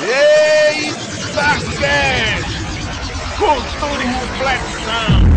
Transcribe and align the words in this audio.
Eita 0.00 1.42
Cast! 1.76 2.48
Cultura 3.36 4.02
e 4.02 4.06
reflexão! 4.06 5.28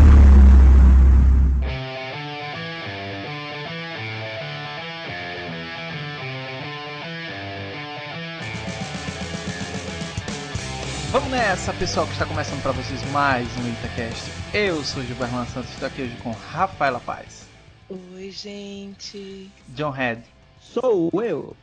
Vamos 11.11 11.29
nessa, 11.31 11.73
pessoal, 11.73 12.05
que 12.05 12.13
está 12.13 12.25
começando 12.27 12.61
para 12.61 12.71
vocês 12.71 13.03
mais 13.11 13.47
um 13.57 13.67
Itacast. 13.67 14.31
Eu 14.53 14.83
sou 14.83 15.01
o 15.01 15.05
Gilberto 15.05 15.33
Santos, 15.51 15.71
estou 15.71 15.87
aqui 15.87 16.03
hoje 16.03 16.15
com 16.17 16.31
Rafaela 16.31 16.99
Paz, 16.99 17.47
Oi, 17.89 18.29
gente. 18.29 19.49
John 19.69 19.89
Head, 19.89 20.21
Sou 20.61 21.09
eu. 21.23 21.57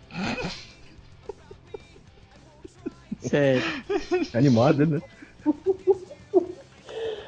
Sério. 3.28 3.62
Animado, 4.34 4.86
né? 4.86 5.00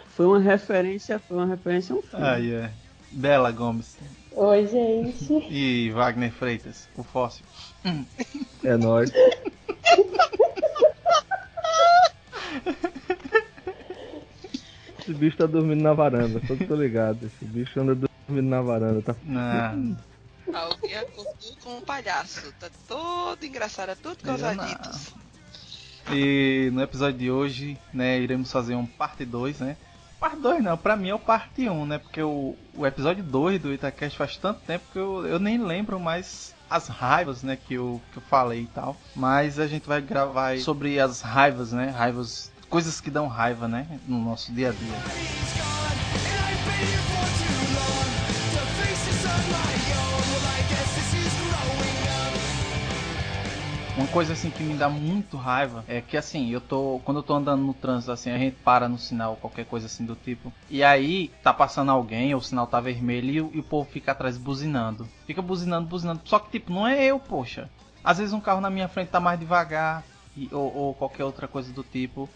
Foi 0.09 0.27
uma 0.27 0.39
referência, 0.39 1.19
foi 1.19 1.37
uma 1.37 1.47
referência 1.47 1.95
a 1.95 1.99
um 1.99 2.03
filme. 2.03 2.25
ah, 2.27 2.37
yeah. 2.37 2.73
Bela 3.13 3.51
Gomes 3.51 3.97
Oi, 4.33 4.67
gente. 4.69 5.33
e 5.51 5.91
Wagner 5.91 6.33
Freitas, 6.33 6.89
o 6.97 7.03
fóssil. 7.03 7.45
É 8.63 8.77
nóis. 8.77 9.11
Esse 15.01 15.15
bicho 15.15 15.37
tá 15.37 15.47
dormindo 15.47 15.83
na 15.83 15.93
varanda, 15.93 16.41
só 16.47 16.55
que 16.55 16.67
tô 16.67 16.77
ligado. 16.77 17.27
Esse 17.27 17.45
bicho 17.45 17.80
anda 17.80 17.95
dormindo 17.95 18.49
na 18.49 18.61
varanda, 18.63 19.03
tá? 19.03 19.17
Não, 19.25 19.97
Alguém 20.53 20.97
acordou 20.97 21.57
com 21.63 21.77
um 21.79 21.80
palhaço. 21.80 22.53
Tá 22.61 22.69
todo 22.87 23.45
engraçado, 23.45 23.97
todo 24.01 24.19
Eu 24.23 24.27
causaditos. 24.27 25.15
E 26.13 26.71
no 26.73 26.83
episódio 26.83 27.19
de 27.19 27.31
hoje, 27.31 27.79
né, 27.93 28.19
iremos 28.19 28.51
fazer 28.51 28.75
um 28.75 28.87
parte 28.87 29.25
2, 29.25 29.61
né? 29.61 29.77
Parte 30.19 30.37
2 30.37 30.63
não, 30.63 30.77
pra 30.77 30.97
mim 30.97 31.09
é 31.09 31.15
o 31.15 31.19
parte 31.19 31.69
1, 31.69 31.87
né? 31.87 31.99
Porque 31.99 32.21
o, 32.23 32.55
o 32.77 32.87
episódio 32.87 33.23
2 33.25 33.61
do 33.61 33.73
Itacast 33.73 34.19
faz 34.19 34.37
tanto 34.37 34.61
tempo 34.61 34.85
que 34.93 34.99
eu, 34.99 35.27
eu 35.27 35.39
nem 35.39 35.59
lembro 35.59 35.99
mais 35.99 36.55
as 36.69 36.87
raivas, 36.89 37.43
né, 37.43 37.57
que 37.57 37.75
eu, 37.75 38.01
que 38.13 38.19
eu 38.19 38.23
falei 38.23 38.63
e 38.63 38.67
tal. 38.67 38.97
Mas 39.15 39.59
a 39.59 39.67
gente 39.67 39.89
vai 39.89 40.01
gravar 40.01 40.57
sobre 40.59 41.01
as 41.01 41.21
raivas, 41.21 41.73
né? 41.73 41.91
Raivas, 41.91 42.52
coisas 42.69 43.01
que 43.01 43.11
dão 43.11 43.27
raiva, 43.27 43.67
né? 43.67 43.87
No 44.07 44.19
nosso 44.23 44.52
dia 44.52 44.69
a 44.69 44.73
dia. 44.73 45.70
Uma 54.01 54.09
coisa 54.09 54.32
assim 54.32 54.51
que 54.51 54.62
me 54.62 54.74
dá 54.74 54.88
muito 54.88 55.37
raiva 55.37 55.84
é 55.87 56.01
que 56.01 56.16
assim, 56.16 56.48
eu 56.48 56.59
tô. 56.59 57.02
Quando 57.04 57.18
eu 57.18 57.23
tô 57.23 57.34
andando 57.34 57.62
no 57.62 57.74
trânsito, 57.74 58.10
assim, 58.10 58.30
a 58.30 58.38
gente 58.38 58.56
para 58.56 58.88
no 58.88 58.96
sinal, 58.96 59.37
qualquer 59.37 59.66
coisa 59.66 59.84
assim 59.84 60.06
do 60.06 60.16
tipo. 60.16 60.51
E 60.70 60.82
aí 60.82 61.30
tá 61.43 61.52
passando 61.52 61.90
alguém, 61.93 62.32
ou 62.32 62.40
o 62.40 62.43
sinal 62.43 62.66
tá 62.66 62.80
vermelho 62.80 63.30
e, 63.30 63.40
o- 63.43 63.51
e 63.56 63.59
o 63.59 63.62
povo 63.62 63.90
fica 63.90 64.12
atrás 64.12 64.38
buzinando. 64.38 65.06
Fica 65.26 65.43
buzinando, 65.43 65.87
buzinando. 65.87 66.22
Só 66.25 66.38
que 66.38 66.50
tipo, 66.50 66.72
não 66.72 66.87
é 66.87 67.04
eu, 67.04 67.21
poxa. 67.21 67.69
Às 68.03 68.16
vezes 68.16 68.32
um 68.32 68.41
carro 68.41 68.62
na 68.62 68.71
minha 68.71 68.88
frente 68.88 69.10
tá 69.10 69.21
mais 69.21 69.38
devagar, 69.38 70.03
e- 70.34 70.48
ou, 70.50 70.75
ou 70.75 70.94
qualquer 70.94 71.25
outra 71.25 71.47
coisa 71.47 71.71
do 71.71 71.82
tipo. 71.82 72.26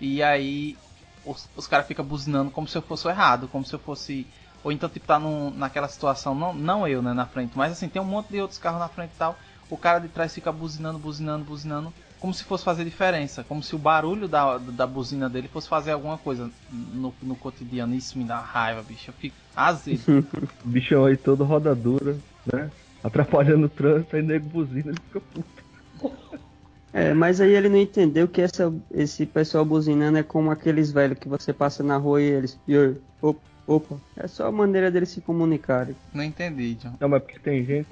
E 0.00 0.24
aí 0.24 0.76
os, 1.24 1.48
os 1.56 1.68
caras 1.68 1.86
ficam 1.86 2.04
buzinando 2.04 2.50
como 2.50 2.66
se 2.66 2.76
eu 2.76 2.82
fosse 2.82 3.06
errado, 3.06 3.46
como 3.46 3.64
se 3.64 3.72
eu 3.72 3.78
fosse. 3.78 4.26
Ou 4.64 4.72
então, 4.72 4.88
tipo, 4.88 5.06
tá 5.06 5.18
num, 5.20 5.50
naquela 5.50 5.86
situação, 5.88 6.34
não, 6.34 6.52
não 6.52 6.86
eu, 6.86 7.00
né, 7.00 7.12
na 7.12 7.26
frente, 7.26 7.56
mas 7.56 7.72
assim, 7.72 7.88
tem 7.88 8.00
um 8.02 8.04
monte 8.04 8.28
de 8.30 8.40
outros 8.40 8.58
carros 8.58 8.78
na 8.80 8.88
frente 8.88 9.12
e 9.14 9.18
tal. 9.18 9.36
O 9.70 9.76
cara 9.76 9.98
de 9.98 10.08
trás 10.08 10.34
fica 10.34 10.52
buzinando, 10.52 10.98
buzinando, 10.98 11.44
buzinando, 11.44 11.92
como 12.20 12.32
se 12.32 12.44
fosse 12.44 12.64
fazer 12.64 12.84
diferença, 12.84 13.42
como 13.42 13.62
se 13.62 13.74
o 13.74 13.78
barulho 13.78 14.28
da, 14.28 14.58
da 14.58 14.86
buzina 14.86 15.28
dele 15.28 15.48
fosse 15.48 15.68
fazer 15.68 15.90
alguma 15.90 16.16
coisa 16.16 16.50
no, 16.70 17.12
no 17.22 17.34
cotidiano. 17.34 17.94
Isso 17.94 18.16
me 18.16 18.24
dá 18.24 18.38
raiva, 18.38 18.82
bicho. 18.82 19.10
Eu 19.10 19.14
fico 19.14 19.36
azedo. 19.56 20.24
O 20.64 20.68
bichão 20.68 21.04
aí 21.04 21.16
todo 21.16 21.44
rodadura, 21.44 22.16
né? 22.52 22.70
Atrapalhando 23.02 23.66
o 23.66 23.68
trânsito, 23.68 24.14
aí 24.14 24.22
nego 24.22 24.48
buzina, 24.48 24.90
ele 24.90 25.00
fica 25.00 25.20
puto. 25.20 25.62
É, 26.94 27.14
mas 27.14 27.40
aí 27.40 27.52
ele 27.52 27.70
não 27.70 27.78
entendeu 27.78 28.28
que 28.28 28.42
essa, 28.42 28.70
esse 28.90 29.24
pessoal 29.24 29.64
buzinando 29.64 30.18
é 30.18 30.22
como 30.22 30.50
aqueles 30.50 30.92
velhos 30.92 31.18
que 31.18 31.26
você 31.26 31.50
passa 31.50 31.82
na 31.82 31.96
rua 31.96 32.20
e 32.20 32.26
eles. 32.26 32.60
E 32.68 32.76
aí, 32.76 32.96
opa, 33.22 33.40
opa. 33.76 33.96
É 34.16 34.26
só 34.26 34.46
a 34.46 34.52
maneira 34.52 34.90
deles 34.90 35.10
se 35.10 35.20
comunicarem. 35.20 35.94
Não 36.12 36.22
entendi, 36.22 36.74
John. 36.74 36.94
Não, 37.00 37.08
mas 37.08 37.22
porque 37.22 37.38
tem 37.38 37.64
gente, 37.64 37.88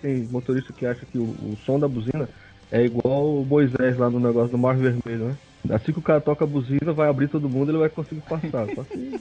tem 0.00 0.28
motorista 0.30 0.72
que 0.72 0.86
acha 0.86 1.04
que 1.06 1.18
o, 1.18 1.24
o 1.24 1.56
som 1.64 1.78
da 1.78 1.88
buzina 1.88 2.28
é 2.70 2.84
igual 2.84 3.40
o 3.40 3.44
Moisés 3.44 3.96
lá 3.96 4.10
no 4.10 4.20
negócio 4.20 4.50
do 4.50 4.58
Mar 4.58 4.76
Vermelho, 4.76 5.28
né? 5.28 5.36
Assim 5.70 5.92
que 5.92 5.98
o 5.98 6.02
cara 6.02 6.20
toca 6.20 6.44
a 6.44 6.48
buzina, 6.48 6.92
vai 6.92 7.08
abrir 7.08 7.28
todo 7.28 7.48
mundo, 7.48 7.70
ele 7.70 7.78
vai 7.78 7.88
conseguir 7.88 8.22
passar. 8.22 8.66
Só 8.74 8.84
que 8.84 9.20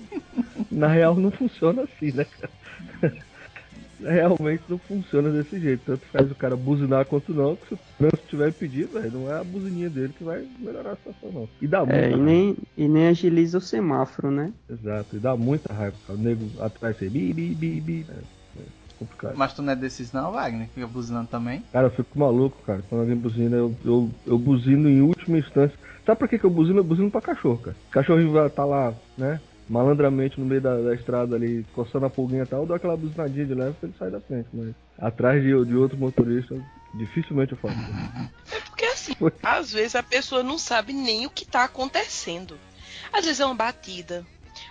na 0.72 0.88
real 0.88 1.16
não 1.16 1.32
funciona 1.32 1.84
assim, 1.84 2.12
né, 2.12 2.26
cara? 2.26 3.14
Realmente 4.00 4.64
não 4.70 4.78
funciona 4.78 5.30
desse 5.30 5.60
jeito. 5.60 5.84
Tanto 5.86 6.06
faz 6.12 6.30
o 6.32 6.36
cara 6.36 6.56
buzinar 6.56 7.06
quanto 7.06 7.34
não, 7.34 7.56
que 7.56 7.68
se 7.68 7.74
o 7.74 7.80
trânsito 7.98 8.28
tiver 8.28 8.50
impedido, 8.50 8.94
velho, 8.94 9.12
não 9.12 9.32
é 9.32 9.40
a 9.40 9.44
buzininha 9.44 9.90
dele 9.90 10.14
que 10.16 10.24
vai 10.24 10.46
melhorar 10.60 10.92
a 10.92 10.96
situação, 10.96 11.32
não. 11.32 11.50
E 11.62 11.68
dá 11.68 11.80
muita 11.80 11.96
É, 11.96 12.00
e 12.08 12.10
raiva. 12.12 12.24
nem, 12.24 12.58
e 12.78 12.88
nem 12.88 13.08
agiliza 13.08 13.58
o 13.58 13.62
semáforo, 13.62 14.30
né? 14.32 14.54
Exato, 14.70 15.16
e 15.16 15.20
dá 15.20 15.36
muita 15.36 15.74
raiva, 15.74 15.96
cara. 16.06 16.20
O 16.20 16.22
nego 16.22 16.46
atrás 16.62 16.96
aí, 17.02 17.10
bi, 17.10 17.34
bi, 17.34 17.56
bi, 17.56 17.82
bi. 17.82 18.06
É, 18.10 18.60
é 18.60 18.64
complicado. 19.00 19.34
Mas 19.36 19.54
tu 19.54 19.62
não 19.62 19.74
é 19.74 19.76
desses 19.76 20.12
não, 20.14 20.32
Wagner? 20.32 20.68
Fica 20.70 20.88
buzinando 20.88 21.28
também? 21.28 21.64
Cara, 21.72 21.88
eu 21.88 21.92
fico 21.92 22.18
maluco, 22.20 22.58
cara. 22.66 22.84
Quando 22.90 23.02
alguém 23.02 23.16
buzina, 23.16 23.56
eu, 23.56 23.74
eu, 23.84 24.10
eu 24.26 24.38
buzino 24.38 24.88
em 24.90 25.02
última 25.02 25.38
instância. 25.40 25.78
Sabe 26.06 26.20
por 26.20 26.30
que, 26.30 26.40
que 26.40 26.46
eu 26.46 26.50
buzino? 26.50 26.80
Eu 26.80 26.84
buzino 26.84 27.12
pra 27.12 27.20
cachorro, 27.22 27.58
cara. 27.58 27.76
O 27.90 27.92
cachorrinho 27.92 28.32
vai 28.32 28.50
tá 28.50 28.64
lá, 28.64 28.94
né? 29.18 29.42
Malandramente 29.70 30.40
no 30.40 30.46
meio 30.46 30.62
da, 30.62 30.78
da 30.82 30.94
estrada 30.94 31.36
ali, 31.36 31.66
coçando 31.74 32.06
a 32.06 32.10
pulguinha 32.10 32.44
e 32.44 32.46
tal, 32.46 32.62
eu 32.62 32.66
dou 32.68 32.76
aquela 32.76 32.96
buzinadinha 32.96 33.46
de 33.46 33.54
leve 33.54 33.74
pra 33.74 33.90
ele 33.90 33.98
sair 33.98 34.12
da 34.12 34.22
frente, 34.22 34.48
mas 34.54 34.74
atrás 34.98 35.42
de, 35.42 35.50
de 35.66 35.76
outro 35.76 35.98
motorista, 35.98 36.56
dificilmente 36.94 37.52
eu 37.54 37.58
faço. 37.58 37.76
É 38.50 38.60
porque 38.62 38.86
assim, 38.86 39.14
Foi. 39.16 39.34
às 39.44 39.74
vezes 39.74 39.96
a 39.96 40.04
pessoa 40.04 40.42
não 40.42 40.58
sabe 40.58 40.94
nem 40.94 41.26
o 41.26 41.30
que 41.30 41.46
tá 41.46 41.66
acontecendo. 41.66 42.58
Às 43.12 43.26
vezes 43.26 43.40
é 43.40 43.46
uma 43.46 43.56
batida. 43.56 44.26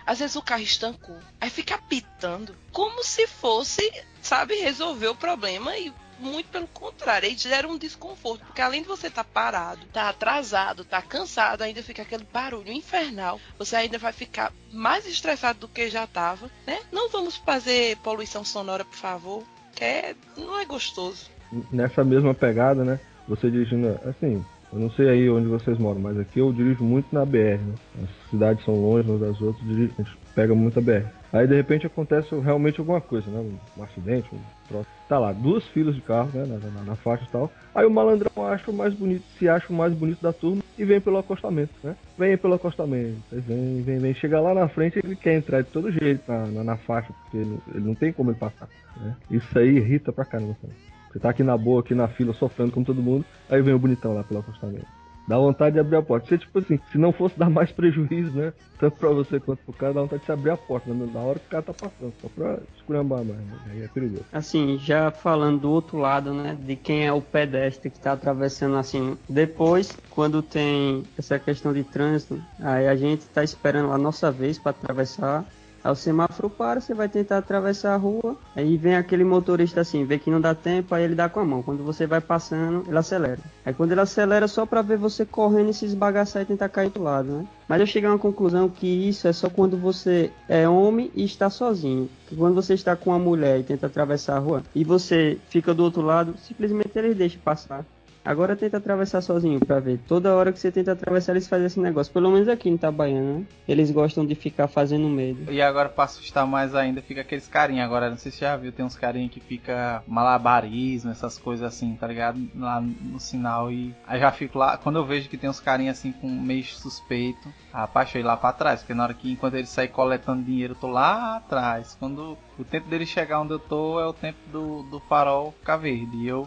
Às 0.05 0.19
vezes 0.19 0.35
o 0.35 0.41
carro 0.41 0.63
estancou. 0.63 1.17
Aí 1.39 1.49
fica 1.49 1.75
apitando. 1.75 2.55
Como 2.71 3.03
se 3.03 3.27
fosse, 3.27 3.81
sabe, 4.21 4.55
resolver 4.55 5.07
o 5.07 5.15
problema 5.15 5.77
e 5.77 5.93
muito 6.19 6.49
pelo 6.49 6.67
contrário, 6.67 7.27
aí 7.27 7.35
gera 7.37 7.67
um 7.67 7.77
desconforto, 7.77 8.45
porque 8.45 8.61
além 8.61 8.81
de 8.81 8.87
você 8.87 9.07
estar 9.07 9.23
parado, 9.23 9.85
tá 9.93 10.09
atrasado, 10.09 10.83
tá 10.83 11.01
cansado, 11.01 11.61
ainda 11.61 11.81
fica 11.83 12.01
aquele 12.01 12.25
barulho 12.31 12.71
infernal. 12.71 13.39
Você 13.57 13.75
ainda 13.75 13.97
vai 13.97 14.11
ficar 14.11 14.51
mais 14.71 15.07
estressado 15.07 15.59
do 15.59 15.67
que 15.67 15.89
já 15.89 16.05
tava, 16.07 16.49
né? 16.65 16.79
Não 16.91 17.09
vamos 17.09 17.37
fazer 17.37 17.97
poluição 17.97 18.43
sonora, 18.43 18.83
por 18.83 18.95
favor, 18.97 19.43
que 19.75 19.83
é, 19.83 20.15
não 20.35 20.59
é 20.59 20.65
gostoso. 20.65 21.29
Nessa 21.71 22.03
mesma 22.03 22.33
pegada, 22.33 22.83
né? 22.83 22.99
Você 23.27 23.49
dirigindo, 23.49 23.99
assim, 24.05 24.43
eu 24.71 24.79
não 24.79 24.91
sei 24.91 25.09
aí 25.09 25.29
onde 25.29 25.47
vocês 25.47 25.77
moram, 25.77 25.99
mas 25.99 26.19
aqui 26.19 26.39
eu 26.39 26.51
dirijo 26.51 26.83
muito 26.83 27.07
na 27.13 27.25
BR, 27.25 27.59
né? 27.61 27.75
As 28.03 28.29
cidades 28.29 28.63
são 28.65 28.75
longe 28.75 29.09
umas 29.09 29.21
das 29.21 29.41
outras, 29.41 29.67
a 29.69 29.73
gente 29.73 30.17
pega 30.37 30.53
muito 30.53 30.77
a 30.77 30.81
BR. 30.83 31.03
Aí 31.33 31.47
de 31.47 31.55
repente 31.55 31.87
acontece 31.87 32.33
realmente 32.39 32.79
alguma 32.79 33.01
coisa, 33.01 33.29
né? 33.31 33.39
Um, 33.75 33.83
acidente, 33.83 34.29
um 34.33 34.37
troço. 34.67 34.87
Tá 35.09 35.17
lá, 35.17 35.33
duas 35.33 35.65
filas 35.69 35.95
de 35.95 36.01
carro, 36.01 36.29
né? 36.31 36.45
Na, 36.45 36.57
na- 36.69 36.83
na 36.91 36.95
faixa 36.95 37.23
e 37.23 37.27
tal. 37.31 37.51
Aí 37.73 37.85
o 37.87 37.89
malandrão 37.89 38.29
acha 38.45 38.69
o 38.69 38.73
mais 38.73 38.93
bonito, 38.93 39.23
se 39.39 39.49
acha 39.49 39.65
o 39.69 39.75
mais 39.75 39.91
bonito 39.93 40.21
da 40.21 40.31
turma 40.31 40.61
e 40.77 40.85
vem 40.85 41.01
pelo 41.01 41.17
acostamento, 41.17 41.73
né? 41.83 41.95
Vem 42.19 42.37
pelo 42.37 42.53
acostamento, 42.53 43.17
vem, 43.31 43.81
vem, 43.81 43.97
vem. 43.99 44.13
Chega 44.13 44.39
lá 44.39 44.53
na 44.53 44.67
frente, 44.67 44.99
ele 45.03 45.15
quer 45.15 45.33
entrar 45.37 45.61
de 45.63 45.69
todo 45.71 45.91
jeito 45.91 46.21
na, 46.27 46.45
na, 46.45 46.63
na 46.63 46.77
faixa, 46.77 47.11
porque 47.23 47.37
ele, 47.37 47.57
ele 47.73 47.83
não 47.87 47.95
tem 47.95 48.13
como 48.13 48.29
ele 48.29 48.37
passar, 48.37 48.69
né? 48.97 49.15
Isso 49.31 49.57
aí 49.57 49.75
irrita 49.77 50.11
pra 50.13 50.23
caramba, 50.23 50.55
cara. 50.61 50.73
Você 51.11 51.19
tá 51.19 51.29
aqui 51.31 51.41
na 51.41 51.57
boa, 51.57 51.79
aqui 51.81 51.95
na 51.95 52.07
fila, 52.07 52.31
sofrendo 52.33 52.71
como 52.71 52.85
todo 52.85 53.01
mundo, 53.01 53.25
aí 53.49 53.59
vem 53.61 53.73
o 53.73 53.79
bonitão 53.79 54.13
lá 54.13 54.23
pelo 54.23 54.41
acostamento. 54.41 54.85
Dá 55.27 55.37
vontade 55.37 55.73
de 55.73 55.79
abrir 55.79 55.97
a 55.97 56.01
porta. 56.01 56.27
Você, 56.27 56.37
tipo 56.37 56.57
assim, 56.59 56.79
se 56.91 56.97
não 56.97 57.11
fosse 57.11 57.37
dar 57.37 57.49
mais 57.49 57.71
prejuízo, 57.71 58.31
né? 58.31 58.53
Tanto 58.79 58.97
pra 58.97 59.09
você 59.09 59.39
quanto 59.39 59.63
pro 59.63 59.73
cara, 59.73 59.93
dá 59.93 60.01
vontade 60.01 60.23
de 60.23 60.31
abrir 60.31 60.51
a 60.51 60.57
porta, 60.57 60.93
né? 60.93 61.09
Na 61.13 61.19
hora 61.19 61.39
que 61.39 61.47
o 61.47 61.49
cara 61.49 61.63
tá 61.63 61.73
passando, 61.73 62.13
só 62.21 62.29
pra 62.29 62.59
esculhambar 62.77 63.23
mais, 63.25 63.39
né? 63.39 63.59
Aí 63.71 63.83
é 63.83 63.87
perigoso. 63.87 64.23
Assim, 64.31 64.77
já 64.77 65.11
falando 65.11 65.61
do 65.61 65.71
outro 65.71 65.97
lado, 65.97 66.33
né, 66.33 66.57
de 66.59 66.75
quem 66.75 67.05
é 67.05 67.11
o 67.11 67.21
pedestre 67.21 67.89
que 67.89 67.97
está 67.97 68.13
atravessando 68.13 68.77
assim. 68.77 69.17
Depois, 69.27 69.97
quando 70.09 70.41
tem 70.41 71.03
essa 71.17 71.37
questão 71.37 71.73
de 71.73 71.83
trânsito, 71.83 72.41
aí 72.59 72.87
a 72.87 72.95
gente 72.95 73.21
está 73.21 73.43
esperando 73.43 73.91
a 73.91 73.97
nossa 73.97 74.31
vez 74.31 74.57
para 74.57 74.71
atravessar. 74.71 75.43
Aí 75.83 75.91
o 75.91 75.95
semáforo 75.95 76.49
para, 76.49 76.79
você 76.79 76.93
vai 76.93 77.07
tentar 77.07 77.37
atravessar 77.37 77.93
a 77.93 77.97
rua, 77.97 78.35
aí 78.55 78.77
vem 78.77 78.95
aquele 78.95 79.23
motorista 79.23 79.81
assim, 79.81 80.05
vê 80.05 80.19
que 80.19 80.31
não 80.31 80.41
dá 80.41 80.53
tempo, 80.53 80.93
aí 80.93 81.03
ele 81.03 81.15
dá 81.15 81.29
com 81.29 81.39
a 81.39 81.45
mão. 81.45 81.63
Quando 81.63 81.83
você 81.83 82.05
vai 82.05 82.21
passando, 82.21 82.83
ele 82.87 82.97
acelera. 82.97 83.39
Aí 83.65 83.73
quando 83.73 83.91
ele 83.91 84.01
acelera, 84.01 84.47
só 84.47 84.65
para 84.65 84.81
ver 84.81 84.97
você 84.97 85.25
correndo 85.25 85.69
e 85.69 85.73
se 85.73 85.85
esbagaçar 85.85 86.41
e 86.41 86.45
tentar 86.45 86.69
cair 86.69 86.89
do 86.89 87.01
lado, 87.01 87.29
né? 87.29 87.47
Mas 87.67 87.81
eu 87.81 87.87
cheguei 87.87 88.09
a 88.09 88.13
uma 88.13 88.19
conclusão 88.19 88.69
que 88.69 88.87
isso 88.87 89.27
é 89.27 89.33
só 89.33 89.49
quando 89.49 89.77
você 89.77 90.31
é 90.47 90.67
homem 90.67 91.11
e 91.13 91.25
está 91.25 91.49
sozinho. 91.49 92.09
Que 92.27 92.35
quando 92.35 92.55
você 92.55 92.73
está 92.73 92.95
com 92.95 93.09
uma 93.09 93.19
mulher 93.19 93.59
e 93.59 93.63
tenta 93.63 93.87
atravessar 93.87 94.37
a 94.37 94.39
rua 94.39 94.63
e 94.73 94.83
você 94.83 95.37
fica 95.49 95.73
do 95.73 95.83
outro 95.83 96.01
lado, 96.01 96.35
simplesmente 96.37 96.91
eles 96.95 97.15
deixam 97.15 97.41
passar. 97.41 97.85
Agora 98.27 98.57
tenta 98.57 98.75
atravessar 98.75 99.21
sozinho 99.21 99.57
pra 99.57 99.79
ver. 99.79 100.01
Toda 100.05 100.35
hora 100.35 100.51
que 100.51 100.59
você 100.59 100.69
tenta 100.69 100.91
atravessar, 100.91 101.31
eles 101.31 101.47
fazem 101.47 101.67
esse 101.67 101.79
negócio. 101.79 102.11
Pelo 102.11 102.29
menos 102.29 102.49
aqui 102.49 102.67
em 102.67 102.73
Itabaiana, 102.73 103.39
né? 103.39 103.45
Eles 103.65 103.89
gostam 103.89 104.25
de 104.25 104.35
ficar 104.35 104.67
fazendo 104.67 105.07
medo. 105.07 105.49
E 105.49 105.61
agora, 105.61 105.87
pra 105.87 106.03
assustar 106.03 106.45
mais 106.45 106.75
ainda, 106.75 107.01
fica 107.01 107.21
aqueles 107.21 107.47
carinha. 107.47 107.85
Agora, 107.85 108.09
não 108.09 108.17
sei 108.17 108.29
se 108.29 108.39
você 108.39 108.43
já 108.43 108.57
viu, 108.57 108.73
tem 108.73 108.85
uns 108.85 108.97
carinha 108.97 109.29
que 109.29 109.39
fica 109.39 110.03
malabarismo, 110.05 111.09
essas 111.09 111.37
coisas 111.37 111.65
assim, 111.65 111.95
tá 111.95 112.05
ligado? 112.05 112.37
Lá 112.53 112.81
no 112.81 113.17
sinal. 113.17 113.71
E 113.71 113.95
aí 114.05 114.19
já 114.19 114.29
fico 114.29 114.59
lá. 114.59 114.75
Quando 114.75 114.97
eu 114.97 115.05
vejo 115.05 115.29
que 115.29 115.37
tem 115.37 115.49
uns 115.49 115.61
carinha 115.61 115.91
assim 115.91 116.11
com 116.11 116.27
meio 116.27 116.65
suspeito, 116.65 117.47
rapaz, 117.71 118.13
eu 118.13 118.19
ir 118.19 118.25
lá 118.25 118.35
pra 118.35 118.51
trás. 118.51 118.81
Porque 118.81 118.93
na 118.93 119.03
hora 119.03 119.13
que, 119.13 119.31
enquanto 119.31 119.53
ele 119.53 119.67
sai 119.67 119.87
coletando 119.87 120.43
dinheiro, 120.43 120.73
eu 120.73 120.77
tô 120.77 120.87
lá 120.87 121.37
atrás. 121.37 121.95
Quando 121.97 122.37
o 122.59 122.65
tempo 122.65 122.89
dele 122.89 123.05
chegar 123.05 123.39
onde 123.39 123.53
eu 123.53 123.59
tô, 123.59 124.01
é 124.01 124.05
o 124.05 124.11
tempo 124.11 124.39
do, 124.51 124.83
do 124.83 124.99
farol 124.99 125.53
ficar 125.61 125.77
verde. 125.77 126.17
E 126.17 126.27
eu 126.27 126.45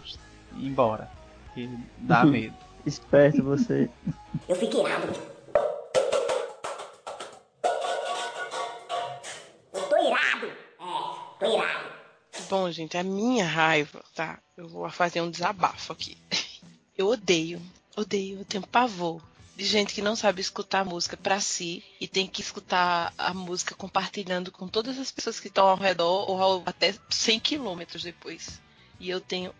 ir 0.59 0.67
embora. 0.67 1.19
Que 1.55 1.69
dá 1.99 2.25
medo. 2.26 2.55
Esperto 2.87 3.43
você. 3.43 3.91
Eu 4.49 4.56
fiquei 4.56 4.81
irado. 4.81 5.12
Eu 9.73 9.82
tô 9.88 9.97
irado. 9.97 10.47
É, 10.47 11.38
tô 11.38 11.55
irado. 11.55 11.91
Bom, 12.49 12.70
gente, 12.70 12.97
a 12.97 13.02
minha 13.02 13.44
raiva, 13.47 14.02
tá? 14.14 14.38
Eu 14.56 14.69
vou 14.69 14.88
fazer 14.91 15.20
um 15.20 15.31
desabafo 15.31 15.93
aqui. 15.93 16.17
Eu 16.99 17.06
odeio, 17.08 17.62
odeio, 17.96 18.41
eu 18.41 18.44
tenho 18.44 18.67
pavor 18.67 19.23
de 19.56 19.64
gente 19.64 19.94
que 19.94 20.03
não 20.03 20.14
sabe 20.14 20.43
escutar 20.43 20.85
música 20.85 21.17
pra 21.17 21.41
si 21.41 21.82
e 21.99 22.06
tem 22.06 22.26
que 22.26 22.43
escutar 22.43 23.11
a 23.17 23.32
música 23.32 23.75
compartilhando 23.75 24.53
com 24.53 24.69
todas 24.69 24.99
as 24.99 25.11
pessoas 25.11 25.41
que 25.41 25.49
estão 25.49 25.67
ao 25.67 25.79
redor 25.79 26.29
ou 26.31 26.43
ao- 26.43 26.62
até 26.67 26.94
100 27.08 27.41
quilômetros 27.41 28.03
depois. 28.03 28.61
E 28.99 29.08
eu 29.08 29.19
tenho 29.19 29.50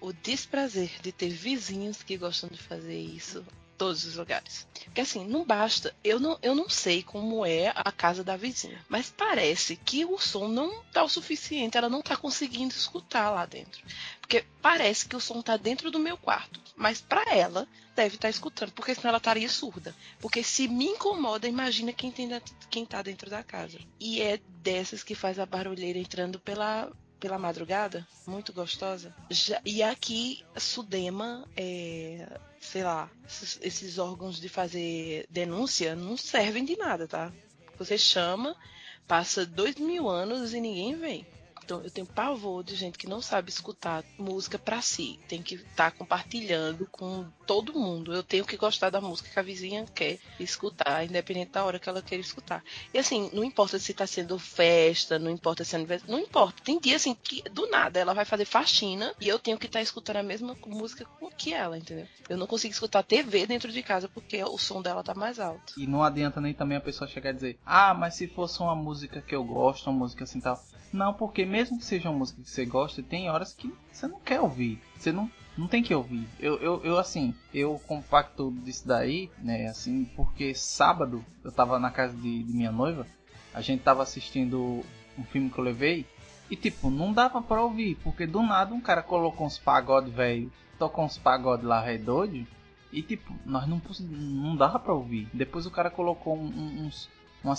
o 0.00 0.12
desprazer 0.12 0.90
de 1.02 1.12
ter 1.12 1.30
vizinhos 1.30 2.02
que 2.02 2.16
gostam 2.16 2.48
de 2.48 2.58
fazer 2.58 2.98
isso 2.98 3.44
todos 3.80 4.04
os 4.04 4.16
lugares. 4.16 4.68
Porque 4.84 5.00
assim, 5.00 5.26
não 5.26 5.42
basta. 5.42 5.96
Eu 6.04 6.20
não, 6.20 6.38
eu 6.42 6.54
não 6.54 6.68
sei 6.68 7.02
como 7.02 7.46
é 7.46 7.72
a 7.74 7.90
casa 7.90 8.22
da 8.22 8.36
vizinha. 8.36 8.84
Mas 8.90 9.10
parece 9.10 9.74
que 9.74 10.04
o 10.04 10.18
som 10.18 10.48
não 10.48 10.82
tá 10.92 11.02
o 11.02 11.08
suficiente. 11.08 11.78
Ela 11.78 11.88
não 11.88 12.02
tá 12.02 12.14
conseguindo 12.14 12.74
escutar 12.74 13.30
lá 13.30 13.46
dentro. 13.46 13.82
Porque 14.20 14.44
parece 14.60 15.08
que 15.08 15.16
o 15.16 15.20
som 15.20 15.40
tá 15.40 15.56
dentro 15.56 15.90
do 15.90 15.98
meu 15.98 16.18
quarto. 16.18 16.60
Mas 16.76 17.00
pra 17.00 17.24
ela, 17.34 17.66
deve 17.96 18.16
estar 18.16 18.28
escutando. 18.28 18.70
Porque 18.72 18.94
senão 18.94 19.08
ela 19.08 19.18
estaria 19.18 19.48
surda. 19.48 19.96
Porque 20.20 20.42
se 20.42 20.68
me 20.68 20.84
incomoda, 20.84 21.48
imagina 21.48 21.90
quem, 21.90 22.12
tem, 22.12 22.28
quem 22.68 22.84
tá 22.84 23.00
dentro 23.00 23.30
da 23.30 23.42
casa. 23.42 23.78
E 23.98 24.20
é 24.20 24.38
dessas 24.62 25.02
que 25.02 25.14
faz 25.14 25.38
a 25.38 25.46
barulheira 25.46 25.98
entrando 25.98 26.38
pela, 26.38 26.92
pela 27.20 27.38
madrugada, 27.38 28.06
muito 28.26 28.52
gostosa. 28.52 29.14
Já- 29.30 29.60
e 29.64 29.82
aqui, 29.82 30.42
Sudema, 30.56 31.46
é, 31.56 32.26
sei 32.60 32.82
lá, 32.82 33.10
esses, 33.28 33.58
esses 33.62 33.98
órgãos 33.98 34.40
de 34.40 34.48
fazer 34.48 35.26
denúncia 35.30 35.94
não 35.94 36.16
servem 36.16 36.64
de 36.64 36.76
nada, 36.76 37.06
tá? 37.06 37.32
Você 37.78 37.96
chama, 37.96 38.56
passa 39.06 39.46
dois 39.46 39.76
mil 39.76 40.08
anos 40.08 40.52
e 40.52 40.60
ninguém 40.60 40.96
vem. 40.96 41.26
Então 41.62 41.82
eu 41.84 41.90
tenho 41.90 42.06
pavor 42.06 42.64
de 42.64 42.74
gente 42.74 42.98
que 42.98 43.06
não 43.06 43.22
sabe 43.22 43.48
escutar 43.48 44.02
música 44.18 44.58
pra 44.58 44.82
si. 44.82 45.20
Tem 45.28 45.40
que 45.40 45.54
estar 45.54 45.92
compartilhando 45.92 46.86
com 46.90 47.24
todo 47.50 47.74
mundo. 47.74 48.14
Eu 48.14 48.22
tenho 48.22 48.44
que 48.44 48.56
gostar 48.56 48.90
da 48.90 49.00
música 49.00 49.28
que 49.28 49.36
a 49.40 49.42
vizinha 49.42 49.84
quer 49.92 50.20
escutar, 50.38 51.04
independente 51.04 51.50
da 51.50 51.64
hora 51.64 51.80
que 51.80 51.88
ela 51.88 52.00
queira 52.00 52.22
escutar. 52.22 52.62
E 52.94 52.98
assim, 52.98 53.28
não 53.32 53.42
importa 53.42 53.76
se 53.76 53.92
tá 53.92 54.06
sendo 54.06 54.38
festa, 54.38 55.18
não 55.18 55.32
importa 55.32 55.64
se 55.64 55.74
é 55.74 55.78
aniversário, 55.78 56.14
não 56.14 56.20
importa. 56.20 56.62
Tem 56.62 56.78
dia 56.78 56.94
assim 56.94 57.12
que 57.12 57.42
do 57.50 57.68
nada 57.68 57.98
ela 57.98 58.14
vai 58.14 58.24
fazer 58.24 58.44
faxina 58.44 59.12
e 59.20 59.26
eu 59.26 59.36
tenho 59.36 59.58
que 59.58 59.66
estar 59.66 59.82
escutando 59.82 60.18
a 60.18 60.22
mesma 60.22 60.56
música 60.64 61.04
que 61.36 61.52
ela, 61.52 61.76
entendeu? 61.76 62.06
Eu 62.28 62.36
não 62.36 62.46
consigo 62.46 62.72
escutar 62.72 63.02
TV 63.02 63.48
dentro 63.48 63.72
de 63.72 63.82
casa 63.82 64.08
porque 64.08 64.44
o 64.44 64.56
som 64.56 64.80
dela 64.80 65.02
tá 65.02 65.12
mais 65.12 65.40
alto. 65.40 65.72
E 65.76 65.88
não 65.88 66.04
adianta 66.04 66.40
nem 66.40 66.54
também 66.54 66.78
a 66.78 66.80
pessoa 66.80 67.08
chegar 67.08 67.30
e 67.30 67.34
dizer, 67.34 67.58
ah, 67.66 67.92
mas 67.94 68.14
se 68.14 68.28
fosse 68.28 68.60
uma 68.60 68.76
música 68.76 69.20
que 69.20 69.34
eu 69.34 69.42
gosto, 69.42 69.90
uma 69.90 69.98
música 69.98 70.22
assim 70.22 70.40
tal. 70.40 70.62
Não, 70.92 71.14
porque 71.14 71.44
mesmo 71.44 71.78
que 71.78 71.84
seja 71.84 72.10
uma 72.10 72.18
música 72.18 72.42
que 72.42 72.50
você 72.50 72.64
gosta, 72.64 73.02
tem 73.02 73.28
horas 73.28 73.54
que 73.54 73.72
você 73.90 74.06
não 74.06 74.20
quer 74.20 74.40
ouvir. 74.40 74.80
Você 74.96 75.10
não, 75.10 75.30
não 75.56 75.66
tem 75.66 75.82
que 75.82 75.94
ouvir. 75.94 76.26
Eu, 76.38 76.56
eu, 76.60 76.80
eu 76.84 76.98
assim, 76.98 77.34
eu 77.52 77.80
compacto 77.86 78.50
disso 78.64 78.86
daí, 78.86 79.30
né, 79.38 79.66
assim, 79.66 80.04
porque 80.16 80.54
sábado 80.54 81.24
eu 81.44 81.52
tava 81.52 81.78
na 81.78 81.90
casa 81.90 82.16
de, 82.16 82.42
de 82.42 82.52
minha 82.52 82.72
noiva, 82.72 83.06
a 83.52 83.60
gente 83.60 83.82
tava 83.82 84.02
assistindo 84.02 84.84
um 85.18 85.24
filme 85.24 85.50
que 85.50 85.58
eu 85.58 85.64
levei, 85.64 86.06
e 86.50 86.56
tipo, 86.56 86.90
não 86.90 87.12
dava 87.12 87.40
pra 87.40 87.62
ouvir, 87.62 87.96
porque 88.02 88.26
do 88.26 88.42
nada 88.42 88.74
um 88.74 88.80
cara 88.80 89.02
colocou 89.02 89.46
uns 89.46 89.58
pagode 89.58 90.10
velho, 90.10 90.50
tocou 90.78 91.04
uns 91.04 91.18
pagode 91.18 91.64
lá 91.64 91.80
velho 91.80 92.04
doido, 92.04 92.46
e 92.92 93.02
tipo, 93.02 93.32
nós 93.44 93.68
não, 93.68 93.80
não 94.10 94.56
dava 94.56 94.78
pra 94.78 94.92
ouvir. 94.92 95.28
Depois 95.32 95.66
o 95.66 95.70
cara 95.70 95.90
colocou 95.90 96.36
um- 96.36 96.86
uns, 96.86 97.08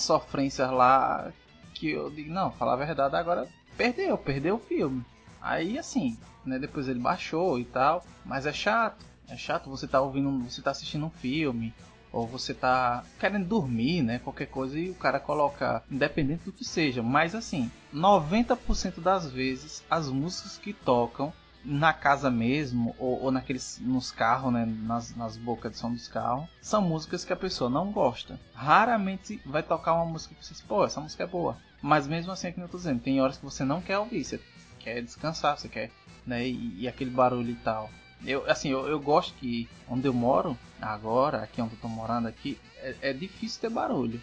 sofrências 0.01 0.69
lá 0.71 1.31
que 1.73 1.91
eu 1.91 2.09
digo, 2.09 2.31
não, 2.33 2.51
falar 2.51 2.73
a 2.73 2.85
verdade, 2.85 3.15
agora 3.15 3.47
perdeu, 3.77 4.17
perdeu 4.17 4.55
o 4.55 4.59
filme. 4.59 5.03
Aí 5.41 5.77
assim, 5.77 6.17
né, 6.45 6.59
depois 6.59 6.88
ele 6.88 6.99
baixou 6.99 7.59
e 7.59 7.65
tal, 7.65 8.05
mas 8.25 8.45
é 8.45 8.53
chato. 8.53 9.05
É 9.27 9.38
chato 9.38 9.69
você 9.69 9.88
tá 9.88 10.01
ouvindo, 10.01 10.43
você 10.49 10.61
tá 10.61 10.71
assistindo 10.71 11.05
um 11.05 11.09
filme, 11.09 11.73
ou 12.11 12.27
você 12.27 12.53
tá 12.53 13.03
querendo 13.19 13.47
dormir, 13.47 14.01
né, 14.01 14.19
qualquer 14.19 14.47
coisa 14.47 14.77
e 14.77 14.89
o 14.89 14.95
cara 14.95 15.19
coloca, 15.19 15.83
independente 15.89 16.43
do 16.43 16.51
que 16.51 16.65
seja, 16.65 17.01
mas 17.01 17.33
assim, 17.33 17.71
90% 17.93 18.99
das 18.99 19.31
vezes 19.31 19.83
as 19.89 20.09
músicas 20.09 20.57
que 20.57 20.73
tocam 20.73 21.31
na 21.63 21.94
casa 21.94 22.29
mesmo, 22.29 22.95
ou, 22.97 23.21
ou 23.21 23.31
naqueles 23.31 23.79
nos 23.79 24.11
carros, 24.11 24.51
né, 24.51 24.65
nas, 24.65 25.15
nas 25.15 25.37
bocas 25.37 25.71
de 25.71 25.77
som 25.77 25.91
dos 25.91 26.07
carros, 26.07 26.49
são 26.61 26.81
músicas 26.81 27.23
que 27.23 27.31
a 27.31 27.37
pessoa 27.37 27.69
não 27.69 27.91
gosta. 27.91 28.39
Raramente 28.53 29.39
vai 29.45 29.61
tocar 29.61 29.94
uma 29.94 30.05
música 30.05 30.35
que 30.35 30.45
você 30.45 30.53
diz, 30.53 30.63
pô, 30.63 30.83
essa 30.83 30.99
música 30.99 31.23
é 31.23 31.27
boa. 31.27 31.57
Mas 31.81 32.07
mesmo 32.07 32.31
assim, 32.31 32.47
é 32.47 32.51
que 32.51 32.59
eu 32.59 32.67
tô 32.67 32.77
dizendo, 32.77 33.01
tem 33.01 33.21
horas 33.21 33.37
que 33.37 33.45
você 33.45 33.63
não 33.63 33.81
quer 33.81 33.97
ouvir, 33.97 34.23
você 34.23 34.39
quer 34.83 35.01
descansar, 35.01 35.57
você 35.57 35.68
quer, 35.68 35.92
né, 36.25 36.48
e, 36.48 36.81
e 36.81 36.88
aquele 36.88 37.10
barulho 37.10 37.51
e 37.51 37.56
tal. 37.56 37.89
Eu, 38.25 38.50
assim, 38.50 38.69
eu, 38.69 38.88
eu 38.88 39.00
gosto 39.00 39.33
que 39.36 39.68
onde 39.89 40.07
eu 40.07 40.13
moro, 40.13 40.57
agora, 40.80 41.42
aqui 41.44 41.62
onde 41.62 41.74
eu 41.74 41.80
tô 41.80 41.88
morando 41.88 42.28
aqui, 42.28 42.60
é, 42.78 42.95
é 43.01 43.13
difícil 43.13 43.62
ter 43.62 43.69
barulho. 43.69 44.22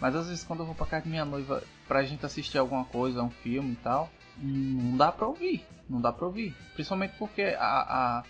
Mas 0.00 0.14
às 0.14 0.28
vezes 0.28 0.44
quando 0.44 0.60
eu 0.60 0.66
vou 0.66 0.74
pra 0.74 0.86
casa 0.86 1.04
de 1.04 1.08
minha 1.08 1.24
noiva 1.24 1.62
pra 1.86 2.04
gente 2.04 2.24
assistir 2.24 2.58
alguma 2.58 2.84
coisa, 2.84 3.22
um 3.22 3.30
filme 3.30 3.72
e 3.72 3.76
tal, 3.76 4.10
não 4.36 4.96
dá 4.96 5.10
pra 5.10 5.26
ouvir. 5.26 5.64
Não 5.88 6.00
dá 6.00 6.12
pra 6.12 6.26
ouvir. 6.26 6.54
Principalmente 6.74 7.14
porque 7.18 7.56
a, 7.58 8.22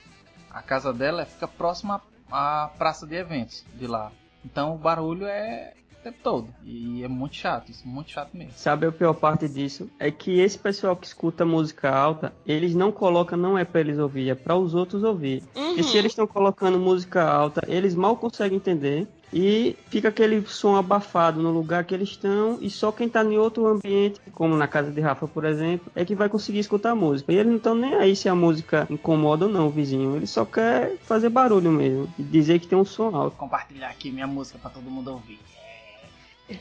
a, 0.51 0.59
a 0.59 0.63
casa 0.63 0.93
dela 0.93 1.27
fica 1.27 1.47
próxima 1.47 2.01
à 2.31 2.71
praça 2.79 3.07
de 3.07 3.17
eventos 3.17 3.65
de 3.75 3.87
lá. 3.87 4.13
Então 4.44 4.75
o 4.75 4.79
barulho 4.79 5.27
é 5.27 5.75
tempo 6.08 6.19
todo. 6.22 6.48
E 6.65 7.03
é 7.05 7.08
muito 7.08 7.36
chato, 7.36 7.70
isso, 7.70 7.86
muito 7.86 8.10
chato 8.10 8.31
mesmo. 8.34 8.53
Sabe 8.56 8.86
a 8.86 8.93
pior 8.93 9.15
parte 9.15 9.48
disso? 9.48 9.88
É 9.98 10.10
que 10.10 10.41
esse 10.41 10.58
pessoal 10.58 10.96
que 10.96 11.06
escuta 11.06 11.44
música 11.44 11.91
alta, 11.91 12.32
eles 12.46 12.74
não 12.74 12.91
colocam, 12.91 13.38
não 13.38 13.58
é 13.58 13.65
pra 13.65 13.81
eles 13.81 13.98
ouvir, 13.98 14.31
é 14.31 14.34
pra 14.34 14.56
os 14.56 14.74
outros 14.74 15.03
ouvir. 15.03 15.43
Porque 15.55 15.82
se 15.82 15.96
eles 15.96 16.12
estão 16.12 16.27
colocando 16.27 16.79
música 16.79 17.22
alta, 17.22 17.62
eles 17.69 17.94
mal 17.94 18.17
conseguem 18.17 18.56
entender. 18.56 19.06
E 19.31 19.77
fica 19.91 20.08
aquele 20.08 20.43
som 20.46 20.74
abafado 20.74 21.43
no 21.43 21.50
lugar 21.50 21.84
que 21.84 21.94
eles 21.94 22.08
estão, 22.08 22.56
e 22.62 22.70
só 22.70 22.91
quem 22.91 23.10
tá 23.10 23.22
em 23.22 23.36
outro 23.36 23.67
ambiente, 23.67 24.19
como 24.32 24.56
na 24.56 24.67
casa 24.67 24.91
de 24.91 25.03
Rafa, 25.03 25.29
por 25.29 25.44
exemplo, 25.44 25.93
é 25.94 26.03
que 26.03 26.15
vai 26.15 26.31
conseguir 26.31 26.60
escutar 26.60 26.93
a 26.93 26.94
música. 26.94 27.31
E 27.31 27.36
eles 27.36 27.50
não 27.50 27.58
estão 27.58 27.74
nem 27.74 27.94
aí 27.96 28.17
se 28.17 28.27
a 28.27 28.34
música 28.34 28.86
incomoda 28.88 29.44
ou 29.44 29.53
não 29.53 29.67
o 29.67 29.70
vizinho, 29.70 30.17
ele 30.17 30.27
só 30.27 30.46
quer 30.46 30.96
fazer 31.03 31.29
barulho 31.29 31.70
mesmo, 31.70 32.08
e 32.19 32.22
dizer 32.22 32.58
que 32.58 32.67
tem 32.67 32.79
um 32.79 32.86
som 32.86 33.15
alto. 33.15 33.36
Vou 33.36 33.46
compartilhar 33.46 33.91
aqui 33.91 34.10
minha 34.10 34.27
música 34.27 34.58
pra 34.58 34.70
todo 34.70 34.91
mundo 34.91 35.12
ouvir. 35.12 35.38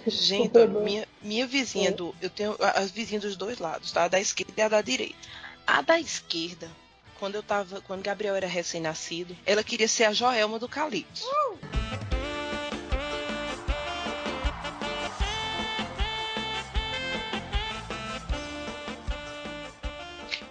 Gente, 0.06 0.58
olha, 0.58 0.67
minha, 0.67 1.08
minha 1.22 1.48
vizinha 1.48 1.91
do. 1.91 2.13
Eu 2.22 2.29
tenho 2.29 2.56
as 2.60 2.91
vizinhas 2.91 3.24
dos 3.24 3.38
dois 3.38 3.58
lados, 3.58 3.91
tá? 3.91 4.03
A 4.03 4.08
da 4.08 4.20
esquerda 4.20 4.53
e 4.58 4.62
a 4.62 4.67
da 4.67 4.82
direita. 4.82 5.15
A 5.65 5.82
da 5.82 6.00
esquerda, 6.00 6.70
quando 7.20 7.36
eu 7.36 7.44
tava. 7.44 7.79
Quando 7.82 8.03
Gabriel 8.03 8.36
era 8.36 8.48
recém-nascido, 8.48 9.36
ela 9.46 9.63
queria 9.63 9.88
ser 9.88 10.03
a 10.03 10.13
Joelma 10.13 10.60
do 10.60 10.67
Calypso. 10.67 11.25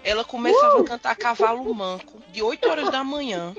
Ela 0.02 0.24
começava 0.24 0.80
a 0.80 0.84
cantar 0.84 1.16
cavalo 1.16 1.74
manco 1.74 2.22
de 2.32 2.40
8 2.40 2.68
horas 2.68 2.90
da 2.90 3.02
manhã. 3.02 3.54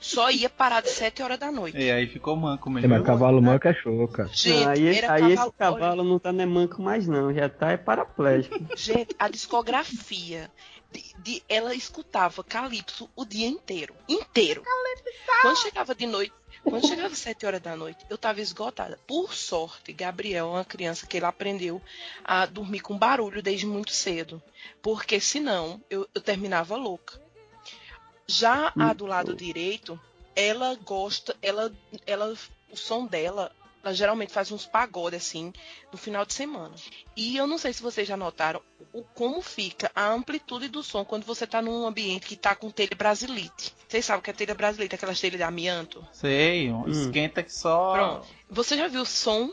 Só 0.00 0.30
ia 0.30 0.48
parar 0.48 0.80
de 0.82 0.88
7 0.90 1.22
horas 1.22 1.38
da 1.38 1.50
noite. 1.52 1.76
E 1.76 1.90
aí 1.90 2.06
ficou 2.06 2.36
manco 2.36 2.68
É, 2.68 2.72
mesmo. 2.72 2.88
mas 2.88 3.02
cavalo 3.04 3.42
manco 3.42 3.66
é 3.68 3.74
show, 3.74 4.06
cara. 4.08 4.28
Gente, 4.32 4.64
Não, 4.64 4.70
aí 4.70 4.96
era 4.96 5.12
aí 5.12 5.20
cavalo, 5.22 5.48
esse 5.48 5.52
cavalo 5.58 6.04
não 6.04 6.18
tá 6.18 6.32
nem 6.32 6.46
manco 6.46 6.80
mais 6.82 7.06
não, 7.06 7.32
já 7.34 7.48
tá 7.48 7.70
é 7.72 7.76
paraplégico. 7.76 8.56
Gente, 8.76 9.14
a 9.18 9.28
discografia 9.28 10.50
de, 10.92 11.04
de- 11.18 11.42
ela 11.48 11.74
escutava 11.74 12.42
Calypso 12.44 13.10
o 13.16 13.24
dia 13.24 13.46
inteiro. 13.46 13.94
Inteiro. 14.08 14.62
Quando 15.42 15.56
chegava 15.58 15.94
de 15.94 16.06
noite, 16.06 16.32
quando 16.62 16.86
chegava 16.86 17.08
às 17.08 17.18
7 17.18 17.46
horas 17.46 17.60
da 17.60 17.76
noite, 17.76 18.04
eu 18.08 18.16
tava 18.16 18.40
esgotada. 18.40 18.98
Por 19.06 19.34
sorte, 19.34 19.92
Gabriel 19.92 20.46
é 20.46 20.50
uma 20.50 20.64
criança 20.64 21.06
que 21.06 21.16
ele 21.16 21.26
aprendeu 21.26 21.80
a 22.24 22.46
dormir 22.46 22.80
com 22.80 22.96
barulho 22.98 23.42
desde 23.42 23.66
muito 23.66 23.92
cedo. 23.92 24.42
Porque 24.82 25.20
senão 25.20 25.80
eu, 25.90 26.08
eu 26.14 26.20
terminava 26.20 26.76
louca. 26.76 27.20
Já 28.26 28.72
a 28.78 28.90
Hum. 28.90 28.94
do 28.94 29.06
lado 29.06 29.34
direito, 29.34 29.98
ela 30.34 30.74
gosta, 30.84 31.36
ela, 31.40 31.72
ela, 32.06 32.34
o 32.70 32.76
som 32.76 33.06
dela, 33.06 33.52
ela 33.82 33.94
geralmente 33.94 34.32
faz 34.32 34.50
uns 34.50 34.66
pagodes 34.66 35.22
assim 35.22 35.52
no 35.92 35.98
final 35.98 36.26
de 36.26 36.34
semana. 36.34 36.74
E 37.16 37.36
eu 37.36 37.46
não 37.46 37.56
sei 37.56 37.72
se 37.72 37.82
vocês 37.82 38.06
já 38.06 38.16
notaram 38.16 38.60
o 38.92 39.02
como 39.02 39.40
fica 39.40 39.90
a 39.94 40.08
amplitude 40.08 40.68
do 40.68 40.82
som 40.82 41.04
quando 41.04 41.24
você 41.24 41.46
tá 41.46 41.62
num 41.62 41.86
ambiente 41.86 42.26
que 42.26 42.36
tá 42.36 42.54
com 42.54 42.70
telha 42.70 42.96
brasilite. 42.96 43.72
Vocês 43.88 44.04
sabem 44.04 44.20
o 44.20 44.22
que 44.22 44.30
é 44.30 44.32
telha 44.32 44.54
brasilite, 44.54 44.94
aquelas 44.94 45.20
telhas 45.20 45.36
de 45.38 45.42
amianto? 45.44 46.04
Sei, 46.12 46.70
um 46.72 46.84
Hum. 46.86 46.90
esquenta 46.90 47.42
que 47.42 47.52
só. 47.52 47.92
Pronto. 47.92 48.26
Você 48.50 48.76
já 48.76 48.88
viu 48.88 49.02
o 49.02 49.06
som? 49.06 49.50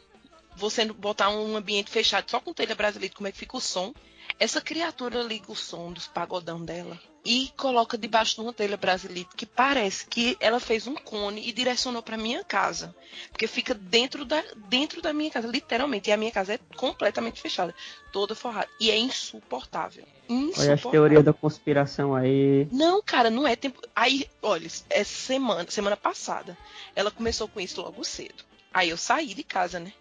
Você 0.55 0.85
botar 0.85 1.29
um 1.29 1.55
ambiente 1.57 1.89
fechado 1.91 2.29
só 2.29 2.39
com 2.39 2.53
telha 2.53 2.75
brasileira, 2.75 3.13
como 3.15 3.27
é 3.27 3.31
que 3.31 3.37
fica 3.37 3.57
o 3.57 3.61
som? 3.61 3.93
Essa 4.39 4.59
criatura 4.61 5.21
liga 5.21 5.51
o 5.51 5.55
som 5.55 5.91
dos 5.91 6.07
pagodão 6.07 6.63
dela 6.63 6.99
e 7.25 7.51
coloca 7.55 7.97
debaixo 7.97 8.35
de 8.35 8.41
uma 8.41 8.51
telha 8.53 8.75
brasileira 8.75 9.29
que 9.35 9.45
parece 9.45 10.05
que 10.05 10.35
ela 10.39 10.59
fez 10.59 10.87
um 10.87 10.95
cone 10.95 11.47
e 11.47 11.53
direcionou 11.53 12.03
para 12.03 12.17
minha 12.17 12.43
casa, 12.43 12.93
porque 13.29 13.47
fica 13.47 13.73
dentro 13.73 14.25
da 14.25 14.43
dentro 14.67 15.01
da 15.01 15.13
minha 15.13 15.31
casa, 15.31 15.47
literalmente. 15.47 16.09
E 16.09 16.13
a 16.13 16.17
minha 16.17 16.31
casa 16.31 16.55
é 16.55 16.59
completamente 16.75 17.41
fechada, 17.41 17.73
toda 18.11 18.35
forrada 18.35 18.67
e 18.79 18.91
é 18.91 18.97
insuportável. 18.97 20.03
Olha 20.29 20.39
as 20.39 20.43
Insuportável. 20.49 20.91
teorias 20.91 21.23
da 21.23 21.33
conspiração 21.33 22.15
aí. 22.15 22.67
Não, 22.71 23.01
cara, 23.01 23.29
não 23.29 23.47
é 23.47 23.55
tempo. 23.55 23.81
Aí, 23.95 24.27
olha, 24.41 24.67
é 24.89 25.03
semana, 25.03 25.69
semana 25.69 25.97
passada. 25.97 26.57
Ela 26.95 27.11
começou 27.11 27.47
com 27.47 27.59
isso 27.59 27.81
logo 27.81 28.03
cedo. 28.03 28.43
Aí 28.73 28.89
eu 28.89 28.97
saí 28.97 29.33
de 29.33 29.43
casa, 29.43 29.79
né? 29.79 29.93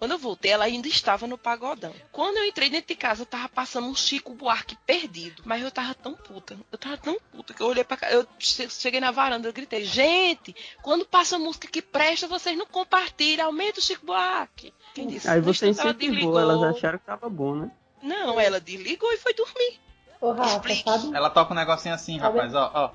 Quando 0.00 0.12
eu 0.12 0.18
voltei, 0.18 0.50
ela 0.50 0.64
ainda 0.64 0.88
estava 0.88 1.26
no 1.26 1.36
pagodão. 1.36 1.94
Quando 2.10 2.38
eu 2.38 2.46
entrei 2.46 2.70
dentro 2.70 2.88
de 2.88 2.94
casa, 2.94 3.26
tava 3.26 3.50
passando 3.50 3.86
um 3.86 3.94
Chico 3.94 4.32
Buarque 4.32 4.74
perdido. 4.86 5.42
Mas 5.44 5.62
eu 5.62 5.70
tava 5.70 5.94
tão 5.94 6.14
puta. 6.14 6.56
Eu 6.72 6.78
tava 6.78 6.96
tão 6.96 7.18
puta 7.30 7.52
que 7.52 7.60
eu 7.62 7.66
olhei 7.66 7.84
pra 7.84 7.98
cá. 7.98 8.10
Eu 8.10 8.26
che- 8.38 8.70
cheguei 8.70 8.98
na 8.98 9.10
varanda, 9.10 9.46
eu 9.46 9.52
gritei: 9.52 9.84
Gente, 9.84 10.56
quando 10.82 11.04
passa 11.04 11.38
música 11.38 11.68
que 11.68 11.82
presta, 11.82 12.26
vocês 12.26 12.56
não 12.56 12.64
compartilham. 12.64 13.44
Aumenta 13.44 13.78
o 13.78 13.82
Chico 13.82 14.06
Buarque. 14.06 14.72
Quem 14.94 15.06
disse? 15.06 15.28
Aí 15.28 15.38
você 15.38 15.68
instante, 15.68 15.86
ela 16.06 16.12
incentivou, 16.12 16.40
elas 16.40 16.62
acharam 16.76 16.98
que 16.98 17.04
tava 17.04 17.28
bom, 17.28 17.54
né? 17.54 17.70
Não, 18.02 18.40
ela 18.40 18.58
desligou 18.58 19.12
e 19.12 19.18
foi 19.18 19.34
dormir. 19.34 19.78
Ô, 20.18 20.32
Rafa, 20.32 20.56
Explique. 20.56 20.82
sabe? 20.82 21.14
Ela 21.14 21.28
toca 21.28 21.52
um 21.52 21.56
negocinho 21.56 21.94
assim, 21.94 22.16
rapaz, 22.18 22.54
ó, 22.54 22.70
ó. 22.74 22.90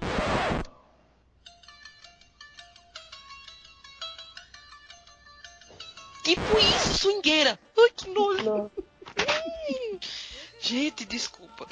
Tipo 6.25 6.58
isso, 6.58 6.98
swingueira. 6.98 7.60
Ai, 7.77 7.89
que 7.96 8.10
nojo. 8.10 8.44
Não. 8.44 8.72
Gente, 10.60 11.05
desculpa. 11.05 11.67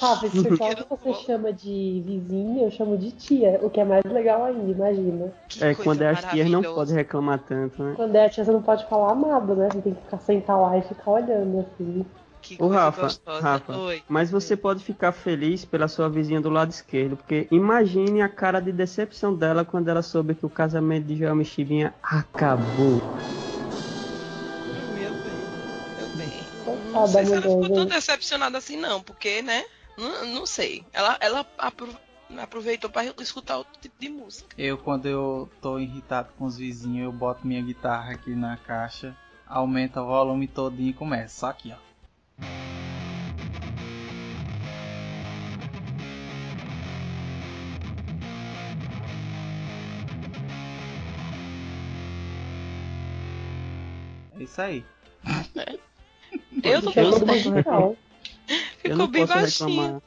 Rafa, 0.00 0.26
esse 0.26 0.40
pessoal 0.40 0.76
que 0.76 0.84
você 0.88 1.14
chama 1.24 1.52
de 1.52 2.00
vizinha, 2.06 2.64
eu 2.66 2.70
chamo 2.70 2.96
de 2.96 3.10
tia, 3.10 3.58
o 3.60 3.68
que 3.68 3.80
é 3.80 3.84
mais 3.84 4.04
legal 4.04 4.44
ainda, 4.44 4.70
imagina. 4.70 5.32
Que 5.48 5.64
É, 5.64 5.74
quando 5.74 6.02
é 6.02 6.10
as 6.10 6.24
tias 6.26 6.48
não 6.48 6.62
podem 6.62 6.94
reclamar 6.94 7.40
tanto, 7.40 7.82
né? 7.82 7.94
Quando 7.96 8.14
é 8.14 8.26
a 8.26 8.30
tia, 8.30 8.44
você 8.44 8.52
não 8.52 8.62
pode 8.62 8.88
falar 8.88 9.16
nada, 9.16 9.52
né? 9.52 9.68
Você 9.72 9.82
tem 9.82 9.94
que 9.94 10.02
ficar 10.02 10.18
sentar 10.18 10.60
lá 10.60 10.78
e 10.78 10.82
ficar 10.82 11.10
olhando, 11.10 11.60
assim. 11.60 12.06
Que 12.40 12.54
Ô 12.54 12.58
coisa 12.58 12.74
Rafa, 12.74 13.02
gostosa. 13.02 13.40
Rafa, 13.40 13.76
Oi. 13.76 14.02
mas 14.08 14.30
você 14.30 14.56
pode 14.56 14.84
ficar 14.84 15.10
feliz 15.10 15.64
pela 15.64 15.88
sua 15.88 16.08
vizinha 16.08 16.40
do 16.40 16.50
lado 16.50 16.70
esquerdo, 16.70 17.16
porque 17.16 17.48
imagine 17.50 18.22
a 18.22 18.28
cara 18.28 18.60
de 18.60 18.70
decepção 18.70 19.34
dela 19.34 19.64
quando 19.64 19.88
ela 19.88 20.02
soube 20.02 20.36
que 20.36 20.46
o 20.46 20.50
casamento 20.50 21.06
de 21.06 21.16
Joel 21.16 21.34
Mexibinha 21.34 21.92
acabou. 22.00 23.00
Não 26.92 27.06
sei 27.06 27.22
da 27.22 27.26
se 27.28 27.32
ela 27.34 27.42
ficou 27.42 27.74
tão 27.74 27.86
decepcionada 27.86 28.58
assim, 28.58 28.76
não, 28.76 29.02
porque, 29.02 29.42
né? 29.42 29.64
Não, 29.96 30.26
não 30.26 30.46
sei. 30.46 30.84
Ela, 30.92 31.16
ela 31.20 31.46
apro- 31.58 31.96
aproveitou 32.38 32.88
pra 32.90 33.04
escutar 33.20 33.58
outro 33.58 33.72
tipo 33.80 33.94
de 33.98 34.08
música. 34.08 34.48
Eu, 34.56 34.78
quando 34.78 35.06
eu 35.06 35.50
tô 35.60 35.78
irritado 35.78 36.30
com 36.38 36.44
os 36.44 36.56
vizinhos, 36.56 37.04
eu 37.04 37.12
boto 37.12 37.46
minha 37.46 37.62
guitarra 37.62 38.12
aqui 38.12 38.34
na 38.34 38.56
caixa, 38.56 39.16
aumenta 39.46 40.02
o 40.02 40.06
volume 40.06 40.46
todinho 40.46 40.90
e 40.90 40.94
começa. 40.94 41.40
Só 41.40 41.46
aqui, 41.48 41.72
ó. 41.72 41.92
É 54.38 54.42
isso 54.42 54.60
aí. 54.60 54.84
Eu 56.62 56.82
não 56.82 56.92
do 56.92 56.94
posso 56.94 57.26
musical. 57.26 57.96
Eu 58.48 58.56
Ficou 58.78 58.96
não 58.96 59.06
bem 59.08 59.26
posso 59.26 59.38
baixinho. 59.40 59.68
reclamar. 59.70 60.02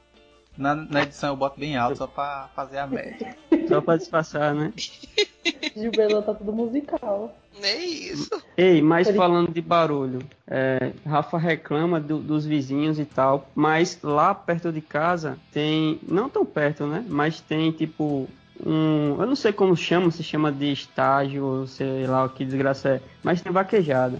Na, 0.57 0.73
na 0.75 1.01
edição 1.03 1.29
eu 1.31 1.35
boto 1.35 1.59
bem 1.59 1.75
alto 1.75 1.97
só 1.97 2.07
pra 2.07 2.49
fazer 2.55 2.77
a 2.77 2.87
média. 2.87 3.35
Só 3.67 3.81
pra 3.81 3.97
disfarçar, 3.97 4.53
né? 4.55 4.71
Gilberto 5.75 6.21
tá 6.21 6.33
tudo 6.33 6.53
musical. 6.53 7.35
É 7.61 7.75
isso. 7.77 8.29
Ei, 8.57 8.81
mas 8.81 9.09
falando 9.11 9.51
de 9.51 9.61
barulho, 9.61 10.19
é, 10.47 10.91
Rafa 11.05 11.37
reclama 11.37 11.99
do- 11.99 12.19
dos 12.19 12.45
vizinhos 12.45 12.99
e 12.99 13.05
tal, 13.05 13.49
mas 13.53 13.99
lá 14.01 14.33
perto 14.33 14.71
de 14.71 14.81
casa 14.81 15.37
tem, 15.51 15.99
não 16.07 16.29
tão 16.29 16.45
perto, 16.45 16.85
né? 16.85 17.03
Mas 17.07 17.39
tem 17.41 17.71
tipo 17.71 18.27
um, 18.65 19.17
eu 19.19 19.25
não 19.27 19.35
sei 19.35 19.51
como 19.53 19.75
chama, 19.75 20.09
se 20.11 20.23
chama 20.23 20.51
de 20.51 20.71
estágio, 20.71 21.65
sei 21.67 22.07
lá 22.07 22.23
o 22.25 22.29
que 22.29 22.45
desgraça 22.45 22.89
é, 22.89 23.01
mas 23.23 23.41
tem 23.41 23.51
vaquejada. 23.51 24.17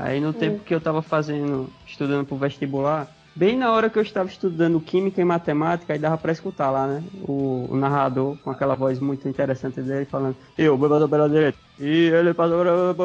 Aí 0.00 0.18
no 0.18 0.32
tempo 0.32 0.64
que 0.64 0.74
eu 0.74 0.80
tava 0.80 1.02
fazendo, 1.02 1.68
estudando 1.86 2.26
pro 2.26 2.36
vestibular, 2.36 3.06
bem 3.36 3.54
na 3.54 3.70
hora 3.70 3.90
que 3.90 3.98
eu 3.98 4.02
estava 4.02 4.30
estudando 4.30 4.80
química 4.80 5.20
e 5.20 5.24
matemática, 5.24 5.92
aí 5.92 5.98
dava 5.98 6.16
pra 6.16 6.32
escutar 6.32 6.70
lá, 6.70 6.86
né? 6.86 7.04
O, 7.28 7.68
o 7.70 7.76
narrador 7.76 8.34
com 8.42 8.50
aquela 8.50 8.74
voz 8.74 8.98
muito 8.98 9.28
interessante 9.28 9.82
dele 9.82 10.06
falando: 10.06 10.36
Eu, 10.56 10.78
bebado 10.78 11.06
pela 11.06 11.28
direita. 11.28 11.58
E 11.78 12.08
ele 12.08 12.32
passou, 12.32 12.64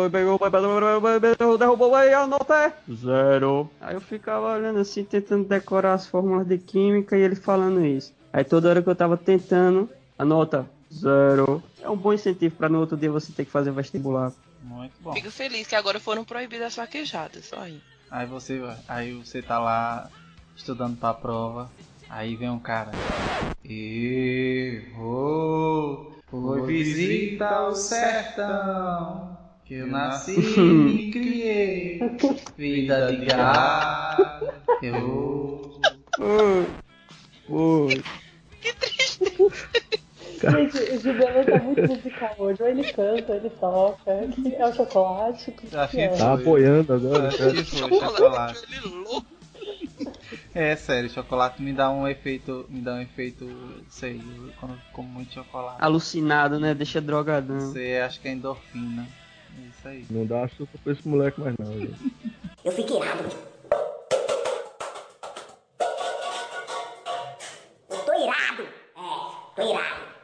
pegou, 0.09 1.57
derrubou 1.57 1.95
aí 1.95 2.13
a 2.13 2.25
nota 2.25 2.55
é 2.55 2.73
zero. 2.93 3.69
Aí 3.81 3.95
eu 3.95 4.01
ficava 4.01 4.53
olhando 4.53 4.79
assim, 4.79 5.03
tentando 5.03 5.45
decorar 5.45 5.95
as 5.95 6.07
fórmulas 6.07 6.47
de 6.47 6.57
química 6.57 7.17
e 7.17 7.21
ele 7.21 7.35
falando 7.35 7.85
isso. 7.85 8.13
Aí 8.31 8.45
toda 8.45 8.69
hora 8.69 8.81
que 8.81 8.89
eu 8.89 8.95
tava 8.95 9.17
tentando, 9.17 9.89
a 10.17 10.23
nota 10.23 10.65
zero. 10.93 11.61
É 11.81 11.89
um 11.89 11.97
bom 11.97 12.13
incentivo 12.13 12.55
pra 12.55 12.69
no 12.69 12.79
outro 12.79 12.95
dia 12.95 13.11
você 13.11 13.33
ter 13.33 13.43
que 13.43 13.51
fazer 13.51 13.71
vestibular. 13.71 14.31
Muito 14.65 14.93
bom. 14.99 15.13
Fico 15.13 15.29
feliz 15.29 15.67
que 15.67 15.75
agora 15.75 15.99
foram 15.99 16.25
proibidas 16.25 16.67
as 16.67 16.75
vaquejadas. 16.75 17.45
Só 17.45 17.59
aí. 17.59 17.79
Aí 18.09 18.25
você, 18.25 18.59
aí 18.87 19.13
você 19.13 19.43
tá 19.43 19.59
lá 19.59 20.09
estudando 20.55 20.97
pra 20.97 21.13
prova, 21.13 21.71
aí 22.09 22.35
vem 22.35 22.49
um 22.49 22.57
cara. 22.57 22.91
Errou, 23.63 25.03
foi 26.29 26.65
visita 26.65 27.67
o 27.67 27.75
sertão, 27.75 29.37
que 29.65 29.75
eu 29.75 29.87
nasci 29.87 30.39
e 30.39 31.11
criei, 31.11 31.99
vida 32.57 33.07
de 33.07 33.25
gado, 33.25 34.53
eu... 34.81 35.79
Oi. 36.19 36.67
Oi. 37.49 38.03
Gente, 40.39 40.77
o 40.77 40.99
Gilberto 40.99 41.51
tá 41.51 41.59
muito 41.59 41.81
musical 41.87 42.35
hoje. 42.37 42.61
Ou 42.61 42.69
ele 42.69 42.83
canta, 42.91 43.31
ou 43.31 43.37
ele 43.37 43.49
toca. 43.49 44.11
É 44.11 44.65
o 44.65 44.73
chocolate. 44.73 45.51
Que, 45.51 45.67
que 45.67 46.01
é? 46.01 46.07
Tá 46.09 46.33
apoiando 46.33 46.93
agora. 46.93 47.31
Chocolate. 47.31 48.63
ele 48.69 48.95
louco. 49.03 49.35
É 50.53 50.75
sério, 50.75 51.09
chocolate 51.09 51.61
me 51.61 51.73
dá 51.73 51.89
um 51.89 52.07
efeito, 52.07 52.65
me 52.69 52.81
dá 52.81 52.93
um 52.93 53.01
efeito, 53.01 53.45
sei, 53.89 54.21
quando 54.59 54.73
eu 54.73 54.79
como 54.93 55.07
muito 55.07 55.33
chocolate. 55.33 55.77
Alucinado, 55.81 56.59
né? 56.59 56.73
Deixa 56.73 57.01
drogadão. 57.01 57.59
Você 57.59 58.01
acha 58.03 58.19
que 58.19 58.27
é 58.27 58.31
endorfina. 58.31 59.05
É 59.57 59.67
isso 59.67 59.87
aí. 59.87 60.05
Não 60.09 60.25
dá 60.25 60.45
açúcar 60.45 60.77
pra 60.83 60.93
esse 60.93 61.07
moleque 61.07 61.39
mais 61.41 61.55
não, 61.57 61.73
gente. 61.79 62.13
Eu 62.63 62.71
fico 62.71 62.95
irado. 63.03 63.54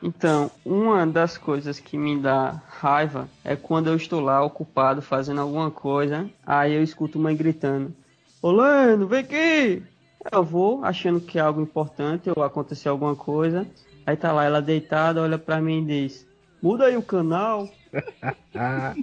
Então, 0.03 0.49
uma 0.65 1.05
das 1.05 1.37
coisas 1.37 1.79
que 1.79 1.95
me 1.95 2.19
dá 2.19 2.59
raiva 2.67 3.29
é 3.43 3.55
quando 3.55 3.87
eu 3.87 3.95
estou 3.95 4.19
lá 4.19 4.43
ocupado 4.43 5.01
fazendo 5.01 5.41
alguma 5.41 5.69
coisa, 5.69 6.27
aí 6.45 6.73
eu 6.73 6.81
escuto 6.81 7.19
mãe 7.19 7.35
gritando: 7.35 7.93
Ô 8.41 8.51
Leno, 8.51 9.07
vem 9.07 9.19
aqui! 9.19 9.83
Eu 10.31 10.43
vou 10.43 10.83
achando 10.83 11.19
que 11.19 11.37
é 11.37 11.41
algo 11.41 11.61
importante 11.61 12.31
ou 12.35 12.43
aconteceu 12.43 12.91
alguma 12.91 13.15
coisa, 13.15 13.67
aí 14.05 14.15
tá 14.15 14.31
lá 14.31 14.43
ela 14.43 14.61
deitada, 14.61 15.21
olha 15.21 15.37
pra 15.37 15.61
mim 15.61 15.83
e 15.83 15.85
diz: 15.85 16.27
Muda 16.61 16.85
aí 16.85 16.97
o 16.97 17.03
canal. 17.03 17.69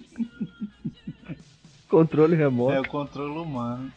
Controle 1.88 2.36
remoto. 2.36 2.72
É 2.72 2.80
o 2.80 2.88
controle 2.88 3.38
humano. 3.38 3.90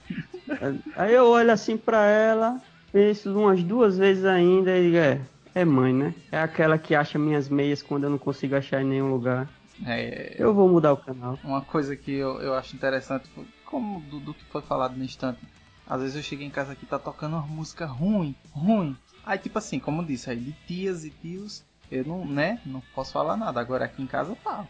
Aí 0.96 1.14
eu 1.14 1.28
olho 1.28 1.52
assim 1.52 1.76
pra 1.78 2.06
ela, 2.06 2.62
penso 2.92 3.38
umas 3.38 3.62
duas 3.64 3.98
vezes 3.98 4.24
ainda 4.24 4.78
e 4.78 4.84
digo: 4.84 4.98
É, 4.98 5.20
é 5.54 5.66
mãe, 5.66 5.94
né? 5.94 6.14
É 6.32 6.40
aquela 6.40 6.78
que 6.78 6.96
acha 6.96 7.18
minhas 7.20 7.50
meias 7.50 7.82
quando 7.82 8.04
eu 8.06 8.10
não 8.10 8.18
consigo 8.18 8.56
achar 8.56 8.82
em 8.82 8.86
nenhum 8.86 9.10
lugar. 9.12 9.50
É, 9.86 10.36
Eu 10.38 10.54
vou 10.54 10.70
mudar 10.70 10.94
o 10.94 10.98
canal. 10.98 11.40
uma 11.44 11.62
coisa 11.62 11.96
que 11.96 12.12
eu, 12.12 12.40
eu 12.42 12.54
acho 12.54 12.76
interessante, 12.76 13.30
como 13.66 14.00
do, 14.02 14.20
do 14.20 14.34
que 14.34 14.44
foi 14.46 14.62
falado 14.62 14.96
no 14.96 15.04
instante, 15.04 15.40
Às 15.88 16.02
vezes 16.02 16.16
eu 16.16 16.24
chego 16.24 16.44
em 16.44 16.50
casa 16.50 16.74
aqui 16.74 16.86
tá 16.86 17.00
tocando 17.00 17.34
uma 17.36 17.46
música 17.48 17.86
ruim, 17.86 18.36
ruim. 18.54 18.96
Aí 19.26 19.38
tipo 19.38 19.58
assim, 19.58 19.80
como 19.80 20.06
disse, 20.06 20.30
aí 20.30 20.38
de 20.38 20.52
tias 20.68 21.04
e 21.04 21.10
tios, 21.10 21.64
eu 21.92 22.06
não, 22.06 22.26
né, 22.26 22.60
não 22.66 22.82
posso 22.96 23.12
falar 23.12 23.36
nada. 23.38 23.60
Agora 23.60 23.86
aqui 23.86 24.02
em 24.02 24.08
casa 24.08 24.36
tá. 24.44 24.66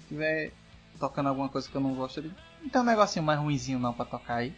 Se 0.00 0.06
tiver 0.08 0.52
tocando 0.98 1.28
alguma 1.28 1.48
coisa 1.48 1.68
que 1.68 1.74
eu 1.74 1.80
não 1.80 1.94
gosto, 1.94 2.18
eu 2.18 2.24
digo, 2.24 2.34
não 2.62 2.68
tem 2.68 2.80
um 2.82 2.84
negocinho 2.84 3.24
mais 3.24 3.40
ruinzinho 3.40 3.78
não 3.78 3.92
pra 3.94 4.04
tocar 4.04 4.36
aí. 4.36 4.54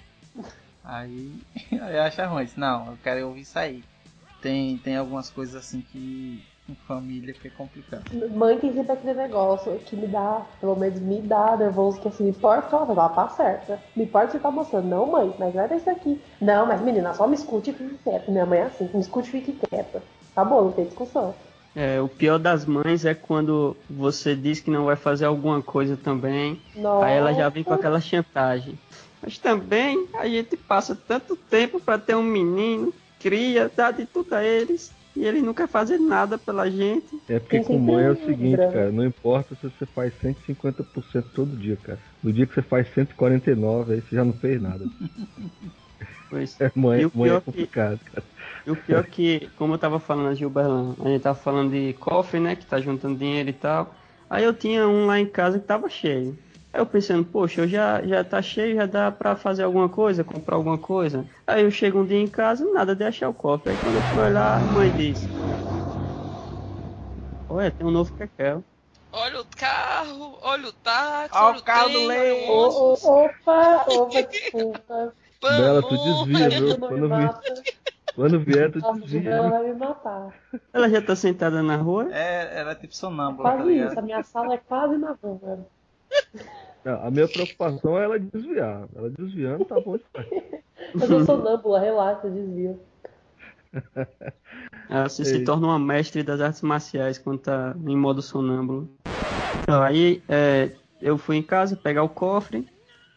Aí, 0.85 1.33
aí 1.81 1.99
acha 1.99 2.27
ruim. 2.27 2.49
Não, 2.57 2.89
eu 2.89 2.99
quero 3.03 3.27
ouvir 3.29 3.43
isso 3.43 3.59
aí. 3.59 3.85
Tem, 4.43 4.77
tem 4.79 4.97
algumas 4.97 5.31
coisas 5.31 5.55
assim 5.55 5.81
que 5.81 6.43
em 6.69 6.75
família 6.87 7.33
que 7.33 7.49
é 7.49 7.51
complicado. 7.51 8.05
Mãe 8.35 8.59
tem 8.59 8.73
sempre 8.73 8.93
aquele 8.93 9.15
negócio 9.15 9.79
que 9.87 9.97
me 9.97 10.07
dá, 10.07 10.45
pelo 10.61 10.77
menos 10.77 11.01
me 11.01 11.21
dá 11.21 11.57
nervoso, 11.57 12.01
que 12.01 12.09
assim, 12.09 12.25
me 12.25 12.31
importa 12.31 12.69
que 12.69 12.75
ela 12.75 12.87
ela 12.91 13.09
tá 13.09 13.29
certa. 13.29 13.81
Me 13.97 14.05
importa 14.05 14.27
se 14.29 14.33
você 14.33 14.39
tá 14.41 14.51
mostrando. 14.51 14.89
Não, 14.89 15.07
mãe, 15.07 15.35
mas 15.39 15.55
vai 15.55 15.69
desse 15.69 15.89
aqui. 15.89 16.21
Não, 16.41 16.67
mas 16.67 16.81
menina, 16.81 17.15
só 17.15 17.27
me 17.27 17.35
escute 17.35 17.71
e 17.71 17.73
fique 17.73 17.99
quieta. 18.03 18.31
Minha 18.31 18.47
mãe 18.47 18.61
é 18.61 18.65
assim, 18.65 18.89
me 18.93 19.01
escute 19.01 19.29
e 19.29 19.33
fique 19.33 19.53
quieta. 19.67 20.03
Acabou, 20.33 20.65
não 20.65 20.73
tem 20.73 20.87
discussão. 20.87 21.35
É, 21.75 22.01
o 22.01 22.09
pior 22.09 22.39
das 22.39 22.67
mães 22.67 23.05
é 23.05 23.15
quando 23.15 23.77
você 23.89 24.37
diz 24.37 24.61
que 24.61 24.71
não 24.71 24.85
vai 24.85 24.97
fazer 24.97 25.25
alguma 25.25 25.63
coisa 25.63 25.97
também, 25.97 26.61
Nossa. 26.77 27.07
aí 27.07 27.17
ela 27.17 27.33
já 27.33 27.49
vem 27.49 27.65
com 27.65 27.73
aquela 27.73 28.01
chantagem. 28.01 28.79
Mas 29.23 29.39
também 29.39 30.09
a 30.15 30.27
gente 30.27 30.57
passa 30.57 30.95
tanto 30.95 31.35
tempo 31.35 31.81
pra 31.81 31.97
ter 31.97 32.15
um 32.15 32.23
menino, 32.23 32.93
cria, 33.23 33.71
dá 33.75 33.91
de 33.91 34.05
tudo 34.07 34.35
a 34.35 34.43
eles, 34.45 34.93
e 35.17 35.25
eles 35.25 35.43
nunca 35.43 35.67
fazem 35.69 35.99
nada 35.99 36.37
pela 36.39 36.71
gente. 36.71 37.07
É 37.29 37.39
porque 37.39 37.61
com 37.61 37.79
mãe 37.79 38.05
é 38.05 38.11
o 38.11 38.17
seguinte, 38.17 38.57
cara, 38.57 38.91
não 38.91 39.05
importa 39.05 39.55
se 39.55 39.63
você 39.63 39.87
faz 39.87 40.13
150% 40.23 41.25
todo 41.35 41.57
dia, 41.57 41.77
cara. 41.77 41.99
No 42.23 42.33
dia 42.33 42.47
que 42.47 42.55
você 42.55 42.63
faz 42.63 42.89
149, 42.95 43.95
aí 43.95 44.01
você 44.01 44.17
já 44.17 44.25
não 44.25 44.33
fez 44.35 44.61
nada. 44.61 44.85
Pois. 46.29 46.59
É, 46.61 46.73
mãe, 46.75 47.03
E 47.03 47.07
o 47.07 47.13
mãe 47.15 47.29
é 47.29 47.31
pior 47.33 47.41
que- 47.41 47.45
complicado, 47.47 48.01
cara. 48.11 48.25
E 48.67 48.71
o 48.71 48.77
pior 48.77 49.05
que, 49.05 49.51
como 49.57 49.75
eu 49.75 49.79
tava 49.79 50.01
falando 50.01 50.29
a 50.29 50.35
Gilberlan, 50.35 50.97
a 51.05 51.09
gente 51.09 51.21
tava 51.23 51.39
falando 51.39 51.71
de 51.73 51.93
cofre, 51.95 52.41
né? 52.41 52.57
Que 52.57 52.65
tá 52.65 52.81
juntando 52.81 53.19
dinheiro 53.19 53.51
e 53.51 53.53
tal. 53.53 53.95
Aí 54.31 54.43
eu 54.43 54.55
tinha 54.55 54.89
um 54.89 55.05
lá 55.05 55.21
em 55.21 55.27
casa 55.27 55.59
que 55.61 55.67
tava 55.67 55.91
cheio. 55.91 56.37
Aí 56.73 56.81
eu 56.81 56.87
pensando, 56.87 57.25
poxa, 57.25 57.63
eu 57.63 57.69
já, 57.69 58.03
já 58.07 58.25
tá 58.25 58.41
cheio, 58.41 58.77
já 58.77 58.87
dá 58.87 59.13
pra 59.13 59.37
fazer 59.37 59.63
alguma 59.63 59.89
coisa, 59.89 60.25
comprar 60.25 60.57
alguma 60.57 60.79
coisa. 60.79 61.27
Aí 61.47 61.63
eu 61.63 61.71
chego 61.71 62.01
um 62.01 62.07
dia 62.07 62.19
em 62.19 62.29
casa, 62.29 62.65
nada 62.73 62.95
de 62.97 63.05
achar 63.05 63.29
o 63.29 63.35
cofre. 63.35 63.73
Aí 63.73 63.79
quando 63.79 63.97
eu 63.97 64.03
fui 64.03 64.23
olhar, 64.23 64.63
a 64.63 64.67
mãe 64.67 64.91
disse: 64.93 65.29
Olha, 67.49 67.71
tem 67.71 67.87
um 67.87 67.91
novo 67.91 68.13
Kekel. 68.15 68.65
Olha 69.13 69.41
o 69.41 69.45
carro, 69.45 70.39
olha 70.41 70.69
o 70.69 70.73
táxi, 70.73 71.37
Olha 71.37 71.49
olha 71.49 71.59
o 71.59 71.63
carro 71.63 71.89
do 71.91 72.07
trem, 72.07 72.09
leite. 72.09 72.51
olha 72.51 72.69
o 72.69 72.93
opa, 72.93 73.85
opa, 73.89 74.23
desculpa. 74.23 75.15
Bela, 75.43 75.83
tu 75.83 75.99
desvia, 75.99 76.49
viu? 76.51 76.79
Quando, 76.79 77.09
vi, 77.09 77.29
quando 78.15 78.41
vier, 78.41 78.73
tu 78.73 78.81
desvia. 78.81 79.31
ela 79.31 79.51
vai 79.51 79.63
me 79.65 79.75
matar. 79.75 80.35
Ela 80.73 80.89
já 80.89 81.03
tá 81.03 81.15
sentada 81.15 81.63
na 81.63 81.77
rua. 81.77 82.09
É, 82.11 82.59
ela 82.61 82.73
é 82.73 82.75
tipo 82.75 82.95
sonâmbula, 82.95 83.51
tá 83.51 83.57
Quase 83.59 83.77
isso, 83.77 83.99
a 83.99 84.03
minha 84.03 84.23
sala 84.23 84.55
é 84.55 84.59
quase 84.59 84.97
na 84.97 85.13
rua. 85.23 85.67
Não, 86.85 87.07
a 87.07 87.11
minha 87.11 87.29
preocupação 87.29 87.99
é 87.99 88.05
ela 88.05 88.19
desviar. 88.19 88.89
Ela 88.95 89.11
desviando, 89.11 89.65
tá 89.65 89.81
bom 89.81 89.97
demais. 89.97 90.63
Eu 90.95 91.01
sou 91.07 91.25
sonâmbula, 91.25 91.79
relaxa, 91.79 92.29
desvio. 92.29 92.81
Ela 94.91 95.09
se, 95.09 95.23
É 95.23 95.25
se 95.25 95.37
isso. 95.37 95.45
torna 95.45 95.69
uma 95.69 95.79
mestre 95.79 96.23
das 96.23 96.41
artes 96.41 96.61
marciais 96.61 97.19
quando 97.19 97.39
tá 97.39 97.75
em 97.87 97.97
modo 97.97 98.21
sonâmbulo. 98.21 98.91
Então, 99.63 99.81
aí 99.81 100.23
é, 100.29 100.71
eu 101.01 101.17
fui 101.17 101.37
em 101.37 101.43
casa 101.43 101.77
pegar 101.77 102.03
o 102.03 102.09
cofre 102.09 102.69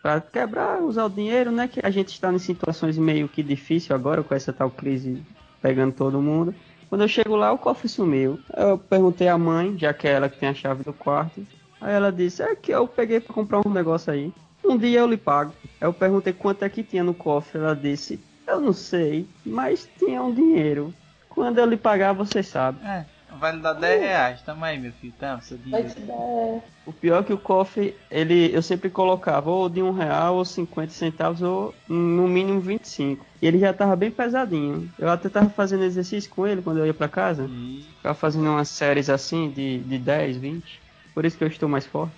para 0.02 0.22
quebrar, 0.22 0.82
usar 0.82 1.06
o 1.06 1.10
dinheiro, 1.10 1.52
né? 1.52 1.68
Que 1.68 1.80
a 1.84 1.90
gente 1.90 2.10
está 2.10 2.32
em 2.32 2.38
situações 2.38 2.98
meio 2.98 3.28
que 3.28 3.42
difícil 3.42 3.96
agora 3.96 4.24
com 4.24 4.36
essa 4.36 4.54
tal 4.54 4.70
crise 4.70 5.22
pegando 5.62 5.94
todo 5.94 6.22
mundo. 6.22 6.54
Quando 6.88 7.02
eu 7.02 7.08
chego 7.08 7.36
lá, 7.36 7.52
o 7.52 7.58
cofre 7.58 7.90
sumiu. 7.90 8.40
Eu 8.56 8.78
perguntei 8.78 9.28
à 9.28 9.38
mãe, 9.38 9.76
já 9.78 9.92
que 9.94 10.08
é 10.08 10.12
ela 10.12 10.30
que 10.30 10.38
tem 10.38 10.50
a 10.50 10.54
chave 10.54 10.84
do 10.84 10.94
quarto. 10.94 11.46
Aí 11.82 11.94
ela 11.94 12.12
disse: 12.12 12.42
É 12.42 12.56
que 12.56 12.72
eu 12.72 12.88
peguei 12.88 13.20
para 13.20 13.34
comprar 13.34 13.62
um 13.66 13.72
negócio 13.72 14.12
aí. 14.12 14.34
Um 14.64 14.78
dia 14.78 15.00
eu 15.00 15.08
lhe 15.08 15.18
pago. 15.18 15.54
Aí 15.80 15.88
eu 15.88 15.94
perguntei 15.94 16.34
quanto 16.34 16.64
é 16.64 16.70
que 16.70 16.84
tinha 16.84 17.04
no 17.04 17.14
cofre. 17.14 17.60
Ela 17.60 17.76
disse: 17.76 18.20
Eu 18.48 18.60
não 18.60 18.74
sei, 18.74 19.28
mas 19.46 19.90
tinha 19.98 20.22
um 20.22 20.34
dinheiro. 20.34 20.94
Quando 21.30 21.58
eu 21.60 21.66
lhe 21.66 21.78
pagar, 21.78 22.14
você 22.14 22.42
sabe. 22.42 22.80
É, 22.86 23.06
vai 23.40 23.54
lhe 23.56 23.62
dar 23.62 23.74
10 23.74 24.02
reais. 24.02 24.42
Tamo 24.42 24.64
aí, 24.64 24.80
meu 24.80 24.92
filho. 24.94 25.14
Tamo, 25.20 25.42
seu 25.42 25.58
Vai 25.58 25.84
dinheiro. 25.84 25.90
te 25.96 26.02
dar. 26.02 26.14
é, 26.14 26.62
O 26.86 26.94
pior 26.94 27.20
é 27.22 27.24
que 27.24 27.34
o 27.34 27.38
cofre, 27.38 27.94
ele, 28.10 28.56
eu 28.56 28.62
sempre 28.62 28.90
colocava 28.90 29.50
ou 29.52 29.68
de 29.68 29.84
um 29.84 29.92
real, 29.92 30.36
ou 30.38 30.46
50 30.46 30.92
centavos, 30.94 31.42
ou 31.42 31.76
no 31.90 32.28
mínimo 32.28 32.62
25. 32.62 33.26
E 33.42 33.46
ele 33.48 33.60
já 33.60 33.74
tava 33.74 33.96
bem 33.98 34.10
pesadinho. 34.10 34.90
Eu 34.98 35.10
até 35.10 35.28
tava 35.28 35.50
fazendo 35.50 35.84
exercício 35.84 36.30
com 36.30 36.48
ele 36.48 36.62
quando 36.62 36.78
eu 36.78 36.86
ia 36.86 36.94
pra 36.94 37.10
casa. 37.10 37.46
E 37.52 37.82
Ficava 37.98 38.16
fazendo 38.16 38.48
umas 38.48 38.70
séries 38.70 39.10
assim, 39.10 39.52
de, 39.52 39.80
de 39.80 39.98
10, 40.00 40.38
20. 40.38 40.85
Por 41.16 41.26
isso 41.26 41.38
que 41.38 41.44
eu 41.46 41.48
estou 41.48 41.68
mais 41.70 41.86
forte. 41.88 42.14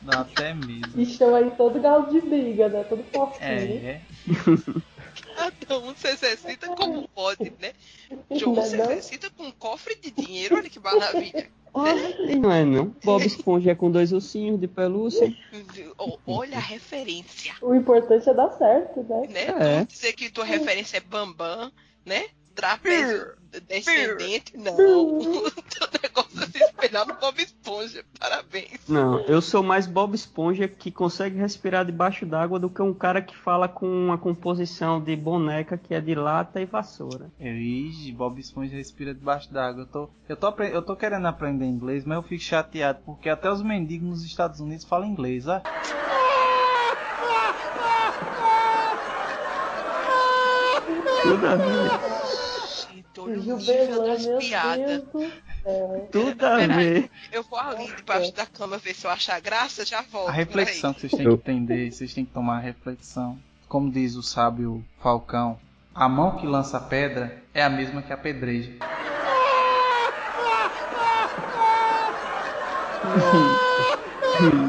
dá 0.00 0.20
até 0.20 0.54
medo. 0.54 1.00
Estão 1.00 1.34
aí 1.34 1.50
todo 1.50 1.78
galo 1.80 2.10
de 2.10 2.20
briga, 2.22 2.68
né? 2.68 2.82
Todo 2.84 3.04
fortinho. 3.12 3.44
É, 3.46 4.00
Cada 5.36 5.78
um 5.80 5.94
se 5.94 6.08
exercita 6.08 6.66
como 6.68 7.06
pode, 7.08 7.52
né? 7.60 7.72
João 8.30 8.54
Não 8.56 8.62
é 8.62 8.66
se 8.66 8.76
não? 8.76 8.84
exercita 8.86 9.30
com 9.30 9.44
um 9.44 9.52
cofre 9.52 9.94
de 9.96 10.10
dinheiro, 10.10 10.56
olha 10.56 10.68
que 10.70 10.80
maravilha. 10.80 11.48
Olha, 11.74 12.32
e 12.32 12.36
não 12.36 12.50
é 12.50 12.64
não. 12.64 12.86
Bob 13.04 13.22
Esponja 13.26 13.72
é 13.72 13.74
com 13.74 13.90
dois 13.90 14.10
ursinhos 14.10 14.58
de 14.58 14.66
pelúcia. 14.66 15.30
Olha 16.26 16.56
a 16.56 16.60
referência, 16.60 17.52
O 17.60 17.74
importante 17.74 18.26
é 18.30 18.32
dar 18.32 18.50
certo, 18.52 19.02
né? 19.02 19.26
né? 19.28 19.80
É. 19.80 19.84
Tu 19.84 19.92
dizer 19.92 20.12
que 20.14 20.30
tua 20.30 20.46
referência 20.46 20.96
é 20.96 21.00
Bambam, 21.00 21.70
né? 22.04 22.24
Trapézio 22.56 23.36
descendente, 23.60 24.56
não. 24.56 24.76
Teu 24.76 25.88
negócio 26.02 26.42
é 26.42 26.46
se 26.46 26.58
espelhar 26.62 27.06
no 27.06 27.14
Bob 27.14 27.40
Esponja. 27.40 28.04
Parabéns. 28.18 28.80
Não, 28.88 29.20
eu 29.20 29.40
sou 29.40 29.62
mais 29.62 29.86
Bob 29.86 30.14
Esponja 30.14 30.68
que 30.68 30.90
consegue 30.90 31.38
respirar 31.38 31.84
debaixo 31.84 32.26
d'água 32.26 32.58
do 32.58 32.68
que 32.68 32.82
um 32.82 32.92
cara 32.92 33.22
que 33.22 33.36
fala 33.36 33.68
com 33.68 33.86
uma 33.86 34.18
composição 34.18 35.00
de 35.00 35.16
boneca 35.16 35.78
que 35.78 35.94
é 35.94 36.00
de 36.00 36.14
lata 36.14 36.60
e 36.60 36.66
vassoura. 36.66 37.30
Eu, 37.38 37.56
ixi, 37.56 38.12
Bob 38.12 38.38
Esponja 38.40 38.76
respira 38.76 39.14
debaixo 39.14 39.52
d'água. 39.52 39.82
Eu 39.82 39.86
tô, 39.86 40.10
eu, 40.28 40.36
tô, 40.36 40.62
eu 40.62 40.82
tô 40.82 40.96
querendo 40.96 41.26
aprender 41.26 41.64
inglês, 41.64 42.04
mas 42.04 42.16
eu 42.16 42.22
fico 42.22 42.42
chateado 42.42 43.00
porque 43.04 43.28
até 43.28 43.50
os 43.50 43.62
mendigos 43.62 44.08
nos 44.08 44.24
Estados 44.24 44.60
Unidos 44.60 44.84
falam 44.84 45.08
inglês, 45.08 45.46
ó. 45.46 45.62
Tudo 51.22 51.46
a 51.46 52.15
ver, 53.24 53.40
Gente, 53.40 53.48
olha 53.50 53.56
o 53.56 53.60
Gilberlan, 53.60 54.16
nível 54.16 54.34
das 54.34 54.44
piadas. 54.44 55.02
Tudo 56.12 56.46
a 56.46 56.66
ver. 56.66 57.10
Eu 57.32 57.42
vou 57.42 57.58
ali 57.58 57.86
debaixo 57.86 58.32
da 58.34 58.46
cama 58.46 58.78
ver 58.78 58.94
se 58.94 59.06
eu 59.06 59.10
achar 59.10 59.40
graça, 59.40 59.84
já 59.84 60.02
volto. 60.02 60.28
A 60.28 60.32
reflexão 60.32 60.92
que 60.92 61.00
vocês 61.00 61.12
têm 61.12 61.26
que 61.26 61.34
entender, 61.34 61.90
vocês 61.90 62.14
têm 62.14 62.24
que 62.24 62.32
tomar 62.32 62.58
a 62.58 62.60
reflexão. 62.60 63.38
Como 63.68 63.90
diz 63.90 64.14
o 64.14 64.22
sábio 64.22 64.84
Falcão, 65.00 65.58
a 65.94 66.08
mão 66.08 66.36
que 66.36 66.46
lança 66.46 66.76
a 66.76 66.80
pedra 66.80 67.42
é 67.52 67.62
a 67.62 67.70
mesma 67.70 68.02
que 68.02 68.12
a 68.12 68.16
pedreja. 68.16 68.72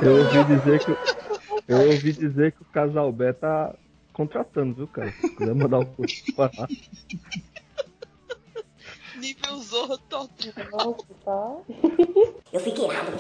Eu 0.01 0.17
ouvi 0.17 0.43
dizer 0.55 0.79
que. 0.79 0.97
Eu 1.67 1.77
ouvi 1.91 2.13
dizer 2.13 2.53
que 2.53 2.62
o 2.62 2.65
casal 2.65 3.12
B 3.12 3.33
tá 3.33 3.75
contratando, 4.13 4.73
viu, 4.73 4.88
cara? 4.88 5.12
Se 5.12 5.29
quiser 5.36 5.53
mandar 5.53 5.79
um 5.79 5.86
curso 5.86 6.23
pra 6.33 6.49
lá. 6.57 6.67
Aí, 9.17 9.21
nível 9.21 9.58
Zorro 9.58 9.97
total. 9.97 10.27
Nossa, 10.71 11.06
tá? 11.25 11.56
Eu 12.53 12.60
fiquei 12.60 12.86
irado. 12.86 13.12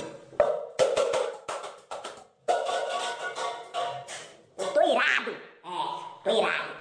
Eu 4.57 4.67
tô 4.73 4.81
irado. 4.81 5.31
É, 5.31 6.23
tô 6.23 6.29
irado. 6.37 6.77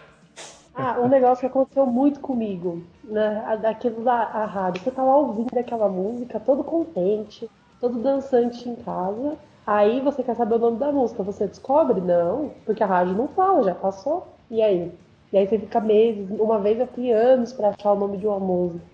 Ah, 0.74 1.00
um 1.00 1.08
negócio 1.08 1.40
que 1.40 1.46
aconteceu 1.46 1.86
muito 1.86 2.20
comigo, 2.20 2.82
né? 3.02 3.42
a- 3.46 3.70
Aquilo 3.70 4.04
da 4.04 4.12
a 4.12 4.44
rádio. 4.44 4.82
Você 4.82 4.90
tá 4.90 5.02
lá 5.02 5.16
ouvindo 5.16 5.56
aquela 5.58 5.88
música, 5.88 6.38
todo 6.38 6.62
contente, 6.62 7.48
todo 7.80 7.98
dançante 7.98 8.68
em 8.68 8.76
casa. 8.76 9.38
Aí 9.66 10.00
você 10.00 10.22
quer 10.22 10.36
saber 10.36 10.56
o 10.56 10.58
nome 10.58 10.78
da 10.78 10.92
música. 10.92 11.22
Você 11.22 11.46
descobre? 11.46 12.00
Não, 12.00 12.50
porque 12.66 12.82
a 12.82 12.86
rádio 12.86 13.14
não 13.14 13.28
fala, 13.28 13.62
já 13.64 13.74
passou. 13.74 14.26
E 14.50 14.60
aí? 14.62 14.92
E 15.32 15.38
aí 15.38 15.48
você 15.48 15.58
fica 15.58 15.80
meses. 15.80 16.28
Uma 16.38 16.58
vez 16.60 16.78
eu 16.78 16.86
fui 16.86 17.10
anos 17.10 17.52
pra 17.54 17.70
achar 17.70 17.92
o 17.92 17.98
nome 17.98 18.18
de 18.18 18.26
uma 18.26 18.38
música. 18.38 18.84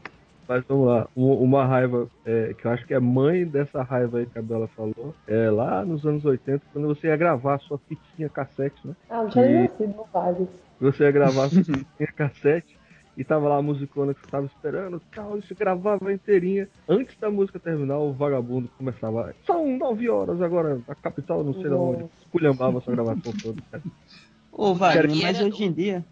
Mas 0.53 0.67
vamos 0.69 0.87
lá, 0.87 1.09
uma, 1.17 1.65
raiva 1.65 2.07
é, 2.27 2.53
que 2.53 2.67
eu 2.67 2.71
acho 2.73 2.87
que 2.87 2.93
é 2.93 3.01
mãe 3.01 3.47
dessa 3.47 3.83
raiva 3.83 4.19
aí 4.19 4.27
que 4.27 4.38
a 4.38 4.43
Bela 4.43 4.69
falou, 4.69 5.15
é 5.27 5.51
lá 5.51 5.83
nos 5.83 6.05
anos 6.05 6.27
80, 6.27 6.62
quando 6.75 6.88
você 6.88 7.07
ia 7.07 7.17
gravar 7.17 7.55
a 7.55 7.59
sua 7.61 7.79
fitinha 7.79 8.29
cassete, 8.29 8.87
né? 8.87 8.95
Ah, 9.09 9.23
não 9.23 9.31
tinha 9.31 9.47
nem 9.47 9.55
E- 9.55 9.69
nascido, 9.69 9.97
não 9.97 10.07
vale. 10.12 10.47
Você 10.79 11.05
ia 11.05 11.11
gravar 11.11 11.45
a 11.45 11.49
sua 11.49 11.65
fitinha 11.65 12.12
cassete 12.15 12.79
e 13.17 13.25
tava 13.25 13.49
lá 13.49 13.57
a 13.57 13.62
musicona 13.62 14.12
que 14.12 14.21
você 14.21 14.27
tava 14.31 14.45
esperando, 14.45 15.01
tal, 15.15 15.38
e 15.38 15.43
você 15.43 15.55
gravava 15.55 16.12
inteirinha. 16.12 16.69
Antes 16.87 17.17
da 17.19 17.31
música 17.31 17.59
terminar, 17.59 17.99
o 18.01 18.12
vagabundo 18.12 18.69
começava. 18.77 19.35
São 19.47 19.79
nove 19.79 20.11
horas 20.11 20.43
agora, 20.43 20.83
a 20.87 20.95
capital, 20.95 21.43
não 21.43 21.55
sei 21.55 21.62
de 21.62 21.71
onde. 21.71 22.05
Esculhambava 22.21 22.77
a 22.77 22.81
sua 22.83 22.93
gravação 22.93 23.33
toda. 23.43 23.62
Ô, 24.53 24.75
Wagner, 24.75 25.17
mas 25.17 25.41
hoje 25.41 25.65
em 25.65 25.73
dia. 25.73 26.05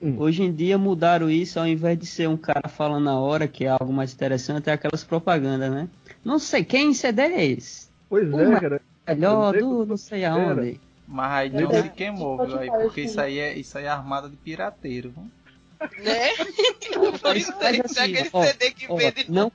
Hum. 0.00 0.16
Hoje 0.18 0.42
em 0.42 0.52
dia 0.52 0.76
mudaram 0.76 1.30
isso, 1.30 1.58
ao 1.58 1.66
invés 1.66 1.98
de 1.98 2.06
ser 2.06 2.28
um 2.28 2.36
cara 2.36 2.68
falando 2.68 3.04
na 3.04 3.18
hora, 3.18 3.48
que 3.48 3.64
é 3.64 3.68
algo 3.68 3.92
mais 3.92 4.12
interessante, 4.12 4.68
é 4.68 4.72
aquelas 4.72 5.02
propagandas, 5.02 5.70
né? 5.70 5.88
Não 6.24 6.38
sei 6.38 6.64
quem 6.64 6.92
CD 6.92 7.22
é 7.22 7.44
esse. 7.46 7.88
Pois 8.08 8.28
Uma- 8.28 8.56
é, 8.56 8.60
cara. 8.60 8.80
Melhor 9.08 9.54
do 9.56 9.86
não 9.86 9.96
sei 9.96 10.24
aonde. 10.24 10.80
Mas 11.06 11.32
aí 11.32 11.50
John 11.50 11.70
é 11.72 11.82
se 11.82 11.88
queimou, 11.90 12.36
viu? 12.44 12.58
Aí, 12.58 12.70
porque 12.70 13.02
isso 13.02 13.20
aí 13.20 13.38
é, 13.38 13.56
isso 13.56 13.78
aí 13.78 13.84
é 13.84 13.88
armada 13.88 14.28
de 14.28 14.36
pirateiro. 14.36 15.12
viu? 15.12 15.30
Né? 16.02 16.30
Pois 17.22 17.48
é, 17.60 17.76
é 17.76 17.80
assim, 17.84 18.00
aquele 18.00 18.30
ó, 18.32 18.42
CD 18.44 18.70
que 18.70 18.86
Ó, 18.88 18.96
vende 18.96 19.26
não, 19.30 19.52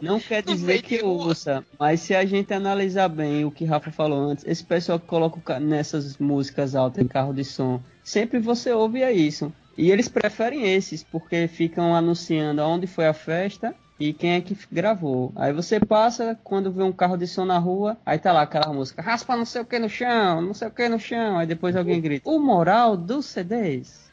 não 0.00 0.20
quer 0.20 0.42
dizer 0.44 0.82
que 0.82 1.02
ouça, 1.02 1.64
mas 1.78 2.00
se 2.00 2.14
a 2.14 2.24
gente 2.24 2.52
analisar 2.54 3.08
bem 3.08 3.44
o 3.44 3.50
que 3.50 3.64
Rafa 3.64 3.90
falou 3.90 4.18
antes, 4.30 4.44
esse 4.46 4.64
pessoal 4.64 4.98
que 4.98 5.06
coloca 5.06 5.38
o 5.38 5.42
ca- 5.42 5.60
nessas 5.60 6.16
músicas 6.18 6.74
altas 6.74 7.02
em 7.04 7.08
carro 7.08 7.32
de 7.34 7.44
som, 7.44 7.82
sempre 8.02 8.38
você 8.38 8.72
ouve 8.72 9.02
é 9.02 9.12
isso. 9.12 9.52
E 9.80 9.90
eles 9.90 10.10
preferem 10.10 10.74
esses, 10.74 11.02
porque 11.02 11.48
ficam 11.48 11.94
anunciando 11.94 12.60
aonde 12.60 12.86
foi 12.86 13.06
a 13.06 13.14
festa 13.14 13.74
e 13.98 14.12
quem 14.12 14.34
é 14.34 14.40
que 14.42 14.54
gravou. 14.70 15.32
Aí 15.34 15.54
você 15.54 15.80
passa, 15.80 16.38
quando 16.44 16.70
vê 16.70 16.82
um 16.82 16.92
carro 16.92 17.16
de 17.16 17.26
som 17.26 17.46
na 17.46 17.56
rua, 17.56 17.96
aí 18.04 18.18
tá 18.18 18.30
lá 18.30 18.42
aquela 18.42 18.74
música, 18.74 19.00
raspa 19.00 19.34
não 19.34 19.46
sei 19.46 19.62
o 19.62 19.64
que 19.64 19.78
no 19.78 19.88
chão, 19.88 20.42
não 20.42 20.52
sei 20.52 20.68
o 20.68 20.70
que 20.70 20.86
no 20.86 21.00
chão, 21.00 21.38
aí 21.38 21.46
depois 21.46 21.74
alguém 21.74 21.98
grita, 21.98 22.28
o 22.28 22.38
moral 22.38 22.94
dos 22.94 23.24
CDs. 23.24 24.10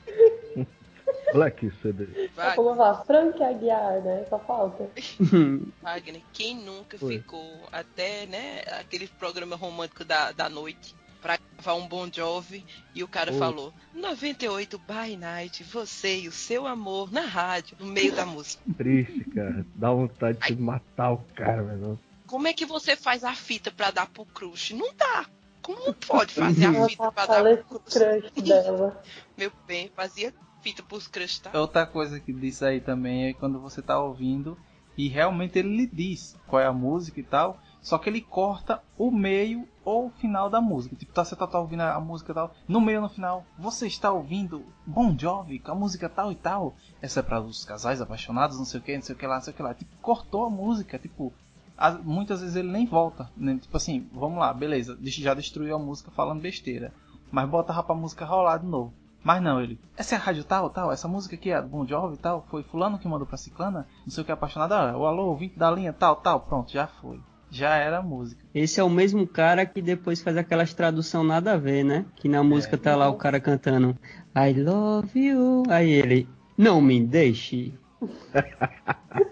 Black 1.34 1.69
CD. 1.82 2.06
Wagner, 2.34 2.56
falou 2.56 2.73
lá, 2.73 3.03
Frank 3.03 3.43
Aguiar, 3.43 4.01
né? 4.01 4.25
Só 4.30 4.39
falta. 4.39 4.89
Wagner, 5.84 6.21
quem 6.32 6.56
nunca 6.56 6.97
Foi. 6.97 7.17
ficou 7.17 7.45
até, 7.73 8.25
né, 8.27 8.62
aquele 8.80 9.10
programa 9.19 9.58
romântico 9.58 10.06
da, 10.06 10.32
da 10.32 10.47
noite 10.47 10.95
pra 11.21 11.38
gravar 11.56 11.73
um 11.75 11.88
Bon 11.88 12.10
Jovi 12.12 12.65
e 12.93 13.03
o 13.03 13.08
cara 13.08 13.32
Foi. 13.32 13.39
falou 13.39 13.73
98 13.93 14.77
by 14.80 15.15
night, 15.17 15.63
você 15.63 16.19
e 16.21 16.27
o 16.27 16.32
seu 16.32 16.65
amor 16.67 17.12
na 17.12 17.21
rádio, 17.21 17.75
no 17.80 17.86
meio 17.88 18.13
da 18.13 18.25
música. 18.25 18.63
Triste, 18.77 19.23
cara. 19.32 19.65
Dá 19.75 19.91
vontade 19.91 20.39
de 20.39 20.56
matar 20.62 21.12
o 21.12 21.17
cara, 21.36 21.63
velho. 21.63 21.99
Como 22.25 22.47
é 22.47 22.53
que 22.53 22.65
você 22.65 22.95
faz 22.95 23.23
a 23.23 23.34
fita 23.34 23.71
pra 23.71 23.91
dar 23.91 24.08
pro 24.08 24.25
crush? 24.25 24.71
Não 24.73 24.93
dá. 24.95 25.25
Como 25.62 25.93
pode 25.93 26.34
fazer 26.34 26.65
a 26.65 26.73
Ela 26.73 26.89
fita 26.89 27.12
pra 27.12 27.25
dar 27.25 27.58
pro 27.63 27.80
crush? 27.80 27.93
crush 28.32 28.32
dela. 28.43 29.01
Meu 29.38 29.51
bem, 29.65 29.91
fazia 29.95 30.34
fita 30.62 30.84
pros 30.84 31.08
crush, 31.08 31.39
tá? 31.39 31.58
Outra 31.60 31.86
coisa 31.86 32.19
que 32.19 32.34
diz 32.34 32.62
aí 32.62 32.82
também 32.82 33.27
é 33.27 33.34
quando 33.34 33.60
você 33.60 33.82
tá 33.82 33.99
ouvindo 33.99 34.58
e 34.97 35.08
realmente 35.08 35.60
ele 35.60 35.69
lhe 35.75 35.88
diz 35.88 36.36
qual 36.47 36.62
é 36.62 36.65
a 36.65 36.73
música 36.73 37.19
e 37.19 37.23
tal, 37.23 37.62
só 37.81 37.97
que 37.97 38.09
ele 38.09 38.21
corta 38.21 38.81
o 38.97 39.11
meio 39.11 39.67
ou 39.85 40.07
o 40.07 40.11
final 40.11 40.49
da 40.49 40.59
música. 40.59 40.95
Tipo, 40.95 41.13
tá, 41.13 41.23
você 41.23 41.35
tá, 41.35 41.47
tá 41.47 41.59
ouvindo 41.59 41.81
a 41.81 41.99
música 41.99 42.33
tal, 42.33 42.53
no 42.67 42.81
meio 42.81 42.99
no 43.01 43.09
final, 43.09 43.45
você 43.57 43.87
está 43.87 44.11
ouvindo 44.11 44.65
Bon 44.85 45.17
Jovi 45.17 45.59
com 45.59 45.71
a 45.71 45.75
música 45.75 46.09
tal 46.09 46.31
e 46.31 46.35
tal. 46.35 46.75
Essa 47.01 47.21
é 47.21 47.23
para 47.23 47.39
os 47.39 47.63
casais 47.63 48.01
apaixonados, 48.01 48.57
não 48.57 48.65
sei 48.65 48.79
o 48.79 48.83
que, 48.83 48.95
não 48.95 49.01
sei 49.03 49.15
o 49.15 49.17
que 49.17 49.25
lá, 49.27 49.35
não 49.35 49.41
sei 49.41 49.53
o 49.53 49.55
que 49.55 49.63
lá. 49.63 49.73
Tipo, 49.73 49.91
cortou 50.01 50.45
a 50.45 50.49
música, 50.49 50.99
tipo, 50.99 51.31
as- 51.77 52.03
muitas 52.03 52.41
vezes 52.41 52.55
ele 52.55 52.71
nem 52.71 52.85
volta. 52.85 53.29
Né? 53.37 53.57
Tipo 53.61 53.77
assim, 53.77 54.09
vamos 54.11 54.39
lá, 54.39 54.53
beleza, 54.53 54.97
já 55.01 55.33
destruiu 55.33 55.75
a 55.75 55.79
música 55.79 56.11
falando 56.11 56.41
besteira. 56.41 56.91
Mas 57.31 57.47
botava 57.49 57.83
pra 57.83 57.95
música 57.95 58.25
rolar 58.25 58.57
de 58.57 58.65
novo. 58.65 58.93
Mas 59.23 59.41
não, 59.41 59.59
ele. 59.61 59.77
Essa 59.97 60.15
é 60.15 60.17
a 60.17 60.21
rádio 60.21 60.43
tal, 60.43 60.69
tal, 60.69 60.91
essa 60.91 61.07
música 61.07 61.35
aqui 61.35 61.51
é 61.51 61.61
Bon 61.61 61.85
Jovi 61.85 62.15
tal. 62.17 62.45
Foi 62.49 62.63
fulano 62.63 62.97
que 62.97 63.07
mandou 63.07 63.27
pra 63.27 63.35
ciclana, 63.37 63.85
não 64.05 64.11
sei 64.11 64.23
o 64.23 64.25
que 64.25 64.31
apaixonada. 64.31 64.91
Ah, 64.91 64.97
o 64.97 65.05
alô, 65.05 65.25
ouvinte 65.27 65.57
da 65.59 65.69
linha, 65.69 65.91
tal, 65.91 66.15
tal. 66.17 66.39
Pronto, 66.41 66.71
já 66.71 66.87
foi. 66.87 67.19
Já 67.49 67.75
era 67.75 67.99
a 67.99 68.01
música. 68.01 68.43
Esse 68.53 68.79
é 68.79 68.83
o 68.83 68.89
mesmo 68.89 69.25
cara 69.25 69.65
que 69.65 69.81
depois 69.81 70.21
faz 70.21 70.36
aquelas 70.38 70.73
tradução 70.73 71.23
nada 71.23 71.53
a 71.53 71.57
ver, 71.57 71.83
né? 71.83 72.05
Que 72.15 72.27
na 72.27 72.43
música 72.43 72.77
tá 72.77 72.95
lá 72.95 73.10
o 73.10 73.15
cara 73.15 73.39
cantando 73.39 73.97
I 74.36 74.53
love 74.53 75.19
you. 75.19 75.63
Aí 75.69 75.89
ele, 75.89 76.27
não 76.57 76.81
me 76.81 77.03
deixe. 77.03 77.73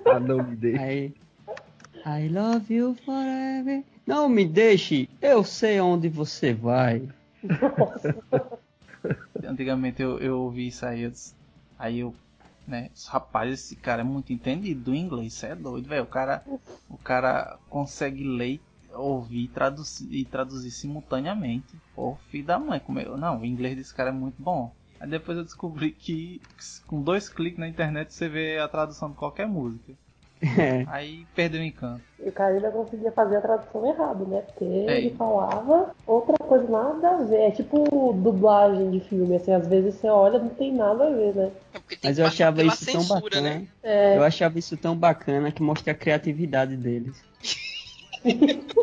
Ah, 0.08 0.20
não 0.20 0.42
me 0.42 0.56
deixa. 0.56 0.82
Aí, 0.82 1.14
I 2.06 2.30
love 2.30 2.74
you 2.74 2.96
forever. 3.06 3.84
Não 4.06 4.30
me 4.30 4.46
deixe, 4.46 5.10
eu 5.22 5.44
sei 5.44 5.80
onde 5.80 6.08
você 6.10 6.54
vai. 6.54 7.08
Antigamente 9.44 10.02
eu, 10.02 10.20
eu 10.20 10.40
ouvi 10.40 10.68
isso 10.68 10.86
aí, 10.86 11.02
eu 11.02 11.12
aí 11.78 12.00
eu, 12.00 12.16
né, 12.68 12.90
rapaz, 13.08 13.54
esse 13.54 13.76
cara 13.76 14.02
é 14.02 14.04
muito 14.04 14.34
entendido 14.34 14.86
do 14.86 14.96
inglês, 14.96 15.44
é 15.44 15.56
doido, 15.56 15.88
velho. 15.88 16.04
O 16.04 16.08
cara, 16.08 16.44
o 16.90 16.98
cara 16.98 17.60
consegue 17.70 18.24
ler, 18.24 18.62
ouvir 18.94 19.50
traduzir, 19.50 20.08
e 20.12 20.26
traduzir 20.26 20.72
simultaneamente. 20.72 21.78
Pô, 21.94 22.16
filho 22.30 22.46
da 22.46 22.60
mãe, 22.60 22.80
como 22.80 23.00
eu, 23.00 23.18
não, 23.18 23.42
o 23.42 23.46
inglês 23.46 23.76
desse 23.76 23.94
cara 23.94 24.10
é 24.10 24.14
muito 24.14 24.42
bom. 24.42 24.76
Aí 25.00 25.10
depois 25.10 25.38
eu 25.38 25.44
descobri 25.44 25.92
que 25.92 26.42
com 26.88 27.02
dois 27.02 27.30
cliques 27.30 27.60
na 27.60 27.68
internet 27.68 28.14
você 28.14 28.30
vê 28.30 28.58
a 28.58 28.68
tradução 28.68 29.10
de 29.10 29.16
qualquer 29.16 29.48
música. 29.48 29.94
É, 30.42 30.86
Aí 30.88 31.26
perdeu 31.34 31.62
o 31.62 31.64
encanto. 31.64 32.02
E 32.24 32.30
o 32.30 32.32
cara 32.32 32.54
ainda 32.56 32.70
conseguia 32.70 33.12
fazer 33.12 33.38
a 33.38 33.42
tradução 33.42 33.86
errada, 33.88 34.26
né? 34.26 34.42
Porque 34.42 34.66
É. 34.66 34.98
ele 35.00 35.16
falava 35.16 35.92
outra 36.06 36.36
coisa 36.38 36.68
nada 36.70 37.10
a 37.10 37.24
ver. 37.24 37.38
É 37.38 37.52
tipo 37.52 38.14
dublagem 38.14 38.92
de 38.92 39.00
filme, 39.00 39.36
assim, 39.36 39.54
às 39.54 39.68
vezes 39.68 39.96
você 39.96 40.08
olha 40.08 40.38
não 40.40 40.50
tem 40.50 40.74
nada 40.74 41.08
a 41.08 41.10
ver, 41.10 41.34
né? 41.36 41.52
É 41.74 41.80
mas 42.04 42.20
eu 42.20 42.26
achava 42.26 42.62
isso 42.64 42.86
tão 42.86 43.02
censura, 43.02 43.22
bacana. 43.22 43.42
né? 43.50 43.68
É, 43.82 44.18
Eu 44.18 44.24
achava 44.24 44.60
isso 44.60 44.76
tão 44.78 44.96
bacana 44.96 45.52
que 45.52 45.64
mostra 45.64 45.94
a 45.94 45.96
criatividade 45.96 46.76
deles. 46.76 47.18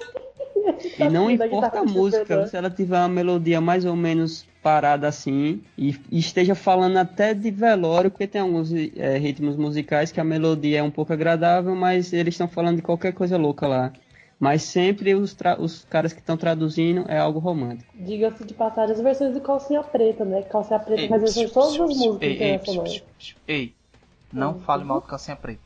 E 0.99 1.09
não 1.09 1.35
Da 1.37 1.47
importa 1.47 1.81
a 1.81 1.85
música, 1.85 2.25
Fernando. 2.27 2.49
se 2.49 2.57
ela 2.57 2.71
tiver 2.71 2.99
uma 2.99 3.09
melodia 3.09 3.61
mais 3.61 3.85
ou 3.85 3.97
menos 3.97 4.47
parada 4.63 5.09
assim 5.09 5.61
e, 5.77 5.97
e 6.11 6.19
esteja 6.19 6.55
falando 6.55 6.97
até 6.97 7.35
de 7.35 7.51
velório, 7.51 8.11
porque 8.11 8.27
tem 8.27 8.41
alguns 8.41 8.73
é, 8.73 9.19
ritmos 9.19 9.57
musicais 9.57 10.13
que 10.13 10.21
a 10.21 10.25
melodia 10.25 10.79
é 10.79 10.83
um 10.83 10.91
pouco 10.91 11.13
agradável, 11.13 11.75
mas 11.75 12.13
eles 12.13 12.35
estão 12.35 12.47
falando 12.47 12.77
de 12.77 12.83
qualquer 12.83 13.13
coisa 13.13 13.37
louca 13.37 13.67
lá. 13.67 13.93
Mas 14.39 14.63
sempre 14.63 15.15
os, 15.15 15.37
os 15.59 15.85
caras 15.85 16.13
que 16.13 16.19
estão 16.19 16.37
traduzindo 16.37 17.05
é 17.09 17.17
algo 17.17 17.39
romântico. 17.39 17.93
Diga-se 17.95 18.45
de 18.45 18.55
passagem, 18.55 18.95
as 18.95 19.01
versões 19.01 19.35
de 19.35 19.41
calcinha 19.41 19.83
preta, 19.85 20.25
né? 20.25 20.43
Calcinha 20.43 20.81
preta 20.81 21.03
Ei, 21.03 21.09
faz 21.09 21.23
versão 21.23 21.45
de 21.45 21.53
todas 21.53 21.73
as 21.75 21.97
músicas 21.97 22.23
ei, 22.23 22.29
ei, 22.43 22.55
internacionais. 22.55 23.05
ei, 23.47 23.75
não 24.33 24.59
fale 24.59 24.85
mal 24.85 25.01
de 25.01 25.07
calcinha 25.07 25.37
preta. 25.37 25.61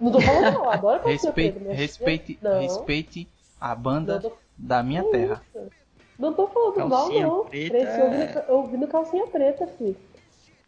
Não 0.00 0.12
tô 0.12 0.20
falando 0.20 0.54
não, 0.54 0.70
adoro 0.70 1.02
calcinha 1.02 1.32
Respeite, 1.32 1.58
preta. 1.58 1.74
respeite. 1.74 2.38
Não, 2.40 2.60
respeite 2.60 3.28
a 3.60 3.74
banda 3.74 4.20
tô, 4.20 4.32
da 4.56 4.82
minha 4.82 5.02
terra. 5.04 5.42
Não 6.18 6.32
tô 6.32 6.46
falando 6.48 6.88
mal, 6.88 6.88
Calcinha 6.90 7.26
não. 7.26 7.44
preta 7.46 7.70
Cresci 7.70 8.00
é- 8.00 8.04
ouvindo, 8.04 8.42
ouvindo 8.52 8.86
calcinha 8.88 9.26
preta, 9.26 9.66
filho. 9.66 9.96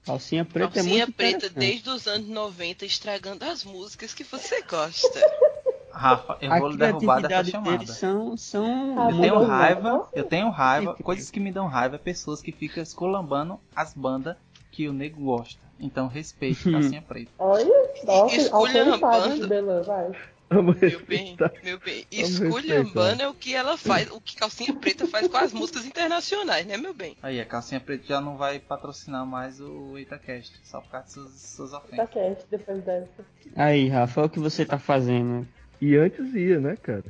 Calcinha 0.04 0.44
preta 0.44 0.74
Calcinha 0.74 0.94
é 1.02 1.06
muito 1.06 1.16
preta 1.16 1.50
desde 1.50 1.90
os 1.90 2.06
anos 2.06 2.28
90 2.28 2.84
estragando 2.84 3.44
as 3.44 3.64
músicas 3.64 4.14
que 4.14 4.22
você 4.24 4.62
gosta. 4.62 5.20
Rafa, 5.90 6.36
eu 6.42 6.52
A 6.52 6.58
vou 6.58 6.68
lhe 6.68 6.76
derrubar 6.76 7.22
dessa 7.22 7.44
chamada. 7.50 7.86
são, 7.86 8.36
são 8.36 8.94
Ah, 8.98 9.10
Eu 9.10 9.18
tenho 9.20 9.42
raiva, 9.42 10.08
eu 10.14 10.24
tenho 10.24 10.50
raiva, 10.50 10.94
coisas 11.02 11.30
que 11.30 11.40
me 11.40 11.50
dão 11.50 11.66
raiva 11.66 11.94
é 11.96 11.98
pessoas 11.98 12.42
que 12.42 12.52
ficam 12.52 12.82
esculambando 12.82 13.58
as 13.74 13.94
bandas 13.94 14.36
que 14.70 14.86
o 14.88 14.92
nego 14.92 15.24
gosta. 15.24 15.58
Então 15.80 16.06
respeite 16.06 16.62
Calcinha 16.70 17.00
Preta. 17.00 17.30
Olha, 17.38 17.90
nossa, 18.04 18.36
Esculhambando. 18.36 19.84
vai. 19.84 20.12
Vamos 20.48 20.76
Meu 20.76 21.00
bem, 21.00 21.34
respeitar. 21.34 21.52
meu 21.64 21.78
bem. 21.80 22.06
Esculhambando 22.10 23.22
é 23.22 23.28
o 23.28 23.34
que 23.34 23.52
ela 23.54 23.76
faz, 23.76 24.08
o 24.12 24.20
que 24.20 24.36
Calcinha 24.36 24.72
Preta 24.74 25.06
faz 25.06 25.26
com 25.26 25.36
as 25.36 25.52
músicas 25.52 25.84
internacionais, 25.84 26.64
né, 26.64 26.76
meu 26.76 26.94
bem? 26.94 27.16
Aí, 27.20 27.40
a 27.40 27.44
Calcinha 27.44 27.80
Preta 27.80 28.04
já 28.06 28.20
não 28.20 28.36
vai 28.36 28.60
patrocinar 28.60 29.26
mais 29.26 29.60
o 29.60 29.98
EitaCast, 29.98 30.60
só 30.62 30.80
por 30.80 30.90
causa 30.90 31.24
de 31.24 31.38
suas, 31.38 31.72
ofensas. 31.72 32.46
depois 32.48 32.82
dessa. 32.84 33.26
Aí, 33.56 33.88
Rafa, 33.88 34.20
olha 34.20 34.26
o 34.28 34.30
que 34.30 34.38
você 34.38 34.64
tá 34.64 34.78
fazendo. 34.78 35.46
E 35.80 35.96
antes 35.96 36.32
ia, 36.34 36.60
né, 36.60 36.76
cara? 36.76 37.04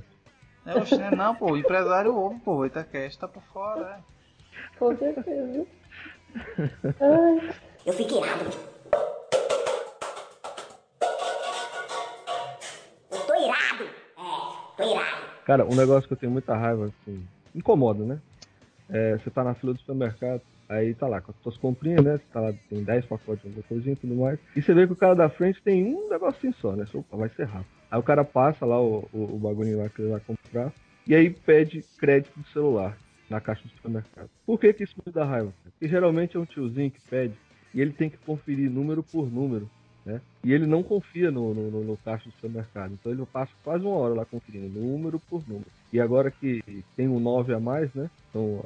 É, 0.64 0.74
oxe, 0.74 0.96
né? 0.96 1.10
Não, 1.10 1.34
pô, 1.34 1.52
o 1.52 1.56
empresário 1.58 2.14
ouve, 2.14 2.40
pô, 2.40 2.56
o 2.56 2.64
EitaCast 2.64 3.18
tá 3.18 3.28
por 3.28 3.42
fora, 3.52 4.00
é. 4.02 4.78
Com 4.78 4.96
certeza. 4.96 5.66
Eu 7.84 7.92
fiquei 7.92 8.18
irado. 8.18 8.50
Cara, 15.44 15.64
um 15.64 15.74
negócio 15.74 16.06
que 16.06 16.12
eu 16.12 16.18
tenho 16.18 16.32
muita 16.32 16.56
raiva, 16.56 16.86
assim, 16.86 17.24
incomoda, 17.54 18.04
né? 18.04 18.20
É, 18.88 19.16
você 19.16 19.30
tá 19.30 19.42
na 19.42 19.54
fila 19.54 19.72
do 19.72 19.78
supermercado, 19.78 20.42
aí 20.68 20.94
tá 20.94 21.06
lá 21.06 21.20
com 21.20 21.32
as 21.32 21.38
suas 21.42 21.56
comprinhas, 21.56 22.04
né? 22.04 22.16
Você 22.18 22.24
tá 22.32 22.40
lá, 22.40 22.52
tem 22.68 22.82
10 22.82 23.06
pacotes 23.06 23.42
de 23.42 23.48
alguma 23.48 23.64
coisinha 23.64 23.92
e 23.94 23.96
tudo 23.96 24.14
mais. 24.14 24.38
E 24.54 24.62
você 24.62 24.74
vê 24.74 24.86
que 24.86 24.92
o 24.92 24.96
cara 24.96 25.14
da 25.14 25.28
frente 25.28 25.62
tem 25.62 25.84
um 25.84 26.08
negocinho 26.08 26.54
só, 26.60 26.72
né? 26.72 26.84
Você, 26.86 26.96
Opa, 26.96 27.16
vai 27.16 27.28
ser 27.30 27.44
rápido. 27.44 27.70
Aí 27.90 27.98
o 27.98 28.02
cara 28.02 28.24
passa 28.24 28.66
lá 28.66 28.80
o, 28.80 29.08
o, 29.12 29.36
o 29.36 29.38
bagulhinho 29.38 29.78
lá 29.78 29.88
que 29.88 30.02
ele 30.02 30.10
vai 30.10 30.20
comprar 30.20 30.72
e 31.06 31.14
aí 31.14 31.30
pede 31.30 31.84
crédito 31.98 32.38
do 32.38 32.46
celular 32.48 32.96
na 33.30 33.40
caixa 33.40 33.62
do 33.62 33.70
supermercado. 33.70 34.28
Por 34.44 34.58
que 34.58 34.72
que 34.72 34.84
isso 34.84 34.94
me 35.04 35.12
dá 35.12 35.24
raiva? 35.24 35.52
Porque 35.62 35.88
geralmente 35.88 36.36
é 36.36 36.40
um 36.40 36.44
tiozinho 36.44 36.90
que 36.90 37.00
pede 37.08 37.34
e 37.72 37.80
ele 37.80 37.92
tem 37.92 38.10
que 38.10 38.16
conferir 38.18 38.70
número 38.70 39.02
por 39.02 39.30
número 39.30 39.70
né? 40.06 40.20
E 40.44 40.52
ele 40.52 40.66
não 40.66 40.84
confia 40.84 41.30
no, 41.32 41.52
no, 41.52 41.82
no, 41.82 41.96
caixa 41.98 42.28
do 42.28 42.34
supermercado. 42.36 42.92
Então 42.92 43.10
ele 43.10 43.26
passa 43.26 43.50
quase 43.64 43.84
uma 43.84 43.96
hora 43.96 44.14
lá 44.14 44.24
conferindo, 44.24 44.68
número 44.68 45.20
por 45.28 45.42
número. 45.46 45.66
E 45.92 46.00
agora 46.00 46.30
que 46.30 46.62
tem 46.96 47.08
um 47.08 47.18
9 47.18 47.52
a 47.52 47.60
mais, 47.60 47.92
né? 47.92 48.08
Então, 48.30 48.62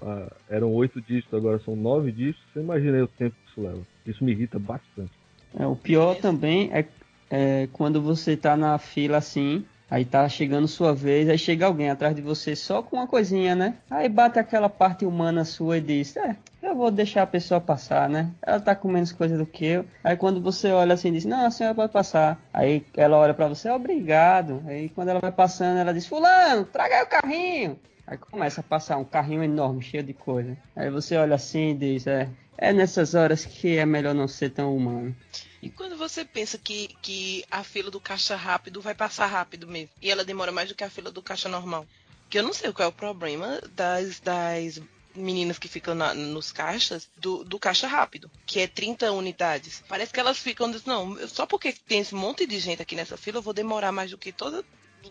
eram 0.48 0.72
oito 0.72 1.00
dígitos, 1.00 1.32
agora 1.32 1.58
são 1.60 1.74
nove 1.74 2.12
dígitos. 2.12 2.42
Você 2.52 2.60
imagina 2.60 2.96
aí 2.96 3.02
o 3.02 3.08
tempo 3.08 3.36
que 3.44 3.50
isso 3.50 3.60
leva. 3.62 3.80
Isso 4.06 4.24
me 4.24 4.32
irrita 4.32 4.58
bastante. 4.58 5.12
É, 5.58 5.66
o 5.66 5.76
pior 5.76 6.16
também 6.16 6.70
é, 6.72 6.86
é 7.30 7.68
quando 7.72 8.02
você 8.02 8.36
tá 8.36 8.56
na 8.56 8.78
fila 8.78 9.18
assim, 9.18 9.64
aí 9.90 10.04
tá 10.04 10.28
chegando 10.28 10.68
sua 10.68 10.94
vez, 10.94 11.28
aí 11.28 11.36
chega 11.36 11.66
alguém 11.66 11.90
atrás 11.90 12.14
de 12.14 12.22
você 12.22 12.54
só 12.54 12.82
com 12.82 12.96
uma 12.96 13.06
coisinha, 13.06 13.54
né? 13.54 13.74
Aí 13.90 14.08
bate 14.08 14.38
aquela 14.38 14.68
parte 14.68 15.04
humana 15.04 15.44
sua 15.44 15.78
e 15.78 15.80
diz, 15.80 16.16
é, 16.16 16.36
eu 16.62 16.76
vou 16.76 16.90
deixar 16.90 17.22
a 17.22 17.26
pessoa 17.26 17.60
passar, 17.60 18.08
né? 18.08 18.30
Ela 18.40 18.60
tá 18.60 18.74
com 18.74 18.88
menos 18.88 19.12
coisa 19.12 19.36
do 19.36 19.44
que 19.44 19.64
eu. 19.64 19.84
Aí 20.04 20.16
quando 20.16 20.40
você 20.40 20.70
olha 20.70 20.94
assim 20.94 21.12
diz, 21.12 21.24
não, 21.24 21.46
a 21.46 21.50
senhora 21.50 21.74
pode 21.74 21.92
passar. 21.92 22.40
Aí 22.52 22.84
ela 22.96 23.16
olha 23.16 23.34
para 23.34 23.48
você, 23.48 23.68
obrigado. 23.70 24.62
Aí 24.66 24.88
quando 24.90 25.08
ela 25.08 25.20
vai 25.20 25.32
passando, 25.32 25.78
ela 25.78 25.92
diz, 25.92 26.06
fulano, 26.06 26.64
traga 26.64 26.96
aí 26.96 27.02
o 27.02 27.06
carrinho. 27.06 27.78
Aí 28.06 28.18
começa 28.18 28.60
a 28.60 28.64
passar 28.64 28.96
um 28.96 29.04
carrinho 29.04 29.42
enorme, 29.44 29.82
cheio 29.82 30.02
de 30.02 30.12
coisa. 30.12 30.56
Aí 30.74 30.90
você 30.90 31.16
olha 31.16 31.34
assim 31.34 31.70
e 31.70 31.74
diz, 31.74 32.06
é, 32.06 32.28
é 32.58 32.72
nessas 32.72 33.14
horas 33.14 33.44
que 33.44 33.76
é 33.76 33.86
melhor 33.86 34.14
não 34.14 34.28
ser 34.28 34.50
tão 34.50 34.76
humano. 34.76 35.14
E 35.62 35.68
quando 35.68 35.96
você 35.96 36.24
pensa 36.24 36.56
que, 36.56 36.88
que 37.02 37.44
a 37.50 37.62
fila 37.62 37.90
do 37.90 38.00
caixa 38.00 38.34
rápido 38.34 38.80
vai 38.80 38.94
passar 38.94 39.26
rápido 39.26 39.66
mesmo, 39.66 39.90
e 40.00 40.10
ela 40.10 40.24
demora 40.24 40.50
mais 40.50 40.68
do 40.68 40.74
que 40.74 40.84
a 40.84 40.90
fila 40.90 41.10
do 41.10 41.22
caixa 41.22 41.48
normal? 41.48 41.86
Que 42.30 42.38
eu 42.38 42.42
não 42.42 42.52
sei 42.52 42.72
qual 42.72 42.86
é 42.86 42.88
o 42.88 42.94
problema 42.94 43.60
das, 43.74 44.20
das 44.20 44.80
meninas 45.14 45.58
que 45.58 45.68
ficam 45.68 45.94
na, 45.94 46.14
nos 46.14 46.52
caixas 46.52 47.08
do, 47.16 47.44
do 47.44 47.58
caixa 47.58 47.86
rápido, 47.86 48.30
que 48.46 48.60
é 48.60 48.66
30 48.66 49.12
unidades. 49.12 49.82
Parece 49.88 50.12
que 50.12 50.20
elas 50.20 50.38
ficam, 50.38 50.72
não, 50.86 51.16
só 51.28 51.44
porque 51.44 51.72
tem 51.72 52.00
esse 52.00 52.14
monte 52.14 52.46
de 52.46 52.58
gente 52.58 52.80
aqui 52.80 52.96
nessa 52.96 53.16
fila, 53.16 53.38
eu 53.38 53.42
vou 53.42 53.52
demorar 53.52 53.92
mais 53.92 54.10
do 54.10 54.18
que 54.18 54.32
toda, 54.32 54.64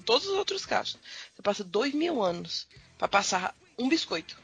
todos 0.05 0.27
os 0.27 0.33
outros 0.33 0.65
caixas. 0.65 0.99
Você 1.35 1.41
passa 1.41 1.63
dois 1.63 1.93
mil 1.93 2.23
anos 2.23 2.67
para 2.97 3.07
passar 3.07 3.55
um 3.77 3.88
biscoito. 3.88 4.38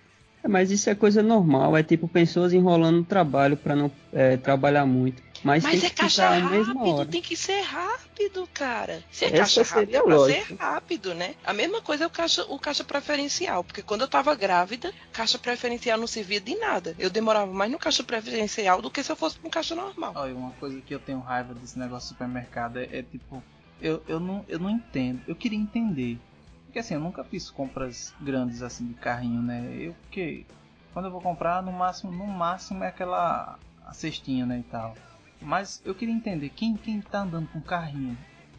É, 0.44 0.48
mas 0.48 0.70
isso 0.70 0.90
é 0.90 0.96
coisa 0.96 1.24
normal, 1.24 1.76
é 1.76 1.82
tipo 1.82 2.08
pessoas 2.08 2.54
enrolando 2.54 3.02
o 3.02 3.06
trabalho 3.06 3.58
para 3.58 3.76
não 3.76 3.92
é, 4.14 4.38
trabalhar 4.38 4.86
muito. 4.86 5.24
Mas, 5.46 5.64
Mas 5.64 5.80
tem 5.80 5.86
é 5.86 5.90
que 5.92 5.96
caixa 5.96 6.24
ficar 6.24 6.48
a 6.48 6.50
mesma 6.50 6.74
rápido, 6.74 6.96
hora. 6.96 7.06
tem 7.06 7.22
que 7.22 7.38
ser 7.38 7.62
rápido, 7.62 8.50
cara. 8.52 9.04
Se 9.12 9.26
é 9.26 9.28
Essa 9.28 9.38
caixa 9.38 9.76
rápido, 9.76 9.96
é 9.96 10.02
pra 10.02 10.16
lógico. 10.16 10.48
ser 10.48 10.56
rápido, 10.56 11.14
né? 11.14 11.36
A 11.44 11.54
mesma 11.54 11.82
coisa 11.84 12.04
é 12.04 12.08
o 12.08 12.10
caixa, 12.10 12.44
o 12.50 12.58
caixa 12.58 12.84
preferencial, 12.84 13.64
porque 13.64 13.84
quando 13.84 14.02
eu 14.02 14.08
tava 14.08 14.34
grávida, 14.34 14.92
caixa 15.14 15.38
preferencial 15.38 16.00
não 16.00 16.08
servia 16.08 16.42
de 16.42 16.56
nada. 16.56 16.96
Eu 16.98 17.12
demorava 17.12 17.54
mais 17.54 17.72
no 17.72 17.78
caixa 17.78 18.04
preferencial 18.04 18.82
do 18.82 18.90
que 18.90 19.04
se 19.04 19.12
eu 19.12 19.16
fosse 19.16 19.38
pra 19.38 19.48
um 19.48 19.52
caixa 19.52 19.76
normal. 19.76 20.14
Olha, 20.16 20.36
uma 20.36 20.50
coisa 20.54 20.82
que 20.82 20.96
eu 20.96 21.00
tenho 21.00 21.20
raiva 21.20 21.54
desse 21.54 21.78
negócio 21.78 22.08
de 22.10 22.14
supermercado 22.16 22.78
é, 22.78 22.86
é 22.92 23.04
tipo, 23.04 23.44
eu, 23.80 24.02
eu, 24.08 24.20
não, 24.20 24.44
eu 24.48 24.58
não 24.58 24.70
entendo. 24.72 25.22
Eu 25.28 25.36
queria 25.36 25.60
entender. 25.60 26.18
Porque 26.66 26.80
assim, 26.80 26.96
eu 26.96 27.00
nunca 27.00 27.24
fiz 27.24 27.52
compras 27.52 28.16
grandes 28.20 28.64
assim 28.64 28.88
de 28.88 28.96
carrinho, 28.96 29.44
né? 29.44 29.76
Eu 29.80 29.94
porque 30.02 30.44
quando 30.92 31.06
eu 31.06 31.12
vou 31.12 31.22
comprar, 31.22 31.62
no 31.62 31.72
máximo, 31.72 32.12
no 32.12 32.26
máximo 32.26 32.84
é 32.84 32.88
aquela 32.88 33.60
a 33.86 33.94
cestinha, 33.94 34.44
né, 34.48 34.58
e 34.60 34.64
tal. 34.64 34.96
Mas 35.42 35.82
eu 35.86 35.94
queria 35.94 36.14
entender 36.14 36.50
quem 36.50 36.76
quem 36.76 37.02
tá 37.02 37.20
andando 37.22 37.48
com 37.50 37.62
carrinho, 37.62 38.18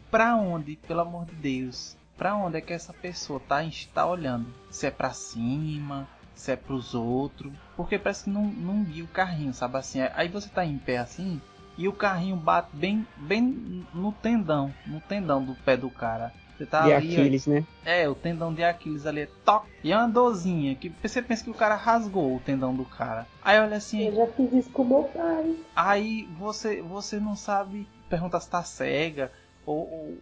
pra 0.09 0.35
onde, 0.35 0.75
pelo 0.87 1.01
amor 1.01 1.25
de 1.25 1.35
Deus, 1.35 1.97
pra 2.17 2.35
onde 2.35 2.57
é 2.57 2.61
que 2.61 2.73
essa 2.73 2.93
pessoa 2.93 3.39
tá 3.39 3.63
está 3.63 4.05
olhando? 4.05 4.47
Se 4.69 4.87
é 4.87 4.91
pra 4.91 5.11
cima, 5.11 6.07
se 6.33 6.51
é 6.51 6.55
pros 6.55 6.93
outros, 6.93 7.51
porque 7.75 7.97
parece 7.97 8.25
que 8.25 8.29
não, 8.29 8.45
não 8.45 8.83
guia 8.83 9.03
o 9.03 9.07
carrinho, 9.07 9.53
sabe 9.53 9.77
assim? 9.77 9.99
Aí 10.13 10.27
você 10.27 10.49
tá 10.49 10.65
em 10.65 10.77
pé 10.77 10.97
assim 10.97 11.41
e 11.77 11.87
o 11.87 11.93
carrinho 11.93 12.35
bate 12.35 12.75
bem 12.75 13.05
bem 13.17 13.85
no 13.93 14.11
tendão, 14.11 14.73
no 14.85 14.99
tendão 15.01 15.43
do 15.43 15.55
pé 15.55 15.77
do 15.77 15.89
cara. 15.89 16.33
Você 16.57 16.65
tá 16.65 16.83
de 16.85 16.93
ali, 16.93 17.15
ó, 17.15 17.19
Aquiles, 17.21 17.45
né? 17.45 17.63
é, 17.85 18.09
o 18.09 18.15
tendão 18.15 18.53
de 18.53 18.63
Aquiles 18.63 19.05
ali 19.05 19.21
é 19.21 19.29
toque. 19.45 19.67
E 19.83 19.91
é 19.91 19.97
uma 19.97 20.07
dorzinha 20.09 20.73
que 20.75 20.89
você 21.01 21.21
pensa 21.21 21.43
que 21.43 21.49
o 21.51 21.53
cara 21.53 21.75
rasgou 21.75 22.35
o 22.35 22.39
tendão 22.39 22.73
do 22.75 22.83
cara. 22.83 23.27
Aí 23.43 23.59
olha 23.59 23.77
assim, 23.77 24.07
Eu 24.07 24.15
já 24.15 24.27
fiz 24.27 24.51
isso 24.53 24.69
com 24.71 24.83
meu 24.83 25.03
pai. 25.03 25.55
aí 25.75 26.23
você 26.37 26.81
você 26.81 27.19
não 27.19 27.35
sabe 27.35 27.87
perguntar 28.09 28.39
se 28.39 28.49
tá 28.49 28.63
cega 28.63 29.31
ou, 29.65 29.87
ou, 29.89 30.17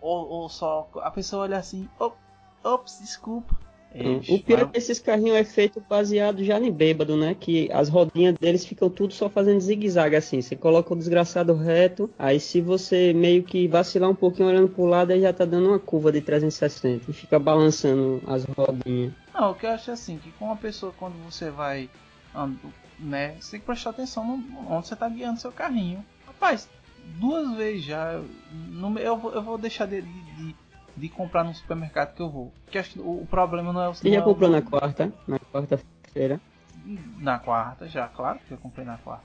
ou, 0.00 0.28
ou 0.28 0.48
só 0.48 0.88
a 0.96 1.10
pessoa 1.10 1.44
olha 1.44 1.56
assim, 1.56 1.88
op, 1.98 2.16
ops, 2.62 2.98
desculpa. 3.00 3.54
O 4.28 4.38
pior 4.38 4.60
é 4.60 4.66
que 4.66 4.78
esses 4.78 5.00
carrinhos 5.00 5.36
é 5.36 5.44
feito 5.44 5.82
baseado 5.88 6.44
já 6.44 6.58
em 6.60 6.70
bêbado, 6.70 7.16
né? 7.16 7.34
Que 7.38 7.68
as 7.72 7.88
rodinhas 7.88 8.34
deles 8.38 8.64
ficam 8.64 8.88
tudo 8.88 9.12
só 9.12 9.28
fazendo 9.28 9.60
zigue-zague 9.60 10.14
assim. 10.16 10.40
Você 10.40 10.54
coloca 10.54 10.92
o 10.94 10.96
desgraçado 10.96 11.54
reto, 11.54 12.08
aí 12.18 12.38
se 12.38 12.60
você 12.60 13.12
meio 13.12 13.42
que 13.42 13.66
vacilar 13.66 14.08
um 14.08 14.14
pouquinho 14.14 14.48
olhando 14.48 14.68
pro 14.68 14.84
lado, 14.84 15.12
aí 15.12 15.20
já 15.20 15.32
tá 15.32 15.44
dando 15.44 15.68
uma 15.68 15.78
curva 15.78 16.12
de 16.12 16.20
360 16.20 17.10
e 17.10 17.12
fica 17.12 17.38
balançando 17.38 18.22
as 18.26 18.44
rodinhas. 18.44 19.12
Não, 19.34 19.50
o 19.50 19.54
que 19.54 19.66
eu 19.66 19.70
acho 19.70 19.90
é 19.90 19.94
assim, 19.94 20.18
que 20.18 20.30
com 20.32 20.46
uma 20.46 20.56
pessoa 20.56 20.92
quando 20.96 21.14
você 21.24 21.50
vai 21.50 21.88
ando, 22.34 22.58
né, 22.98 23.34
você 23.40 23.52
tem 23.52 23.60
que 23.60 23.66
prestar 23.66 23.90
atenção 23.90 24.24
no, 24.24 24.72
onde 24.72 24.86
você 24.86 24.94
tá 24.94 25.08
guiando 25.08 25.40
seu 25.40 25.50
carrinho. 25.50 26.04
Rapaz, 26.26 26.68
duas 27.18 27.56
vezes 27.56 27.84
já, 27.84 28.12
eu, 28.12 28.24
no- 28.72 28.98
eu, 28.98 29.16
vou, 29.16 29.32
eu 29.32 29.42
vou 29.42 29.58
deixar 29.58 29.86
de, 29.86 30.00
de, 30.02 30.08
de- 30.08 30.54
de 31.00 31.08
comprar 31.08 31.42
no 31.44 31.54
supermercado 31.54 32.14
que 32.14 32.22
eu 32.22 32.28
vou. 32.28 32.52
Porque 32.64 32.78
acho 32.78 32.90
que 32.90 33.00
o, 33.00 33.22
o 33.22 33.26
problema 33.26 33.72
não 33.72 33.82
é 33.82 33.88
o 33.88 33.94
Você 33.94 34.10
já 34.10 34.22
comprou 34.22 34.50
na 34.50 34.62
quarta? 34.62 35.12
Na 35.26 35.38
quarta-feira? 35.38 36.40
Na 37.18 37.38
quarta, 37.38 37.88
já, 37.88 38.06
claro 38.08 38.38
que 38.46 38.52
eu 38.52 38.58
comprei 38.58 38.84
na 38.84 38.96
quarta. 38.98 39.24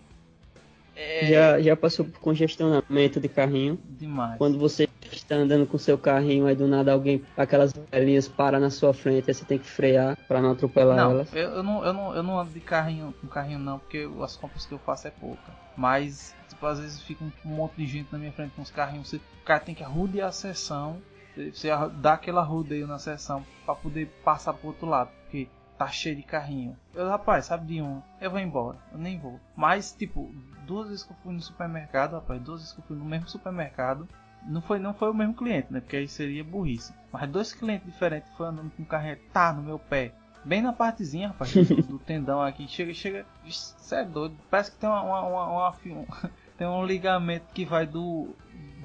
É, 0.95 1.25
Já, 1.27 1.61
já 1.61 1.75
passou 1.75 2.05
por 2.05 2.19
congestionamento 2.19 3.19
de 3.19 3.27
carrinho? 3.27 3.77
Demais. 3.99 4.38
Quando 4.38 4.57
você 4.57 4.88
está 5.11 5.35
andando 5.35 5.67
com 5.67 5.77
seu 5.77 5.97
carrinho, 5.97 6.45
aí 6.45 6.55
do 6.55 6.67
nada 6.67 6.93
alguém, 6.93 7.21
aquelas 7.35 7.73
velhinhas 7.91 8.27
para 8.27 8.59
na 8.59 8.69
sua 8.69 8.93
frente, 8.93 9.29
aí 9.29 9.33
você 9.33 9.43
tem 9.45 9.59
que 9.59 9.65
frear 9.65 10.17
para 10.27 10.41
não 10.41 10.51
atropelar 10.51 10.97
Não, 10.97 11.11
elas. 11.11 11.33
eu, 11.33 11.49
eu 11.49 11.63
não, 11.63 11.85
eu 11.85 11.93
não, 11.93 12.15
eu 12.15 12.23
não 12.23 12.39
ando 12.39 12.51
de 12.51 12.59
carrinho, 12.61 13.13
com 13.21 13.27
carrinho 13.27 13.59
não, 13.59 13.79
porque 13.79 14.09
as 14.21 14.35
compras 14.38 14.65
que 14.65 14.73
eu 14.73 14.79
faço 14.79 15.07
é 15.07 15.11
pouca. 15.11 15.53
Mas, 15.75 16.33
tipo, 16.47 16.65
às 16.65 16.79
vezes 16.79 17.01
fica 17.01 17.23
um, 17.23 17.31
um 17.45 17.55
monte 17.55 17.75
de 17.75 17.85
gente 17.85 18.07
na 18.11 18.17
minha 18.17 18.31
frente 18.31 18.53
com 18.55 18.61
os 18.61 18.71
carrinhos. 18.71 19.09
Você, 19.09 19.17
o 19.17 19.45
cara 19.45 19.59
tem 19.59 19.75
que 19.75 19.83
arrudear 19.83 20.29
a 20.29 20.31
sessão. 20.31 20.97
Você, 21.36 21.52
você 21.52 21.69
dá 22.02 22.13
aquele 22.13 22.38
arrudeio 22.39 22.88
na 22.88 22.98
sessão 22.98 23.45
para 23.65 23.76
poder 23.76 24.08
passar 24.24 24.54
pro 24.54 24.67
outro 24.69 24.88
lado. 24.88 25.10
Porque 25.24 25.48
tá 25.78 25.88
cheio 25.88 26.15
de 26.15 26.24
carrinho. 26.24 26.76
Eu, 26.93 27.10
rapaz, 27.10 27.45
sabe 27.45 27.65
de 27.67 27.82
um? 27.82 28.02
Eu 28.21 28.32
vou 28.32 28.39
embora. 28.39 28.78
Eu 28.91 28.98
nem 28.98 29.19
vou. 29.19 29.39
Mas, 29.56 29.91
tipo, 29.91 30.32
duas 30.65 30.88
vezes 30.88 31.04
que 31.04 31.12
eu 31.12 31.17
fui 31.24 31.34
no 31.34 31.41
supermercado, 31.41 32.13
rapaz, 32.13 32.41
duas 32.41 32.62
vezes 32.62 32.74
que 32.74 32.80
eu 32.82 32.86
fui 32.86 32.98
no 32.98 33.06
mesmo 33.06 33.28
supermercado. 33.28 34.08
Não 34.48 34.62
foi, 34.62 34.78
não 34.80 34.93
foi 34.93 35.10
o 35.10 35.13
mesmo 35.13 35.34
cliente, 35.34 35.74
né? 35.74 35.80
Porque 35.82 35.98
aí 35.98 36.08
seria 36.08 36.43
burrice. 36.43 36.93
Mas 37.12 37.30
dois 37.30 37.52
clientes 37.54 37.86
diferentes 37.86 38.30
foram 38.38 38.52
andando 38.52 38.71
com 38.78 38.84
o 38.84 38.86
carrinho, 38.86 39.17
tá 39.34 39.52
no 39.52 39.63
meu 39.63 39.80
pé. 39.80 40.13
Bem 40.43 40.62
na 40.62 40.71
partezinha, 40.71 41.30
rapaz, 41.30 41.52
do, 41.52 41.63
do 41.82 42.00
tendão 42.00 42.39
aqui. 42.41 42.67
Chega, 42.67 42.93
chega. 42.93 43.26
Isso 43.43 43.76
é 43.95 44.06
doido. 44.06 44.36
Parece 44.50 44.71
que 44.71 44.78
tem 44.78 44.88
uma, 44.88 45.02
uma, 45.02 45.21
uma, 45.24 45.45
uma 45.48 45.69
um- 45.88 46.06
tem 46.56 46.67
um 46.67 46.86
ligamento 46.86 47.48
que 47.54 47.65
vai 47.65 47.88
do, 47.88 48.36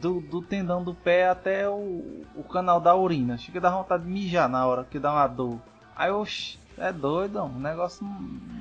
do, 0.01 0.21
do 0.21 0.43
tendão 0.43 0.83
do 0.83 0.95
pé 0.95 1.29
até 1.29 1.69
o, 1.69 2.25
o 2.35 2.43
canal 2.43 2.81
da 2.81 2.95
urina. 2.95 3.37
Chega 3.37 3.61
dar 3.61 3.71
vontade 3.71 4.05
de 4.05 4.11
mijar 4.11 4.49
na 4.49 4.67
hora 4.67 4.85
que 4.85 4.99
dá 4.99 5.13
uma 5.13 5.27
dor. 5.27 5.59
Aí, 5.95 6.11
oxi, 6.11 6.59
é 6.79 6.93
doido, 6.93 7.43
o 7.43 7.49
negócio 7.59 8.07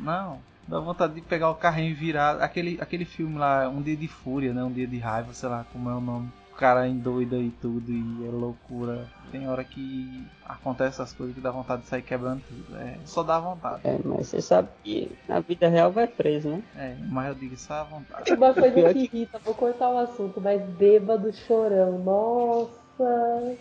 não. 0.01 0.39
Dá 0.67 0.79
vontade 0.79 1.15
de 1.15 1.21
pegar 1.21 1.49
o 1.49 1.55
carrinho 1.55 1.91
e 1.91 1.93
virar. 1.93 2.41
Aquele, 2.41 2.77
aquele 2.79 3.05
filme 3.05 3.37
lá, 3.37 3.67
Um 3.67 3.81
Dia 3.81 3.95
de 3.95 4.07
Fúria, 4.07 4.53
né? 4.53 4.63
Um 4.63 4.71
Dia 4.71 4.85
de 4.85 4.99
Raiva, 4.99 5.33
sei 5.33 5.49
lá 5.49 5.65
como 5.71 5.89
é 5.89 5.93
o 5.95 6.01
nome. 6.01 6.31
O 6.59 6.67
cara 6.69 6.85
endoida 6.89 7.37
e 7.37 7.51
tudo 7.51 7.89
e 7.89 8.27
é 8.27 8.29
loucura. 8.29 9.07
Tem 9.31 9.47
hora 9.47 9.63
que 9.63 10.25
acontece 10.45 11.01
essas 11.01 11.13
coisas 11.13 11.33
que 11.33 11.39
dá 11.39 11.51
vontade 11.51 11.83
de 11.83 11.87
sair 11.87 12.01
quebrando 12.01 12.41
tudo. 12.45 12.77
É, 12.77 12.97
só 13.05 13.23
dá 13.23 13.39
vontade. 13.39 13.79
É, 13.85 13.97
mas 14.03 14.27
você 14.27 14.41
sabe 14.41 14.67
que 14.83 15.09
na 15.25 15.39
vida 15.39 15.69
real 15.69 15.89
vai 15.89 16.05
preso, 16.05 16.49
né? 16.49 16.61
É, 16.75 16.97
mas 17.07 17.29
eu 17.29 17.35
digo 17.35 17.55
só 17.55 17.75
à 17.75 17.83
vontade. 17.85 18.33
Uma 18.33 18.53
coisa 18.53 18.75
que 18.93 18.99
irrita, 19.05 19.39
vou 19.39 19.55
cortar 19.55 19.89
o 19.89 19.99
assunto, 19.99 20.41
mas 20.41 20.61
bêbado 20.71 21.31
chorão. 21.31 21.97
Nossa. 21.99 23.57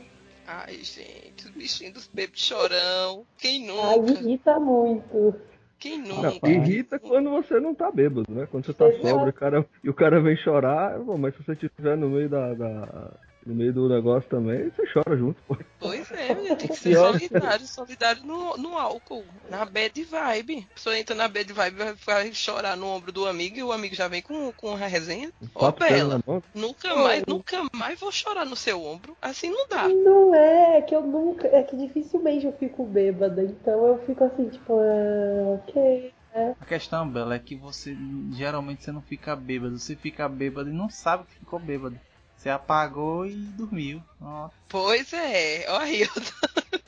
Ai, 0.48 0.82
gente, 0.82 1.44
os 1.44 1.50
bichinhos 1.52 1.92
dos 1.92 2.08
bebês 2.08 2.40
chorão. 2.40 3.24
Quem 3.38 3.70
Ai, 3.78 3.96
nunca? 3.96 4.10
irrita 4.10 4.58
muito. 4.58 5.40
Quem 5.78 5.98
Não, 5.98 6.22
nunca? 6.34 6.48
irrita 6.48 6.98
quando 6.98 7.30
você 7.30 7.60
não 7.60 7.74
tá 7.74 7.90
bêbado, 7.90 8.24
né? 8.28 8.46
Quando 8.50 8.66
você 8.66 8.74
tá 8.74 8.86
Exato. 8.88 9.02
sóbrio 9.02 9.30
o 9.30 9.32
cara, 9.32 9.66
e 9.84 9.88
o 9.88 9.94
cara 9.94 10.20
vem 10.20 10.36
chorar, 10.36 10.98
bom, 10.98 11.16
mas 11.16 11.34
se 11.36 11.42
você 11.44 11.52
estiver 11.52 11.96
no 11.96 12.10
meio 12.10 12.28
da, 12.28 12.52
da- 12.54 13.14
no 13.48 13.54
meio 13.54 13.72
do 13.72 13.88
negócio 13.88 14.28
também, 14.28 14.70
você 14.70 14.86
chora 14.92 15.16
junto, 15.16 15.42
pô. 15.42 15.56
Pois 15.80 16.10
é, 16.12 16.34
menino, 16.34 16.56
tem 16.56 16.68
que 16.68 16.76
ser 16.76 16.94
solidário, 16.96 17.66
solidário 17.66 18.22
no, 18.24 18.56
no 18.58 18.76
álcool, 18.76 19.24
na 19.48 19.64
bad 19.64 20.04
vibe. 20.04 20.66
A 20.70 20.74
pessoa 20.74 20.98
entra 20.98 21.16
na 21.16 21.28
bad 21.28 21.50
vibe 21.50 21.76
vai, 21.76 21.94
vai 21.94 22.34
chorar 22.34 22.76
no 22.76 22.86
ombro 22.86 23.10
do 23.10 23.26
amigo 23.26 23.56
e 23.56 23.62
o 23.62 23.72
amigo 23.72 23.94
já 23.94 24.06
vem 24.06 24.20
com, 24.20 24.52
com 24.52 24.74
a 24.74 24.86
resenha. 24.86 25.32
Ó, 25.54 25.72
sério 25.72 25.96
Bela, 25.96 26.20
mão. 26.26 26.42
nunca 26.54 26.94
mais, 26.94 27.24
nunca 27.26 27.64
mais 27.72 27.98
vou 27.98 28.12
chorar 28.12 28.44
no 28.44 28.56
seu 28.56 28.84
ombro. 28.84 29.16
Assim 29.22 29.50
não 29.50 29.66
dá. 29.66 29.88
Não 29.88 30.34
é, 30.34 30.78
é 30.78 30.82
que 30.82 30.94
eu 30.94 31.02
nunca. 31.02 31.48
É 31.48 31.62
que 31.62 31.76
dificilmente 31.76 32.44
eu 32.44 32.52
fico 32.52 32.84
bêbada. 32.84 33.42
Então 33.42 33.86
eu 33.86 33.98
fico 34.04 34.24
assim, 34.24 34.48
tipo, 34.48 34.74
ah, 34.78 35.54
ok. 35.54 36.12
É. 36.34 36.54
A 36.60 36.64
questão, 36.66 37.08
Bela, 37.08 37.34
é 37.34 37.38
que 37.38 37.56
você 37.56 37.96
geralmente 38.32 38.84
você 38.84 38.92
não 38.92 39.00
fica 39.00 39.34
bêbado. 39.34 39.78
Você 39.78 39.96
fica 39.96 40.28
bêbado 40.28 40.68
e 40.68 40.72
não 40.72 40.90
sabe 40.90 41.24
que 41.24 41.38
ficou 41.38 41.58
bêbado. 41.58 41.98
Você 42.38 42.48
apagou 42.48 43.26
e 43.26 43.34
dormiu. 43.34 44.00
Ó, 44.22 44.48
Pois 44.68 45.12
é, 45.12 45.66
ó 45.68 45.82
eu 45.84 46.06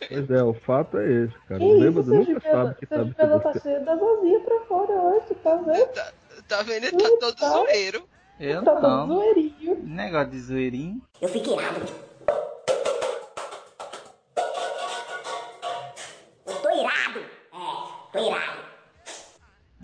Pois 0.09 0.31
é, 0.31 0.43
o 0.45 0.55
fato 0.55 0.97
é 0.99 1.25
esse, 1.25 1.35
cara. 1.49 1.59
Que 1.61 1.67
O 1.67 1.73
isso, 1.73 1.81
bêbado 1.81 2.07
seu 2.07 2.15
nunca 2.15 2.33
Gibela? 2.41 2.65
sabe 2.65 2.75
que 2.79 2.87
tá 2.87 2.97
Gibela 3.05 3.41
tá 3.41 3.49
bêbado. 3.49 3.61
cheio 3.61 3.85
das 3.85 4.03
asinhas 4.03 4.43
pra 4.45 4.61
fora 4.61 4.93
hoje, 4.93 5.35
tá 5.43 5.55
vendo? 5.57 5.87
tá, 5.89 6.13
tá 6.49 6.63
vendo? 6.63 6.85
Ele 6.85 6.97
tá 6.97 7.09
todo 7.21 7.35
Tá. 7.37 7.51
zoeiro. 7.51 8.09
eu 8.39 8.63
Tá 8.65 8.73
todo 8.77 8.83
não. 8.83 9.07
zoeirinho. 9.09 9.83
Negócio 9.85 10.31
de 10.31 10.41
zoeirinho. 10.41 11.03
Eu 11.21 11.29
fico 11.29 11.53
irado. 11.61 12.10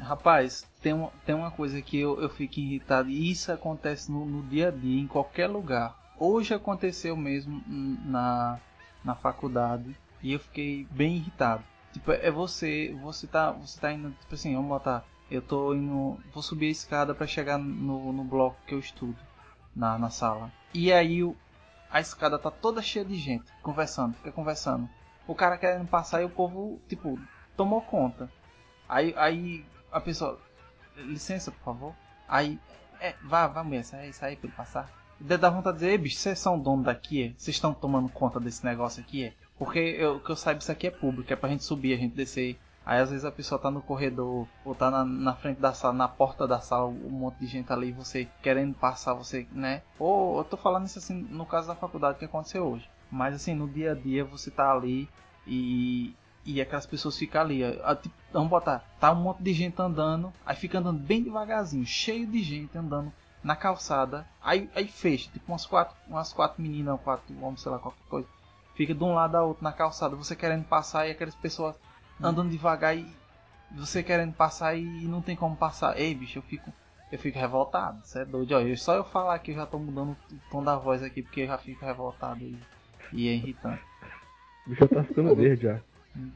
Rapaz, 0.06 0.64
tem, 0.80 0.92
tem 1.24 1.34
uma 1.34 1.50
coisa 1.50 1.82
que 1.82 1.98
eu, 1.98 2.20
eu 2.22 2.28
fico 2.28 2.60
irritado. 2.60 3.10
E 3.10 3.30
isso 3.30 3.50
acontece 3.50 4.10
no, 4.10 4.24
no 4.24 4.42
dia 4.44 4.68
a 4.68 4.70
dia, 4.70 5.00
em 5.00 5.06
qualquer 5.08 5.48
lugar. 5.48 5.96
Hoje 6.16 6.54
aconteceu 6.54 7.16
mesmo 7.16 7.60
na, 8.04 8.60
na 9.04 9.16
faculdade. 9.16 9.96
E 10.22 10.32
eu 10.32 10.38
fiquei 10.38 10.86
bem 10.92 11.16
irritado. 11.16 11.64
Tipo, 11.92 12.12
é 12.12 12.30
você. 12.30 12.96
Você 13.02 13.26
tá. 13.26 13.50
Você 13.50 13.80
tá 13.80 13.92
indo. 13.92 14.12
Tipo 14.12 14.34
assim, 14.34 14.54
vamos 14.54 14.68
botar. 14.68 15.04
Eu 15.28 15.42
tô 15.42 15.74
indo. 15.74 16.18
Vou 16.32 16.42
subir 16.42 16.68
a 16.68 16.70
escada 16.70 17.12
pra 17.12 17.26
chegar 17.26 17.58
no, 17.58 18.12
no 18.12 18.22
bloco 18.22 18.56
que 18.64 18.74
eu 18.74 18.78
estudo. 18.78 19.18
Na, 19.74 19.98
na 19.98 20.08
sala. 20.08 20.52
E 20.72 20.92
aí 20.92 21.22
o, 21.22 21.36
a 21.90 22.00
escada 22.00 22.38
tá 22.38 22.50
toda 22.50 22.80
cheia 22.80 23.04
de 23.04 23.16
gente. 23.16 23.44
Conversando, 23.60 24.14
fica 24.14 24.32
conversando. 24.32 24.88
O 25.26 25.34
cara 25.34 25.58
querendo 25.58 25.88
passar 25.88 26.22
e 26.22 26.24
o 26.24 26.30
povo, 26.30 26.80
tipo, 26.88 27.18
tomou 27.56 27.82
conta. 27.82 28.30
Aí, 28.88 29.12
aí 29.16 29.64
a 29.96 30.00
pessoa, 30.00 30.38
licença, 30.96 31.50
por 31.50 31.64
favor. 31.64 31.94
Aí, 32.28 32.58
é, 33.00 33.14
vá, 33.24 33.46
vá, 33.46 33.64
mulher, 33.64 33.84
sai, 33.84 34.12
sai 34.12 34.36
pra 34.36 34.48
ele 34.48 34.56
passar. 34.56 34.90
Deve 35.18 35.40
dar 35.40 35.50
vontade 35.50 35.78
de 35.78 35.84
dizer, 35.84 35.98
bicho, 35.98 36.18
vocês 36.18 36.38
são 36.38 36.58
dono 36.58 36.82
daqui, 36.82 37.24
é? 37.24 37.28
Vocês 37.36 37.56
estão 37.56 37.72
tomando 37.72 38.08
conta 38.10 38.38
desse 38.38 38.64
negócio 38.64 39.02
aqui, 39.02 39.24
é? 39.24 39.32
Porque 39.58 39.78
eu, 39.78 40.20
que 40.20 40.30
eu 40.30 40.36
saiba, 40.36 40.60
isso 40.60 40.70
aqui 40.70 40.86
é 40.86 40.90
público, 40.90 41.32
é 41.32 41.36
pra 41.36 41.48
gente 41.48 41.64
subir, 41.64 41.94
a 41.94 41.96
gente 41.96 42.14
descer. 42.14 42.58
Aí 42.84 43.00
às 43.00 43.10
vezes 43.10 43.24
a 43.24 43.32
pessoa 43.32 43.58
tá 43.58 43.70
no 43.70 43.80
corredor, 43.80 44.46
ou 44.64 44.74
tá 44.74 44.90
na, 44.90 45.04
na 45.04 45.34
frente 45.34 45.58
da 45.58 45.72
sala, 45.72 45.94
na 45.94 46.06
porta 46.06 46.46
da 46.46 46.60
sala, 46.60 46.86
um 46.86 47.10
monte 47.10 47.38
de 47.38 47.46
gente 47.46 47.72
ali, 47.72 47.90
você 47.90 48.28
querendo 48.42 48.74
passar, 48.74 49.14
você, 49.14 49.46
né? 49.50 49.82
Ou 49.98 50.38
eu 50.38 50.44
tô 50.44 50.56
falando 50.56 50.86
isso 50.86 50.98
assim, 50.98 51.14
no 51.30 51.46
caso 51.46 51.66
da 51.68 51.74
faculdade 51.74 52.18
que 52.18 52.26
aconteceu 52.26 52.64
hoje. 52.64 52.88
Mas 53.10 53.34
assim, 53.34 53.54
no 53.54 53.66
dia 53.66 53.92
a 53.92 53.94
dia 53.94 54.24
você 54.24 54.50
tá 54.50 54.70
ali 54.70 55.08
e, 55.46 56.14
e 56.46 56.60
aquelas 56.60 56.86
pessoas 56.86 57.18
ficam 57.18 57.40
ali. 57.40 57.62
ó, 57.64 57.90
ó, 57.90 57.94
tipo, 57.94 58.14
vamos 58.32 58.48
botar, 58.48 58.84
tá 59.00 59.12
um 59.12 59.16
monte 59.16 59.42
de 59.42 59.52
gente 59.52 59.80
andando, 59.82 60.32
aí 60.46 60.54
fica 60.54 60.78
andando 60.78 61.00
bem 61.00 61.22
devagarzinho, 61.22 61.84
cheio 61.84 62.26
de 62.26 62.42
gente 62.42 62.78
andando 62.78 63.12
na 63.42 63.56
calçada, 63.56 64.26
aí, 64.42 64.70
aí 64.74 64.86
fecha, 64.86 65.30
tipo 65.30 65.52
umas 65.52 65.66
quatro, 65.66 65.94
umas 66.08 66.32
quatro 66.32 66.62
meninas, 66.62 67.00
quatro 67.00 67.34
homens, 67.42 67.60
sei 67.60 67.72
lá, 67.72 67.78
qualquer 67.78 68.04
coisa. 68.08 68.28
Fica 68.74 68.94
de 68.94 69.02
um 69.02 69.14
lado 69.14 69.36
a 69.36 69.42
outro 69.42 69.64
na 69.64 69.72
calçada, 69.72 70.16
você 70.16 70.36
querendo 70.36 70.64
passar 70.64 71.06
e 71.06 71.10
aquelas 71.10 71.34
pessoas 71.34 71.76
andando 72.20 72.50
devagar 72.50 72.96
e 72.96 73.06
você 73.70 74.02
querendo 74.02 74.34
passar 74.34 74.76
e 74.76 74.84
não 75.06 75.20
tem 75.20 75.34
como 75.34 75.56
passar. 75.56 75.98
Ei, 75.98 76.14
bicho, 76.14 76.38
eu 76.38 76.42
fico, 76.42 76.72
eu 77.10 77.18
fico 77.18 77.38
revoltado, 77.38 78.00
você 78.04 78.20
é 78.20 78.24
doido. 78.24 78.52
Ó, 78.52 78.60
eu, 78.60 78.76
só 78.76 78.94
eu 78.94 79.04
falar 79.04 79.38
que 79.38 79.50
eu 79.50 79.56
já 79.56 79.66
tô 79.66 79.78
mudando 79.78 80.16
o 80.30 80.50
tom 80.50 80.62
da 80.62 80.76
voz 80.76 81.02
aqui 81.02 81.22
porque 81.22 81.42
eu 81.42 81.46
já 81.46 81.58
fico 81.58 81.84
revoltado 81.84 82.42
e, 82.42 82.58
e 83.12 83.28
é 83.28 83.32
irritante. 83.32 83.82
O 84.66 84.70
bicho 84.70 84.88
tá 84.88 85.04
ficando 85.04 85.34
verde 85.34 85.62
já. 85.62 85.80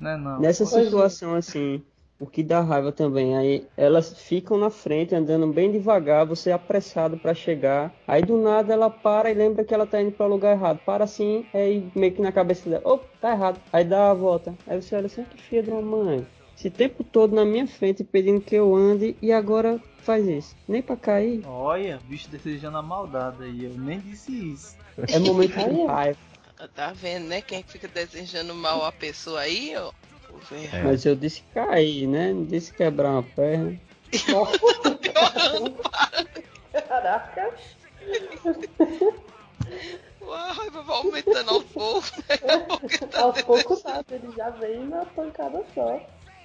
Não 0.00 0.10
é 0.10 0.16
não. 0.16 0.40
Nessa 0.40 0.64
Pois 0.64 0.74
é. 0.76 0.84
situação 0.84 1.34
assim, 1.34 1.82
o 2.18 2.26
que 2.26 2.42
dá 2.42 2.60
raiva 2.60 2.92
também, 2.92 3.36
aí 3.36 3.66
elas 3.76 4.20
ficam 4.20 4.58
na 4.58 4.68
frente 4.68 5.14
andando 5.14 5.46
bem 5.52 5.72
devagar, 5.72 6.26
você 6.26 6.50
é 6.50 6.52
apressado 6.52 7.16
pra 7.16 7.32
chegar, 7.34 7.94
aí 8.06 8.22
do 8.22 8.36
nada 8.36 8.72
ela 8.74 8.90
para 8.90 9.30
e 9.30 9.34
lembra 9.34 9.64
que 9.64 9.72
ela 9.72 9.86
tá 9.86 10.00
indo 10.02 10.12
para 10.12 10.26
o 10.26 10.28
lugar 10.28 10.52
errado. 10.52 10.80
Para 10.84 11.04
assim, 11.04 11.46
aí 11.54 11.82
meio 11.94 12.12
que 12.12 12.20
na 12.20 12.30
cabeça 12.30 12.68
dela, 12.68 12.82
opa, 12.84 13.06
tá 13.20 13.32
errado. 13.32 13.60
Aí 13.72 13.84
dá 13.84 14.10
a 14.10 14.14
volta. 14.14 14.54
Aí 14.66 14.80
você 14.80 14.94
olha 14.94 15.06
assim, 15.06 15.24
que 15.24 15.42
filha 15.42 15.62
de 15.62 15.70
uma 15.70 15.80
mãe. 15.80 16.26
Esse 16.56 16.68
tempo 16.68 17.02
todo 17.02 17.34
na 17.34 17.42
minha 17.42 17.66
frente 17.66 18.04
pedindo 18.04 18.42
que 18.42 18.54
eu 18.54 18.74
ande 18.76 19.16
e 19.22 19.32
agora 19.32 19.80
faz 20.02 20.28
isso. 20.28 20.54
Nem 20.68 20.82
pra 20.82 20.94
cair. 20.94 21.40
Olha, 21.46 21.98
bicho 22.06 22.28
desejando 22.28 22.76
a 22.76 22.82
maldade 22.82 23.44
aí, 23.44 23.64
eu 23.64 23.72
nem 23.78 23.98
disse 23.98 24.30
isso. 24.30 24.76
É 25.08 25.18
momento 25.18 25.54
de 25.54 25.84
raiva. 25.88 26.18
Tá 26.68 26.92
vendo, 26.92 27.28
né? 27.28 27.40
Quem 27.40 27.62
fica 27.62 27.88
desejando 27.88 28.54
mal 28.54 28.84
a 28.84 28.92
pessoa 28.92 29.40
aí, 29.40 29.74
ó. 29.76 29.92
É. 30.72 30.82
Mas 30.82 31.04
eu 31.04 31.16
disse 31.16 31.42
cair, 31.54 32.06
né? 32.06 32.32
Não 32.32 32.44
disse 32.44 32.72
quebrar 32.72 33.10
uma 33.10 33.22
perna. 33.22 33.78
Caraca. 36.88 37.54
A 40.32 40.52
raiva 40.52 40.82
vai 40.82 40.96
aumentando 40.96 41.50
ao 41.50 41.60
pouco, 41.62 42.06
né? 42.28 42.36
Tá 43.10 43.22
Aos 43.22 43.42
poucos 43.42 43.82
nada, 43.82 44.04
ele 44.10 44.32
já 44.36 44.50
vem 44.50 44.86
na 44.86 45.04
pancada 45.04 45.62
só. 45.74 46.00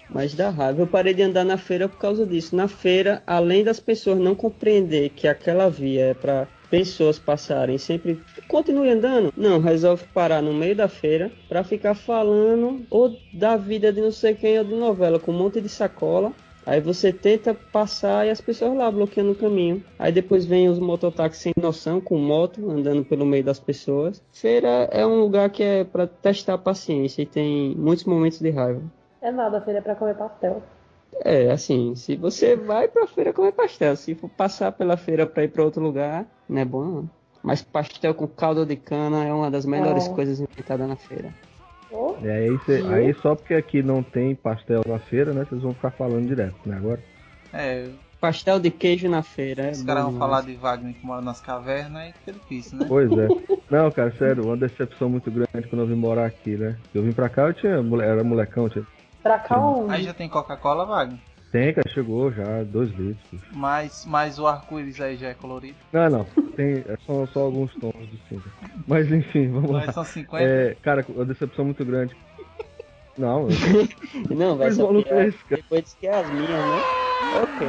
Mas 0.09 0.33
dá 0.33 0.49
raiva. 0.49 0.81
Eu 0.81 0.87
parei 0.87 1.13
de 1.13 1.21
andar 1.21 1.43
na 1.43 1.57
feira 1.57 1.87
por 1.87 1.97
causa 1.97 2.25
disso. 2.25 2.55
Na 2.55 2.67
feira, 2.67 3.21
além 3.25 3.63
das 3.63 3.79
pessoas 3.79 4.19
não 4.19 4.35
compreender 4.35 5.09
que 5.09 5.27
aquela 5.27 5.69
via 5.69 6.07
é 6.07 6.13
para 6.13 6.47
pessoas 6.75 7.17
passarem, 7.17 7.77
sempre 7.77 8.21
continue 8.49 8.89
andando. 8.89 9.31
Não, 9.37 9.61
resolve 9.61 10.03
parar 10.13 10.41
no 10.41 10.53
meio 10.53 10.75
da 10.75 10.89
feira 10.89 11.31
para 11.47 11.63
ficar 11.63 11.95
falando 11.95 12.85
ou 12.89 13.15
da 13.31 13.55
vida 13.55 13.93
de 13.93 14.01
não 14.01 14.11
sei 14.11 14.35
quem 14.35 14.57
ou 14.59 14.65
de 14.65 14.75
novela 14.75 15.17
com 15.17 15.31
um 15.31 15.37
monte 15.37 15.61
de 15.61 15.69
sacola. 15.69 16.33
Aí 16.65 16.81
você 16.81 17.13
tenta 17.13 17.53
passar 17.53 18.25
e 18.25 18.29
as 18.29 18.41
pessoas 18.41 18.75
lá 18.75 18.91
bloqueando 18.91 19.31
o 19.31 19.35
caminho. 19.35 19.81
Aí 19.97 20.11
depois 20.11 20.45
vem 20.45 20.67
os 20.67 20.79
mototáxis 20.79 21.43
sem 21.43 21.53
noção, 21.61 22.01
com 22.01 22.17
moto, 22.17 22.69
andando 22.69 23.05
pelo 23.05 23.25
meio 23.25 23.43
das 23.43 23.59
pessoas. 23.59 24.21
Feira 24.33 24.89
é 24.91 25.05
um 25.05 25.19
lugar 25.21 25.49
que 25.51 25.63
é 25.63 25.83
para 25.85 26.07
testar 26.07 26.55
a 26.55 26.57
paciência 26.57 27.21
e 27.21 27.25
tem 27.25 27.73
muitos 27.77 28.03
momentos 28.03 28.39
de 28.39 28.49
raiva. 28.49 28.81
É 29.21 29.31
nada, 29.31 29.61
filha, 29.61 29.77
é 29.77 29.81
pra 29.81 29.95
comer 29.95 30.15
pastel. 30.15 30.61
É, 31.23 31.49
assim, 31.51 31.95
se 31.95 32.15
você 32.15 32.55
vai 32.55 32.87
pra 32.87 33.07
feira 33.07 33.31
comer 33.33 33.51
pastel, 33.53 33.95
se 33.95 34.13
for 34.15 34.29
passar 34.29 34.71
pela 34.71 34.97
feira 34.97 35.25
pra 35.25 35.43
ir 35.43 35.47
pra 35.49 35.63
outro 35.63 35.81
lugar, 35.81 36.25
não 36.47 36.61
é 36.61 36.65
bom 36.65 36.83
não. 36.83 37.09
Mas 37.41 37.61
pastel 37.61 38.13
com 38.13 38.27
caldo 38.27 38.65
de 38.65 38.75
cana 38.75 39.23
é 39.23 39.31
uma 39.33 39.49
das 39.51 39.65
melhores 39.65 40.07
É. 40.07 40.13
coisas 40.13 40.39
inventadas 40.39 40.87
na 40.87 40.95
feira. 40.95 41.33
E 42.21 42.27
aí, 42.27 42.59
cê- 42.65 42.83
aí 42.87 43.13
só 43.15 43.35
porque 43.35 43.53
aqui 43.53 43.81
não 43.83 44.01
tem 44.03 44.35
pastel 44.35 44.81
na 44.87 44.99
feira, 44.99 45.33
né? 45.33 45.45
Vocês 45.47 45.61
vão 45.61 45.73
ficar 45.73 45.91
falando 45.91 46.27
direto, 46.27 46.55
né? 46.65 46.75
Agora. 46.77 46.99
É, 47.53 47.87
Pastel 48.19 48.59
de 48.59 48.71
queijo 48.71 49.07
na 49.07 49.21
feira, 49.21 49.63
é 49.67 49.71
os 49.71 49.81
bom 49.81 49.85
caras 49.87 50.03
vão 50.05 50.13
demais. 50.13 50.29
falar 50.31 50.41
de 50.41 50.55
Wagner 50.55 50.93
que 50.95 51.05
mora 51.05 51.21
nas 51.21 51.39
cavernas 51.41 52.09
e 52.09 52.13
fica 52.13 52.33
difícil, 52.33 52.79
né? 52.79 52.85
Pois 52.87 53.11
é. 53.11 53.27
Não, 53.69 53.91
cara, 53.91 54.11
sério, 54.17 54.45
uma 54.45 54.57
decepção 54.57 55.09
muito 55.09 55.29
grande 55.29 55.67
quando 55.69 55.81
eu 55.81 55.87
vim 55.87 55.95
morar 55.95 56.25
aqui, 56.25 56.57
né? 56.57 56.75
Eu 56.93 57.03
vim 57.03 57.11
pra 57.11 57.29
cá, 57.29 57.43
eu 57.47 57.53
tinha. 57.53 57.73
Era 58.03 58.23
molecão, 58.23 58.67
tinha. 58.67 58.85
Pra 59.25 59.39
cá 59.39 59.57
onde? 59.59 59.91
Aí 59.91 60.03
já 60.03 60.13
tem 60.13 60.29
Coca-Cola, 60.29 60.85
Wagner. 60.85 61.17
Tem, 61.51 61.73
cara, 61.73 61.89
chegou 61.89 62.31
já, 62.31 62.63
dois 62.63 62.91
litros. 62.91 63.41
Mas, 63.53 64.05
mas 64.05 64.37
o 64.37 64.45
arco-íris 64.45 65.01
aí 65.01 65.15
já 65.17 65.29
é 65.29 65.33
colorido. 65.33 65.77
Não, 65.91 66.09
não. 66.09 66.25
Tem, 66.55 66.83
é 66.87 66.95
só, 67.05 67.25
só 67.27 67.39
alguns 67.41 67.73
tons 67.77 67.93
de 68.11 68.17
cinza. 68.29 68.43
Mas 68.87 69.11
enfim, 69.11 69.49
vamos 69.49 69.71
lá. 69.71 69.83
Mas 69.85 69.95
são 69.95 70.03
50. 70.03 70.43
É, 70.43 70.75
cara, 70.75 71.03
uma 71.09 71.25
decepção 71.25 71.65
muito 71.65 71.83
grande. 71.83 72.15
Não, 73.17 73.47
eu- 73.49 73.49
Não, 74.35 74.57
vai 74.57 74.71
ser 74.71 74.83
é. 75.07 75.31
Depois 75.49 75.83
diz 75.83 75.93
que 75.95 76.07
é 76.07 76.15
as 76.19 76.29
minhas, 76.29 76.65
né? 76.65 76.83
Ok. 77.33 77.67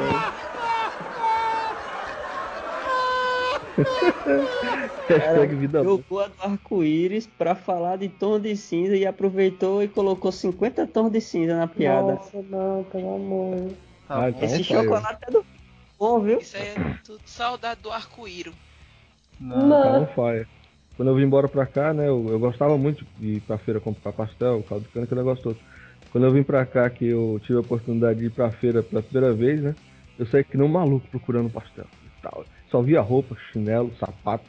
hashtag 5.09 5.55
vida. 5.55 5.83
Jogou 5.83 6.21
a 6.21 6.29
do 6.29 6.43
arco-íris 6.43 7.27
pra 7.27 7.55
falar 7.55 7.97
de 7.97 8.09
tom 8.09 8.39
de 8.41 8.57
cinza 8.57 8.97
e 8.97 9.07
aproveitou 9.07 9.83
e 9.83 9.89
colocou 9.89 10.33
50 10.33 10.87
tons 10.87 11.11
de 11.11 11.21
cinza 11.21 11.57
na 11.57 11.67
piada. 11.67 12.15
Nossa, 12.15 12.43
não, 12.43 12.85
pelo 12.85 13.15
amor. 13.15 13.73
Tá 14.09 14.25
Ah, 14.25 14.31
então 14.31 14.43
Esse 14.45 14.65
saiu. 14.65 14.83
chocolate 14.83 15.19
é 15.29 15.31
do 15.31 15.45
bom, 15.99 16.21
viu? 16.21 16.39
Isso 16.39 16.57
aí 16.57 16.69
é 16.69 16.99
tudo 17.05 17.21
saudade 17.27 17.81
do 17.83 17.91
arco-íro. 17.91 18.53
Não. 19.41 19.69
Não. 19.69 20.07
Tá. 20.07 20.47
Quando 20.97 21.09
eu 21.09 21.15
vim 21.15 21.25
embora 21.25 21.47
pra 21.47 21.67
cá, 21.67 21.93
né, 21.93 22.09
eu, 22.09 22.27
eu 22.31 22.39
gostava 22.39 22.79
muito 22.79 23.05
de 23.19 23.37
ir 23.37 23.41
pra 23.43 23.59
feira 23.59 23.79
comprar 23.79 24.13
pastel, 24.13 24.63
caldo 24.67 24.85
de 24.85 24.91
cana, 24.91 25.05
aquele 25.05 25.21
negócio 25.21 25.45
todo. 25.45 25.59
Quando 26.11 26.25
eu 26.25 26.33
vim 26.33 26.43
pra 26.43 26.65
cá, 26.65 26.89
que 26.89 27.07
eu 27.07 27.39
tive 27.43 27.59
a 27.59 27.61
oportunidade 27.61 28.19
de 28.19 28.27
ir 28.27 28.31
pra 28.31 28.51
feira 28.51 28.83
pela 28.83 29.03
primeira 29.03 29.35
vez, 29.35 29.63
né, 29.63 29.75
eu 30.19 30.25
saí 30.27 30.43
que 30.43 30.57
nem 30.57 30.67
um 30.67 30.73
maluco 30.73 31.07
procurando 31.09 31.51
pastel 31.51 31.85
e 31.85 32.23
tal. 32.23 32.47
Só 32.71 32.83
via 32.83 33.01
roupa, 33.01 33.37
chinelo, 33.53 33.93
sapato, 33.99 34.45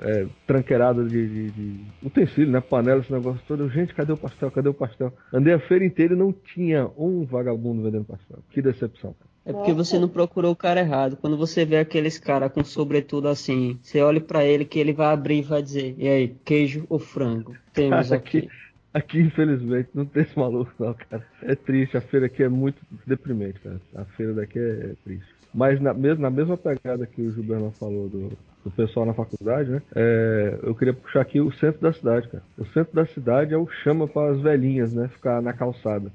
é, 0.00 0.26
tranqueirada 0.46 1.04
de, 1.04 1.28
de, 1.28 1.50
de 1.50 1.80
utensílio, 2.02 2.50
né, 2.50 2.60
panela, 2.60 3.00
esse 3.00 3.12
negócio 3.12 3.40
todo. 3.46 3.64
Eu, 3.64 3.70
gente, 3.70 3.94
cadê 3.94 4.12
o 4.12 4.16
pastel? 4.16 4.50
Cadê 4.50 4.68
o 4.68 4.74
pastel? 4.74 5.12
Andei 5.32 5.54
a 5.54 5.58
feira 5.60 5.84
inteira 5.84 6.14
e 6.14 6.18
não 6.18 6.32
tinha 6.32 6.90
um 6.96 7.24
vagabundo 7.24 7.82
vendendo 7.82 8.04
pastel. 8.04 8.38
Que 8.50 8.60
decepção. 8.60 9.14
É 9.44 9.52
porque 9.52 9.72
você 9.72 9.96
não 9.96 10.08
procurou 10.08 10.50
o 10.52 10.56
cara 10.56 10.80
errado. 10.80 11.16
Quando 11.16 11.36
você 11.36 11.64
vê 11.64 11.78
aqueles 11.78 12.18
cara 12.18 12.50
com 12.50 12.64
sobretudo 12.64 13.28
assim, 13.28 13.78
você 13.80 14.00
olha 14.00 14.20
pra 14.20 14.44
ele 14.44 14.64
que 14.64 14.76
ele 14.76 14.92
vai 14.92 15.12
abrir 15.12 15.38
e 15.38 15.42
vai 15.42 15.62
dizer: 15.62 15.94
"E 15.96 16.08
aí, 16.08 16.36
queijo 16.44 16.84
ou 16.88 16.98
frango?" 16.98 17.56
Temos 17.72 18.08
Cara, 18.08 18.16
aqui. 18.20 18.38
aqui, 18.38 18.48
Aqui, 18.96 19.20
infelizmente, 19.20 19.90
não 19.92 20.06
tem 20.06 20.22
esse 20.22 20.38
maluco, 20.38 20.72
não, 20.78 20.94
cara. 20.94 21.22
É 21.42 21.54
triste, 21.54 21.98
a 21.98 22.00
feira 22.00 22.24
aqui 22.24 22.42
é 22.42 22.48
muito 22.48 22.80
deprimente, 23.06 23.60
cara. 23.60 23.78
A 23.94 24.06
feira 24.06 24.32
daqui 24.32 24.58
é 24.58 24.94
triste. 25.04 25.35
Mas 25.56 25.80
na, 25.80 25.94
mes 25.94 26.18
na 26.18 26.28
mesma 26.28 26.54
pegada 26.54 27.06
que 27.06 27.22
o 27.22 27.32
Gilberto 27.32 27.70
falou 27.78 28.10
do, 28.10 28.28
do 28.62 28.70
pessoal 28.70 29.06
na 29.06 29.14
faculdade, 29.14 29.70
né? 29.70 29.80
É, 29.94 30.58
eu 30.62 30.74
queria 30.74 30.92
puxar 30.92 31.22
aqui 31.22 31.40
o 31.40 31.50
centro 31.52 31.80
da 31.80 31.94
cidade, 31.94 32.28
cara. 32.28 32.44
O 32.58 32.66
centro 32.66 32.94
da 32.94 33.06
cidade 33.06 33.54
é 33.54 33.56
o 33.56 33.66
chama 33.66 34.06
para 34.06 34.32
as 34.32 34.40
velhinhas, 34.42 34.92
né? 34.92 35.08
Ficar 35.08 35.40
na 35.40 35.54
calçada. 35.54 36.12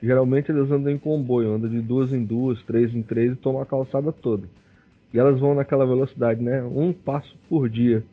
Geralmente 0.00 0.52
eles 0.52 0.70
andam 0.70 0.92
em 0.92 0.98
comboio, 0.98 1.54
andam 1.54 1.68
de 1.68 1.80
duas 1.80 2.12
em 2.12 2.24
duas, 2.24 2.62
três 2.62 2.94
em 2.94 3.02
três 3.02 3.32
e 3.32 3.36
tomam 3.36 3.60
a 3.60 3.66
calçada 3.66 4.12
toda. 4.12 4.46
E 5.12 5.18
elas 5.18 5.40
vão 5.40 5.52
naquela 5.52 5.84
velocidade, 5.84 6.40
né? 6.40 6.62
Um 6.62 6.92
passo 6.92 7.36
por 7.48 7.68
dia. 7.68 8.04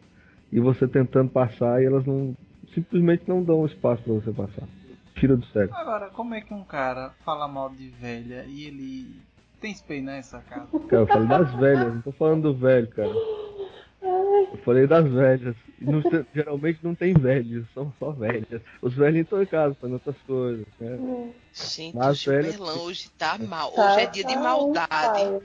E 0.52 0.60
você 0.60 0.88
tentando 0.88 1.30
passar 1.30 1.84
e 1.84 1.86
elas 1.86 2.04
não 2.04 2.36
simplesmente 2.74 3.26
não 3.28 3.44
dão 3.44 3.64
espaço 3.64 4.02
para 4.02 4.14
você 4.14 4.32
passar. 4.32 4.68
Tira 5.14 5.38
do 5.38 5.46
sério. 5.48 5.70
Agora, 5.76 6.10
como 6.10 6.34
é 6.34 6.42
que 6.42 6.52
um 6.52 6.64
cara 6.64 7.12
fala 7.24 7.48
mal 7.48 7.70
de 7.70 7.90
velha 7.90 8.44
e 8.48 8.66
ele 8.66 9.22
tem 9.64 9.72
espelho 9.72 10.04
nessa 10.04 10.40
casa? 10.42 10.68
Cara, 10.90 11.04
eu 11.04 11.08
falei 11.08 11.28
das 11.28 11.56
velhas, 11.56 11.94
não 11.94 12.02
tô 12.02 12.12
falando 12.12 12.42
do 12.42 12.54
velho, 12.54 12.88
cara. 12.90 13.10
Eu 14.02 14.60
falei 14.66 14.86
das 14.86 15.10
velhas. 15.10 15.56
Não, 15.80 16.04
geralmente 16.36 16.80
não 16.84 16.94
tem 16.94 17.14
velhos, 17.14 17.66
são 17.74 17.94
só 17.98 18.12
velhas. 18.12 18.62
Os 18.82 18.94
velhos 18.94 19.22
estão 19.22 19.42
em 19.42 19.46
casa 19.46 19.74
fazendo 19.80 19.94
outras 19.94 20.18
coisas, 20.28 20.66
né? 20.80 21.32
Gente, 21.54 21.96
Mas 21.96 22.10
o 22.10 22.14
Gilberlão 22.16 22.82
hoje 22.82 23.10
tá 23.18 23.38
mal. 23.38 23.72
Hoje 23.72 24.02
é 24.02 24.06
dia 24.08 24.26
de 24.26 24.36
maldade. 24.36 25.42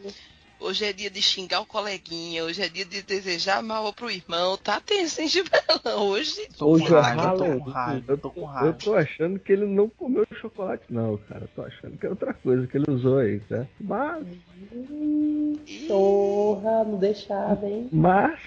Hoje 0.61 0.85
é 0.85 0.93
dia 0.93 1.09
de 1.09 1.23
xingar 1.23 1.61
o 1.61 1.67
coleguinha, 1.67 2.45
hoje 2.45 2.61
é 2.63 2.69
dia 2.69 2.85
de 2.85 3.01
desejar 3.03 3.63
mal 3.63 3.93
pro 3.93 4.11
irmão. 4.11 4.57
Tá 4.57 4.81
tenso, 4.81 5.21
hein, 5.21 5.29
Gibelão? 5.29 6.09
Hoje. 6.09 6.49
Hoje 6.61 6.95
é 6.95 7.01
Halloween. 7.01 8.05
Eu 8.09 8.19
tô 8.19 8.31
com 8.31 8.45
raiva. 8.45 8.69
Eu 8.69 8.75
tô 8.75 8.95
achando 8.95 9.39
que 9.39 9.53
ele 9.53 9.67
não 9.67 9.89
comeu 9.89 10.27
chocolate, 10.41 10.83
não, 10.91 11.17
cara. 11.17 11.49
tô 11.55 11.63
achando 11.63 11.97
que 11.97 12.07
é 12.07 12.11
outra 12.11 12.35
coisa 12.35 12.67
que 12.67 12.77
ele 12.77 12.91
usou 12.91 13.19
aí, 13.19 13.41
certo? 13.49 13.71
Mas. 13.81 14.27
Porra, 15.87 16.85
não 16.85 16.99
deixava, 16.99 17.67
hein? 17.67 17.89
Mas. 17.93 18.41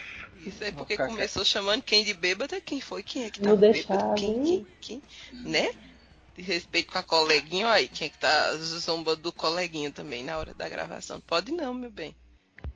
Isso 0.45 0.64
aí 0.64 0.72
porque 0.72 0.97
começou 0.97 1.45
chamando 1.45 1.82
quem 1.82 2.03
de 2.03 2.14
bêbada, 2.14 2.59
quem 2.59 2.82
foi? 2.82 3.03
Quem 3.03 3.26
é 3.26 3.30
que 3.30 3.39
tá 3.39 3.49
Não 3.49 3.55
deixava, 3.55 4.16
quem, 4.16 4.43
quem, 4.43 4.68
quem, 4.82 5.01
né? 5.45 5.72
De 6.36 6.41
respeito 6.41 6.91
com 6.91 6.99
a 6.99 7.03
coleguinha, 7.03 7.69
aí, 7.69 7.88
quem 7.88 8.07
é 8.07 8.09
que 8.09 8.17
tá 8.17 8.53
zombando 8.55 9.21
do 9.21 9.34
coleguinha 9.34 9.91
também 9.91 10.23
na 10.23 10.38
hora 10.38 10.53
da 10.53 10.69
gravação? 10.69 11.19
Pode 11.21 11.51
não, 11.51 11.73
meu 11.73 11.91
bem. 11.91 12.15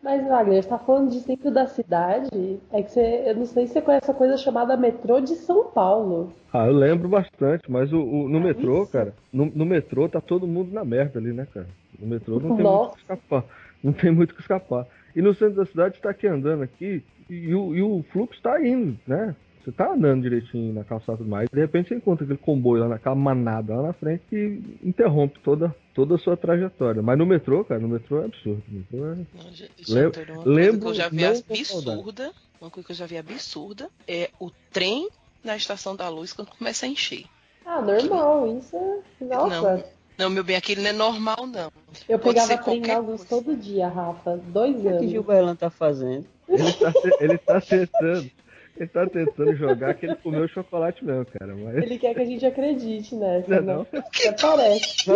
Mas, 0.01 0.27
Wagner, 0.27 0.61
você 0.61 0.69
tá 0.69 0.77
falando 0.77 1.09
de 1.09 1.19
centro 1.21 1.51
da 1.51 1.65
cidade? 1.65 2.59
É 2.71 2.83
que 2.83 2.91
você, 2.91 3.23
eu 3.25 3.35
não 3.35 3.45
sei 3.45 3.65
se 3.65 3.73
você 3.73 3.81
conhece 3.81 4.09
a 4.09 4.13
coisa 4.13 4.37
chamada 4.37 4.77
metrô 4.77 5.19
de 5.19 5.35
São 5.35 5.65
Paulo. 5.71 6.31
Ah, 6.53 6.67
eu 6.67 6.73
lembro 6.73 7.09
bastante, 7.09 7.69
mas 7.69 7.91
o, 7.91 7.99
o 7.99 8.29
no 8.29 8.37
é 8.37 8.41
metrô, 8.41 8.83
isso? 8.83 8.91
cara, 8.91 9.15
no, 9.33 9.47
no, 9.47 9.65
metrô 9.65 10.07
tá 10.07 10.21
todo 10.21 10.45
mundo 10.45 10.71
na 10.71 10.85
merda 10.85 11.19
ali, 11.19 11.33
né, 11.33 11.47
cara? 11.51 11.67
No 11.99 12.07
metrô 12.07 12.39
não 12.39 12.55
tem 12.55 12.63
Nossa. 12.63 12.83
muito 12.83 12.93
que 12.93 13.01
escapar. 13.01 13.45
Não 13.83 13.93
tem 13.93 14.11
muito 14.11 14.35
que 14.35 14.41
escapar. 14.41 14.87
E 15.15 15.21
no 15.21 15.33
centro 15.33 15.55
da 15.55 15.65
cidade 15.65 15.95
está 15.95 16.09
aqui 16.09 16.27
andando 16.27 16.63
aqui 16.63 17.03
e, 17.29 17.33
e, 17.33 17.55
o, 17.55 17.75
e 17.75 17.81
o 17.81 18.03
fluxo 18.11 18.35
está 18.35 18.59
indo, 18.65 18.99
né? 19.07 19.35
Você 19.65 19.71
tá 19.71 19.91
andando 19.91 20.21
direitinho 20.21 20.71
na 20.75 20.83
calçada 20.83 21.23
do 21.23 21.27
mais, 21.27 21.49
de 21.51 21.59
repente 21.59 21.89
você 21.89 21.95
encontra 21.95 22.23
aquele 22.23 22.37
comboio 22.37 22.83
lá 22.83 22.89
naquela 22.89 23.15
manada 23.15 23.75
lá 23.75 23.87
na 23.87 23.93
frente 23.93 24.21
que 24.29 24.61
interrompe 24.83 25.39
toda, 25.39 25.75
toda 25.91 26.13
a 26.13 26.17
sua 26.19 26.37
trajetória. 26.37 27.01
Mas 27.01 27.17
no 27.17 27.25
metrô, 27.25 27.65
cara, 27.65 27.81
no 27.81 27.87
metrô 27.87 28.21
é 28.21 28.25
absurdo. 28.25 28.61
Metrô 28.67 29.07
é... 29.07 29.15
Não, 29.33 29.51
gente, 29.51 29.91
Lem 29.91 30.05
uma 30.05 30.43
lembro, 30.45 30.81
que 30.81 30.87
eu 30.87 30.93
já 30.93 31.09
vi 31.09 31.25
absurda, 31.25 32.31
uma 32.61 32.69
coisa 32.69 32.85
que 32.85 32.91
eu 32.91 32.95
já 32.95 33.07
vi 33.07 33.17
absurda 33.17 33.89
é 34.07 34.29
o 34.39 34.51
trem 34.71 35.09
na 35.43 35.57
estação 35.57 35.95
da 35.95 36.07
luz 36.09 36.31
quando 36.31 36.51
começa 36.51 36.85
a 36.85 36.89
encher. 36.89 37.25
Ah, 37.65 37.81
normal, 37.81 38.59
isso 38.59 38.75
é. 38.75 39.25
Nossa. 39.25 39.77
Não, 39.77 39.83
não, 40.17 40.29
meu 40.29 40.43
bem, 40.43 40.57
aquele 40.57 40.81
não 40.81 40.89
é 40.89 40.93
normal, 40.93 41.47
não. 41.47 41.71
Eu 42.07 42.19
Pode 42.19 42.39
pegava 42.39 42.63
trem 42.63 42.81
na 42.81 42.99
luz 42.99 43.23
todo 43.23 43.55
dia, 43.55 43.87
Rafa. 43.87 44.37
Dois 44.37 44.75
anos. 44.85 44.97
O 44.97 44.99
que, 44.99 45.05
que 45.05 45.11
Gilberlan 45.11 45.55
tá 45.55 45.71
fazendo? 45.71 46.27
Ele 46.47 46.71
tá, 46.73 46.93
ele 47.19 47.37
tá 47.39 47.59
tentando. 47.59 48.29
Ele 48.77 48.89
tá 48.89 49.07
tentando 49.07 49.55
jogar 49.55 49.93
que 49.93 50.05
ele 50.05 50.15
comeu 50.15 50.47
chocolate 50.49 51.03
mesmo, 51.03 51.25
cara. 51.25 51.55
Mas... 51.55 51.77
Ele 51.77 51.97
quer 51.97 52.13
que 52.13 52.21
a 52.21 52.25
gente 52.25 52.45
acredite 52.45 53.15
nessa, 53.15 53.49
não? 53.49 53.57
É 53.57 53.61
não? 53.61 53.81
Até 53.81 54.31
parece. 54.33 55.11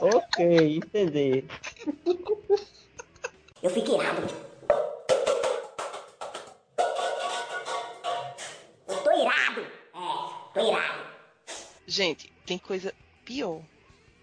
ok, 0.00 0.76
entendi. 0.76 1.44
Eu 3.62 3.70
fiquei 3.70 3.94
irado. 3.94 4.22
Eu 8.88 8.96
tô 8.96 9.12
irado. 9.12 9.60
É, 9.60 10.54
tô 10.54 10.68
irado. 10.68 11.04
Gente, 11.86 12.32
tem 12.44 12.58
coisa 12.58 12.92
pior. 13.24 13.62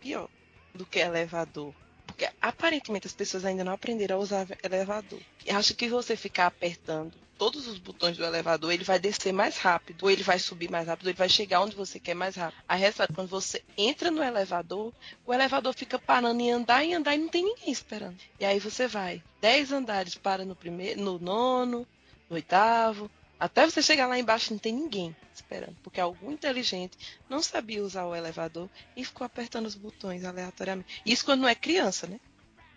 Pior 0.01 0.27
do 0.73 0.85
que 0.85 0.99
elevador. 0.99 1.73
Porque 2.05 2.27
aparentemente 2.41 3.07
as 3.07 3.13
pessoas 3.13 3.45
ainda 3.45 3.63
não 3.63 3.71
aprenderam 3.71 4.17
a 4.17 4.19
usar 4.19 4.45
elevador. 4.61 5.19
E 5.45 5.51
acho 5.51 5.73
que 5.73 5.87
você 5.87 6.17
ficar 6.17 6.47
apertando 6.47 7.13
todos 7.37 7.67
os 7.67 7.77
botões 7.77 8.17
do 8.17 8.25
elevador, 8.25 8.71
ele 8.71 8.83
vai 8.83 8.99
descer 8.99 9.31
mais 9.31 9.57
rápido, 9.57 10.03
ou 10.03 10.11
ele 10.11 10.23
vai 10.23 10.39
subir 10.39 10.69
mais 10.69 10.87
rápido, 10.87 11.05
ou 11.05 11.11
ele 11.11 11.17
vai 11.17 11.29
chegar 11.29 11.61
onde 11.61 11.75
você 11.75 11.99
quer 11.99 12.15
mais 12.15 12.35
rápido. 12.35 12.61
A 12.67 12.75
resposta, 12.75 13.13
quando 13.13 13.27
você 13.27 13.63
entra 13.77 14.09
no 14.09 14.23
elevador, 14.23 14.91
o 15.25 15.33
elevador 15.33 15.73
fica 15.73 15.99
parando 15.99 16.41
em 16.41 16.51
andar 16.51 16.83
e 16.83 16.93
andar 16.93 17.15
e 17.15 17.19
não 17.19 17.29
tem 17.29 17.43
ninguém 17.43 17.71
esperando. 17.71 18.17
E 18.39 18.45
aí 18.45 18.59
você 18.59 18.87
vai, 18.87 19.23
dez 19.39 19.71
andares 19.71 20.15
para 20.15 20.43
no 20.43 20.55
primeiro, 20.55 21.01
no 21.01 21.19
nono, 21.19 21.87
no 22.29 22.35
oitavo, 22.35 23.09
até 23.39 23.69
você 23.69 23.83
chegar 23.83 24.07
lá 24.07 24.17
embaixo 24.17 24.51
não 24.51 24.57
tem 24.57 24.73
ninguém 24.73 25.15
esperando, 25.33 25.77
porque 25.83 26.01
algum 26.01 26.31
inteligente 26.31 26.97
não 27.29 27.41
sabia 27.41 27.83
usar 27.83 28.05
o 28.05 28.15
elevador 28.15 28.67
e 28.95 29.05
ficou 29.05 29.25
apertando 29.25 29.67
os 29.67 29.75
botões 29.75 30.25
aleatoriamente. 30.25 31.01
Isso 31.05 31.23
quando 31.23 31.41
não 31.41 31.47
é 31.47 31.53
criança, 31.53 32.07
né? 32.07 32.19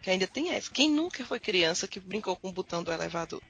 Que 0.02 0.10
ainda 0.10 0.26
tem 0.26 0.50
essa. 0.50 0.70
Quem 0.70 0.90
nunca 0.90 1.24
foi 1.24 1.40
criança 1.40 1.88
que 1.88 1.98
brincou 1.98 2.36
com 2.36 2.48
o 2.48 2.52
botão 2.52 2.82
do 2.82 2.92
elevador? 2.92 3.42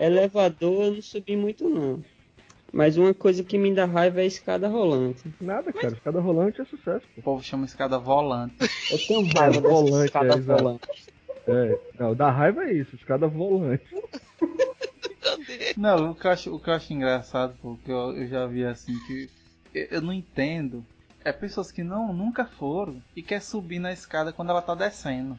Elevador 0.00 0.84
eu 0.86 0.94
não 0.94 1.02
subi 1.02 1.36
muito 1.36 1.68
não. 1.68 2.02
Mas 2.72 2.96
uma 2.96 3.12
coisa 3.12 3.44
que 3.44 3.58
me 3.58 3.74
dá 3.74 3.84
raiva 3.84 4.20
é 4.20 4.22
a 4.22 4.26
escada 4.26 4.68
rolante. 4.68 5.22
Nada, 5.40 5.72
cara. 5.72 5.94
Escada 5.94 6.20
rolante 6.20 6.60
é 6.60 6.64
sucesso. 6.64 7.04
O 7.16 7.22
povo 7.22 7.42
chama 7.42 7.66
escada 7.66 7.98
volante. 7.98 8.54
Eu 8.90 8.98
tenho 9.06 9.26
raiva 9.26 9.58
é, 9.58 9.60
volante, 9.60 10.06
escada 10.06 10.34
é, 10.34 10.40
volante. 10.40 10.88
É, 11.46 11.78
não, 11.98 12.14
dá 12.14 12.30
raiva 12.30 12.64
é 12.64 12.72
isso, 12.72 12.94
escada 12.96 13.26
volante. 13.26 13.84
Não, 15.76 16.12
o 16.12 16.14
que 16.14 16.26
eu 16.26 16.30
acho, 16.30 16.54
o 16.54 16.60
que 16.60 16.70
eu 16.70 16.74
acho 16.74 16.92
engraçado, 16.92 17.56
porque 17.60 17.90
eu, 17.90 18.16
eu 18.16 18.28
já 18.28 18.46
vi 18.46 18.64
assim 18.64 18.98
que 19.06 19.28
eu, 19.74 19.86
eu 19.90 20.00
não 20.00 20.12
entendo. 20.12 20.84
É 21.22 21.32
pessoas 21.32 21.70
que 21.70 21.82
não 21.82 22.14
nunca 22.14 22.46
foram 22.46 23.02
e 23.14 23.22
quer 23.22 23.42
subir 23.42 23.78
na 23.78 23.92
escada 23.92 24.32
quando 24.32 24.50
ela 24.50 24.62
tá 24.62 24.74
descendo. 24.74 25.38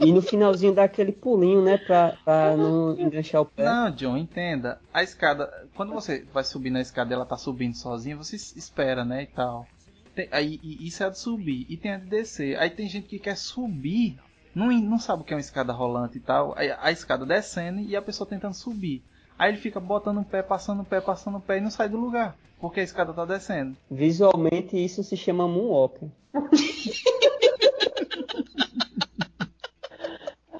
E 0.00 0.12
no 0.12 0.22
finalzinho 0.22 0.74
dá 0.74 0.84
aquele 0.84 1.12
pulinho, 1.12 1.62
né? 1.62 1.76
Pra, 1.78 2.16
pra 2.24 2.56
não 2.56 2.98
enganchar 2.98 3.42
o 3.42 3.46
pé. 3.46 3.64
Não, 3.64 3.90
John, 3.90 4.16
entenda. 4.16 4.80
A 4.92 5.02
escada, 5.02 5.68
quando 5.74 5.92
você 5.92 6.24
vai 6.32 6.42
subir 6.42 6.70
na 6.70 6.80
escada 6.80 7.12
e 7.12 7.14
ela 7.14 7.26
tá 7.26 7.36
subindo 7.36 7.74
sozinha, 7.74 8.16
você 8.16 8.36
espera, 8.36 9.04
né? 9.04 9.24
E 9.24 9.26
tal. 9.26 9.66
Tem, 10.14 10.28
aí, 10.32 10.58
isso 10.62 11.02
é 11.02 11.06
a 11.06 11.10
de 11.10 11.18
subir. 11.18 11.66
E 11.68 11.76
tem 11.76 11.92
a 11.92 11.98
de 11.98 12.06
descer. 12.06 12.58
Aí 12.58 12.70
tem 12.70 12.88
gente 12.88 13.08
que 13.08 13.18
quer 13.18 13.36
subir, 13.36 14.18
não, 14.54 14.68
não 14.68 14.98
sabe 14.98 15.22
o 15.22 15.24
que 15.24 15.32
é 15.32 15.36
uma 15.36 15.40
escada 15.40 15.72
rolante 15.72 16.18
e 16.18 16.20
tal. 16.20 16.54
Aí, 16.56 16.70
a 16.70 16.90
escada 16.90 17.26
descendo 17.26 17.80
e 17.80 17.94
a 17.94 18.02
pessoa 18.02 18.28
tentando 18.28 18.54
subir. 18.54 19.02
Aí 19.38 19.50
ele 19.50 19.58
fica 19.58 19.80
botando 19.80 20.18
o 20.18 20.24
pé, 20.24 20.42
passando 20.42 20.82
o 20.82 20.84
pé, 20.84 21.00
passando 21.00 21.38
o 21.38 21.40
pé 21.40 21.58
e 21.58 21.60
não 21.60 21.70
sai 21.70 21.88
do 21.88 21.98
lugar. 21.98 22.36
Porque 22.60 22.80
a 22.80 22.82
escada 22.82 23.12
tá 23.12 23.24
descendo. 23.24 23.76
Visualmente 23.90 24.76
isso 24.76 25.02
se 25.02 25.16
chama 25.16 25.48
moonwalking. 25.48 26.12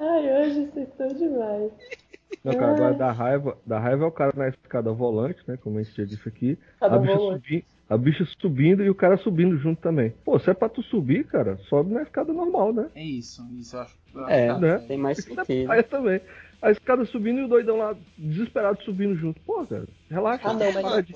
Ai, 0.00 0.32
hoje 0.32 0.66
vocês 0.66 0.88
estão 0.88 1.08
demais. 1.08 1.70
Não, 2.42 2.54
cara, 2.54 2.72
agora 2.72 2.94
da 2.94 3.12
raiva, 3.12 3.58
da 3.66 3.78
raiva 3.78 4.04
é 4.04 4.06
o 4.06 4.12
cara 4.12 4.32
na 4.34 4.48
escada 4.48 4.90
volante, 4.92 5.38
né? 5.46 5.58
Como 5.58 5.78
a 5.78 5.82
gente 5.82 5.94
já 5.94 6.04
disse 6.04 6.26
aqui. 6.26 6.58
a 6.80 6.88
bicha, 6.96 7.18
subi, 7.18 7.64
a 7.86 7.98
bicha 7.98 8.24
subindo 8.40 8.82
e 8.82 8.88
o 8.88 8.94
cara 8.94 9.18
subindo 9.18 9.58
junto 9.58 9.82
também. 9.82 10.14
Pô, 10.24 10.38
se 10.38 10.48
é 10.48 10.54
pra 10.54 10.70
tu 10.70 10.82
subir, 10.82 11.26
cara, 11.26 11.58
sobe 11.68 11.92
na 11.92 12.02
escada 12.02 12.32
normal, 12.32 12.72
né? 12.72 12.88
É 12.94 13.04
isso, 13.04 13.46
isso 13.58 13.76
eu 13.76 13.80
acho. 13.80 13.96
é, 14.28 14.58
né? 14.58 14.78
tem 14.88 14.96
mais 14.96 15.22
sentido. 15.22 15.70
Aí 15.70 15.82
também. 15.82 16.20
A 16.62 16.70
escada 16.70 17.04
subindo 17.04 17.40
e 17.40 17.44
o 17.44 17.48
doidão 17.48 17.76
lá 17.76 17.94
desesperado 18.16 18.82
subindo 18.82 19.14
junto. 19.16 19.38
Pô, 19.42 19.66
cara, 19.66 19.86
relaxa. 20.10 20.48
Ah, 20.48 20.54
não, 20.54 20.72
mas... 20.72 21.06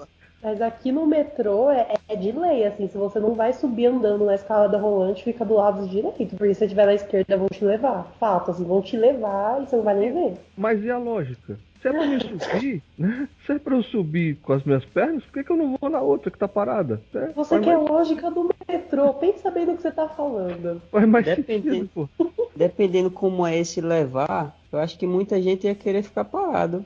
Mas 0.44 0.60
aqui 0.60 0.92
no 0.92 1.06
metrô 1.06 1.70
é, 1.70 1.94
é, 2.06 2.14
de 2.14 2.30
lei, 2.30 2.66
assim, 2.66 2.86
se 2.86 2.98
você 2.98 3.18
não 3.18 3.34
vai 3.34 3.54
subir 3.54 3.86
andando 3.86 4.26
na 4.26 4.34
escada 4.34 4.76
rolante, 4.76 5.24
fica 5.24 5.42
do 5.42 5.54
lado 5.54 5.88
direito, 5.88 6.36
porque 6.36 6.52
se 6.52 6.58
você 6.58 6.64
estiver 6.66 6.84
na 6.84 6.92
esquerda 6.92 7.38
vão 7.38 7.48
te 7.48 7.64
levar. 7.64 8.12
Fato, 8.20 8.50
assim, 8.50 8.62
vão 8.62 8.82
te 8.82 8.94
levar 8.94 9.62
e 9.62 9.66
você 9.66 9.76
não 9.76 9.82
vai 9.82 9.96
nem 9.96 10.12
ver. 10.12 10.34
Mas 10.54 10.84
e 10.84 10.90
a 10.90 10.98
lógica? 10.98 11.58
Se 11.80 11.88
é 11.88 11.92
pra 11.92 12.06
mim 12.06 12.18
subir, 12.20 12.82
né? 12.98 13.28
Se 13.46 13.52
é 13.52 13.58
pra 13.58 13.74
eu 13.74 13.82
subir 13.82 14.36
com 14.42 14.52
as 14.52 14.62
minhas 14.64 14.84
pernas, 14.84 15.24
por 15.24 15.32
que, 15.32 15.44
que 15.44 15.50
eu 15.50 15.56
não 15.56 15.78
vou 15.78 15.88
na 15.88 16.02
outra 16.02 16.30
que 16.30 16.38
tá 16.38 16.48
parada? 16.48 17.00
É, 17.14 17.28
você 17.28 17.58
quer 17.60 17.76
mais... 17.76 17.88
a 17.88 17.92
lógica 17.92 18.30
do 18.30 18.50
metrô, 18.68 19.14
pensa 19.14 19.50
bem 19.50 19.64
no 19.64 19.76
que 19.76 19.82
você 19.82 19.92
tá 19.92 20.08
falando. 20.08 20.82
Faz 20.90 21.08
mais 21.08 21.24
dependendo, 21.24 21.88
sentido, 21.88 22.30
dependendo 22.54 23.10
como 23.10 23.46
é 23.46 23.58
esse 23.58 23.80
levar, 23.80 24.54
eu 24.70 24.78
acho 24.78 24.98
que 24.98 25.06
muita 25.06 25.40
gente 25.40 25.66
ia 25.66 25.74
querer 25.74 26.02
ficar 26.02 26.24
parado. 26.24 26.84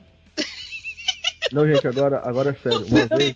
Não, 1.51 1.67
gente, 1.67 1.87
agora, 1.87 2.21
agora 2.23 2.49
é 2.51 2.53
sério. 2.53 2.85
Uma 2.85 3.17
vez. 3.17 3.35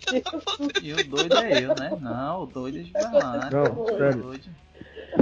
E 0.82 0.92
o 0.92 1.08
doido 1.08 1.34
é 1.36 1.64
eu, 1.64 1.74
né? 1.74 1.98
Não, 2.00 2.42
o 2.42 2.46
doido 2.46 2.78
é 2.78 2.82
Gibran. 2.82 3.10
Não, 3.50 3.86
sério. 3.98 4.40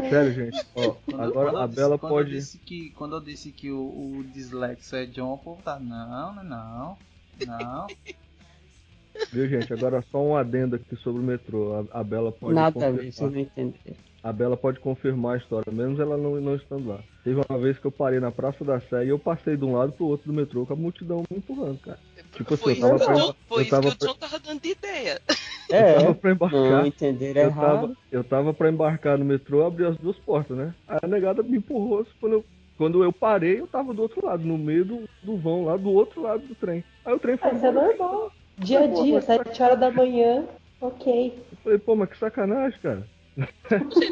Sério, 0.08 0.32
gente. 0.32 0.66
Ó, 0.74 0.94
Quando, 1.04 1.22
agora 1.22 1.50
quando 1.50 1.58
a 1.58 1.64
eu 1.64 1.68
Bela 1.68 1.96
disse, 1.96 2.00
quando 2.00 2.12
Eu 2.12 2.16
pode. 2.24 2.30
disse 2.30 2.58
que, 2.58 2.90
quando 2.90 3.16
eu 3.16 3.20
disse 3.20 3.52
que 3.52 3.70
o, 3.70 3.78
o 4.18 4.24
dislexo 4.32 4.96
é 4.96 5.06
John, 5.06 5.34
o 5.34 5.38
povo 5.38 5.62
tá. 5.62 5.78
Não, 5.78 6.34
não, 6.34 6.44
não. 6.44 6.96
Não. 7.46 7.86
Viu, 9.30 9.46
gente? 9.48 9.72
Agora 9.72 10.02
só 10.10 10.22
um 10.22 10.36
adendo 10.36 10.76
aqui 10.76 10.96
sobre 10.96 11.20
o 11.20 11.24
metrô. 11.24 11.86
A, 11.92 12.00
a 12.00 12.04
Bela 12.04 12.32
pode. 12.32 12.54
Nada 12.54 12.70
a 12.70 12.72
confirmar. 12.72 13.00
ver, 13.02 13.12
vocês 13.12 13.32
não 13.32 13.40
entenderam. 13.40 13.96
A 14.22 14.32
Bela 14.32 14.56
pode 14.56 14.78
confirmar 14.78 15.34
a 15.34 15.38
história, 15.38 15.72
mesmo 15.72 16.00
ela 16.00 16.16
não, 16.16 16.40
não 16.40 16.54
estando 16.54 16.88
lá. 16.88 17.00
Teve 17.24 17.40
uma 17.48 17.58
vez 17.58 17.76
que 17.78 17.84
eu 17.86 17.90
parei 17.90 18.20
na 18.20 18.30
Praça 18.30 18.64
da 18.64 18.80
Sé 18.80 19.04
e 19.04 19.08
eu 19.08 19.18
passei 19.18 19.56
de 19.56 19.64
um 19.64 19.76
lado 19.76 19.92
pro 19.92 20.06
outro 20.06 20.28
do 20.30 20.32
metrô 20.32 20.64
com 20.64 20.72
a 20.72 20.76
multidão 20.76 21.24
me 21.28 21.38
empurrando, 21.38 21.78
cara. 21.80 21.98
Tipo 22.32 22.54
assim, 22.54 22.62
foi 22.62 22.72
eu 22.72 22.76
isso, 22.76 22.82
tava 22.82 22.98
que, 22.98 23.04
o 23.04 23.06
pra- 23.26 23.34
foi 23.46 23.58
eu 23.58 23.62
isso 23.62 23.70
tava 23.70 23.82
que 23.88 23.94
o 23.94 23.98
pra- 23.98 24.08
John 24.08 24.14
tava 24.14 24.38
dando 24.38 24.60
de 24.60 24.68
ideia. 24.70 25.20
Eu 25.70 25.76
É, 25.78 25.94
tava 25.94 26.14
pra 26.14 26.32
embarcar. 26.32 26.60
não 26.60 26.86
entenderam 26.86 27.40
Eu 27.40 27.48
errado. 27.48 27.80
tava, 27.80 27.96
eu 28.10 28.24
tava 28.24 28.52
pra 28.54 28.68
embarcar 28.68 29.16
no 29.16 29.24
metrô, 29.24 29.64
abri 29.64 29.86
as 29.86 29.96
duas 29.96 30.18
portas, 30.18 30.54
né? 30.54 30.74
Aí 30.86 30.98
a 31.02 31.06
negada 31.06 31.42
me 31.42 31.56
empurrou. 31.56 32.06
Quando 32.20 32.32
eu, 32.34 32.44
quando 32.76 33.02
eu 33.02 33.10
parei, 33.10 33.58
eu 33.60 33.66
tava 33.66 33.94
do 33.94 34.02
outro 34.02 34.26
lado, 34.26 34.44
no 34.44 34.58
meio 34.58 34.84
do, 34.84 35.04
do 35.22 35.38
vão 35.38 35.64
lá, 35.64 35.76
do 35.78 35.90
outro 35.90 36.20
lado 36.20 36.46
do 36.46 36.54
trem. 36.54 36.84
Aí 37.06 37.14
o 37.14 37.18
trem 37.18 37.38
foi 37.38 37.48
Ah, 37.48 37.54
isso 37.54 37.64
é 37.66 37.70
normal. 37.72 38.30
Dia 38.58 38.80
a 38.80 38.86
dia, 38.86 39.20
7 39.22 39.62
horas 39.62 39.80
da 39.80 39.90
manhã, 39.90 40.46
ok. 40.78 41.42
Eu 41.50 41.56
falei, 41.62 41.78
pô, 41.78 41.96
mas 41.96 42.10
que 42.10 42.18
sacanagem, 42.18 42.78
cara. 42.80 43.08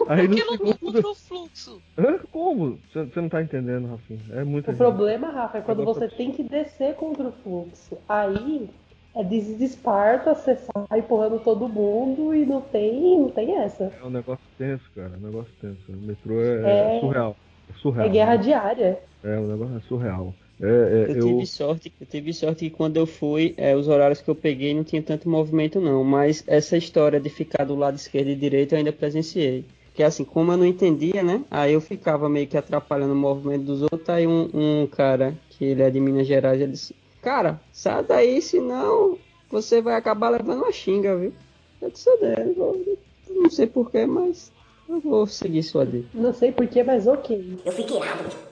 Aí 0.09 0.27
por 0.29 0.35
que 0.37 0.45
não 0.45 0.53
segundo- 0.53 0.79
contra 0.79 1.09
o 1.09 1.15
fluxo? 1.15 1.83
Hã? 1.99 2.19
Como? 2.33 2.79
Você 2.93 3.21
não 3.21 3.29
tá 3.29 3.43
entendendo, 3.43 3.89
Rafinha. 3.89 4.21
É 4.33 4.45
muita 4.45 4.71
O 4.71 4.75
gente. 4.75 4.79
problema, 4.79 5.31
Rafa, 5.31 5.59
é 5.59 5.61
quando 5.61 5.85
você 5.85 6.09
tem 6.09 6.31
que 6.33 6.43
descer 6.43 6.95
contra 6.95 7.29
o 7.29 7.33
fluxo. 7.33 7.99
Aí 8.09 8.69
é 9.17 9.25
des- 9.25 9.59
de 9.59 9.65
Esparta, 9.65 10.35
você 10.35 10.57
sai 10.57 11.01
empurrando 11.01 11.39
todo 11.41 11.69
mundo 11.69 12.35
e 12.35 12.47
não 12.47 12.61
tem, 12.63 13.19
não 13.21 13.29
tem 13.31 13.57
essa. 13.59 13.93
É 14.01 14.05
um 14.05 14.11
negócio 14.11 14.45
tenso, 14.57 14.85
cara. 14.95 15.13
É 15.15 15.17
um 15.19 15.27
negócio 15.27 15.53
tenso. 15.61 15.81
O 15.89 15.97
metrô 15.97 16.41
é, 16.41 16.97
É. 16.97 17.01
surreal. 17.01 17.37
É 17.69 17.73
surreal. 17.79 18.07
É 18.07 18.09
guerra 18.09 18.37
diária. 18.37 18.99
É, 19.23 19.37
o 19.39 19.47
negócio 19.47 19.77
é 19.77 19.81
surreal. 19.81 20.35
É, 20.63 20.67
é, 20.67 21.05
Eu, 21.11 21.15
eu, 21.17 21.23
tive 21.27 21.47
sorte, 21.47 21.93
eu 22.01 22.07
tive 22.07 22.33
sorte 22.35 22.69
que 22.69 22.77
quando 22.77 22.97
eu 22.99 23.07
fui, 23.07 23.55
é, 23.57 23.75
os 23.75 23.89
horários 23.89 24.21
que 24.21 24.29
eu 24.31 24.35
peguei 24.35 24.75
não 24.75 24.85
tinha 24.85 25.03
tanto 25.03 25.29
movimento 25.29 25.81
não, 25.81 26.05
mas 26.05 26.45
essa 26.47 26.77
história 26.77 27.19
de 27.19 27.31
ficar 27.31 27.65
do 27.65 27.75
lado 27.75 27.97
esquerdo 27.97 28.29
e 28.29 28.37
direito 28.37 28.73
eu 28.73 28.79
ainda 28.79 28.93
presenciei. 28.93 29.65
Que 29.95 30.03
assim, 30.03 30.25
como 30.25 30.53
eu 30.53 30.57
não 30.57 30.65
entendia, 30.67 31.23
né? 31.23 31.45
Aí 31.51 31.73
eu 31.73 31.81
ficava 31.81 32.29
meio 32.29 32.47
que 32.47 32.57
atrapalhando 32.57 33.13
o 33.13 33.17
movimento 33.17 33.65
dos 33.65 33.83
outros, 33.83 34.09
aí 34.09 34.27
um, 34.27 34.49
um 34.55 34.87
cara, 34.87 35.37
que 35.49 35.65
ele 35.65 35.83
é 35.83 35.91
de 35.91 35.99
Minas 35.99 36.27
Gerais, 36.27 36.61
ele 36.61 36.73
disse, 36.73 36.95
cara, 37.21 37.61
sai 37.73 38.05
daí, 38.05 38.41
senão 38.41 39.19
você 39.51 39.81
vai 39.81 39.95
acabar 39.95 40.29
levando 40.29 40.59
uma 40.63 40.73
xinga, 40.73 41.17
viu? 41.17 41.33
Eu 41.81 41.91
disse, 41.91 42.09
"É, 42.23 42.45
eu 42.47 42.55
vou- 42.55 42.99
não 43.31 43.51
sei 43.51 43.67
porquê, 43.67 44.07
mas 44.07 44.53
eu 44.89 45.01
vou 45.01 45.27
seguir 45.27 45.63
sua 45.63 45.85
dica. 45.87 46.09
Não 46.15 46.33
sei 46.33 46.53
porquê, 46.53 46.83
mas 46.85 47.07
ok. 47.07 47.59
Eu 47.65 47.73
fiquei 47.73 47.97
irado. 47.97 48.50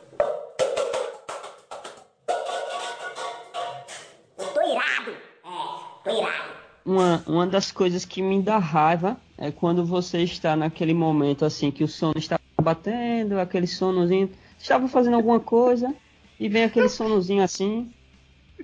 Uma, 6.89 7.23
uma 7.27 7.47
das 7.47 7.71
coisas 7.71 8.07
que 8.07 8.23
me 8.23 8.41
dá 8.41 8.57
raiva 8.57 9.19
é 9.37 9.51
quando 9.51 9.85
você 9.85 10.23
está 10.23 10.57
naquele 10.57 10.95
momento 10.95 11.45
assim 11.45 11.71
que 11.71 11.85
o 11.85 11.89
sono 11.89 12.15
está 12.17 12.41
batendo, 12.63 13.39
aquele 13.39 13.67
sonozinho. 13.67 14.31
Estava 14.59 14.89
fazendo 14.89 15.17
alguma 15.17 15.39
coisa 15.39 15.95
e 16.41 16.49
vem 16.49 16.65
aquele 16.65 16.89
sonozinho 16.89 17.43
assim. 17.43 17.93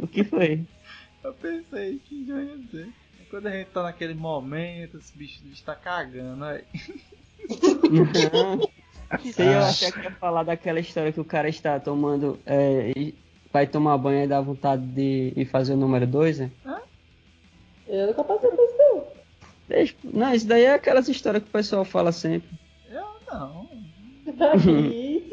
O 0.01 0.07
que 0.07 0.25
foi? 0.25 0.65
Eu 1.23 1.35
pensei 1.35 2.01
que 2.03 2.25
já 2.27 2.41
ia 2.41 2.57
dizer. 2.57 2.89
Quando 3.29 3.47
a 3.49 3.51
gente 3.51 3.67
tá 3.67 3.83
naquele 3.83 4.15
momento, 4.15 4.97
esse 4.97 5.15
bicho, 5.15 5.43
o 5.45 5.49
bicho 5.51 5.63
tá 5.63 5.75
cagando. 5.75 6.47
Aí. 6.47 6.65
Não. 7.91 8.71
Você 9.23 9.43
ia 9.43 9.59
achar 9.67 9.93
que 9.93 10.01
ia 10.01 10.11
falar 10.13 10.45
daquela 10.45 10.81
história 10.81 11.13
que 11.13 11.21
o 11.21 11.27
cara 11.27 11.47
está 11.47 11.79
tomando. 11.79 12.39
é, 12.47 13.13
vai 13.53 13.67
tomar 13.67 13.99
banho 13.99 14.25
e 14.25 14.27
dá 14.27 14.41
vontade 14.41 14.83
de 14.83 15.35
ir 15.37 15.45
fazer 15.45 15.75
o 15.75 15.77
número 15.77 16.07
2, 16.07 16.39
né? 16.39 16.51
Eu 17.89 18.07
nunca 18.09 18.25
passei 18.25 18.51
por 18.51 18.65
isso, 18.65 18.75
não. 18.79 19.05
Deixa- 19.69 19.95
Não, 20.05 20.35
isso 20.35 20.47
daí 20.47 20.65
é 20.65 20.75
aquelas 20.75 21.09
histórias 21.09 21.43
que 21.43 21.49
o 21.49 21.53
pessoal 21.53 21.85
fala 21.85 22.13
sempre. 22.13 22.49
Eu 22.91 23.03
não. 23.33 23.69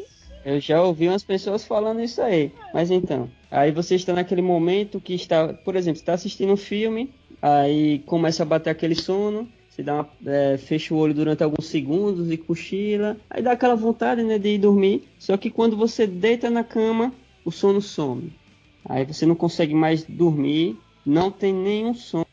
Eu 0.44 0.60
já 0.60 0.82
ouvi 0.82 1.08
umas 1.08 1.24
pessoas 1.24 1.64
falando 1.66 2.02
isso 2.02 2.20
aí. 2.22 2.52
Mas 2.74 2.90
então, 2.90 3.30
aí 3.52 3.72
você 3.72 3.94
está 3.96 4.12
naquele 4.14 4.42
momento 4.42 5.00
que 5.00 5.14
está, 5.14 5.54
por 5.54 5.76
exemplo, 5.76 6.00
está 6.00 6.14
assistindo 6.14 6.52
um 6.52 6.58
filme, 6.58 7.14
aí 7.42 8.00
começa 8.00 8.42
a 8.42 8.46
bater 8.46 8.72
aquele 8.72 8.96
sono, 8.96 9.48
você 9.70 9.84
dá 9.84 9.94
uma, 9.94 10.10
é, 10.26 10.58
fecha 10.58 10.96
o 10.96 10.98
olho 10.98 11.14
durante 11.14 11.44
alguns 11.44 11.68
segundos 11.68 12.32
e 12.32 12.38
cochila, 12.38 13.18
aí 13.30 13.44
dá 13.44 13.52
aquela 13.52 13.76
vontade 13.76 14.24
né, 14.24 14.40
de 14.40 14.56
ir 14.56 14.58
dormir. 14.58 15.08
Só 15.20 15.38
que 15.38 15.52
quando 15.52 15.78
você 15.78 16.08
deita 16.08 16.50
na 16.50 16.64
cama, 16.64 17.14
o 17.46 17.52
sono 17.52 17.80
some. 17.82 18.34
Aí 18.86 19.06
você 19.06 19.28
não 19.28 19.36
consegue 19.36 19.76
mais 19.76 20.04
dormir, 20.04 20.76
não 21.06 21.30
tem 21.30 21.54
nenhum 21.54 21.94
sono, 21.94 22.26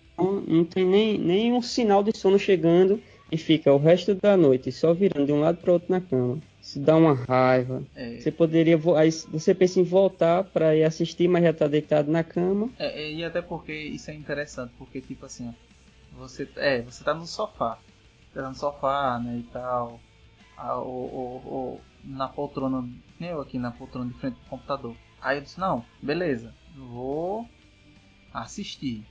não 0.46 0.64
tem 0.64 0.84
nem, 0.84 1.18
nenhum 1.18 1.62
sinal 1.62 2.02
de 2.02 2.10
sono 2.16 2.38
chegando 2.38 3.02
e 3.30 3.36
fica 3.38 3.72
o 3.72 3.78
resto 3.78 4.14
da 4.14 4.36
noite 4.36 4.72
só 4.72 4.92
virando 4.94 5.26
de 5.26 5.32
um 5.32 5.40
lado 5.40 5.58
para 5.58 5.72
outro 5.72 5.90
na 5.90 6.00
cama. 6.00 6.42
Isso 6.60 6.80
dá 6.80 6.96
uma 6.96 7.14
raiva. 7.14 7.84
É, 7.94 8.18
Você 8.18 8.32
poderia. 8.32 8.76
Aí 8.96 9.10
você 9.10 9.54
pensa 9.54 9.80
em 9.80 9.84
voltar 9.84 10.44
para 10.44 10.74
ir 10.76 10.84
assistir, 10.84 11.28
mas 11.28 11.44
já 11.44 11.52
tá 11.52 11.68
deitado 11.68 12.10
na 12.10 12.24
cama. 12.24 12.70
é, 12.78 13.02
é, 13.02 13.12
e 13.12 13.24
até 13.24 13.42
porque 13.42 13.72
isso 13.72 14.10
é 14.10 14.14
interessante, 14.14 14.74
porque 14.78 15.00
tipo 15.02 15.24
assim, 15.26 15.48
ó, 15.48 15.54
você, 16.10 16.50
é, 16.56 16.82
você 16.82 17.04
tá 17.04 17.14
no 17.14 17.26
sofá. 17.26 17.82
Você 18.32 18.40
tá 18.40 18.48
no 18.48 18.54
sofá, 18.54 19.18
né, 19.20 19.38
e 19.38 19.44
tal. 19.44 20.02
ah, 20.56 20.76
ou, 20.78 21.12
ou- 21.14 21.46
ou 21.46 21.84
na 22.04 22.28
poltrona, 22.28 22.82
nem 23.20 23.30
eu 23.30 23.40
aqui 23.40 23.58
na 23.58 23.72
poltrona 23.72 24.12
de 24.12 24.18
frente 24.20 24.36
do 24.38 24.46
computador. 24.46 24.96
Aí 25.20 25.38
eu 25.38 25.42
disse, 25.42 25.58
não, 25.60 25.86
beleza, 26.02 26.56
vou 26.68 27.50
assistir. 28.32 29.06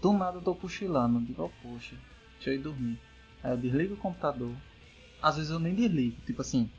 Do 0.00 0.12
nada 0.12 0.38
eu 0.38 0.42
tô 0.42 0.54
cochilando, 0.54 1.20
digo, 1.20 1.44
oh, 1.44 1.50
poxa, 1.62 1.96
deixa 2.36 2.50
eu 2.50 2.54
ir 2.54 2.58
dormir. 2.58 2.98
Aí 3.42 3.50
eu 3.52 3.56
desligo 3.56 3.94
o 3.94 3.98
computador. 3.98 4.54
Às 5.20 5.36
vezes 5.36 5.50
eu 5.50 5.58
nem 5.58 5.74
desligo, 5.74 6.16
tipo 6.24 6.40
assim, 6.40 6.70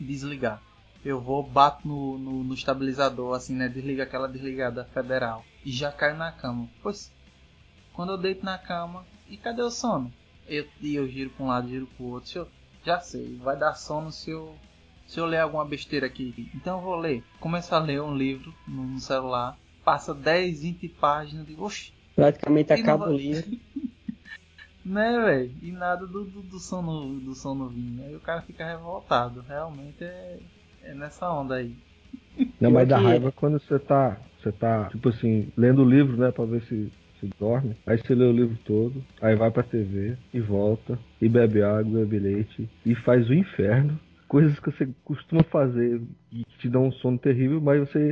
desligar. 0.00 0.62
Eu 1.04 1.20
vou, 1.20 1.42
bato 1.42 1.86
no, 1.86 2.16
no, 2.16 2.44
no 2.44 2.54
estabilizador, 2.54 3.34
assim, 3.34 3.54
né? 3.54 3.68
Desliga 3.68 4.04
aquela 4.04 4.26
desligada 4.26 4.86
federal. 4.86 5.44
E 5.64 5.70
já 5.70 5.92
caio 5.92 6.16
na 6.16 6.32
cama. 6.32 6.66
Pois, 6.82 7.12
quando 7.92 8.12
eu 8.12 8.18
deito 8.18 8.44
na 8.44 8.56
cama, 8.56 9.06
e 9.28 9.36
cadê 9.36 9.60
o 9.60 9.70
sono? 9.70 10.10
Eu, 10.46 10.66
e 10.80 10.94
eu 10.94 11.06
giro 11.08 11.30
pra 11.30 11.44
um 11.44 11.48
lado, 11.48 11.68
giro 11.68 11.86
pro 11.86 12.06
outro. 12.06 12.38
Eu, 12.38 12.48
já 12.84 13.00
sei, 13.00 13.36
vai 13.36 13.56
dar 13.56 13.74
sono 13.74 14.10
se 14.10 14.30
eu, 14.30 14.58
se 15.06 15.18
eu 15.20 15.26
ler 15.26 15.40
alguma 15.40 15.64
besteira 15.64 16.06
aqui. 16.06 16.50
Então 16.54 16.78
eu 16.78 16.84
vou 16.84 16.96
ler. 16.96 17.24
Começo 17.38 17.74
a 17.74 17.78
ler 17.78 18.02
um 18.02 18.14
livro 18.14 18.54
no, 18.66 18.84
no 18.84 19.00
celular. 19.00 19.58
Passa 19.84 20.14
10, 20.14 20.62
20 20.62 20.88
páginas. 20.88 21.46
Digo, 21.46 21.64
oxi, 21.64 21.93
Praticamente 22.14 22.72
E 22.72 22.74
acaba 22.74 23.08
o 23.08 23.12
livro. 23.12 23.50
né, 24.84 25.20
velho? 25.24 25.54
E 25.62 25.72
nada 25.72 26.06
do, 26.06 26.24
do, 26.24 26.42
do 26.42 26.58
sono 26.58 27.20
do 27.20 27.34
sono 27.34 27.70
vindo. 27.70 28.02
Aí 28.02 28.14
o 28.14 28.20
cara 28.20 28.42
fica 28.42 28.66
revoltado. 28.66 29.42
Realmente 29.42 30.04
é, 30.04 30.38
é 30.82 30.94
nessa 30.94 31.30
onda 31.30 31.56
aí. 31.56 31.74
Não, 32.60 32.70
mas 32.70 32.88
dá 32.88 32.98
raiva 32.98 33.32
quando 33.32 33.60
você 33.60 33.78
tá, 33.78 34.20
você 34.38 34.52
tá, 34.52 34.88
tipo 34.88 35.08
assim, 35.08 35.52
lendo 35.56 35.82
o 35.82 35.88
livro, 35.88 36.16
né, 36.16 36.30
pra 36.30 36.44
ver 36.44 36.62
se, 36.62 36.92
se 37.18 37.28
dorme. 37.38 37.76
Aí 37.86 37.98
você 37.98 38.14
lê 38.14 38.24
o 38.24 38.32
livro 38.32 38.56
todo, 38.64 39.04
aí 39.20 39.34
vai 39.36 39.50
pra 39.50 39.62
TV 39.62 40.16
e 40.32 40.40
volta, 40.40 40.98
e 41.20 41.28
bebe 41.28 41.62
água, 41.62 42.00
bebe 42.00 42.18
leite, 42.18 42.68
e 42.84 42.94
faz 42.94 43.28
o 43.28 43.34
inferno. 43.34 43.98
Coisas 44.28 44.58
que 44.58 44.70
você 44.70 44.88
costuma 45.04 45.42
fazer 45.44 46.02
e 46.32 46.44
que 46.44 46.58
te 46.58 46.68
dão 46.68 46.86
um 46.86 46.92
sono 46.92 47.18
terrível, 47.18 47.60
mas 47.60 47.80
você 47.80 48.10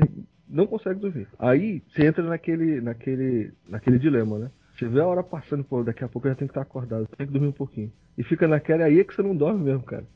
não 0.48 0.66
consegue 0.66 1.00
dormir. 1.00 1.28
Aí 1.38 1.82
você 1.88 2.06
entra 2.06 2.22
naquele, 2.22 2.80
naquele, 2.80 3.52
naquele 3.68 3.98
dilema, 3.98 4.38
né? 4.38 4.50
Você 4.76 4.88
vê 4.88 5.00
a 5.00 5.06
hora 5.06 5.22
passando, 5.22 5.62
pô, 5.64 5.82
daqui 5.82 6.02
a 6.02 6.08
pouco 6.08 6.26
eu 6.26 6.32
já 6.32 6.36
tenho 6.36 6.48
que 6.48 6.52
estar 6.52 6.62
acordado, 6.62 7.06
tenho 7.16 7.28
que 7.28 7.32
dormir 7.32 7.48
um 7.48 7.52
pouquinho. 7.52 7.92
E 8.16 8.24
fica 8.24 8.48
naquela 8.48 8.84
aí 8.84 9.00
é 9.00 9.04
que 9.04 9.14
você 9.14 9.22
não 9.22 9.36
dorme 9.36 9.64
mesmo, 9.64 9.82
cara. 9.82 10.06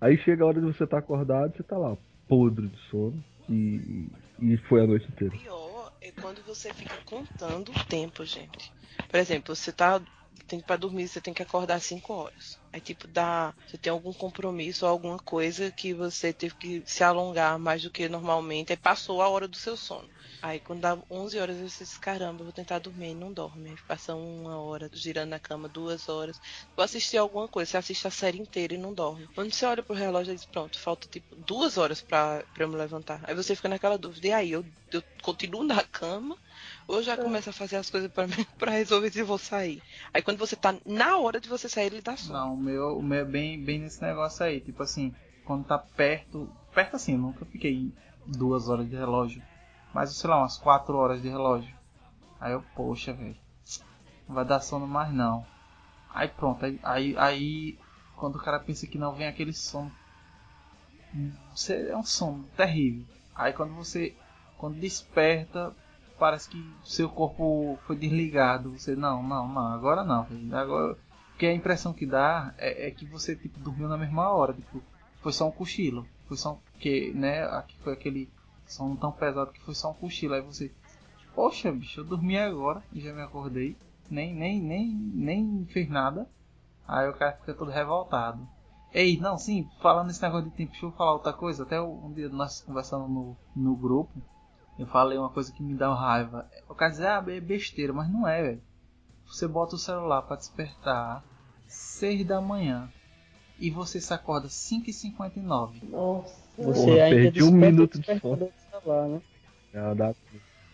Aí 0.00 0.16
chega 0.18 0.44
a 0.44 0.46
hora 0.46 0.60
de 0.60 0.66
você 0.66 0.84
estar 0.84 0.98
acordado, 0.98 1.56
você 1.56 1.62
tá 1.62 1.76
lá, 1.78 1.96
podre 2.28 2.66
de 2.66 2.78
sono, 2.90 3.22
e, 3.48 4.08
e 4.40 4.56
foi 4.68 4.82
a 4.82 4.86
noite 4.86 5.08
inteira. 5.08 5.36
pior 5.36 5.92
é 6.00 6.10
quando 6.20 6.42
você 6.44 6.72
fica 6.74 6.96
contando 7.04 7.70
o 7.70 7.84
tempo, 7.86 8.24
gente. 8.24 8.72
Por 9.08 9.18
exemplo, 9.18 9.54
você 9.54 9.72
tá. 9.72 10.00
Tem 10.46 10.60
para 10.60 10.76
dormir, 10.76 11.08
você 11.08 11.20
tem 11.20 11.32
que 11.32 11.42
acordar 11.42 11.80
5 11.80 12.12
horas. 12.12 12.58
Aí, 12.72 12.80
tipo, 12.80 13.06
dá. 13.08 13.54
Você 13.66 13.78
tem 13.78 13.90
algum 13.90 14.12
compromisso 14.12 14.84
ou 14.84 14.90
alguma 14.90 15.18
coisa 15.18 15.70
que 15.72 15.94
você 15.94 16.32
teve 16.32 16.54
que 16.56 16.82
se 16.86 17.02
alongar 17.04 17.58
mais 17.58 17.82
do 17.82 17.90
que 17.90 18.08
normalmente. 18.08 18.72
Aí 18.72 18.76
passou 18.76 19.22
a 19.22 19.28
hora 19.28 19.48
do 19.48 19.56
seu 19.56 19.76
sono. 19.76 20.08
Aí, 20.42 20.60
quando 20.60 20.80
dá 20.80 20.98
11 21.10 21.38
horas, 21.38 21.56
você 21.58 21.84
diz: 21.84 21.96
caramba, 21.98 22.44
vou 22.44 22.52
tentar 22.52 22.78
dormir. 22.80 23.14
Não 23.14 23.32
dorme. 23.32 23.70
Aí 23.70 23.78
passa 23.86 24.14
uma 24.14 24.60
hora 24.60 24.90
girando 24.92 25.30
na 25.30 25.38
cama, 25.40 25.68
duas 25.68 26.08
horas. 26.08 26.38
Vou 26.76 26.84
assistir 26.84 27.16
alguma 27.18 27.48
coisa. 27.48 27.70
Você 27.70 27.76
assiste 27.78 28.06
a 28.06 28.10
série 28.10 28.38
inteira 28.38 28.74
e 28.74 28.78
não 28.78 28.92
dorme. 28.94 29.26
Quando 29.34 29.52
você 29.52 29.64
olha 29.66 29.82
pro 29.82 29.94
relógio 29.94 30.32
e 30.32 30.36
diz: 30.36 30.46
pronto, 30.46 30.78
falta 30.78 31.08
tipo 31.08 31.34
duas 31.36 31.78
horas 31.78 32.02
pra 32.02 32.44
eu 32.58 32.68
me 32.68 32.76
levantar. 32.76 33.20
Aí 33.24 33.34
você 33.34 33.54
fica 33.56 33.68
naquela 33.68 33.96
dúvida: 33.98 34.28
e 34.28 34.32
aí, 34.32 34.50
eu, 34.52 34.64
eu 34.92 35.02
continuo 35.22 35.62
na 35.62 35.82
cama? 35.84 36.36
Ou 36.92 37.02
já 37.02 37.16
começa 37.16 37.48
a 37.48 37.54
fazer 37.54 37.76
as 37.76 37.88
coisas 37.88 38.12
pra, 38.12 38.26
pra 38.58 38.72
resolver 38.72 39.10
se 39.10 39.22
vou 39.22 39.38
sair. 39.38 39.82
Aí 40.12 40.20
quando 40.20 40.36
você 40.36 40.54
tá 40.54 40.74
na 40.84 41.16
hora 41.16 41.40
de 41.40 41.48
você 41.48 41.66
sair, 41.66 41.86
ele 41.86 42.02
dá 42.02 42.18
sono. 42.18 42.38
Não, 42.38 42.52
o 42.52 42.56
meu, 42.58 42.98
o 42.98 43.02
meu 43.02 43.20
é 43.20 43.24
bem, 43.24 43.64
bem 43.64 43.78
nesse 43.78 44.02
negócio 44.02 44.44
aí. 44.44 44.60
Tipo 44.60 44.82
assim, 44.82 45.14
quando 45.42 45.64
tá 45.64 45.78
perto. 45.78 46.52
Perto 46.74 46.96
assim, 46.96 47.12
eu 47.12 47.18
nunca 47.18 47.46
fiquei 47.46 47.90
duas 48.26 48.68
horas 48.68 48.86
de 48.90 48.94
relógio. 48.94 49.42
Mas 49.94 50.14
sei 50.14 50.28
lá, 50.28 50.36
umas 50.36 50.58
quatro 50.58 50.94
horas 50.98 51.22
de 51.22 51.30
relógio. 51.30 51.74
Aí 52.38 52.52
eu, 52.52 52.62
poxa, 52.76 53.14
velho. 53.14 53.36
Não 54.28 54.34
vai 54.34 54.44
dar 54.44 54.60
sono 54.60 54.86
mais 54.86 55.10
não. 55.14 55.46
Aí 56.10 56.28
pronto, 56.28 56.62
aí, 56.62 56.78
aí, 56.82 57.16
aí 57.16 57.78
quando 58.16 58.36
o 58.36 58.42
cara 58.42 58.60
pensa 58.60 58.86
que 58.86 58.98
não 58.98 59.14
vem 59.14 59.28
aquele 59.28 59.54
sono. 59.54 59.90
É 61.70 61.96
um 61.96 62.04
sono 62.04 62.44
terrível. 62.54 63.06
Aí 63.34 63.54
quando 63.54 63.74
você. 63.74 64.14
Quando 64.58 64.78
desperta, 64.78 65.74
parece 66.22 66.48
que 66.48 66.64
seu 66.84 67.08
corpo 67.08 67.76
foi 67.84 67.96
desligado. 67.96 68.78
Você, 68.78 68.94
não, 68.94 69.20
não, 69.24 69.48
não, 69.48 69.66
agora 69.72 70.04
não. 70.04 70.24
Agora. 70.52 70.96
Porque 71.30 71.46
a 71.46 71.52
impressão 71.52 71.92
que 71.92 72.06
dá 72.06 72.54
é, 72.58 72.86
é, 72.86 72.90
que 72.92 73.04
você 73.04 73.34
tipo, 73.34 73.58
dormiu 73.58 73.88
na 73.88 73.98
mesma 73.98 74.28
hora. 74.28 74.52
Tipo, 74.52 74.80
foi 75.20 75.32
só 75.32 75.48
um 75.48 75.50
cochilo. 75.50 76.06
Foi 76.28 76.36
só. 76.36 76.60
Que, 76.78 77.12
né? 77.12 77.42
Aqui 77.46 77.76
foi 77.82 77.94
aquele 77.94 78.30
sono 78.64 78.96
tão 78.96 79.10
pesado 79.10 79.50
que 79.50 79.60
foi 79.62 79.74
só 79.74 79.90
um 79.90 79.94
cochilo. 79.94 80.34
Aí 80.34 80.42
você. 80.42 80.70
Poxa, 81.34 81.72
bicho, 81.72 81.98
eu 81.98 82.04
dormi 82.04 82.38
agora 82.38 82.84
e 82.92 83.00
já 83.00 83.12
me 83.12 83.22
acordei. 83.22 83.76
Nem, 84.08 84.32
nem, 84.32 84.62
nem, 84.62 84.94
nem 84.94 85.66
fez 85.72 85.90
nada. 85.90 86.28
Aí 86.86 87.08
o 87.08 87.14
cara 87.14 87.32
fica 87.32 87.52
todo 87.52 87.72
revoltado. 87.72 88.46
Ei, 88.94 89.18
não, 89.18 89.36
sim, 89.38 89.68
falando 89.80 90.06
nesse 90.06 90.22
negócio 90.22 90.48
de 90.48 90.54
tempo, 90.54 90.70
deixa 90.70 90.86
eu 90.86 90.92
falar 90.92 91.14
outra 91.14 91.32
coisa. 91.32 91.64
Até 91.64 91.80
um 91.80 92.12
dia 92.12 92.28
nós 92.28 92.60
conversando 92.60 93.08
no, 93.08 93.36
no 93.56 93.74
grupo, 93.74 94.22
eu 94.78 94.86
falei 94.86 95.18
uma 95.18 95.30
coisa 95.30 95.52
que 95.52 95.62
me 95.62 95.74
dá 95.74 95.92
raiva. 95.94 96.48
O 96.68 96.74
cara 96.74 96.90
diz, 96.90 97.00
ah, 97.00 97.24
é 97.28 97.40
besteira, 97.40 97.92
mas 97.92 98.10
não 98.10 98.26
é, 98.26 98.42
velho. 98.42 98.62
Você 99.26 99.46
bota 99.46 99.76
o 99.76 99.78
celular 99.78 100.22
para 100.22 100.36
despertar 100.36 101.24
6 101.66 102.26
da 102.26 102.40
manhã 102.40 102.90
e 103.58 103.70
você 103.70 104.00
se 104.00 104.12
acorda 104.12 104.48
5h59. 104.48 105.80
Nossa. 105.88 106.42
Você 106.58 106.80
Porra, 106.90 107.02
ainda 107.04 107.22
perdi 107.22 107.42
um 107.42 107.52
minuto 107.52 107.98
de 107.98 108.20
sono. 108.20 108.52
celular, 108.70 109.08
né? 109.08 109.22
Ela 109.72 109.94
dá, 109.94 110.14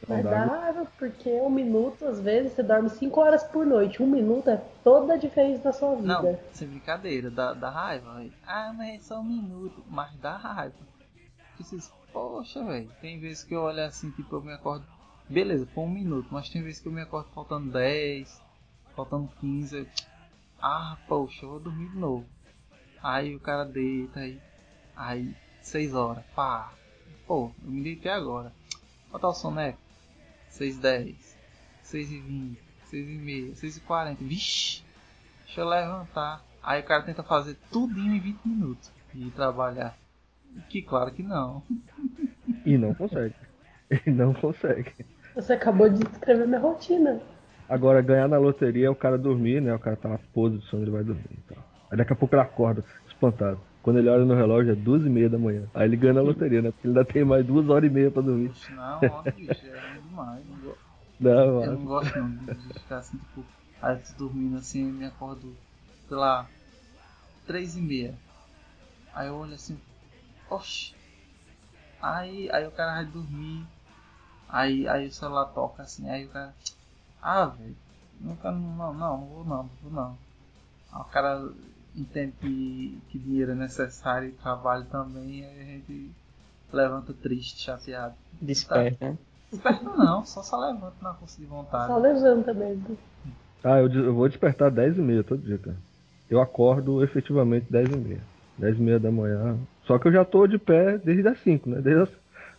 Mas 0.08 0.24
dá- 0.24 0.30
dá 0.30 0.44
raiva, 0.44 0.86
porque 0.98 1.30
um 1.30 1.50
minuto, 1.50 2.04
às 2.04 2.20
vezes, 2.20 2.52
você 2.52 2.62
dorme 2.62 2.88
5 2.90 3.20
horas 3.20 3.44
por 3.44 3.64
noite. 3.66 4.02
Um 4.02 4.06
minuto 4.06 4.48
é 4.50 4.56
toda 4.82 5.14
a 5.14 5.16
diferença 5.16 5.64
na 5.64 5.72
sua 5.72 5.94
vida. 5.96 6.06
Não, 6.22 6.38
sem 6.52 6.66
brincadeira, 6.68 7.30
dá, 7.30 7.52
dá 7.54 7.70
raiva. 7.70 8.24
Ah, 8.44 8.72
mas 8.76 8.94
é 8.96 8.98
só 9.04 9.20
um 9.20 9.24
minuto. 9.24 9.84
Mas 9.88 10.16
dá 10.16 10.36
raiva. 10.36 10.74
Vocês, 11.56 11.90
poxa, 12.12 12.64
velho. 12.64 12.90
Tem 13.00 13.18
vezes 13.18 13.44
que 13.44 13.54
eu 13.54 13.62
olho 13.62 13.84
assim, 13.84 14.10
tipo, 14.10 14.36
eu 14.36 14.42
me 14.42 14.52
acordo. 14.52 14.84
Beleza, 15.28 15.66
foi 15.74 15.84
um 15.84 15.90
minuto. 15.90 16.28
Mas 16.30 16.48
tem 16.48 16.62
vezes 16.62 16.80
que 16.80 16.88
eu 16.88 16.92
me 16.92 17.02
acordo 17.02 17.28
faltando 17.34 17.70
10, 17.70 18.42
faltando 18.94 19.28
15. 19.40 19.76
eu, 19.76 19.86
Ah, 20.60 20.96
poxa, 21.06 21.44
eu 21.44 21.50
vou 21.50 21.60
dormir 21.60 21.90
de 21.90 21.96
novo. 21.98 22.26
Aí 23.02 23.34
o 23.34 23.40
cara 23.40 23.64
deita 23.64 24.20
aí. 24.20 24.40
Aí, 24.96 25.34
6 25.62 25.94
horas. 25.94 26.24
Pá. 26.34 26.72
Pô, 27.26 27.52
eu 27.62 27.70
me 27.70 27.82
deitei 27.82 28.10
agora. 28.10 28.52
Botar 29.10 29.28
o 29.28 29.34
soneco. 29.34 29.78
6 30.50 30.78
10 30.78 31.38
6 31.82 32.12
e 32.12 32.18
20 32.18 32.68
6 32.86 33.08
e 33.08 33.12
meia 33.12 33.54
6 33.54 33.76
e 33.76 33.80
40 33.80 34.24
Vixe. 34.24 34.82
Deixa 35.44 35.60
eu 35.60 35.68
levantar. 35.68 36.42
Aí 36.62 36.80
o 36.80 36.84
cara 36.84 37.02
tenta 37.02 37.22
fazer 37.22 37.56
tudinho 37.70 38.14
em 38.14 38.20
20 38.20 38.40
minutos. 38.44 38.90
E 39.14 39.30
trabalhar. 39.30 39.96
Que 40.68 40.82
claro 40.82 41.12
que 41.14 41.22
não. 41.22 41.62
E 42.64 42.76
não 42.78 42.94
consegue. 42.94 43.34
E 44.06 44.10
não 44.10 44.34
consegue. 44.34 44.92
Você 45.34 45.54
acabou 45.54 45.88
de 45.88 46.00
descrever 46.04 46.46
minha 46.46 46.60
rotina. 46.60 47.18
Agora, 47.68 48.00
ganhar 48.02 48.28
na 48.28 48.38
loteria 48.38 48.86
é 48.86 48.90
o 48.90 48.94
cara 48.96 49.18
dormir, 49.18 49.60
né? 49.60 49.74
O 49.74 49.78
cara 49.78 49.96
tá 49.96 50.08
na 50.08 50.18
pose 50.32 50.58
de 50.58 50.64
sono, 50.66 50.82
ele 50.84 50.90
vai 50.90 51.04
dormir. 51.04 51.38
Então. 51.44 51.56
Aí 51.90 51.96
daqui 51.98 52.12
a 52.12 52.16
pouco 52.16 52.34
ele 52.34 52.42
acorda, 52.42 52.84
espantado. 53.06 53.60
Quando 53.82 53.98
ele 53.98 54.08
olha 54.08 54.24
no 54.24 54.34
relógio 54.34 54.72
é 54.72 54.74
duas 54.74 55.02
e 55.02 55.08
meia 55.08 55.28
da 55.28 55.38
manhã. 55.38 55.66
Aí 55.74 55.86
ele 55.86 55.96
ganha 55.96 56.14
na 56.14 56.20
loteria, 56.22 56.60
né? 56.62 56.70
Porque 56.70 56.86
ele 56.86 56.98
ainda 56.98 57.10
tem 57.10 57.24
mais 57.24 57.44
duas 57.46 57.68
horas 57.68 57.90
e 57.90 57.92
meia 57.92 58.10
pra 58.10 58.22
dormir. 58.22 58.52
Não, 58.68 59.06
ó, 59.08 59.22
bicho, 59.36 59.66
é 59.66 60.00
demais. 60.00 60.44
Não 60.46 60.56
go- 60.60 60.78
Não, 61.20 61.64
Eu 61.64 61.72
não 61.72 61.84
gosto 61.84 62.16
não 62.18 62.28
de 62.46 62.72
ficar 62.80 62.98
assim, 62.98 63.16
tipo, 63.18 63.44
aí 63.80 63.94
eu 63.96 64.02
tô 64.02 64.12
dormindo 64.24 64.56
assim, 64.56 64.86
eu 64.86 64.92
me 64.94 65.04
acordo, 65.06 65.56
sei 66.08 66.16
lá, 66.16 66.48
três 67.46 67.76
e 67.76 67.80
meia. 67.80 68.14
Aí 69.14 69.28
eu 69.28 69.36
olho 69.36 69.54
assim, 69.54 69.76
oxi. 70.50 70.94
Aí, 72.00 72.48
aí 72.52 72.66
o 72.66 72.70
cara 72.70 72.94
vai 72.94 73.04
dormir. 73.06 73.66
Aí, 74.48 74.88
aí 74.88 75.06
o 75.08 75.12
celular 75.12 75.46
toca 75.46 75.82
assim, 75.82 76.08
aí 76.08 76.24
o 76.24 76.28
cara. 76.28 76.54
Ah, 77.20 77.46
velho, 77.46 77.76
não, 78.20 78.36
quero- 78.36 78.54
não, 78.56 78.76
não, 78.76 78.94
não 78.94 79.26
vou 79.26 79.44
não, 79.44 79.62
não 79.64 79.70
vou 79.82 79.92
não. 79.92 80.18
Aí 80.92 81.00
o 81.00 81.04
cara 81.04 81.52
entende 81.94 82.32
que, 82.40 82.98
que 83.10 83.18
dinheiro 83.18 83.52
é 83.52 83.54
necessário 83.54 84.28
e 84.28 84.32
trabalho 84.32 84.84
também, 84.86 85.44
aí 85.44 85.60
a 85.60 85.64
gente 85.64 86.10
levanta 86.72 87.12
triste, 87.12 87.62
chateado. 87.62 88.14
Desperta, 88.40 89.10
né? 89.10 89.18
Desperta 89.50 89.84
não, 89.96 90.24
só 90.24 90.42
só 90.42 90.58
levanta 90.58 90.96
na 91.02 91.14
força 91.14 91.38
de 91.40 91.46
vontade. 91.46 91.88
Só 91.88 91.98
levanta 91.98 92.54
mesmo. 92.54 92.96
Ah, 93.64 93.78
eu, 93.80 93.92
eu 93.92 94.14
vou 94.14 94.28
despertar 94.28 94.70
10 94.70 94.96
e 94.96 95.00
meia 95.00 95.24
todo 95.24 95.42
dia, 95.42 95.58
cara. 95.58 95.76
Eu 96.30 96.40
acordo 96.40 97.02
efetivamente 97.02 97.66
10 97.70 97.88
e 97.90 97.96
meia. 97.96 98.20
10 98.56 98.76
e 98.78 98.80
meia 98.80 99.00
da 99.00 99.10
manhã. 99.10 99.58
Só 99.88 99.98
que 99.98 100.06
eu 100.06 100.12
já 100.12 100.22
tô 100.22 100.46
de 100.46 100.58
pé 100.58 100.98
desde 100.98 101.26
as 101.26 101.40
5, 101.40 101.70
né? 101.70 101.80
Desde 101.80 102.02
as... 102.02 102.10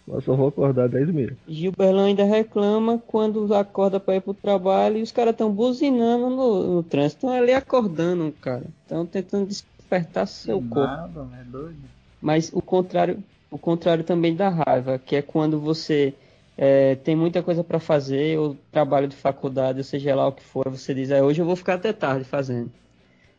Eu 0.07 0.21
só 0.21 0.35
vou 0.35 0.47
acordar 0.47 0.89
10 0.89 1.09
e 1.09 1.11
meia. 1.11 1.37
Gilberlan 1.47 2.05
ainda 2.05 2.23
reclama 2.23 2.97
quando 2.97 3.53
acorda 3.53 3.99
pra 3.99 4.15
ir 4.15 4.21
pro 4.21 4.33
trabalho 4.33 4.97
e 4.97 5.03
os 5.03 5.11
caras 5.11 5.33
estão 5.33 5.51
buzinando 5.51 6.31
no, 6.31 6.75
no 6.75 6.83
trânsito. 6.83 7.27
Estão 7.27 7.29
ali 7.29 7.53
acordando, 7.53 8.33
cara. 8.41 8.63
Estão 8.81 9.05
tentando 9.05 9.45
despertar 9.45 10.25
seu 10.25 10.59
corpo. 10.59 10.79
Nada, 10.79 11.23
né? 11.25 11.45
Doido. 11.47 11.77
Mas 12.19 12.49
o 12.51 12.63
contrário, 12.63 13.23
o 13.51 13.59
contrário 13.59 14.03
também 14.03 14.35
da 14.35 14.49
raiva, 14.49 14.97
que 14.97 15.15
é 15.15 15.21
quando 15.21 15.59
você 15.59 16.15
é, 16.57 16.95
tem 16.95 17.15
muita 17.15 17.43
coisa 17.43 17.63
para 17.63 17.79
fazer, 17.79 18.39
ou 18.39 18.57
trabalho 18.71 19.07
de 19.07 19.15
faculdade, 19.15 19.77
ou 19.77 19.83
seja 19.83 20.15
lá 20.15 20.27
o 20.27 20.31
que 20.31 20.43
for, 20.43 20.67
você 20.67 20.95
diz, 20.95 21.11
ah, 21.11 21.23
hoje 21.23 21.39
eu 21.39 21.45
vou 21.45 21.55
ficar 21.55 21.75
até 21.75 21.93
tarde 21.93 22.25
fazendo. 22.25 22.71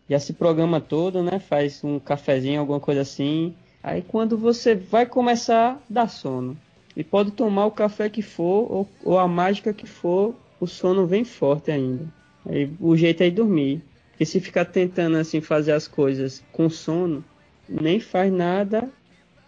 Já 0.09 0.21
se 0.21 0.33
programa 0.33 0.81
todo, 0.81 1.21
né? 1.21 1.41
Faz 1.41 1.83
um 1.83 1.99
cafezinho, 1.99 2.61
alguma 2.61 2.79
coisa 2.79 3.01
assim. 3.01 3.57
Aí 3.83 4.03
quando 4.03 4.37
você 4.37 4.75
vai 4.75 5.07
começar, 5.07 5.81
dá 5.89 6.07
sono. 6.07 6.57
E 6.97 7.05
pode 7.05 7.31
tomar 7.31 7.67
o 7.67 7.71
café 7.71 8.09
que 8.09 8.23
for, 8.23 8.71
ou, 8.71 8.89
ou 9.05 9.19
a 9.19 9.27
mágica 9.27 9.73
que 9.73 9.87
for, 9.87 10.35
o 10.61 10.67
sono 10.67 11.07
vem 11.07 11.25
forte 11.25 11.71
ainda. 11.71 12.05
Aí 12.47 12.71
o 12.81 12.97
jeito 12.97 13.23
é 13.23 13.29
ir 13.29 13.31
dormir. 13.31 13.83
Porque 14.11 14.27
se 14.27 14.41
ficar 14.41 14.67
tentando 14.67 15.17
assim 15.17 15.41
fazer 15.41 15.73
as 15.73 15.89
coisas 15.89 16.45
com 16.53 16.69
sono, 16.69 17.25
nem 17.69 18.01
faz 18.01 18.31
nada 18.31 18.89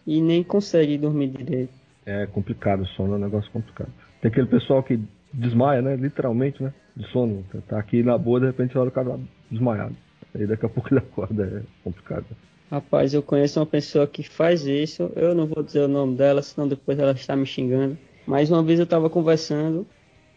e 0.07 0.21
nem 0.21 0.43
consegue 0.43 0.97
dormir 0.97 1.29
direito. 1.29 1.73
É 2.07 2.27
complicado, 2.27 2.83
o 2.83 2.87
sono 2.87 3.15
é 3.15 3.17
um 3.17 3.21
negócio 3.21 3.51
complicado. 3.53 3.93
Tem 4.21 4.31
aquele 4.31 4.47
pessoal 4.47 4.83
que 4.83 4.99
desmaia, 5.33 5.83
né? 5.83 5.97
Literalmente, 5.97 6.63
né? 6.63 6.73
De 6.97 7.07
sono. 7.11 7.45
Tá 7.69 7.79
aqui 7.79 8.03
na 8.03 8.17
boa, 8.17 8.41
de 8.41 8.47
repente 8.47 8.73
você 8.73 8.79
olha 8.79 8.89
o 8.89 8.93
cara 8.93 9.11
lá 9.11 9.19
desmaiado. 9.51 9.95
Aí 10.35 10.47
daqui 10.47 10.65
a 10.67 10.69
pouco 10.69 10.93
ele 10.93 10.99
acorda, 10.99 11.45
é 11.45 11.63
complicado. 11.85 12.27
Rapaz, 12.71 13.13
eu 13.13 13.23
conheço 13.23 13.61
uma 13.61 13.67
pessoa 13.67 14.07
que 14.07 14.23
faz 14.23 14.65
isso. 14.65 15.11
Eu 15.15 15.35
não 15.35 15.47
vou 15.47 15.63
dizer 15.63 15.81
o 15.81 15.89
nome 15.89 16.17
dela, 16.17 16.41
senão 16.41 16.67
depois 16.67 16.99
ela 16.99 17.13
está 17.13 17.37
me 17.37 17.45
xingando. 17.45 17.99
Mas 18.27 18.51
uma 18.51 18.63
vez 18.63 18.79
eu 18.79 18.85
estava 18.85 19.11
conversando, 19.11 19.87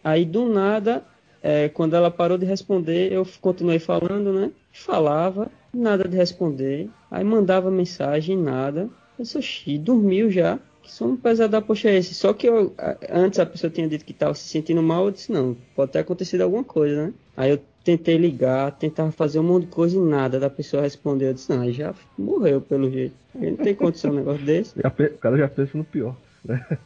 aí 0.03 0.25
do 0.25 0.49
nada, 0.49 1.05
é, 1.41 1.69
quando 1.69 1.95
ela 1.95 2.11
parou 2.11 2.37
de 2.37 2.45
responder, 2.45 3.11
eu 3.11 3.25
continuei 3.39 3.79
falando, 3.79 4.33
né? 4.33 4.51
Falava, 4.71 5.49
nada 5.73 6.07
de 6.07 6.17
responder. 6.17 6.89
Aí 7.09 7.23
mandava 7.23 7.71
mensagem, 7.71 8.37
nada. 8.37 8.89
Eu 9.17 9.23
disse, 9.23 9.37
"Oxi, 9.37 9.77
dormiu 9.77 10.29
já. 10.29 10.59
Que 10.81 10.91
sono 10.91 11.17
pesado 11.17 11.59
poxa 11.61 11.89
é 11.89 11.97
esse? 11.97 12.13
Só 12.13 12.33
que 12.33 12.47
eu, 12.47 12.75
antes 13.09 13.39
a 13.39 13.45
pessoa 13.45 13.71
tinha 13.71 13.87
dito 13.87 14.05
que 14.05 14.11
estava 14.11 14.33
se 14.35 14.47
sentindo 14.47 14.83
mal, 14.83 15.05
eu 15.05 15.11
disse, 15.11 15.31
não, 15.31 15.57
pode 15.75 15.91
ter 15.91 15.99
acontecido 15.99 16.41
alguma 16.41 16.63
coisa, 16.63 17.07
né? 17.07 17.13
Aí 17.35 17.51
eu 17.51 17.59
tentei 17.85 18.17
ligar, 18.17 18.71
tentava 18.71 19.11
fazer 19.11 19.39
um 19.39 19.43
monte 19.43 19.65
de 19.65 19.71
coisa 19.71 19.95
e 19.95 19.99
nada 19.99 20.39
da 20.39 20.49
pessoa 20.49 20.81
responder. 20.81 21.29
Eu 21.29 21.33
disse, 21.35 21.51
não, 21.51 21.71
já 21.71 21.93
morreu 22.17 22.59
pelo 22.59 22.89
jeito. 22.89 23.13
Aí 23.39 23.51
não 23.51 23.57
tem 23.57 23.75
condição 23.75 24.11
um 24.11 24.15
negócio 24.15 24.43
desse. 24.43 24.73
O 24.79 25.17
cara 25.19 25.37
já 25.37 25.47
pensa 25.47 25.77
no 25.77 25.85
pior, 25.85 26.17
né? 26.43 26.65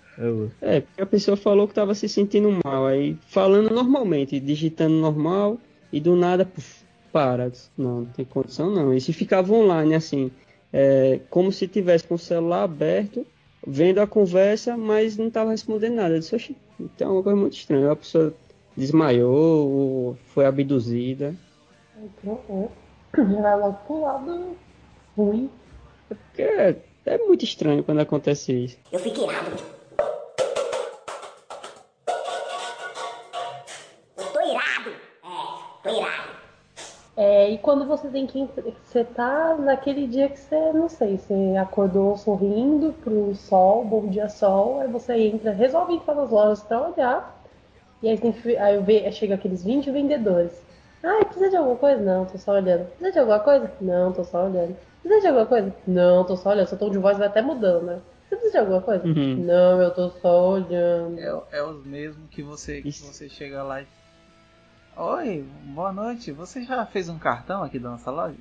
É, 0.61 0.75
É, 0.75 0.81
porque 0.81 1.01
a 1.01 1.05
pessoa 1.05 1.37
falou 1.37 1.65
que 1.65 1.71
estava 1.71 1.95
se 1.95 2.09
sentindo 2.09 2.51
mal, 2.65 2.85
aí 2.85 3.15
falando 3.29 3.73
normalmente, 3.73 4.37
digitando 4.37 4.93
normal, 4.95 5.57
e 5.93 6.01
do 6.01 6.13
nada, 6.13 6.43
puf, 6.43 6.83
para. 7.09 7.49
Não, 7.77 8.01
não 8.01 8.05
tem 8.05 8.25
condição 8.25 8.69
não. 8.69 8.93
E 8.93 8.99
se 8.99 9.13
ficava 9.13 9.53
online, 9.53 9.95
assim, 9.95 10.29
é, 10.73 11.21
como 11.29 11.53
se 11.53 11.69
tivesse 11.69 12.03
com 12.03 12.15
o 12.15 12.19
celular 12.19 12.63
aberto, 12.63 13.25
vendo 13.65 13.99
a 13.99 14.07
conversa, 14.07 14.75
mas 14.75 15.15
não 15.15 15.29
estava 15.29 15.51
respondendo 15.51 15.95
nada. 15.95 16.15
Eu 16.15 16.19
disse, 16.19 16.53
então 16.77 17.07
é 17.07 17.11
uma 17.13 17.23
coisa 17.23 17.39
muito 17.39 17.53
estranha. 17.53 17.89
A 17.89 17.95
pessoa 17.95 18.33
desmaiou, 18.79 20.17
foi 20.33 20.45
abduzida. 20.45 21.35
Já 22.23 22.31
é. 22.31 22.69
vai 23.41 23.59
logo 23.59 23.77
pro 23.85 24.01
lado 24.01 24.57
ruim. 25.15 25.49
É 26.37 26.41
é, 26.41 26.75
é 27.05 27.17
muito 27.17 27.43
estranho 27.43 27.83
quando 27.83 27.99
acontece 27.99 28.53
isso. 28.53 28.77
Eu 28.91 28.99
fiquei 28.99 29.25
irado. 29.25 29.51
Eu 34.17 34.25
tô 34.31 34.41
irado. 34.41 34.89
É, 34.89 35.83
tô 35.83 35.89
irado. 35.89 36.29
É, 37.17 37.49
e 37.49 37.57
quando 37.57 37.85
você 37.85 38.07
tem 38.07 38.25
que. 38.25 38.47
Você 38.85 39.03
tá 39.03 39.57
naquele 39.57 40.07
dia 40.07 40.29
que 40.29 40.39
você, 40.39 40.71
não 40.71 40.87
sei, 40.87 41.17
você 41.17 41.57
acordou 41.57 42.15
sorrindo 42.15 42.93
pro 43.03 43.35
sol, 43.35 43.83
bom 43.83 44.07
dia 44.07 44.29
sol, 44.29 44.79
aí 44.79 44.87
você 44.87 45.15
entra, 45.15 45.51
resolve 45.51 45.95
entrar 45.95 46.15
nas 46.15 46.29
lojas 46.29 46.63
pra 46.63 46.87
olhar 46.87 47.38
e 48.01 48.09
aí, 48.09 48.17
tem, 48.17 48.31
que- 48.31 48.57
aí 48.57 48.75
eu 48.75 48.83
ve- 48.83 49.11
chega 49.11 49.35
aqueles 49.35 49.63
20 49.63 49.89
vendedores. 49.91 50.51
Ah, 51.03 51.23
precisa 51.25 51.49
de 51.49 51.55
alguma 51.55 51.77
coisa? 51.77 52.01
Não, 52.01 52.25
tô 52.25 52.37
só 52.37 52.53
olhando. 52.53 52.85
Precisa 52.87 53.11
de 53.11 53.19
alguma 53.19 53.39
coisa? 53.39 53.71
Não, 53.79 54.11
tô 54.13 54.23
só 54.23 54.45
olhando. 54.45 54.75
Precisa 55.01 55.21
de 55.21 55.27
alguma 55.27 55.45
coisa? 55.45 55.75
Não, 55.87 56.23
tô 56.25 56.35
só 56.35 56.49
olhando. 56.49 56.67
Seu 56.67 56.77
tom 56.77 56.89
de 56.89 56.97
voz 56.97 57.17
vai 57.17 57.27
até 57.27 57.41
mudando, 57.41 57.83
né? 57.85 58.01
Você 58.27 58.35
precisa 58.35 58.51
de 58.51 58.57
alguma 58.59 58.81
coisa? 58.81 59.05
Uhum. 59.07 59.35
Não, 59.45 59.81
eu 59.81 59.91
tô 59.93 60.09
só 60.09 60.49
olhando. 60.51 61.17
É, 61.19 61.57
é 61.59 61.63
os 61.63 61.85
mesmos 61.85 62.29
que 62.29 62.43
você, 62.43 62.81
que 62.81 62.91
você 62.91 63.29
chega 63.29 63.63
lá 63.63 63.81
e. 63.81 63.87
Oi, 64.97 65.45
boa 65.73 65.93
noite. 65.93 66.31
Você 66.31 66.63
já 66.63 66.85
fez 66.85 67.07
um 67.07 67.17
cartão 67.17 67.63
aqui 67.63 67.79
da 67.79 67.89
nossa 67.91 68.11
loja? 68.11 68.35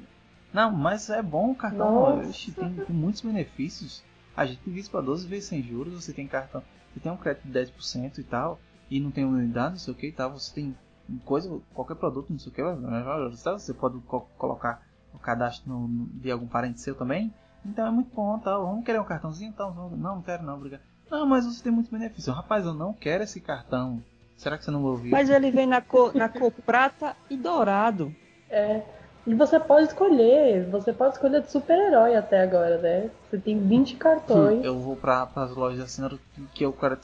Não, 0.52 0.72
mas 0.72 1.09
é 1.11 1.22
bom 1.22 1.52
o 1.52 1.54
cartão. 1.54 2.18
Oxi, 2.18 2.50
tem, 2.52 2.74
tem 2.74 2.94
muitos 2.96 3.20
benefícios. 3.20 4.02
A 4.36 4.44
gente 4.44 4.61
divide 4.64 4.88
para 4.90 5.00
12 5.00 5.26
vezes 5.28 5.48
sem 5.48 5.62
juros. 5.62 5.94
Você 5.94 6.12
tem 6.12 6.26
cartão. 6.26 6.62
Você 6.92 7.00
tem 7.00 7.12
um 7.12 7.16
crédito 7.16 7.44
de 7.44 7.52
10% 7.52 8.18
e 8.18 8.24
tal. 8.24 8.59
E 8.91 9.01
não 9.01 9.11
tem 9.11 9.24
unidade, 9.24 9.72
não 9.72 9.78
sei 9.78 9.93
o 9.93 9.97
que 9.97 10.07
e 10.09 10.12
tal. 10.12 10.32
Você 10.32 10.55
tem 10.55 10.76
coisa, 11.24 11.61
qualquer 11.74 11.95
produto, 11.97 12.30
não 12.30 12.39
sei 12.39 12.53
o 12.53 12.55
que. 12.55 12.62
Você 12.62 13.74
pode 13.74 13.99
co- 14.01 14.28
colocar 14.39 14.82
o 15.14 15.18
cadastro 15.18 15.70
no- 15.70 15.89
no- 15.89 16.07
de 16.07 16.30
algum 16.30 16.47
parente 16.47 16.80
seu 16.80 16.95
também. 16.95 17.32
Então 17.64 17.86
é 17.86 17.91
muito 17.91 18.14
bom, 18.14 18.39
tal. 18.39 18.66
Vamos 18.66 18.84
querer 18.84 19.01
um 19.01 19.05
cartãozinho? 19.05 19.51
Então, 19.51 19.72
vamos- 19.72 19.99
não, 19.99 20.16
não 20.16 20.22
quero 20.22 20.43
não, 20.43 20.55
obrigado. 20.57 20.80
Não, 21.11 21.26
mas 21.26 21.45
você 21.47 21.62
tem 21.62 21.72
muitos 21.72 21.91
benefícios. 21.91 22.34
Rapaz, 22.34 22.64
eu 22.64 22.74
não 22.74 22.93
quero 22.93 23.24
esse 23.24 23.41
cartão. 23.41 24.03
Será 24.36 24.57
que 24.57 24.64
você 24.64 24.70
não 24.70 24.84
ouviu? 24.84 25.11
Mas 25.11 25.28
ele 25.28 25.51
vem 25.51 25.66
na 25.66 25.80
cor, 25.80 26.14
na 26.14 26.28
cor 26.28 26.53
prata 26.53 27.16
e 27.28 27.36
dourado. 27.36 28.14
É. 28.49 28.82
E 29.26 29.34
você 29.34 29.59
pode 29.59 29.89
escolher, 29.89 30.66
você 30.70 30.93
pode 30.93 31.14
escolher 31.14 31.43
de 31.43 31.51
super-herói 31.51 32.14
até 32.14 32.43
agora, 32.43 32.78
né? 32.78 33.11
Você 33.28 33.39
tem 33.39 33.59
20 33.59 33.97
cartões. 33.97 34.64
Eu 34.64 34.78
vou 34.78 34.97
para 34.97 35.28
as 35.34 35.55
lojas 35.55 35.80
assim 35.84 36.18
que 36.55 36.64
eu 36.64 36.72
quero. 36.72 36.99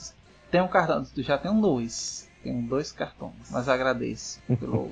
Tem 0.55 0.62
um 0.62 0.68
cartão, 0.68 1.05
já 1.16 1.36
tenho 1.36 1.61
dois. 1.61 2.30
Tenho 2.44 2.62
dois 2.62 2.92
cartões, 2.92 3.50
mas 3.50 3.68
agradeço 3.68 4.40
pelo. 4.61 4.88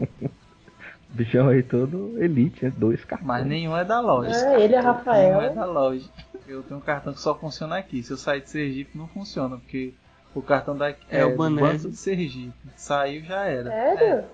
Bichão 1.10 1.46
aí 1.46 1.62
todo 1.62 2.20
elite, 2.20 2.64
né? 2.64 2.72
Dois 2.76 3.04
cartões. 3.04 3.28
mas 3.28 3.46
nenhum 3.46 3.76
é 3.76 3.84
da 3.84 4.00
loja. 4.00 4.34
É, 4.34 4.60
ele 4.60 4.74
é 4.74 4.80
Rafael. 4.80 5.38
Nenhum 5.38 5.52
é 5.52 5.54
da 5.54 5.64
loja. 5.64 6.10
Eu 6.48 6.64
tenho 6.64 6.80
um 6.80 6.82
cartão 6.82 7.12
que 7.12 7.20
só 7.20 7.38
funciona 7.38 7.78
aqui. 7.78 8.02
Se 8.02 8.10
eu 8.10 8.16
sair 8.16 8.40
de 8.40 8.50
Sergipe, 8.50 8.98
não 8.98 9.06
funciona, 9.06 9.56
porque 9.56 9.94
o 10.34 10.42
cartão 10.42 10.76
daqui 10.76 11.06
É 11.08 11.24
o 11.24 11.30
do 11.30 11.36
Banese. 11.36 11.84
Banco 11.84 11.90
de 11.90 11.96
Sergipe. 11.96 12.52
Saiu 12.74 13.22
já 13.22 13.44
era. 13.44 13.70
Sério? 13.70 14.24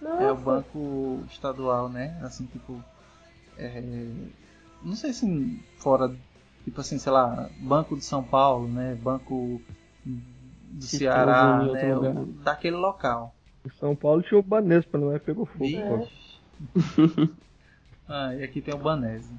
Nossa. 0.00 0.22
É 0.22 0.32
o 0.32 0.34
banco 0.34 1.24
estadual, 1.30 1.90
né? 1.90 2.18
Assim, 2.22 2.46
tipo. 2.46 2.82
é, 3.58 3.82
não 4.82 4.96
sei 4.96 5.12
se 5.12 5.62
fora. 5.76 6.10
Tipo 6.64 6.80
assim, 6.80 6.96
sei 6.96 7.12
lá, 7.12 7.50
Banco 7.60 7.94
de 7.98 8.02
São 8.02 8.22
Paulo, 8.22 8.66
né? 8.66 8.94
Banco 8.94 9.60
do 10.74 10.86
Se 10.86 10.98
Ceará, 10.98 11.58
né? 11.58 11.68
outro 11.68 11.86
o- 11.88 11.94
lugar. 11.94 12.44
daquele 12.44 12.76
local. 12.76 13.34
Em 13.66 13.70
São 13.78 13.96
Paulo 13.96 14.22
tinha 14.22 14.38
o 14.38 14.42
Banespa, 14.42 14.98
não 14.98 15.12
é? 15.12 15.18
Pegou 15.18 15.46
fogo. 15.46 15.70
Pô. 15.70 16.08
Ah, 18.06 18.34
e 18.34 18.42
aqui 18.44 18.60
tem 18.60 18.74
o 18.74 18.78
Banese. 18.78 19.32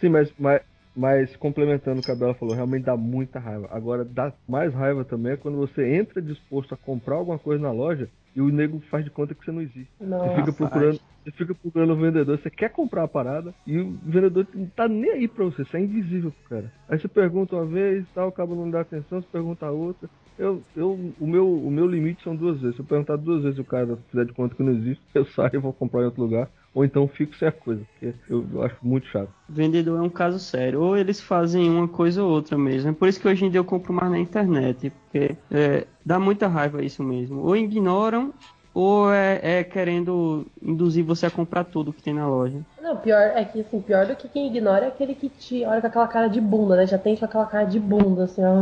Sim, 0.00 0.10
mas, 0.10 0.32
mas, 0.38 0.60
mas 0.94 1.36
complementando 1.36 2.00
o 2.00 2.04
que 2.04 2.10
a 2.10 2.14
Bela 2.14 2.34
falou, 2.34 2.54
realmente 2.54 2.84
dá 2.84 2.96
muita 2.96 3.38
raiva. 3.38 3.68
Agora, 3.70 4.04
dá 4.04 4.32
mais 4.46 4.72
raiva 4.74 5.04
também 5.04 5.32
é 5.32 5.36
quando 5.36 5.56
você 5.56 5.94
entra 5.94 6.20
disposto 6.20 6.74
a 6.74 6.76
comprar 6.76 7.16
alguma 7.16 7.38
coisa 7.38 7.62
na 7.62 7.72
loja 7.72 8.08
e 8.34 8.40
o 8.40 8.48
nego 8.48 8.80
faz 8.90 9.04
de 9.04 9.10
conta 9.10 9.34
que 9.34 9.44
você 9.44 9.52
não 9.52 9.62
existe. 9.62 9.90
Você 9.98 10.06
Nossa. 10.08 10.34
fica 10.36 10.52
procurando, 10.52 11.00
você 11.24 11.30
fica 11.32 11.54
procurando 11.54 11.92
o 11.92 11.96
vendedor, 11.96 12.38
você 12.38 12.50
quer 12.50 12.70
comprar 12.70 13.04
a 13.04 13.08
parada 13.08 13.54
e 13.66 13.78
o 13.78 13.92
vendedor 14.04 14.46
não 14.54 14.66
tá 14.70 14.88
nem 14.88 15.10
aí 15.10 15.28
pra 15.28 15.44
você, 15.44 15.64
você 15.64 15.76
é 15.78 15.80
invisível 15.80 16.32
pro 16.32 16.48
cara. 16.50 16.72
Aí 16.88 16.98
você 16.98 17.08
pergunta 17.08 17.56
uma 17.56 17.66
vez, 17.66 18.06
tal, 18.12 18.28
o 18.28 18.32
cabo 18.32 18.54
não 18.54 18.70
dá 18.70 18.80
atenção, 18.80 19.20
você 19.22 19.28
pergunta 19.28 19.66
a 19.66 19.70
outra. 19.70 20.08
Eu, 20.38 20.62
eu, 20.74 21.14
o, 21.18 21.26
meu, 21.26 21.48
o 21.48 21.70
meu 21.70 21.86
limite 21.86 22.22
são 22.22 22.34
duas 22.34 22.60
vezes. 22.60 22.76
Se 22.76 22.82
eu 22.82 22.86
perguntar 22.86 23.16
duas 23.16 23.42
vezes 23.42 23.58
o 23.58 23.64
cara 23.64 23.98
fizer 24.10 24.24
de 24.24 24.32
conta 24.32 24.54
que 24.54 24.62
não 24.62 24.72
existe, 24.72 25.02
eu 25.14 25.24
saio 25.26 25.50
e 25.54 25.58
vou 25.58 25.72
comprar 25.72 26.02
em 26.02 26.06
outro 26.06 26.22
lugar. 26.22 26.48
Ou 26.74 26.84
então 26.84 27.06
fico 27.06 27.36
sem 27.36 27.48
a 27.48 27.52
coisa, 27.52 27.84
porque 27.92 28.14
eu, 28.30 28.46
eu 28.50 28.62
acho 28.62 28.76
muito 28.82 29.06
chato. 29.08 29.30
Vendedor 29.48 29.98
é 29.98 30.02
um 30.02 30.08
caso 30.08 30.38
sério. 30.38 30.80
Ou 30.80 30.96
eles 30.96 31.20
fazem 31.20 31.68
uma 31.68 31.86
coisa 31.86 32.22
ou 32.22 32.30
outra 32.30 32.56
mesmo. 32.56 32.90
É 32.90 32.92
por 32.94 33.08
isso 33.08 33.20
que 33.20 33.28
hoje 33.28 33.44
em 33.44 33.50
dia 33.50 33.60
eu 33.60 33.64
compro 33.64 33.92
mais 33.92 34.10
na 34.10 34.18
internet. 34.18 34.90
Porque 34.90 35.36
é, 35.50 35.86
dá 36.04 36.18
muita 36.18 36.48
raiva 36.48 36.82
isso 36.82 37.02
mesmo. 37.02 37.40
Ou 37.42 37.54
ignoram, 37.54 38.32
ou 38.74 39.12
é, 39.12 39.60
é 39.60 39.64
querendo 39.64 40.46
induzir 40.62 41.04
você 41.04 41.26
a 41.26 41.30
comprar 41.30 41.64
tudo 41.64 41.92
que 41.92 42.02
tem 42.02 42.14
na 42.14 42.28
loja. 42.28 42.64
Não, 42.80 42.96
pior 42.96 43.20
é 43.20 43.44
que 43.44 43.60
assim, 43.60 43.80
pior 43.80 44.06
do 44.06 44.16
que 44.16 44.28
quem 44.28 44.48
ignora 44.48 44.86
é 44.86 44.88
aquele 44.88 45.14
que 45.14 45.28
te 45.28 45.64
olha 45.64 45.80
com 45.80 45.86
aquela 45.86 46.08
cara 46.08 46.28
de 46.28 46.40
bunda, 46.40 46.76
né? 46.76 46.86
Já 46.86 46.98
tem 46.98 47.16
com 47.16 47.24
aquela 47.24 47.46
cara 47.46 47.64
de 47.64 47.78
bunda, 47.78 48.24
assim, 48.24 48.42
ah, 48.42 48.52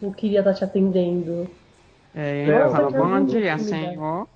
não 0.00 0.12
queria 0.12 0.38
estar 0.40 0.54
te 0.54 0.64
atendendo. 0.64 1.46
É, 2.14 2.46
É, 2.46 2.62
eu 2.62 2.70
falo, 2.70 2.88
que 2.88 2.96
bom 2.96 3.24
dia, 3.24 3.58
senhor. 3.58 4.28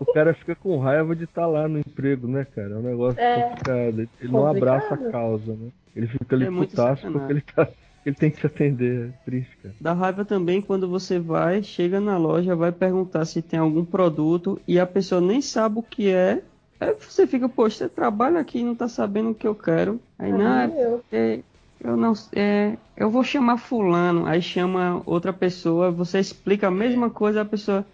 O 0.00 0.06
cara 0.06 0.34
fica 0.34 0.54
com 0.54 0.78
raiva 0.78 1.14
de 1.14 1.24
estar 1.24 1.46
lá 1.46 1.68
no 1.68 1.78
emprego, 1.78 2.28
né, 2.28 2.44
cara? 2.44 2.74
É 2.74 2.76
um 2.76 2.82
negócio 2.82 3.20
É. 3.20 3.34
complicado. 3.34 4.00
Ele 4.20 4.32
não 4.32 4.46
Complicado. 4.46 4.56
abraça 4.56 4.94
a 4.94 5.10
causa, 5.10 5.56
né? 5.56 5.70
Ele 5.94 6.06
fica 6.06 6.36
ali 6.36 6.46
É 6.46 6.50
putaço 6.50 7.02
porque 7.10 7.32
ele, 7.32 7.40
tá, 7.42 7.68
ele 8.08 8.16
tem 8.16 8.30
que 8.30 8.40
se 8.40 8.46
atender. 8.46 9.08
É 9.08 9.24
triste, 9.24 9.56
cara. 9.62 9.74
Dá 9.80 9.92
raiva 9.92 10.24
também 10.24 10.60
quando 10.60 10.88
você 10.88 11.18
vai, 11.18 11.62
chega 11.62 12.00
na 12.00 12.16
loja, 12.16 12.56
vai 12.56 12.72
perguntar 12.72 13.24
se 13.24 13.42
tem 13.42 13.58
algum 13.58 13.84
produto 13.84 14.60
e 14.66 14.80
a 14.80 14.86
pessoa 14.86 15.20
nem 15.20 15.40
sabe 15.40 15.78
o 15.78 15.82
que 15.82 16.10
é. 16.10 16.42
Aí 16.80 16.94
você 16.98 17.26
fica, 17.26 17.48
poxa, 17.48 17.76
você 17.76 17.88
trabalha 17.88 18.40
aqui 18.40 18.60
e 18.60 18.64
não 18.64 18.74
tá 18.74 18.88
sabendo 18.88 19.30
o 19.30 19.34
que 19.34 19.46
eu 19.46 19.54
quero. 19.54 20.00
Aí 20.18 20.32
não, 20.32 20.58
é 20.58 20.72
eu. 20.76 21.04
É, 21.12 21.40
eu 21.80 21.96
não 21.96 22.12
é, 22.34 22.76
eu 22.96 23.10
vou 23.10 23.22
chamar 23.22 23.58
fulano, 23.58 24.26
aí 24.26 24.42
chama 24.42 25.02
outra 25.06 25.32
pessoa, 25.32 25.90
você 25.90 26.18
explica 26.18 26.68
a 26.68 26.72
mesma 26.72 27.08
coisa, 27.08 27.42
a 27.42 27.44
pessoa, 27.44 27.86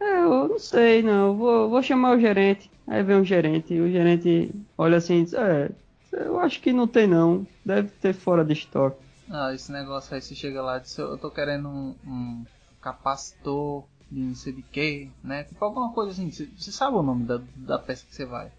é, 0.00 0.22
eu 0.22 0.48
não 0.48 0.58
sei, 0.58 1.02
não, 1.02 1.28
eu 1.28 1.34
vou, 1.34 1.70
vou 1.70 1.82
chamar 1.82 2.16
o 2.16 2.20
gerente. 2.20 2.70
Aí 2.86 3.02
vem 3.02 3.20
o 3.20 3.24
gerente, 3.24 3.74
e 3.74 3.80
o 3.80 3.90
gerente 3.90 4.50
olha 4.76 4.96
assim 4.96 5.20
e 5.20 5.24
diz, 5.24 5.34
é, 5.34 5.70
eu 6.12 6.40
acho 6.40 6.60
que 6.60 6.72
não 6.72 6.86
tem 6.86 7.06
não, 7.06 7.46
deve 7.64 7.90
ter 8.00 8.14
fora 8.14 8.44
de 8.44 8.54
estoque. 8.54 9.07
Ah, 9.30 9.52
esse 9.52 9.70
negócio 9.70 10.14
aí, 10.14 10.22
você 10.22 10.34
chega 10.34 10.62
lá 10.62 10.78
e 10.78 10.80
diz, 10.80 10.96
eu 10.96 11.18
tô 11.18 11.30
querendo 11.30 11.68
um, 11.68 11.94
um 12.06 12.46
capacitor 12.80 13.84
de 14.10 14.20
não 14.20 14.34
sei 14.34 14.54
de 14.54 14.62
que, 14.62 15.10
né? 15.22 15.44
Tipo 15.44 15.64
alguma 15.64 15.92
coisa 15.92 16.12
assim, 16.12 16.30
você, 16.30 16.72
sabe 16.72 16.96
o 16.96 17.02
nome 17.02 17.24
da, 17.26 17.38
da 17.54 17.78
peça 17.78 18.06
que 18.06 18.14
você 18.14 18.24
vai. 18.24 18.50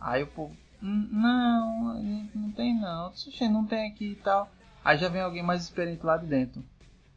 Aí 0.00 0.22
o 0.22 0.26
povo, 0.28 0.56
"Hum, 0.82 1.08
não, 1.12 2.02
não 2.34 2.50
tem 2.52 2.74
não, 2.74 3.08
"Oxe, 3.08 3.48
não 3.48 3.66
tem 3.66 3.90
aqui 3.90 4.12
e 4.12 4.16
tal. 4.16 4.50
Aí 4.82 4.96
já 4.96 5.08
vem 5.08 5.20
alguém 5.20 5.42
mais 5.42 5.62
experiente 5.62 6.04
lá 6.04 6.16
de 6.16 6.26
dentro. 6.26 6.64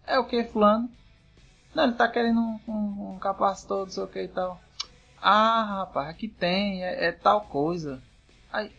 É 0.06 0.20
o 0.20 0.26
que, 0.26 0.44
fulano? 0.44 0.90
Não, 1.74 1.86
ele 1.86 1.94
tá 1.94 2.08
querendo 2.08 2.40
um, 2.40 2.60
um, 2.68 3.16
um 3.16 3.20
capacitor, 3.20 3.86
não 3.86 3.90
sei 3.90 4.04
o 4.04 4.08
que 4.08 4.22
e 4.24 4.28
tal. 4.28 4.62
Ah, 5.22 5.64
rapaz, 5.80 6.10
aqui 6.10 6.28
tem, 6.28 6.84
é, 6.84 7.06
é 7.06 7.12
tal 7.12 7.42
coisa. 7.42 8.02
Aí, 8.52 8.72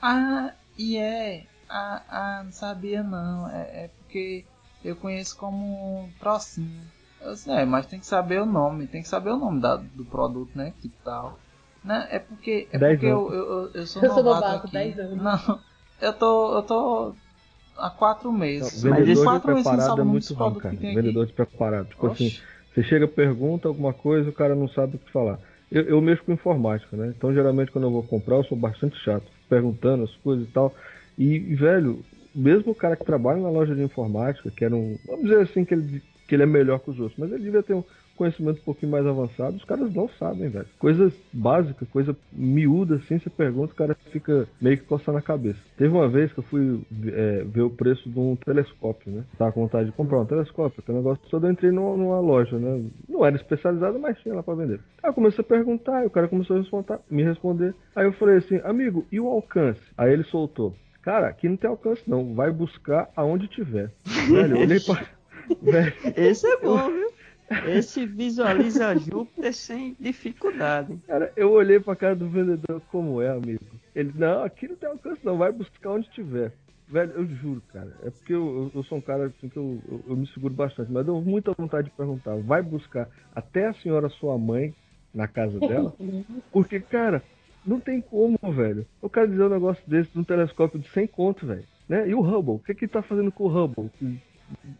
ah, 0.00 0.52
e 0.76 0.96
é. 0.96 1.46
Ah, 1.74 2.02
ah, 2.10 2.42
não 2.44 2.52
sabia 2.52 3.02
não. 3.02 3.48
É, 3.48 3.84
é 3.84 3.90
porque 3.98 4.44
eu 4.84 4.94
conheço 4.96 5.36
como 5.38 6.08
trocinho. 6.20 6.82
Eu 7.20 7.32
disse, 7.32 7.50
é, 7.50 7.64
mas 7.64 7.86
tem 7.86 7.98
que 7.98 8.06
saber 8.06 8.40
o 8.42 8.46
nome, 8.46 8.86
tem 8.86 9.00
que 9.00 9.08
saber 9.08 9.30
o 9.30 9.38
nome 9.38 9.60
da, 9.60 9.76
do 9.76 10.04
produto, 10.04 10.50
né? 10.54 10.74
Que 10.82 10.88
tal. 11.04 11.38
Né? 11.82 12.06
É 12.10 12.18
porque, 12.18 12.68
é 12.70 12.78
Dez 12.78 12.92
porque 12.94 13.06
eu, 13.06 13.18
anos. 13.20 13.32
eu, 13.32 13.50
eu, 13.50 13.70
eu 13.74 13.86
sou 13.86 14.02
Eu 14.02 14.10
sou 14.10 14.22
novato 14.22 14.44
novato, 14.44 14.66
aqui. 14.66 14.72
dez 14.72 14.98
anos. 14.98 15.16
Não, 15.22 15.58
eu 16.00 16.12
tô, 16.12 16.54
eu 16.56 16.62
tô 16.62 17.14
há 17.78 17.90
quatro 17.90 18.30
meses. 18.32 18.82
Não, 18.82 18.90
Mas 18.90 19.00
vendedor 19.00 19.12
esse 19.12 19.24
quatro 19.24 19.54
meses 19.54 19.64
não 19.64 19.72
despreparado 19.76 19.96
sabe 19.96 20.00
é 20.00 20.04
muito 20.04 20.34
ruim, 20.34 20.54
cara. 20.54 20.76
tem 20.76 20.90
aqui. 20.90 21.00
Vendedor 21.00 21.26
despreparado. 21.26 21.88
Tipo 21.88 22.06
assim, 22.08 22.30
você 22.74 22.82
chega, 22.82 23.08
pergunta 23.08 23.68
alguma 23.68 23.94
coisa, 23.94 24.28
o 24.28 24.32
cara 24.32 24.54
não 24.54 24.68
sabe 24.68 24.96
o 24.96 24.98
que 24.98 25.10
falar. 25.10 25.38
Eu, 25.70 25.84
eu 25.84 26.00
mexo 26.02 26.22
com 26.24 26.32
informática, 26.32 26.94
né? 26.96 27.14
Então, 27.16 27.32
geralmente, 27.32 27.70
quando 27.72 27.84
eu 27.84 27.90
vou 27.90 28.02
comprar, 28.02 28.36
eu 28.36 28.44
sou 28.44 28.58
bastante 28.58 28.96
chato, 29.02 29.24
perguntando 29.48 30.04
as 30.04 30.14
coisas 30.16 30.46
e 30.46 30.50
tal. 30.50 30.74
E, 31.22 31.38
velho, 31.54 32.04
mesmo 32.34 32.72
o 32.72 32.74
cara 32.74 32.96
que 32.96 33.04
trabalha 33.04 33.40
na 33.40 33.48
loja 33.48 33.76
de 33.76 33.82
informática, 33.82 34.50
que 34.50 34.64
era 34.64 34.74
um. 34.74 34.98
Vamos 35.06 35.22
dizer 35.22 35.42
assim, 35.42 35.64
que 35.64 35.72
ele, 35.72 36.02
que 36.26 36.34
ele 36.34 36.42
é 36.42 36.46
melhor 36.46 36.80
que 36.80 36.90
os 36.90 36.98
outros, 36.98 37.16
mas 37.16 37.30
ele 37.30 37.44
devia 37.44 37.62
ter 37.62 37.74
um 37.74 37.84
conhecimento 38.16 38.60
um 38.60 38.64
pouquinho 38.64 38.90
mais 38.90 39.06
avançado, 39.06 39.56
os 39.56 39.64
caras 39.64 39.92
não 39.94 40.08
sabem, 40.18 40.48
velho. 40.48 40.66
Coisas 40.78 41.14
básicas, 41.32 41.88
coisa 41.88 42.16
miúda 42.32 42.96
assim, 42.96 43.18
você 43.18 43.30
pergunta, 43.30 43.72
o 43.72 43.76
cara 43.76 43.96
fica 44.10 44.48
meio 44.60 44.78
que 44.78 44.84
coçando 44.84 45.18
a 45.18 45.22
cabeça. 45.22 45.58
Teve 45.76 45.94
uma 45.94 46.08
vez 46.08 46.32
que 46.32 46.40
eu 46.40 46.44
fui 46.44 46.80
é, 47.06 47.44
ver 47.44 47.62
o 47.62 47.70
preço 47.70 48.08
de 48.08 48.18
um 48.18 48.36
telescópio, 48.36 49.12
né? 49.12 49.24
Tava 49.38 49.52
com 49.52 49.62
vontade 49.62 49.86
de 49.86 49.96
comprar 49.96 50.20
um 50.20 50.26
telescópio, 50.26 50.80
aquele 50.82 50.98
negócio 50.98 51.22
todo, 51.30 51.46
eu 51.46 51.52
entrei 51.52 51.70
numa, 51.70 51.96
numa 51.96 52.20
loja, 52.20 52.58
né? 52.58 52.84
Não 53.08 53.24
era 53.24 53.36
especializada, 53.36 53.98
mas 53.98 54.18
tinha 54.18 54.34
lá 54.34 54.42
pra 54.42 54.54
vender. 54.54 54.80
Aí 55.02 55.10
eu 55.10 55.14
comecei 55.14 55.40
a 55.40 55.46
perguntar, 55.46 56.02
e 56.02 56.06
o 56.06 56.10
cara 56.10 56.28
começou 56.28 56.56
a 56.56 56.60
responder, 56.60 56.98
me 57.10 57.22
responder. 57.22 57.74
Aí 57.94 58.06
eu 58.06 58.12
falei 58.12 58.36
assim, 58.36 58.60
amigo, 58.64 59.06
e 59.10 59.20
o 59.20 59.28
alcance? 59.28 59.80
Aí 59.96 60.12
ele 60.12 60.24
soltou. 60.24 60.74
Cara, 61.02 61.28
aqui 61.28 61.48
não 61.48 61.56
tem 61.56 61.68
alcance 61.68 62.02
não, 62.06 62.34
vai 62.34 62.50
buscar 62.50 63.10
aonde 63.16 63.48
tiver. 63.48 63.90
Velho, 64.04 64.56
eu 64.56 64.62
olhei 64.62 64.80
pra... 64.80 65.04
Velho, 65.60 65.94
Esse 66.16 66.46
é 66.46 66.56
bom, 66.58 66.90
viu? 66.90 67.12
Esse 67.66 68.06
visualiza 68.06 68.96
Júpiter 68.96 69.52
sem 69.52 69.96
dificuldade. 70.00 70.96
Cara, 71.06 71.32
eu 71.36 71.50
olhei 71.50 71.78
pra 71.78 71.96
cara 71.96 72.16
do 72.16 72.28
vendedor 72.28 72.80
como 72.90 73.20
é, 73.20 73.28
amigo. 73.28 73.64
Ele, 73.94 74.12
não, 74.14 74.42
aqui 74.44 74.68
não 74.68 74.76
tem 74.76 74.88
alcance 74.88 75.20
não, 75.22 75.36
vai 75.36 75.52
buscar 75.52 75.90
onde 75.90 76.08
tiver. 76.10 76.52
Velho, 76.88 77.12
eu 77.12 77.26
juro, 77.26 77.62
cara. 77.72 77.90
É 78.02 78.10
porque 78.10 78.32
eu, 78.32 78.70
eu 78.74 78.82
sou 78.84 78.98
um 78.98 79.00
cara 79.00 79.26
assim 79.26 79.48
que 79.48 79.56
eu, 79.56 79.80
eu, 79.90 80.04
eu 80.08 80.16
me 80.16 80.26
seguro 80.28 80.54
bastante, 80.54 80.92
mas 80.92 81.06
eu 81.06 81.14
tenho 81.14 81.24
muita 81.24 81.52
vontade 81.52 81.88
de 81.88 81.96
perguntar. 81.96 82.36
Vai 82.36 82.62
buscar 82.62 83.08
até 83.34 83.66
a 83.66 83.74
senhora 83.74 84.08
sua 84.08 84.38
mãe 84.38 84.74
na 85.12 85.26
casa 85.26 85.58
dela? 85.58 85.94
Porque, 86.52 86.80
cara, 86.80 87.22
não 87.64 87.80
tem 87.80 88.00
como, 88.00 88.38
velho. 88.52 88.86
O 89.00 89.08
cara 89.08 89.26
dizer 89.28 89.44
um 89.44 89.48
negócio 89.48 89.82
desse 89.86 90.10
num 90.14 90.24
telescópio 90.24 90.78
de 90.80 90.88
100 90.88 91.06
conto, 91.08 91.46
velho. 91.46 91.64
Né? 91.88 92.08
E 92.08 92.14
o 92.14 92.20
Hubble? 92.20 92.54
O 92.54 92.58
que, 92.58 92.74
que 92.74 92.84
ele 92.84 92.92
tá 92.92 93.02
fazendo 93.02 93.30
com 93.32 93.44
o 93.44 93.48
Hubble? 93.64 93.90
Que 93.98 94.18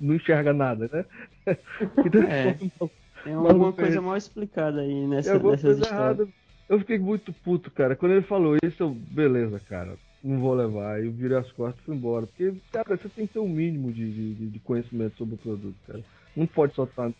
não 0.00 0.14
enxerga 0.14 0.52
nada, 0.52 0.88
né? 0.92 1.04
Que 2.02 2.10
telescópio 2.10 2.72
mal- 2.80 2.90
Tem 3.24 3.34
alguma 3.34 3.68
é 3.68 3.72
coisa 3.72 4.00
mal 4.00 4.16
explicada 4.16 4.80
aí 4.80 5.06
nessa, 5.06 5.34
alguma 5.34 5.52
nessas 5.52 5.64
coisa 5.64 5.80
histórias. 5.82 6.18
errada. 6.18 6.28
Eu 6.68 6.78
fiquei 6.78 6.98
muito 6.98 7.32
puto, 7.32 7.70
cara. 7.70 7.94
Quando 7.96 8.12
ele 8.12 8.22
falou 8.22 8.56
isso, 8.62 8.82
eu, 8.82 8.90
beleza, 8.90 9.60
cara. 9.60 9.96
Não 10.22 10.38
vou 10.40 10.54
levar. 10.54 10.94
Aí 10.94 11.06
eu 11.06 11.12
virei 11.12 11.36
as 11.36 11.50
costas 11.52 11.80
e 11.82 11.84
fui 11.84 11.96
embora. 11.96 12.26
Porque, 12.26 12.54
cara, 12.72 12.96
você 12.96 13.08
tem 13.08 13.26
que 13.26 13.32
ter 13.34 13.40
um 13.40 13.48
mínimo 13.48 13.92
de, 13.92 14.34
de, 14.34 14.48
de 14.50 14.58
conhecimento 14.60 15.16
sobre 15.18 15.34
o 15.34 15.38
produto, 15.38 15.76
cara. 15.86 16.00
Não 16.36 16.46
pode 16.46 16.74
soltar. 16.74 17.12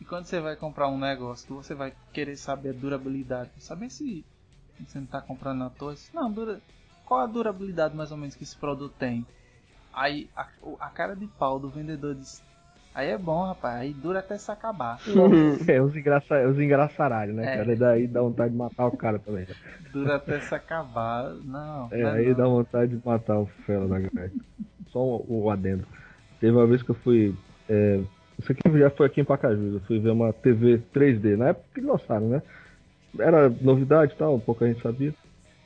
E 0.00 0.04
quando 0.04 0.26
você 0.26 0.40
vai 0.40 0.54
comprar 0.56 0.88
um 0.88 0.98
negócio 0.98 1.46
que 1.46 1.52
você 1.52 1.74
vai 1.74 1.92
querer 2.12 2.36
saber 2.36 2.70
a 2.70 2.72
durabilidade, 2.72 3.50
saber 3.58 3.90
se 3.90 4.24
você 4.86 4.98
não 5.00 5.06
tá 5.06 5.20
comprando 5.20 5.64
à 5.64 5.70
toa, 5.70 5.96
se- 5.96 6.14
não, 6.14 6.30
dura, 6.32 6.60
qual 7.04 7.20
a 7.20 7.26
durabilidade 7.26 7.96
mais 7.96 8.10
ou 8.10 8.16
menos 8.18 8.34
que 8.34 8.44
esse 8.44 8.56
produto 8.56 8.94
tem? 8.98 9.26
Aí 9.92 10.28
a, 10.36 10.46
a 10.80 10.90
cara 10.90 11.14
de 11.16 11.26
pau 11.26 11.58
do 11.58 11.68
vendedor 11.70 12.14
diz, 12.14 12.42
aí 12.94 13.08
é 13.08 13.18
bom, 13.18 13.44
rapaz, 13.44 13.80
aí 13.80 13.92
dura 13.94 14.20
até 14.20 14.38
se 14.38 14.50
acabar. 14.50 15.00
É, 15.68 15.80
os, 15.80 15.94
engraça, 15.96 16.48
os 16.48 16.58
engraçaralhos, 16.58 17.34
né, 17.36 17.44
É. 17.44 17.56
cara? 17.56 17.72
E 17.72 17.76
daí 17.76 18.06
dá 18.06 18.20
vontade 18.20 18.50
de 18.52 18.56
matar 18.58 18.86
o 18.86 18.96
cara 18.96 19.18
também. 19.18 19.46
Dura 19.92 20.16
até 20.16 20.40
se 20.40 20.54
acabar. 20.54 21.34
Não, 21.44 21.88
É, 21.90 22.02
não 22.02 22.08
é 22.08 22.12
aí 22.18 22.26
não. 22.28 22.36
dá 22.36 22.44
vontade 22.46 22.96
de 22.96 23.06
matar 23.06 23.38
o 23.38 23.46
fela 23.66 23.88
da 23.88 23.98
galera. 23.98 24.32
Só 24.88 25.00
o, 25.00 25.44
o 25.44 25.50
adendo. 25.50 25.84
Teve 26.40 26.52
uma 26.52 26.66
vez 26.66 26.82
que 26.82 26.90
eu 26.90 26.94
fui. 26.96 27.34
É, 27.68 28.00
isso 28.38 28.52
aqui 28.52 28.78
já 28.78 28.90
foi 28.90 29.06
aqui 29.06 29.20
em 29.20 29.24
Pacajus. 29.24 29.74
Eu 29.74 29.80
fui 29.80 29.98
ver 29.98 30.10
uma 30.10 30.32
TV 30.32 30.78
3D. 30.92 31.36
Na 31.36 31.48
época 31.48 31.66
que 31.74 31.80
lançaram, 31.80 32.28
né? 32.28 32.42
Era 33.18 33.48
novidade 33.48 34.12
e 34.12 34.16
tal, 34.16 34.36
um 34.36 34.40
pouco 34.40 34.64
a 34.64 34.68
gente 34.68 34.82
sabia. 34.82 35.14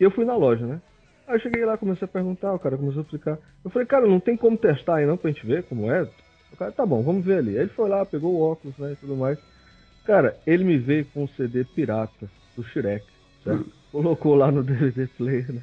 E 0.00 0.04
eu 0.04 0.10
fui 0.10 0.24
na 0.24 0.36
loja, 0.36 0.66
né? 0.66 0.80
Aí 1.26 1.36
eu 1.36 1.40
cheguei 1.40 1.64
lá, 1.64 1.78
comecei 1.78 2.04
a 2.04 2.08
perguntar, 2.08 2.52
o 2.52 2.58
cara 2.58 2.76
começou 2.76 3.00
a 3.00 3.02
explicar. 3.02 3.38
Eu 3.64 3.70
falei, 3.70 3.86
cara, 3.86 4.06
não 4.06 4.20
tem 4.20 4.36
como 4.36 4.56
testar 4.56 4.96
aí 4.96 5.06
não 5.06 5.16
pra 5.16 5.30
gente 5.30 5.46
ver 5.46 5.62
como 5.64 5.90
é? 5.90 6.02
O 6.52 6.56
cara, 6.56 6.72
tá 6.72 6.84
bom, 6.84 7.02
vamos 7.02 7.24
ver 7.24 7.38
ali. 7.38 7.50
Aí 7.56 7.62
ele 7.64 7.70
foi 7.70 7.88
lá, 7.88 8.04
pegou 8.04 8.34
o 8.34 8.40
óculos, 8.40 8.76
né, 8.78 8.92
e 8.92 8.96
tudo 8.96 9.16
mais. 9.16 9.38
Cara, 10.04 10.38
ele 10.46 10.64
me 10.64 10.78
veio 10.78 11.06
com 11.06 11.24
um 11.24 11.28
CD 11.28 11.64
pirata 11.64 12.30
do 12.56 12.62
Shrek, 12.62 13.06
certo? 13.42 13.72
Colocou 13.90 14.34
lá 14.34 14.50
no 14.50 14.62
DVD 14.62 15.06
player, 15.06 15.52
né? 15.52 15.62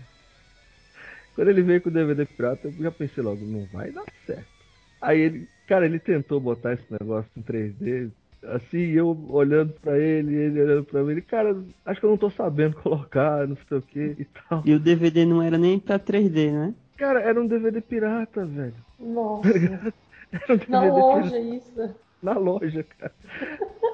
Quando 1.35 1.49
ele 1.49 1.61
veio 1.61 1.81
com 1.81 1.89
o 1.89 1.93
DVD 1.93 2.25
pirata, 2.25 2.67
eu 2.67 2.73
já 2.73 2.91
pensei 2.91 3.23
logo, 3.23 3.45
não 3.45 3.65
vai 3.71 3.91
dar 3.91 4.05
certo. 4.25 4.47
Aí 5.01 5.19
ele, 5.19 5.47
cara, 5.67 5.85
ele 5.85 5.99
tentou 5.99 6.39
botar 6.39 6.73
esse 6.73 6.85
negócio 6.91 7.29
em 7.35 7.41
3D, 7.41 8.11
assim, 8.47 8.77
eu 8.91 9.17
olhando 9.29 9.73
pra 9.81 9.97
ele, 9.97 10.33
ele 10.35 10.61
olhando 10.61 10.83
pra 10.85 11.03
mim, 11.03 11.11
ele, 11.11 11.21
cara, 11.21 11.55
acho 11.85 11.99
que 11.99 12.05
eu 12.05 12.09
não 12.09 12.17
tô 12.17 12.29
sabendo 12.29 12.75
colocar, 12.77 13.47
não 13.47 13.57
sei 13.67 13.77
o 13.77 13.81
que 13.81 14.15
e 14.19 14.25
tal. 14.25 14.61
E 14.65 14.73
o 14.73 14.79
DVD 14.79 15.25
não 15.25 15.41
era 15.41 15.57
nem 15.57 15.79
pra 15.79 15.99
3D, 15.99 16.51
né? 16.51 16.73
Cara, 16.97 17.19
era 17.21 17.41
um 17.41 17.47
DVD 17.47 17.81
pirata, 17.81 18.45
velho. 18.45 18.75
Nossa, 18.99 19.47
Era 20.31 20.53
um 20.53 20.57
DVD 20.57 20.71
na 20.71 20.81
pirata. 20.81 20.99
loja 20.99 21.39
isso. 21.39 21.95
Na 22.21 22.37
loja, 22.37 22.83
cara. 22.83 23.13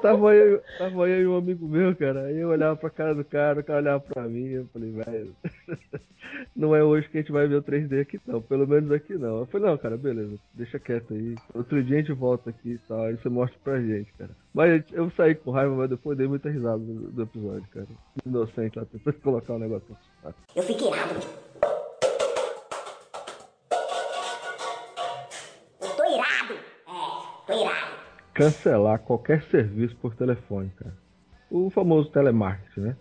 Tava 0.01 0.35
eu, 0.35 0.61
tava 0.77 1.09
eu 1.09 1.21
e 1.21 1.27
um 1.27 1.37
amigo 1.37 1.67
meu, 1.67 1.95
cara. 1.95 2.25
Aí 2.25 2.37
eu 2.37 2.49
olhava 2.49 2.75
pra 2.75 2.89
cara 2.89 3.15
do 3.15 3.23
cara, 3.23 3.59
o 3.59 3.63
cara 3.63 3.79
olhava 3.79 3.99
pra 3.99 4.23
mim, 4.23 4.47
eu 4.47 4.67
falei, 4.67 4.91
velho, 4.91 5.35
não 6.55 6.75
é 6.75 6.83
hoje 6.83 7.09
que 7.09 7.17
a 7.17 7.21
gente 7.21 7.31
vai 7.31 7.47
ver 7.47 7.55
o 7.55 7.63
3D 7.63 8.01
aqui 8.01 8.19
não, 8.25 8.41
pelo 8.41 8.67
menos 8.67 8.91
aqui 8.91 9.15
não. 9.15 9.39
Eu 9.39 9.45
falei, 9.47 9.69
não, 9.69 9.77
cara, 9.77 9.97
beleza, 9.97 10.37
deixa 10.53 10.79
quieto 10.79 11.13
aí. 11.13 11.35
Outro 11.53 11.83
dia 11.83 11.97
a 11.97 11.99
gente 11.99 12.13
volta 12.13 12.49
aqui 12.51 12.73
e 12.73 12.77
tal, 12.87 13.03
aí 13.03 13.15
você 13.15 13.29
mostra 13.29 13.57
pra 13.63 13.81
gente, 13.81 14.11
cara. 14.13 14.31
Mas 14.53 14.83
eu 14.91 15.09
saí 15.11 15.35
com 15.35 15.51
raiva, 15.51 15.75
mas 15.75 15.89
depois 15.89 16.17
dei 16.17 16.27
muita 16.27 16.49
risada 16.49 16.77
do, 16.77 17.23
episódio, 17.23 17.67
cara. 17.71 17.87
Inocente 18.25 18.77
lá, 18.77 18.85
tentando 18.85 19.19
colocar 19.21 19.53
um 19.53 19.59
negócio. 19.59 19.97
Eu 20.55 20.63
fiquei 20.63 20.87
irado. 20.87 21.46
Cancelar 28.37 28.99
qualquer 28.99 29.41
serviço 29.43 29.95
por 29.95 30.15
telefone, 30.15 30.71
cara. 30.77 30.93
O 31.49 31.71
famoso 31.71 32.11
telemarketing, 32.11 32.81
né? 32.81 32.95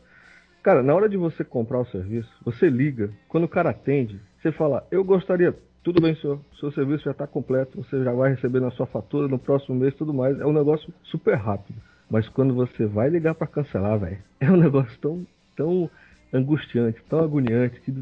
Cara, 0.62 0.82
na 0.82 0.94
hora 0.94 1.08
de 1.08 1.16
você 1.16 1.44
comprar 1.44 1.78
o 1.78 1.86
serviço, 1.86 2.28
você 2.44 2.68
liga, 2.68 3.10
quando 3.28 3.44
o 3.44 3.48
cara 3.48 3.70
atende, 3.70 4.18
você 4.40 4.50
fala, 4.50 4.84
eu 4.90 5.04
gostaria, 5.04 5.54
tudo 5.84 6.00
bem, 6.00 6.16
senhor, 6.16 6.40
seu 6.58 6.72
serviço 6.72 7.04
já 7.04 7.10
está 7.10 7.26
completo, 7.26 7.82
você 7.82 8.02
já 8.02 8.12
vai 8.12 8.30
receber 8.30 8.60
na 8.60 8.70
sua 8.70 8.86
fatura 8.86 9.28
no 9.28 9.38
próximo 9.38 9.76
mês, 9.76 9.94
tudo 9.94 10.12
mais. 10.14 10.40
É 10.40 10.46
um 10.46 10.52
negócio 10.52 10.92
super 11.04 11.34
rápido. 11.34 11.78
Mas 12.10 12.28
quando 12.28 12.54
você 12.54 12.86
vai 12.86 13.10
ligar 13.10 13.34
para 13.34 13.46
cancelar, 13.46 13.98
velho, 13.98 14.18
é 14.40 14.50
um 14.50 14.56
negócio 14.56 14.98
tão, 15.00 15.26
tão 15.54 15.90
angustiante, 16.32 17.02
tão 17.08 17.20
agoniante 17.20 17.80
que 17.80 17.94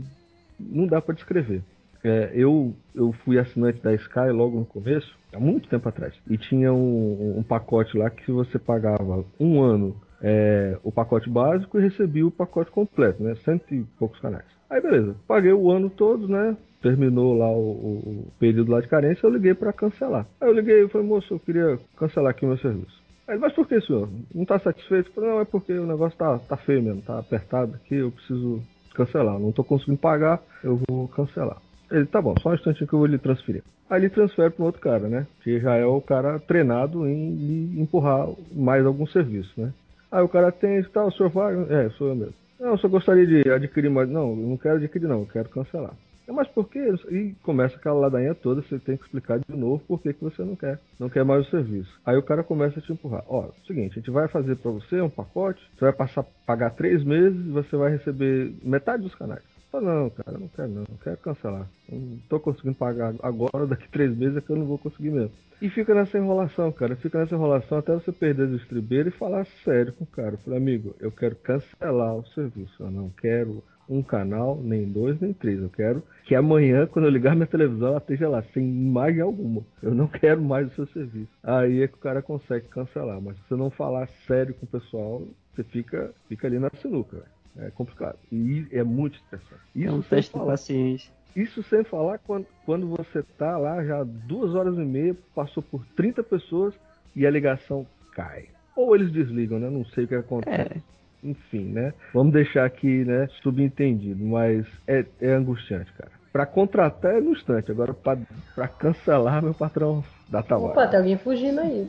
não 0.59 0.87
dá 0.87 1.03
para 1.03 1.15
descrever. 1.15 1.63
É, 2.05 2.31
eu, 2.35 2.77
eu 2.95 3.13
fui 3.25 3.39
assinante 3.39 3.81
da 3.81 3.95
Sky 3.95 4.31
logo 4.31 4.59
no 4.59 4.67
começo, 4.67 5.19
há 5.33 5.41
muito 5.41 5.69
tempo 5.71 5.89
atrás. 5.89 6.15
E 6.29 6.37
tinha 6.37 6.73
um, 6.73 7.39
um 7.39 7.43
pacote 7.43 7.97
lá 7.97 8.11
que 8.11 8.31
você 8.31 8.59
pagava 8.59 9.25
um 9.41 9.63
ano 9.63 9.97
é, 10.23 10.79
o 10.83 10.93
pacote 10.93 11.29
básico 11.31 11.79
e 11.79 11.83
recebia 11.83 12.27
o 12.27 12.31
pacote 12.31 12.71
completo, 12.71 13.23
né? 13.23 13.35
Cento 13.37 13.75
e 13.75 13.85
poucos 13.99 14.21
canais. 14.21 14.45
Aí 14.71 14.81
beleza, 14.81 15.17
paguei 15.27 15.53
o 15.53 15.71
ano 15.71 15.89
todo, 15.91 16.29
né? 16.29 16.57
Terminou 16.83 17.35
lá 17.35 17.51
o, 17.51 17.59
o- 17.59 18.29
o 18.29 18.33
período 18.39 18.71
lá 18.73 18.81
de 18.81 18.89
carência, 18.89 19.27
eu 19.27 19.31
liguei 19.31 19.55
para 19.55 19.73
cancelar. 19.73 20.27
Aí 20.41 20.49
eu 20.49 20.53
liguei 20.55 20.85
e 20.85 20.89
falei, 20.89 21.07
moço, 21.07 21.33
eu 21.35 21.41
queria 21.41 21.79
cancelar 21.97 22.31
aqui 22.31 22.45
meu 22.47 22.59
serviço. 22.59 23.03
Aí, 23.27 23.39
mas 23.39 23.53
por 23.55 23.67
que, 23.67 23.81
senhor? 23.81 24.11
Não 24.35 24.45
tá 24.45 24.59
satisfeito? 24.59 25.09
Eu 25.09 25.15
falei, 25.15 25.31
não, 25.31 25.41
é 25.41 25.45
porque 25.47 25.73
o 25.73 25.87
negócio 25.87 26.19
tá, 26.19 26.39
tá 26.41 26.57
feio 26.59 26.83
mesmo, 26.83 27.01
tá 27.03 27.19
apertado 27.19 27.75
aqui, 27.77 27.95
eu 27.97 28.13
preciso 28.13 28.63
cancelar. 28.95 29.39
Não 29.39 29.53
tô 29.53 29.65
conseguindo 29.65 29.99
pagar, 29.99 30.43
eu 30.63 30.79
vou 30.89 31.09
cancelar. 31.09 31.64
Ele, 31.91 32.07
tá 32.07 32.21
bom, 32.21 32.35
só 32.41 32.51
um 32.51 32.55
instantinho 32.55 32.87
que 32.89 32.95
eu 32.95 32.99
vou 32.99 33.07
lhe 33.07 33.19
transferir. 33.19 33.63
Aí 33.89 34.01
ele 34.01 34.11
transfere 34.11 34.51
para 34.51 34.65
outro 34.65 34.81
cara, 34.81 35.09
né? 35.09 35.27
Que 35.43 35.61
já 35.61 35.77
é 35.77 35.85
o 35.85 36.01
cara 36.01 36.39
treinado 36.39 37.07
em 37.07 37.35
lhe 37.35 37.81
empurrar 37.81 38.29
mais 38.53 38.85
algum 38.85 39.07
serviço, 39.07 39.53
né? 39.57 39.73
Aí 40.11 40.23
o 40.23 40.29
cara 40.29 40.51
tem 40.51 40.79
e 40.79 40.85
tal, 40.85 41.09
o 41.09 41.13
senhor 41.13 41.29
vai? 41.29 41.55
É, 41.69 41.91
sou 41.91 42.09
eu 42.09 42.15
mesmo. 42.15 42.35
Não, 42.59 42.71
eu 42.71 42.79
só 42.79 42.89
gostaria 42.89 43.27
de 43.27 43.51
adquirir 43.51 43.91
mais. 43.91 44.09
Não, 44.09 44.31
eu 44.31 44.37
não 44.37 44.57
quero 44.57 44.77
adquirir, 44.77 45.07
não, 45.07 45.21
eu 45.21 45.27
quero 45.27 45.49
cancelar. 45.49 45.95
É, 46.27 46.33
mas 46.33 46.49
por 46.49 46.69
quê? 46.69 46.95
E 47.11 47.35
começa 47.43 47.77
aquela 47.77 48.01
ladainha 48.01 48.35
toda, 48.35 48.63
você 48.63 48.79
tem 48.79 48.97
que 48.97 49.05
explicar 49.05 49.39
de 49.39 49.57
novo 49.57 49.83
por 49.87 50.01
que, 50.01 50.13
que 50.13 50.25
você 50.25 50.43
não 50.43 50.57
quer, 50.57 50.79
não 50.99 51.11
quer 51.11 51.25
mais 51.25 51.47
o 51.47 51.51
serviço. 51.51 51.93
Aí 52.05 52.17
o 52.17 52.23
cara 52.23 52.43
começa 52.43 52.79
a 52.79 52.83
te 52.83 52.93
empurrar. 52.93 53.25
Ó, 53.29 53.51
seguinte, 53.67 53.93
a 53.93 53.95
gente 53.97 54.11
vai 54.11 54.27
fazer 54.29 54.57
para 54.57 54.71
você 54.71 55.01
um 55.01 55.11
pacote, 55.11 55.61
você 55.75 55.85
vai 55.85 55.93
passar 55.93 56.25
pagar 56.47 56.71
três 56.71 57.05
meses 57.05 57.47
você 57.47 57.77
vai 57.77 57.91
receber 57.91 58.55
metade 58.63 59.03
dos 59.03 59.15
canais. 59.15 59.43
Não, 59.81 60.11
cara, 60.11 60.39
não 60.39 60.49
quero 60.49 60.69
não, 60.69 60.85
quero 61.03 61.17
cancelar. 61.19 61.69
Não 61.91 62.19
tô 62.29 62.41
conseguindo 62.41 62.77
pagar 62.77 63.15
agora, 63.23 63.67
daqui 63.67 63.89
três 63.89 64.17
meses 64.17 64.37
é 64.37 64.41
que 64.41 64.51
eu 64.51 64.57
não 64.57 64.67
vou 64.67 64.79
conseguir 64.79 65.11
mesmo. 65.11 65.33
E 65.61 65.71
fica 65.71 65.95
nessa 65.95 66.19
enrolação, 66.19 66.71
cara. 66.73 66.97
Fica 66.97 67.19
nessa 67.19 67.35
enrolação 67.35 67.79
até 67.79 67.95
você 67.95 68.13
perder 68.13 68.49
o 68.49 68.57
estribeiro 68.57 69.09
e 69.09 69.13
falar 69.13 69.47
sério 69.65 69.93
com 69.93 70.05
o 70.05 70.07
cara. 70.07 70.37
Falei, 70.39 70.59
amigo, 70.59 70.95
eu 71.01 71.11
quero 71.11 71.37
cancelar 71.37 72.15
o 72.15 72.27
serviço. 72.29 72.83
Eu 72.83 72.91
não 72.91 73.09
quero 73.11 73.63
um 73.89 74.03
canal, 74.03 74.61
nem 74.63 74.85
dois, 74.85 75.21
nem 75.21 75.33
três. 75.33 75.61
Eu 75.61 75.71
quero 75.71 76.03
que 76.25 76.35
amanhã, 76.35 76.87
quando 76.87 77.07
eu 77.07 77.11
ligar 77.11 77.35
minha 77.35 77.47
televisão, 77.47 77.89
ela 77.89 77.99
esteja 77.99 78.29
lá, 78.29 78.43
sem 78.53 78.65
imagem 78.65 79.21
alguma. 79.21 79.63
Eu 79.83 79.95
não 79.95 80.07
quero 80.07 80.43
mais 80.43 80.71
o 80.73 80.75
seu 80.75 80.87
serviço. 80.89 81.31
Aí 81.43 81.83
é 81.83 81.89
que 81.89 81.95
o 81.95 81.99
cara 81.99 82.23
consegue 82.23 82.69
cancelar. 82.69 83.21
Mas 83.21 83.37
se 83.37 83.43
você 83.49 83.57
não 83.57 83.71
falar 83.71 84.09
sério 84.27 84.55
com 84.55 84.67
o 84.67 84.69
pessoal, 84.69 85.23
você 85.55 85.63
fica, 85.65 86.13
fica 86.29 86.47
ali 86.47 86.59
na 86.59 86.71
sinuca. 86.81 87.23
É 87.59 87.71
complicado. 87.71 88.19
E 88.33 88.67
é 88.73 88.83
muito 88.83 89.17
estressante. 89.17 89.63
É 89.77 89.91
um 89.91 90.03
sem 90.03 90.11
teste 90.19 90.33
de 90.33 90.39
falar- 90.39 90.51
paciência. 90.53 91.13
isso 91.37 91.63
sem 91.65 91.85
falar 91.85 92.19
quando, 92.19 92.47
quando 92.67 92.87
você 92.89 93.23
tá 93.23 93.57
lá 93.59 93.85
já 93.85 94.03
duas 94.05 94.55
horas 94.55 94.75
e 94.77 94.81
meia, 94.85 95.17
passou 95.35 95.63
por 95.63 95.85
30 95.97 96.23
pessoas 96.23 96.75
e 97.15 97.25
a 97.27 97.31
ligação 97.31 97.87
cai. 98.13 98.47
Ou 98.77 98.95
eles 98.97 99.13
desligam, 99.13 99.61
né? 99.61 99.71
Não 99.71 99.85
sei 99.85 100.05
o 100.05 100.09
que 100.09 100.15
acontece. 100.17 100.73
É. 100.79 100.95
Enfim, 101.23 101.67
né? 101.73 101.95
Vamos 102.13 102.33
deixar 102.33 102.65
aqui, 102.67 103.05
né? 103.05 103.29
Subentendido, 103.43 104.23
mas 104.25 104.67
é, 104.87 105.05
é 105.21 105.33
angustiante, 105.33 105.93
cara. 105.93 106.11
Pra 106.33 106.45
contratar 106.45 107.15
é 107.15 107.21
no 107.21 107.31
instante, 107.33 107.71
agora 107.71 107.95
pra, 107.95 108.19
pra 108.57 108.67
cancelar, 108.67 109.41
meu 109.43 109.55
patrão 109.55 110.05
dá 110.29 110.41
Opa, 110.41 110.49
trabalho. 110.49 110.91
tem 110.91 110.99
alguém 110.99 111.17
fugindo 111.17 111.61
aí. 111.61 111.89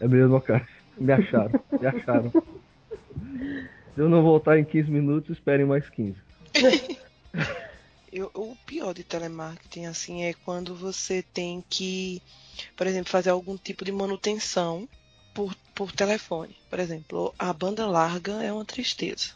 É 0.00 0.08
mesmo, 0.08 0.40
cara. 0.40 0.66
Me 0.98 1.12
acharam, 1.12 1.52
me 1.80 1.86
acharam. 1.86 2.32
Se 3.94 4.00
eu 4.00 4.08
não 4.08 4.22
voltar 4.22 4.58
em 4.58 4.64
15 4.64 4.90
minutos, 4.90 5.36
esperem 5.36 5.66
mais 5.66 5.88
15. 5.90 6.16
Eu- 8.12 8.30
o 8.34 8.54
pior 8.64 8.94
de 8.94 9.02
telemarketing, 9.02 9.86
assim, 9.86 10.22
é 10.22 10.32
quando 10.32 10.72
você 10.74 11.20
tem 11.20 11.64
que, 11.68 12.22
por 12.76 12.86
exemplo, 12.86 13.10
fazer 13.10 13.30
algum 13.30 13.56
tipo 13.56 13.84
de 13.84 13.90
manutenção 13.90 14.88
por, 15.34 15.52
por 15.74 15.90
telefone. 15.90 16.56
Por 16.70 16.78
exemplo, 16.78 17.34
a 17.36 17.52
banda 17.52 17.84
larga 17.88 18.40
é 18.42 18.52
uma 18.52 18.64
tristeza. 18.64 19.30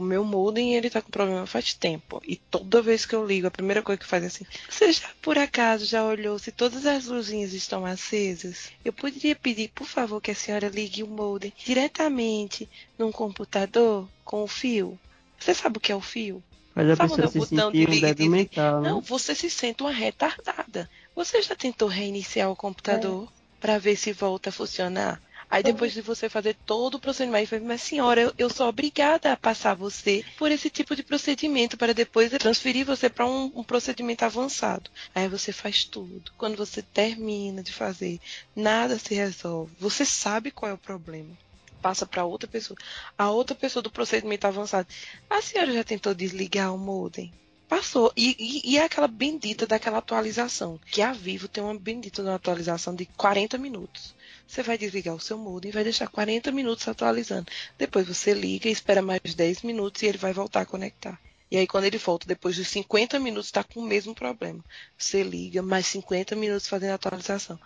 O 0.00 0.02
meu 0.02 0.24
modem, 0.24 0.74
ele 0.74 0.88
tá 0.88 1.02
com 1.02 1.10
problema 1.10 1.46
faz 1.46 1.74
tempo. 1.74 2.22
E 2.26 2.34
toda 2.34 2.80
vez 2.80 3.04
que 3.04 3.14
eu 3.14 3.26
ligo, 3.26 3.46
a 3.46 3.50
primeira 3.50 3.82
coisa 3.82 3.98
que 3.98 4.06
faz 4.06 4.24
é 4.24 4.28
assim: 4.28 4.46
Você 4.66 4.90
já 4.94 5.10
por 5.20 5.36
acaso 5.36 5.84
já 5.84 6.02
olhou 6.02 6.38
se 6.38 6.50
todas 6.50 6.86
as 6.86 7.04
luzinhas 7.04 7.52
estão 7.52 7.84
acesas? 7.84 8.70
Eu 8.82 8.94
poderia 8.94 9.36
pedir, 9.36 9.68
por 9.68 9.86
favor, 9.86 10.18
que 10.22 10.30
a 10.30 10.34
senhora 10.34 10.68
ligue 10.70 11.02
o 11.02 11.06
modem 11.06 11.52
diretamente 11.66 12.66
num 12.98 13.12
computador 13.12 14.08
com 14.24 14.42
o 14.42 14.48
fio? 14.48 14.98
Você 15.38 15.52
sabe 15.52 15.76
o 15.76 15.80
que 15.80 15.92
é 15.92 15.96
o 15.96 16.00
fio? 16.00 16.42
Faz 16.74 16.88
a 16.88 16.96
Sabe 16.96 17.10
pessoa 17.10 17.24
é 17.26 17.28
o 17.28 17.30
se 17.30 17.38
botão 17.38 17.70
de 17.70 17.76
sentir 17.76 17.90
um 17.90 17.92
e 17.92 18.00
desliga? 18.00 18.26
mental, 18.26 18.80
né? 18.80 18.88
Não, 18.88 19.00
você 19.02 19.34
se 19.34 19.50
sente 19.50 19.82
uma 19.82 19.92
retardada. 19.92 20.88
Você 21.14 21.42
já 21.42 21.54
tentou 21.54 21.88
reiniciar 21.88 22.50
o 22.50 22.56
computador 22.56 23.30
para 23.60 23.78
ver 23.78 23.96
se 23.96 24.14
volta 24.14 24.48
a 24.48 24.52
funcionar? 24.52 25.20
Aí 25.50 25.64
depois 25.64 25.92
de 25.92 26.00
você 26.00 26.28
fazer 26.28 26.54
todo 26.64 26.94
o 26.94 27.00
procedimento, 27.00 27.48
fala, 27.48 27.62
mas 27.62 27.82
senhora, 27.82 28.20
eu, 28.20 28.32
eu 28.38 28.48
sou 28.48 28.68
obrigada 28.68 29.32
a 29.32 29.36
passar 29.36 29.74
você 29.74 30.24
por 30.38 30.52
esse 30.52 30.70
tipo 30.70 30.94
de 30.94 31.02
procedimento 31.02 31.76
para 31.76 31.92
depois 31.92 32.30
transferir 32.30 32.86
você 32.86 33.10
para 33.10 33.26
um, 33.26 33.50
um 33.56 33.64
procedimento 33.64 34.24
avançado. 34.24 34.88
Aí 35.12 35.28
você 35.28 35.52
faz 35.52 35.82
tudo. 35.82 36.30
Quando 36.38 36.56
você 36.56 36.82
termina 36.82 37.64
de 37.64 37.72
fazer, 37.72 38.20
nada 38.54 38.96
se 38.96 39.12
resolve. 39.12 39.74
Você 39.80 40.04
sabe 40.04 40.52
qual 40.52 40.70
é 40.70 40.74
o 40.74 40.78
problema. 40.78 41.36
Passa 41.82 42.06
para 42.06 42.24
outra 42.24 42.48
pessoa. 42.48 42.78
A 43.18 43.30
outra 43.30 43.56
pessoa 43.56 43.82
do 43.82 43.90
procedimento 43.90 44.46
avançado. 44.46 44.86
A 45.28 45.42
senhora 45.42 45.72
já 45.72 45.82
tentou 45.82 46.14
desligar 46.14 46.72
o 46.72 46.78
modem? 46.78 47.32
Passou. 47.68 48.12
E, 48.16 48.36
e, 48.38 48.72
e 48.72 48.78
é 48.78 48.84
aquela 48.84 49.08
bendita 49.08 49.66
daquela 49.66 49.98
atualização. 49.98 50.78
Que 50.90 51.02
a 51.02 51.12
Vivo 51.12 51.48
tem 51.48 51.62
uma 51.62 51.78
bendita 51.78 52.22
de 52.22 52.28
uma 52.28 52.36
atualização 52.36 52.94
de 52.94 53.06
40 53.06 53.58
minutos. 53.58 54.14
Você 54.50 54.64
vai 54.64 54.76
desligar 54.76 55.14
o 55.14 55.20
seu 55.20 55.38
modem 55.38 55.68
e 55.68 55.72
vai 55.72 55.84
deixar 55.84 56.08
40 56.08 56.50
minutos 56.50 56.88
atualizando. 56.88 57.46
Depois 57.78 58.08
você 58.08 58.34
liga 58.34 58.68
e 58.68 58.72
espera 58.72 59.00
mais 59.00 59.20
10 59.22 59.62
minutos 59.62 60.02
e 60.02 60.06
ele 60.06 60.18
vai 60.18 60.32
voltar 60.32 60.62
a 60.62 60.66
conectar. 60.66 61.20
E 61.48 61.56
aí 61.56 61.68
quando 61.68 61.84
ele 61.84 61.98
volta, 61.98 62.26
depois 62.26 62.56
de 62.56 62.64
50 62.64 63.20
minutos, 63.20 63.46
está 63.46 63.62
com 63.62 63.78
o 63.78 63.86
mesmo 63.86 64.12
problema. 64.12 64.58
Você 64.98 65.22
liga, 65.22 65.62
mais 65.62 65.86
50 65.86 66.34
minutos 66.34 66.66
fazendo 66.66 66.90
a 66.90 66.94
atualização. 66.94 67.60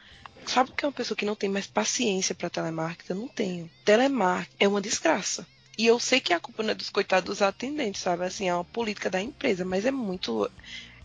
Sabe 0.44 0.70
o 0.70 0.74
que 0.74 0.84
é 0.84 0.88
uma 0.88 0.92
pessoa 0.92 1.16
que 1.16 1.24
não 1.24 1.34
tem 1.34 1.48
mais 1.48 1.66
paciência 1.66 2.34
para 2.34 2.50
telemarketing? 2.50 3.12
Eu 3.14 3.16
não 3.16 3.28
tenho. 3.28 3.70
Telemarketing 3.82 4.56
é 4.60 4.68
uma 4.68 4.82
desgraça. 4.82 5.46
E 5.78 5.86
eu 5.86 5.98
sei 5.98 6.20
que 6.20 6.34
a 6.34 6.40
culpa 6.40 6.62
não 6.62 6.72
é 6.72 6.74
dos 6.74 6.90
coitados 6.90 7.38
dos 7.38 7.40
atendentes, 7.40 8.02
sabe? 8.02 8.26
Assim, 8.26 8.46
é 8.46 8.54
uma 8.54 8.62
política 8.62 9.08
da 9.08 9.22
empresa, 9.22 9.64
mas 9.64 9.86
é 9.86 9.90
muito. 9.90 10.50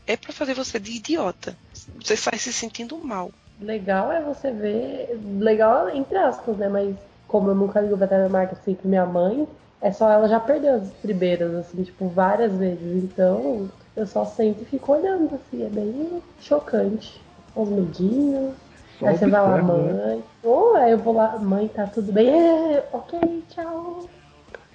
É 0.05 0.17
para 0.17 0.33
fazer 0.33 0.55
você 0.55 0.77
de 0.77 0.91
idiota. 0.91 1.57
Você 2.03 2.17
sai 2.17 2.37
se 2.37 2.51
sentindo 2.51 2.97
mal. 2.97 3.31
Legal 3.61 4.11
é 4.11 4.21
você 4.21 4.51
ver. 4.51 5.19
Legal 5.37 5.89
entre 5.89 6.17
aspas, 6.17 6.57
né? 6.57 6.69
Mas 6.69 6.95
como 7.27 7.49
eu 7.49 7.55
nunca 7.55 7.81
ligo 7.81 7.97
pra 7.97 8.07
telemarketing 8.07 8.61
assim 8.61 8.73
com 8.75 8.87
minha 8.87 9.05
mãe, 9.05 9.47
é 9.81 9.91
só 9.91 10.09
ela 10.09 10.27
já 10.27 10.39
perdeu 10.39 10.75
as 10.75 10.87
estribeiras, 10.87 11.53
assim, 11.55 11.83
tipo, 11.83 12.07
várias 12.07 12.51
vezes. 12.53 13.03
Então 13.03 13.69
eu 13.95 14.07
só 14.07 14.25
sento 14.25 14.61
e 14.61 14.65
fico 14.65 14.93
olhando, 14.93 15.35
assim, 15.35 15.65
é 15.65 15.69
bem 15.69 16.21
chocante. 16.39 17.21
Os 17.55 17.69
medinhos. 17.69 18.55
Só 18.99 19.07
Aí 19.07 19.17
você 19.17 19.27
vai 19.27 19.41
lá, 19.41 19.57
né? 19.57 19.61
mãe. 19.61 20.23
Ou 20.43 20.75
aí 20.75 20.91
eu 20.91 20.97
vou 20.97 21.13
lá, 21.13 21.37
mãe, 21.37 21.67
tá 21.67 21.87
tudo 21.87 22.11
bem? 22.11 22.29
É, 22.29 22.83
ok, 22.91 23.43
tchau. 23.49 24.09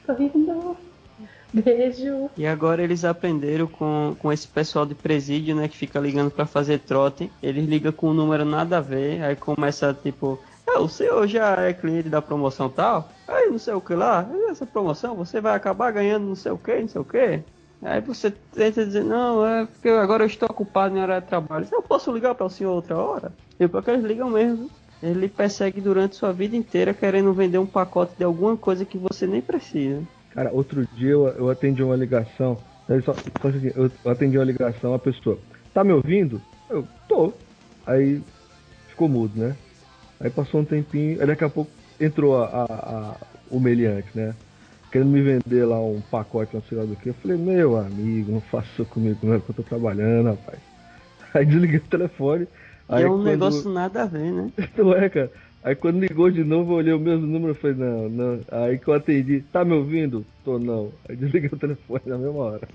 Tô 0.06 0.14
rindo. 0.14 0.76
Beijo. 1.54 2.28
E 2.36 2.44
agora 2.44 2.82
eles 2.82 3.04
aprenderam 3.04 3.68
com, 3.68 4.16
com 4.18 4.32
esse 4.32 4.48
pessoal 4.48 4.84
de 4.84 4.94
presídio, 4.94 5.54
né, 5.54 5.68
que 5.68 5.76
fica 5.76 6.00
ligando 6.00 6.30
pra 6.30 6.46
fazer 6.46 6.80
trote. 6.80 7.30
Eles 7.40 7.64
ligam 7.64 7.92
com 7.92 8.10
um 8.10 8.14
número 8.14 8.44
nada 8.44 8.78
a 8.78 8.80
ver, 8.80 9.22
aí 9.22 9.36
começa 9.36 9.96
tipo, 10.02 10.40
ah, 10.66 10.80
o 10.80 10.88
senhor 10.88 11.28
já 11.28 11.54
é 11.62 11.72
cliente 11.72 12.08
da 12.08 12.20
promoção 12.20 12.68
tal? 12.68 13.08
Aí 13.28 13.48
não 13.48 13.58
sei 13.58 13.72
o 13.72 13.80
que 13.80 13.94
lá, 13.94 14.28
essa 14.50 14.66
promoção 14.66 15.14
você 15.14 15.40
vai 15.40 15.54
acabar 15.54 15.92
ganhando 15.92 16.26
não 16.26 16.34
sei 16.34 16.50
o 16.50 16.58
que, 16.58 16.80
não 16.80 16.88
sei 16.88 17.00
o 17.00 17.04
que. 17.04 17.40
Aí 17.82 18.00
você 18.00 18.30
tenta 18.30 18.84
dizer, 18.84 19.04
não, 19.04 19.46
é 19.46 19.66
porque 19.66 19.90
agora 19.90 20.24
eu 20.24 20.26
estou 20.26 20.48
ocupado 20.50 20.96
em 20.96 21.00
hora 21.00 21.20
de 21.20 21.26
trabalho. 21.28 21.68
Eu 21.70 21.82
posso 21.82 22.10
ligar 22.10 22.34
para 22.34 22.46
o 22.46 22.50
senhor 22.50 22.72
outra 22.72 22.96
hora? 22.96 23.32
E 23.60 23.68
porque 23.68 23.90
eles 23.90 24.04
ligam 24.04 24.30
mesmo. 24.30 24.68
Ele 25.02 25.28
persegue 25.28 25.82
durante 25.82 26.16
sua 26.16 26.32
vida 26.32 26.56
inteira 26.56 26.94
querendo 26.94 27.32
vender 27.32 27.58
um 27.58 27.66
pacote 27.66 28.14
de 28.16 28.24
alguma 28.24 28.56
coisa 28.56 28.86
que 28.86 28.96
você 28.96 29.26
nem 29.26 29.42
precisa. 29.42 30.02
Cara, 30.34 30.52
outro 30.52 30.84
dia 30.92 31.10
eu, 31.12 31.28
eu 31.28 31.50
atendi 31.50 31.82
uma 31.82 31.96
ligação. 31.96 32.64
Aí 32.88 33.00
Só, 33.02 33.14
só 33.40 33.48
assim, 33.48 33.70
eu 33.74 34.10
atendi 34.12 34.38
uma 34.38 34.44
ligação, 34.44 34.94
a 34.94 34.98
pessoa, 34.98 35.40
tá 35.72 35.84
me 35.84 35.92
ouvindo? 35.92 36.42
Eu, 36.68 36.88
tô. 37.08 37.34
Aí 37.86 38.22
ficou 38.88 39.08
mudo, 39.08 39.38
né? 39.38 39.56
Aí 40.20 40.30
passou 40.30 40.60
um 40.60 40.66
tempinho, 40.66 41.20
aí 41.20 41.26
daqui 41.26 41.44
a 41.44 41.50
pouco 41.50 41.72
entrou 42.00 42.36
a, 42.42 42.46
a, 42.64 43.12
a- 43.12 43.26
o 43.50 43.60
meliante, 43.60 44.10
né? 44.16 44.36
Querendo 44.92 45.10
me 45.10 45.22
vender 45.22 45.66
lá 45.66 45.80
um 45.84 46.02
pacote, 46.02 46.54
não 46.54 46.62
sei 46.64 46.78
lá 46.78 46.84
do 46.86 46.96
que. 46.96 47.10
Eu 47.10 47.14
falei, 47.14 47.38
meu 47.38 47.76
amigo, 47.76 48.32
não 48.32 48.42
faça 48.42 48.68
isso 48.72 48.86
comigo, 48.86 49.26
não 49.26 49.34
é 49.34 49.40
que 49.40 49.50
eu 49.50 49.54
tô 49.56 49.64
trabalhando, 49.64 50.28
rapaz. 50.30 50.62
Aí 51.34 51.46
desliguei 51.46 51.78
o 51.78 51.88
telefone. 51.88 52.44
E 52.44 52.48
Aí 52.94 53.04
é 53.04 53.06
um 53.06 53.22
quando- 53.22 53.24
negócio 53.24 53.70
nada 53.70 54.04
a 54.04 54.06
ver, 54.06 54.32
né? 54.32 54.52
Não 54.78 54.92
é, 54.94 55.08
cara. 55.10 55.32
Aí 55.64 55.74
quando 55.74 55.98
ligou 55.98 56.30
de 56.30 56.44
novo, 56.44 56.72
eu 56.72 56.76
olhei 56.76 56.92
o 56.92 56.98
mesmo 56.98 57.26
número 57.26 57.52
e 57.52 57.54
falei, 57.54 57.76
não, 57.76 58.08
não. 58.10 58.40
Aí 58.52 58.78
que 58.78 58.86
eu 58.86 58.92
atendi, 58.92 59.40
tá 59.50 59.64
me 59.64 59.72
ouvindo? 59.72 60.24
Tô 60.44 60.58
não. 60.58 60.92
Aí 61.08 61.16
desliguei 61.16 61.48
o 61.50 61.56
telefone 61.56 62.02
na 62.04 62.18
mesma 62.18 62.38
hora. 62.38 62.68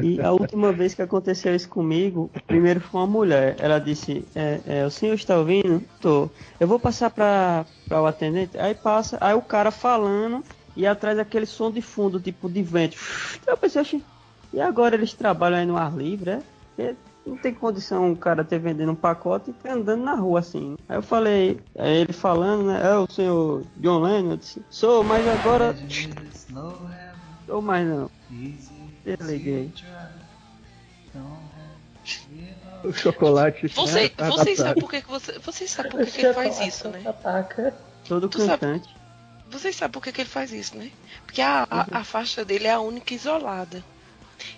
E 0.00 0.20
a 0.20 0.30
última 0.30 0.72
vez 0.72 0.94
que 0.94 1.02
aconteceu 1.02 1.52
isso 1.52 1.68
comigo, 1.68 2.30
primeiro 2.46 2.80
foi 2.80 3.00
uma 3.00 3.06
mulher. 3.08 3.56
Ela 3.58 3.80
disse: 3.80 4.24
é, 4.36 4.60
é, 4.66 4.86
O 4.86 4.90
senhor 4.90 5.14
está 5.14 5.36
ouvindo? 5.36 5.82
Tô. 6.00 6.30
Eu 6.60 6.68
vou 6.68 6.78
passar 6.78 7.10
para 7.10 7.66
o 7.90 8.06
atendente. 8.06 8.56
Aí 8.56 8.72
passa, 8.74 9.18
aí 9.20 9.34
o 9.34 9.42
cara 9.42 9.72
falando 9.72 10.44
e 10.76 10.86
atrás 10.86 11.18
aquele 11.18 11.46
som 11.46 11.72
de 11.72 11.82
fundo, 11.82 12.20
tipo 12.20 12.48
de 12.48 12.62
vento. 12.62 12.96
Eu 13.44 13.56
pensei: 13.56 13.82
"Oxi, 13.82 14.04
E 14.52 14.60
agora 14.60 14.94
eles 14.94 15.12
trabalham 15.12 15.58
aí 15.58 15.66
no 15.66 15.76
ar 15.76 15.92
livre, 15.92 16.38
é? 16.78 16.94
Não 17.28 17.36
tem 17.36 17.52
condição 17.52 18.10
o 18.12 18.16
cara 18.16 18.42
ter 18.42 18.58
vendendo 18.58 18.92
um 18.92 18.96
pacote 18.96 19.50
e 19.50 19.52
ter 19.52 19.68
andando 19.70 20.02
na 20.02 20.14
rua 20.14 20.40
assim. 20.40 20.76
Aí 20.88 20.96
eu 20.96 21.02
falei: 21.02 21.60
aí 21.78 21.98
Ele 21.98 22.12
falando, 22.12 22.64
né? 22.64 22.80
É 22.84 22.96
o 22.96 23.06
senhor 23.10 23.64
John 23.76 24.00
Lennon? 24.00 24.30
Eu 24.32 24.36
disse: 24.38 24.62
Sou, 24.70 25.04
mas 25.04 25.26
agora. 25.28 25.76
Sou 27.46 27.62
mais 27.62 27.86
não. 27.86 28.10
Desliguei. 29.04 29.72
O 32.84 32.92
chocolate. 32.92 33.68
Você, 33.68 34.12
Ah, 34.18 34.28
vocês 34.30 34.58
tá. 34.58 34.64
sabem 34.68 34.80
por 34.82 34.90
que, 34.90 35.00
você, 35.06 35.38
vocês 35.40 35.70
sabem 35.70 35.90
por 35.92 36.04
que, 36.06 36.12
que 36.12 36.20
ele 36.26 36.32
faz 36.34 36.60
isso, 36.60 36.88
né? 36.88 37.02
Ataca. 37.04 37.74
Todo 38.06 38.28
Tu 38.28 38.38
sabe- 38.38 38.50
cantante. 38.60 38.88
Vocês 39.50 39.74
sabem 39.76 39.92
por 39.92 40.02
que, 40.02 40.12
que 40.12 40.20
ele 40.20 40.28
faz 40.28 40.52
isso, 40.52 40.76
né? 40.76 40.90
Porque 41.26 41.40
a, 41.42 41.66
a, 41.70 41.98
a 41.98 42.04
faixa 42.04 42.44
dele 42.44 42.66
é 42.66 42.72
a 42.72 42.80
única 42.80 43.14
isolada. 43.14 43.82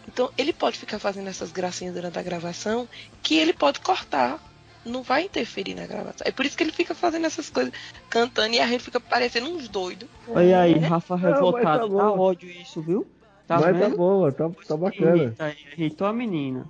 Então 0.09 0.31
ele 0.37 0.53
pode 0.53 0.79
ficar 0.79 0.99
fazendo 0.99 1.29
essas 1.29 1.51
gracinhas 1.53 1.95
durante 1.95 2.19
a 2.19 2.23
gravação 2.23 2.89
que 3.23 3.37
ele 3.37 3.53
pode 3.53 3.81
cortar. 3.81 4.39
Não 4.85 5.03
vai 5.03 5.25
interferir 5.25 5.75
na 5.75 5.87
gravação. 5.87 6.25
É 6.27 6.33
por 6.33 6.47
isso 6.47 6.57
que 6.57 6.63
ele 6.63 6.73
fica 6.73 6.95
fazendo 6.95 7.27
essas 7.27 7.51
coisas, 7.51 7.71
cantando 8.09 8.55
e 8.55 8.61
a 8.61 8.67
gente 8.67 8.83
fica 8.83 8.99
parecendo 8.99 9.51
uns 9.51 9.69
doidos. 9.69 10.09
Olha 10.27 10.61
aí, 10.61 10.79
Rafa 10.79 11.17
mas 11.19 11.35
revoltado. 11.35 11.65
tá 11.65 11.97
Tá, 11.99 12.11
bom. 12.11 12.19
ódio 12.19 12.51
isso, 12.51 12.81
viu? 12.81 13.07
Tá 13.47 13.57
Mas 13.61 13.65
tá 13.65 13.73
vendo? 13.73 13.97
bom, 13.97 14.31
tá, 14.33 14.49
tá 14.67 14.77
bacana. 14.79 15.17
Irrita 15.17 15.57
Irritou 15.77 16.07
a 16.07 16.13
menina. 16.15 16.65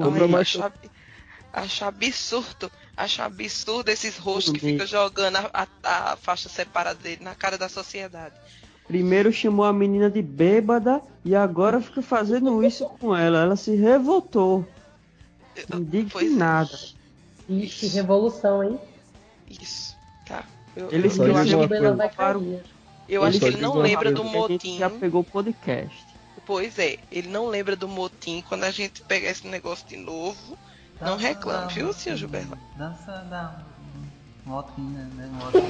Ai, 0.00 0.26
mais- 0.28 0.48
acho, 0.48 0.64
acho 1.52 1.84
absurdo. 1.84 2.72
Acho 2.96 3.22
absurdo 3.22 3.88
esses 3.90 4.16
rostos 4.16 4.52
que 4.54 4.60
ficam 4.60 4.86
jogando 4.86 5.36
a, 5.36 5.50
a- 5.82 6.12
a 6.12 6.16
faixa 6.16 6.48
separada 6.48 6.98
dele 7.02 7.22
na 7.22 7.34
cara 7.34 7.58
da 7.58 7.68
sociedade. 7.68 8.34
Primeiro 8.92 9.32
chamou 9.32 9.64
a 9.64 9.72
menina 9.72 10.10
de 10.10 10.20
bêbada 10.20 11.00
e 11.24 11.34
agora 11.34 11.80
fica 11.80 12.02
fazendo 12.02 12.62
isso 12.62 12.84
com 13.00 13.16
ela. 13.16 13.40
Ela 13.40 13.56
se 13.56 13.74
revoltou. 13.74 14.68
Pois 15.54 15.66
é. 15.70 15.76
Indignada. 15.76 16.78
Ixi, 17.48 17.86
revolução, 17.86 18.62
hein? 18.62 18.78
Isso, 19.48 19.96
tá. 20.28 20.44
Eu, 20.76 20.92
Ele 20.92 21.06
eu, 21.06 21.10
só 21.10 21.26
eu 21.26 21.34
acho, 21.38 21.56
coisa. 21.68 22.08
cair. 22.10 22.62
eu 23.08 23.22
ele 23.22 23.28
acho 23.30 23.38
que 23.38 23.46
ele 23.46 23.62
não 23.62 23.78
lembra 23.78 24.12
do 24.12 24.24
motim. 24.24 24.76
já 24.76 24.90
pegou 24.90 25.22
o 25.22 25.24
podcast. 25.24 26.04
Pois 26.44 26.78
é, 26.78 26.98
ele 27.10 27.28
não 27.30 27.48
lembra 27.48 27.74
do 27.74 27.88
motim. 27.88 28.44
Quando 28.46 28.64
a 28.64 28.70
gente 28.70 29.00
pegar 29.00 29.30
esse 29.30 29.46
negócio 29.46 29.88
de 29.88 29.96
novo, 29.96 30.58
não 31.00 31.16
reclame, 31.16 31.72
viu, 31.72 31.94
senhor 31.94 32.16
Gilberto? 32.16 32.58
Dança 32.76 33.24
da 33.30 33.58
motinha, 34.44 35.08
né? 35.16 35.30
Motinha. 35.32 35.62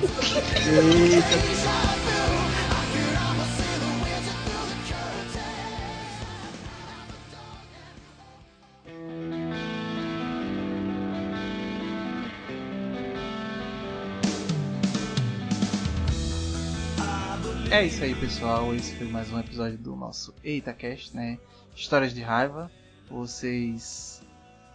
É 17.73 17.87
isso 17.87 18.05
aí, 18.05 18.15
pessoal. 18.15 18.75
Esse 18.75 18.95
foi 18.97 19.09
mais 19.09 19.33
um 19.33 19.41
episódio 19.41 19.79
do 19.79 19.97
nosso 19.97 20.35
EitaCast, 20.45 21.17
né? 21.17 21.39
Histórias 21.75 22.13
de 22.15 22.21
raiva. 22.21 22.71
Vocês 23.11 24.23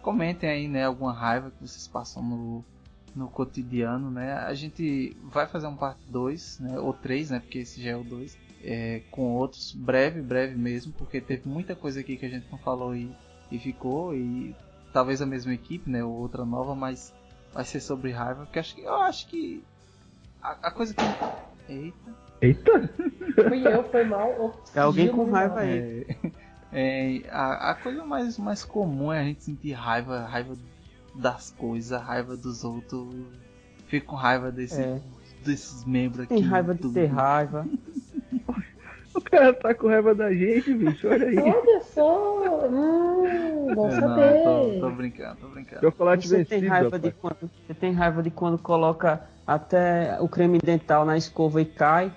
comentem 0.02 0.50
aí, 0.50 0.66
né? 0.66 0.84
Alguma 0.84 1.12
raiva 1.12 1.50
que 1.50 1.60
vocês 1.66 1.86
passam 1.86 2.22
no, 2.22 2.64
no 3.14 3.28
cotidiano, 3.28 4.10
né? 4.10 4.32
A 4.34 4.54
gente 4.54 5.16
vai 5.24 5.46
fazer 5.46 5.66
um 5.66 5.76
parte 5.76 6.00
2, 6.08 6.60
né? 6.60 6.78
Ou 6.78 6.92
3, 6.92 7.30
né? 7.30 7.40
Porque 7.40 7.58
esse 7.58 7.82
já 7.82 7.90
é 7.90 7.96
o 7.96 8.04
2. 8.04 8.36
É, 8.62 9.02
com 9.10 9.34
outros, 9.36 9.72
breve, 9.72 10.20
breve 10.20 10.56
mesmo, 10.56 10.92
porque 10.92 11.20
teve 11.20 11.48
muita 11.48 11.76
coisa 11.76 12.00
aqui 12.00 12.16
que 12.16 12.26
a 12.26 12.28
gente 12.28 12.46
não 12.50 12.58
falou 12.58 12.94
e, 12.94 13.10
e 13.52 13.58
ficou, 13.58 14.14
e 14.14 14.54
talvez 14.92 15.22
a 15.22 15.26
mesma 15.26 15.54
equipe, 15.54 15.88
né? 15.88 16.02
Ou 16.02 16.12
outra 16.12 16.44
nova, 16.44 16.74
mas 16.74 17.14
vai 17.52 17.64
ser 17.64 17.80
sobre 17.80 18.10
raiva, 18.10 18.44
porque 18.44 18.58
acho 18.58 18.74
que, 18.74 18.82
eu 18.82 18.96
acho 18.96 19.26
que 19.28 19.64
a, 20.42 20.68
a 20.68 20.70
coisa 20.70 20.94
que. 20.94 21.02
Eita! 21.72 22.14
Eita! 22.40 22.94
Fui 23.48 23.66
eu, 23.66 23.84
foi 23.90 24.04
mal. 24.04 24.62
É 24.74 24.80
alguém 24.80 25.08
com 25.08 25.30
raiva 25.30 25.60
aí. 25.60 26.06
É, 26.70 27.22
a, 27.30 27.70
a 27.70 27.74
coisa 27.76 28.04
mais, 28.04 28.36
mais 28.36 28.62
comum 28.62 29.10
é 29.10 29.20
a 29.20 29.24
gente 29.24 29.42
sentir 29.42 29.72
raiva, 29.72 30.26
raiva 30.26 30.54
das 31.18 31.50
coisas, 31.50 32.00
raiva 32.00 32.36
dos 32.36 32.64
outros. 32.64 33.06
Fico 33.88 34.06
com 34.08 34.16
raiva 34.16 34.50
desse, 34.52 34.80
É. 34.80 35.00
desses 35.44 35.84
membros 35.84 36.20
aqui. 36.24 36.34
Tem 36.34 36.42
raiva 36.42 36.74
de 36.74 36.80
tudo. 36.82 36.94
ter 36.94 37.06
raiva. 37.06 37.66
O 39.14 39.20
cara 39.20 39.52
tá 39.52 39.74
com 39.74 39.88
raiva 39.88 40.14
da 40.14 40.32
gente, 40.32 40.72
bicho. 40.72 41.08
Olha 41.08 41.26
aí. 41.26 41.36
Olha 41.38 41.80
só! 41.92 42.68
Hum, 42.70 43.74
bom 43.74 43.88
É, 43.88 43.90
saber. 44.00 44.44
Não, 44.44 44.70
tô, 44.74 44.80
tô 44.80 44.90
brincando, 44.92 45.36
tô 45.40 45.48
brincando. 45.48 45.80
Chocolate 45.80 46.28
Você 46.28 46.44
tem 46.44 46.60
vencido. 46.60 46.70
raiva 46.70 46.98
de 47.00 47.10
quando, 47.10 47.50
você 47.66 47.74
tem 47.74 47.92
raiva 47.92 48.22
de 48.22 48.30
quando 48.30 48.58
coloca 48.58 49.22
até 49.44 50.16
o 50.20 50.28
creme 50.28 50.58
dental 50.60 51.04
na 51.04 51.16
escova 51.16 51.60
e 51.60 51.64
cai. 51.64 52.12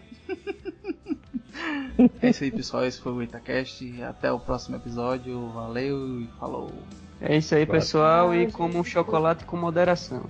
É 2.22 2.30
isso 2.30 2.44
aí, 2.44 2.52
pessoal. 2.52 2.86
Esse 2.86 3.00
foi 3.00 3.12
o 3.12 3.22
Itacast. 3.24 4.02
Até 4.04 4.32
o 4.32 4.40
próximo 4.40 4.76
episódio. 4.78 5.50
Valeu 5.50 6.22
e 6.22 6.30
falou. 6.40 6.72
É 7.20 7.38
isso 7.38 7.54
aí, 7.54 7.66
pessoal, 7.66 8.34
e 8.34 8.52
como 8.52 8.80
um 8.80 8.84
chocolate 8.84 9.46
com 9.46 9.56
moderação. 9.58 10.24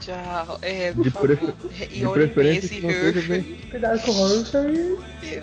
Tchau. 0.00 0.58
É, 0.62 0.92
De 0.92 1.10
por 1.10 1.36
favor. 1.36 1.36
prefer- 1.36 1.88
E 1.92 1.98
de 1.98 2.06
olhem 2.06 2.26
bem 2.26 2.34
preferência 2.34 2.66
esse 2.66 2.86
Hershey. 2.86 3.66
Cuidado 3.70 4.00
com 4.02 4.10
o 4.10 4.20
Hornsey. 4.20 4.98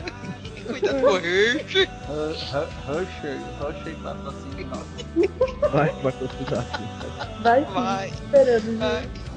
Cuidado 0.68 1.02
com 1.02 1.08
o 1.08 1.18
Hershey. 1.18 1.90
Hershey, 2.88 3.40
Hershey 3.62 3.96
patrocínio 4.04 4.68
nosso. 4.68 5.72
Vai, 5.72 5.90
vai 6.02 6.12
precisar 6.12 6.60
assim. 6.60 7.42
Vai 7.44 7.64
Vai. 7.66 8.10
esperando, 8.10 8.78
gente. 8.80 9.29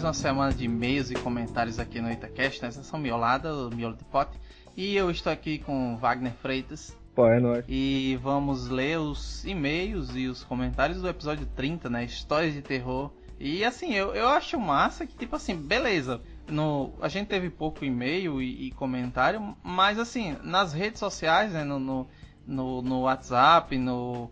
Mais 0.00 0.04
uma 0.04 0.14
semana 0.14 0.50
de 0.50 0.64
e-mails 0.64 1.10
e 1.10 1.14
comentários 1.14 1.78
aqui 1.78 2.00
no 2.00 2.10
Itacast, 2.10 2.62
né? 2.62 2.70
Sessão 2.70 2.98
miolada, 2.98 3.54
o 3.54 3.68
miolo 3.68 3.94
de 3.94 4.04
pote. 4.04 4.38
E 4.74 4.96
eu 4.96 5.10
estou 5.10 5.30
aqui 5.30 5.58
com 5.58 5.98
Wagner 5.98 6.32
Freitas. 6.32 6.96
Pô, 7.14 7.26
é 7.26 7.38
nóis. 7.38 7.66
E 7.68 8.18
vamos 8.22 8.68
ler 8.68 8.98
os 8.98 9.44
e-mails 9.44 10.16
e 10.16 10.26
os 10.26 10.42
comentários 10.42 11.02
do 11.02 11.08
episódio 11.08 11.46
30, 11.54 11.90
né? 11.90 12.04
Histórias 12.04 12.54
de 12.54 12.62
terror. 12.62 13.10
E 13.38 13.62
assim, 13.62 13.92
eu, 13.92 14.14
eu 14.14 14.26
acho 14.28 14.58
massa 14.58 15.06
que, 15.06 15.14
tipo 15.14 15.36
assim, 15.36 15.54
beleza. 15.54 16.22
No, 16.48 16.94
a 17.02 17.08
gente 17.08 17.28
teve 17.28 17.50
pouco 17.50 17.84
e-mail 17.84 18.40
e, 18.40 18.68
e 18.68 18.70
comentário, 18.70 19.54
mas 19.62 19.98
assim, 19.98 20.34
nas 20.42 20.72
redes 20.72 20.98
sociais, 20.98 21.52
né? 21.52 21.62
No, 21.62 21.78
no, 21.78 22.08
no, 22.46 22.80
no 22.80 23.00
WhatsApp, 23.02 23.76
no, 23.76 24.30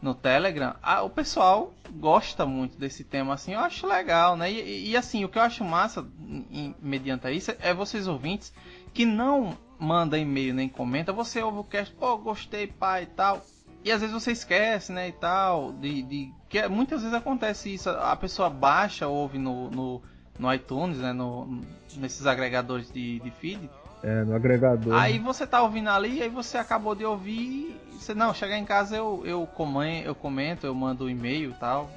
no 0.00 0.14
Telegram, 0.14 0.74
a- 0.82 1.02
o 1.02 1.10
pessoal 1.10 1.72
gosta 1.94 2.44
muito 2.46 2.78
desse 2.78 3.02
tema, 3.02 3.34
assim, 3.34 3.54
eu 3.54 3.60
acho 3.60 3.86
legal, 3.86 4.36
né? 4.36 4.50
E, 4.50 4.90
e- 4.90 4.96
assim, 4.96 5.24
o 5.24 5.28
que 5.28 5.38
eu 5.38 5.42
acho 5.42 5.64
massa, 5.64 6.06
em- 6.50 6.74
mediante 6.80 7.30
isso, 7.32 7.52
é 7.60 7.72
vocês 7.72 8.06
ouvintes 8.06 8.52
que 8.92 9.04
não 9.06 9.56
manda 9.78 10.18
e-mail 10.18 10.54
nem 10.54 10.68
comenta, 10.68 11.12
você 11.12 11.42
ouve 11.42 11.58
o 11.58 11.64
cast, 11.64 11.94
pô, 11.94 12.16
gostei, 12.18 12.66
pai 12.66 13.04
e 13.04 13.06
tal. 13.06 13.44
E 13.84 13.90
às 13.92 14.00
vezes 14.00 14.14
você 14.14 14.32
esquece, 14.32 14.92
né, 14.92 15.08
e 15.08 15.12
tal, 15.12 15.72
de, 15.72 16.02
de 16.02 16.32
que 16.48 16.58
é- 16.58 16.68
muitas 16.68 17.00
vezes 17.02 17.14
acontece 17.14 17.72
isso, 17.72 17.88
a 17.90 18.16
pessoa 18.16 18.50
baixa, 18.50 19.06
ouve 19.06 19.38
no, 19.38 19.70
no, 19.70 20.02
no 20.38 20.52
iTunes, 20.52 20.98
né, 20.98 21.12
no, 21.12 21.62
nesses 21.96 22.26
agregadores 22.26 22.90
de, 22.90 23.20
de 23.20 23.30
feed, 23.30 23.70
É, 24.02 24.24
no 24.24 24.34
agregador. 24.36 24.94
Aí 24.94 25.18
você 25.18 25.46
tá 25.46 25.62
ouvindo 25.62 25.88
ali, 25.90 26.22
aí 26.22 26.28
você 26.28 26.58
acabou 26.58 26.94
de 26.94 27.04
ouvir. 27.04 27.80
Você, 27.92 28.14
não, 28.14 28.32
chegar 28.34 28.56
em 28.58 28.64
casa 28.64 28.96
eu, 28.96 29.22
eu, 29.24 29.46
comen- 29.46 30.02
eu 30.02 30.14
comento, 30.14 30.66
eu 30.66 30.74
mando 30.74 31.06
um 31.06 31.10
e-mail 31.10 31.50
e 31.50 31.54
tal. 31.54 31.90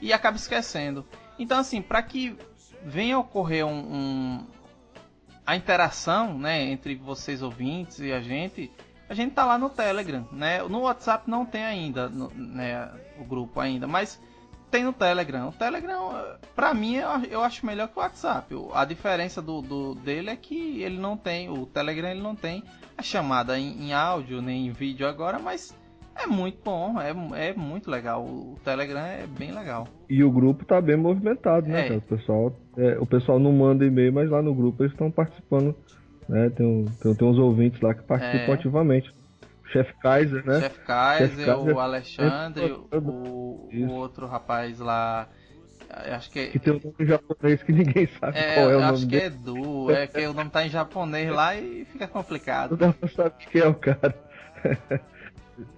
E 0.00 0.12
acaba 0.12 0.36
esquecendo. 0.36 1.04
Então, 1.38 1.58
assim, 1.58 1.80
para 1.82 2.02
que 2.02 2.36
venha 2.84 3.18
ocorrer 3.18 3.64
um, 3.66 3.70
um- 3.78 4.46
a 5.46 5.56
interação 5.56 6.38
né, 6.38 6.62
entre 6.70 6.94
vocês 6.94 7.42
ouvintes 7.42 7.98
e 8.00 8.12
a 8.12 8.20
gente, 8.20 8.70
a 9.08 9.14
gente 9.14 9.32
tá 9.34 9.44
lá 9.44 9.58
no 9.58 9.68
Telegram. 9.70 10.28
Né? 10.30 10.62
No 10.62 10.80
WhatsApp 10.82 11.28
não 11.28 11.44
tem 11.46 11.64
ainda 11.64 12.08
no- 12.08 12.30
né, 12.34 12.88
o 13.18 13.24
grupo 13.24 13.58
ainda, 13.58 13.86
mas 13.88 14.20
tem 14.72 14.82
no 14.84 14.92
Telegram. 14.92 15.50
O 15.50 15.52
Telegram, 15.52 16.10
pra 16.56 16.72
mim, 16.74 16.96
eu, 17.30 17.42
acho 17.42 17.64
melhor 17.66 17.86
que 17.88 17.98
o 17.98 18.00
WhatsApp. 18.02 18.52
A 18.74 18.84
diferença 18.84 19.40
do, 19.42 19.60
do- 19.62 19.94
dele 19.94 20.30
é 20.30 20.36
que 20.36 20.82
ele 20.82 20.98
não 20.98 21.16
tem, 21.16 21.48
o 21.50 21.66
Telegram 21.66 22.08
ele 22.08 22.22
não 22.22 22.34
tem 22.34 22.64
a 22.96 23.02
chamada 23.02 23.58
em, 23.58 23.88
em 23.88 23.92
áudio 23.92 24.40
nem 24.42 24.66
em 24.66 24.70
vídeo 24.70 25.06
agora, 25.06 25.38
mas 25.38 25.76
é 26.16 26.26
muito 26.26 26.58
bom, 26.64 26.98
é, 27.00 27.10
é 27.50 27.54
muito 27.54 27.90
legal. 27.90 28.24
O 28.24 28.58
Telegram 28.64 29.00
é 29.00 29.26
bem 29.26 29.52
legal. 29.52 29.86
E 30.08 30.24
o 30.24 30.30
grupo 30.30 30.64
tá 30.64 30.80
bem 30.80 30.96
movimentado, 30.96 31.68
né, 31.68 31.88
É. 31.88 31.92
O 31.96 32.00
pessoal, 32.00 32.52
é, 32.76 32.98
o 32.98 33.06
pessoal 33.06 33.38
não 33.38 33.52
manda 33.52 33.84
e-mail, 33.84 34.12
mas 34.12 34.28
lá 34.30 34.40
no 34.42 34.54
grupo 34.54 34.82
eles 34.82 34.92
estão 34.92 35.10
participando, 35.10 35.74
né? 36.28 36.50
Tem, 36.50 36.84
tem, 37.02 37.14
tem 37.14 37.28
uns 37.28 37.38
ouvintes 37.38 37.80
lá 37.80 37.94
que 37.94 38.02
participam 38.02 38.52
É. 38.52 38.54
ativamente. 38.54 39.12
Chef 39.72 39.92
Kaiser, 40.00 40.44
né? 40.46 40.60
Chef 40.60 40.78
Kaiser, 40.80 41.46
Kaiser, 41.46 41.74
o 41.74 41.80
Alexandre, 41.80 42.64
é, 42.90 42.96
o, 42.98 43.68
o 43.72 43.90
outro 43.92 44.26
rapaz 44.26 44.78
lá, 44.78 45.28
acho 45.88 46.30
que 46.30 46.48
Que 46.48 46.58
tem 46.58 46.74
um 46.74 46.80
nome 46.82 46.94
em 47.00 47.06
japonês 47.06 47.62
que 47.62 47.72
ninguém 47.72 48.06
sabe 48.20 48.38
é, 48.38 48.54
qual 48.54 48.70
é 48.70 48.76
o 48.76 48.80
nome 48.80 48.92
acho 48.92 49.06
que 49.06 49.18
dele. 49.18 49.24
é 49.26 49.30
Du, 49.30 49.90
é 49.90 50.06
que 50.06 50.26
o 50.26 50.34
nome 50.34 50.50
tá 50.50 50.66
em 50.66 50.70
japonês 50.70 51.30
lá 51.30 51.56
e 51.56 51.84
fica 51.86 52.06
complicado. 52.06 52.72
Não 52.72 52.88
dá 52.88 52.92
pra 52.92 53.08
saber 53.08 53.34
quem 53.50 53.60
é 53.62 53.66
o 53.66 53.74
cara. 53.74 54.14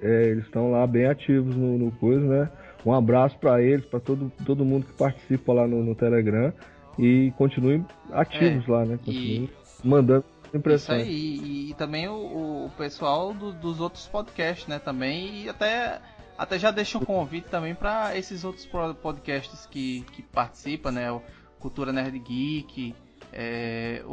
É, 0.00 0.28
eles 0.28 0.44
estão 0.44 0.70
lá 0.70 0.86
bem 0.86 1.06
ativos 1.06 1.54
no, 1.56 1.76
no 1.76 1.90
coisa, 1.92 2.24
né? 2.24 2.48
Um 2.86 2.92
abraço 2.94 3.36
pra 3.38 3.60
eles, 3.60 3.84
pra 3.84 3.98
todo, 3.98 4.32
todo 4.46 4.64
mundo 4.64 4.86
que 4.86 4.92
participa 4.92 5.52
lá 5.52 5.66
no, 5.66 5.82
no 5.82 5.94
Telegram. 5.96 6.52
E 6.96 7.32
continuem 7.36 7.84
ativos 8.12 8.66
lá, 8.68 8.84
né? 8.84 8.96
Continuem 9.04 9.50
mandando 9.82 10.24
Isso 10.54 10.58
impressões. 10.60 11.02
aí, 11.02 11.10
e, 11.42 11.70
e 11.70 11.74
também 11.74 12.08
o, 12.08 12.66
o 12.66 12.70
pessoal 12.76 13.32
do- 13.34 13.52
dos 13.52 13.80
outros 13.80 14.06
podcasts, 14.06 14.66
né, 14.66 14.78
também, 14.78 15.44
e 15.44 15.48
até, 15.48 16.00
até 16.38 16.58
já 16.58 16.70
deixa 16.70 16.98
um 16.98 17.04
convite 17.04 17.48
também 17.48 17.74
para 17.74 18.16
esses 18.16 18.44
outros 18.44 18.68
podcasts 19.02 19.66
que, 19.66 20.02
que 20.12 20.22
participam, 20.22 20.92
né, 20.92 21.10
o 21.10 21.20
Cultura 21.58 21.92
Nerd 21.92 22.18
Geek, 22.18 22.94
é, 23.32 24.02
o, 24.06 24.12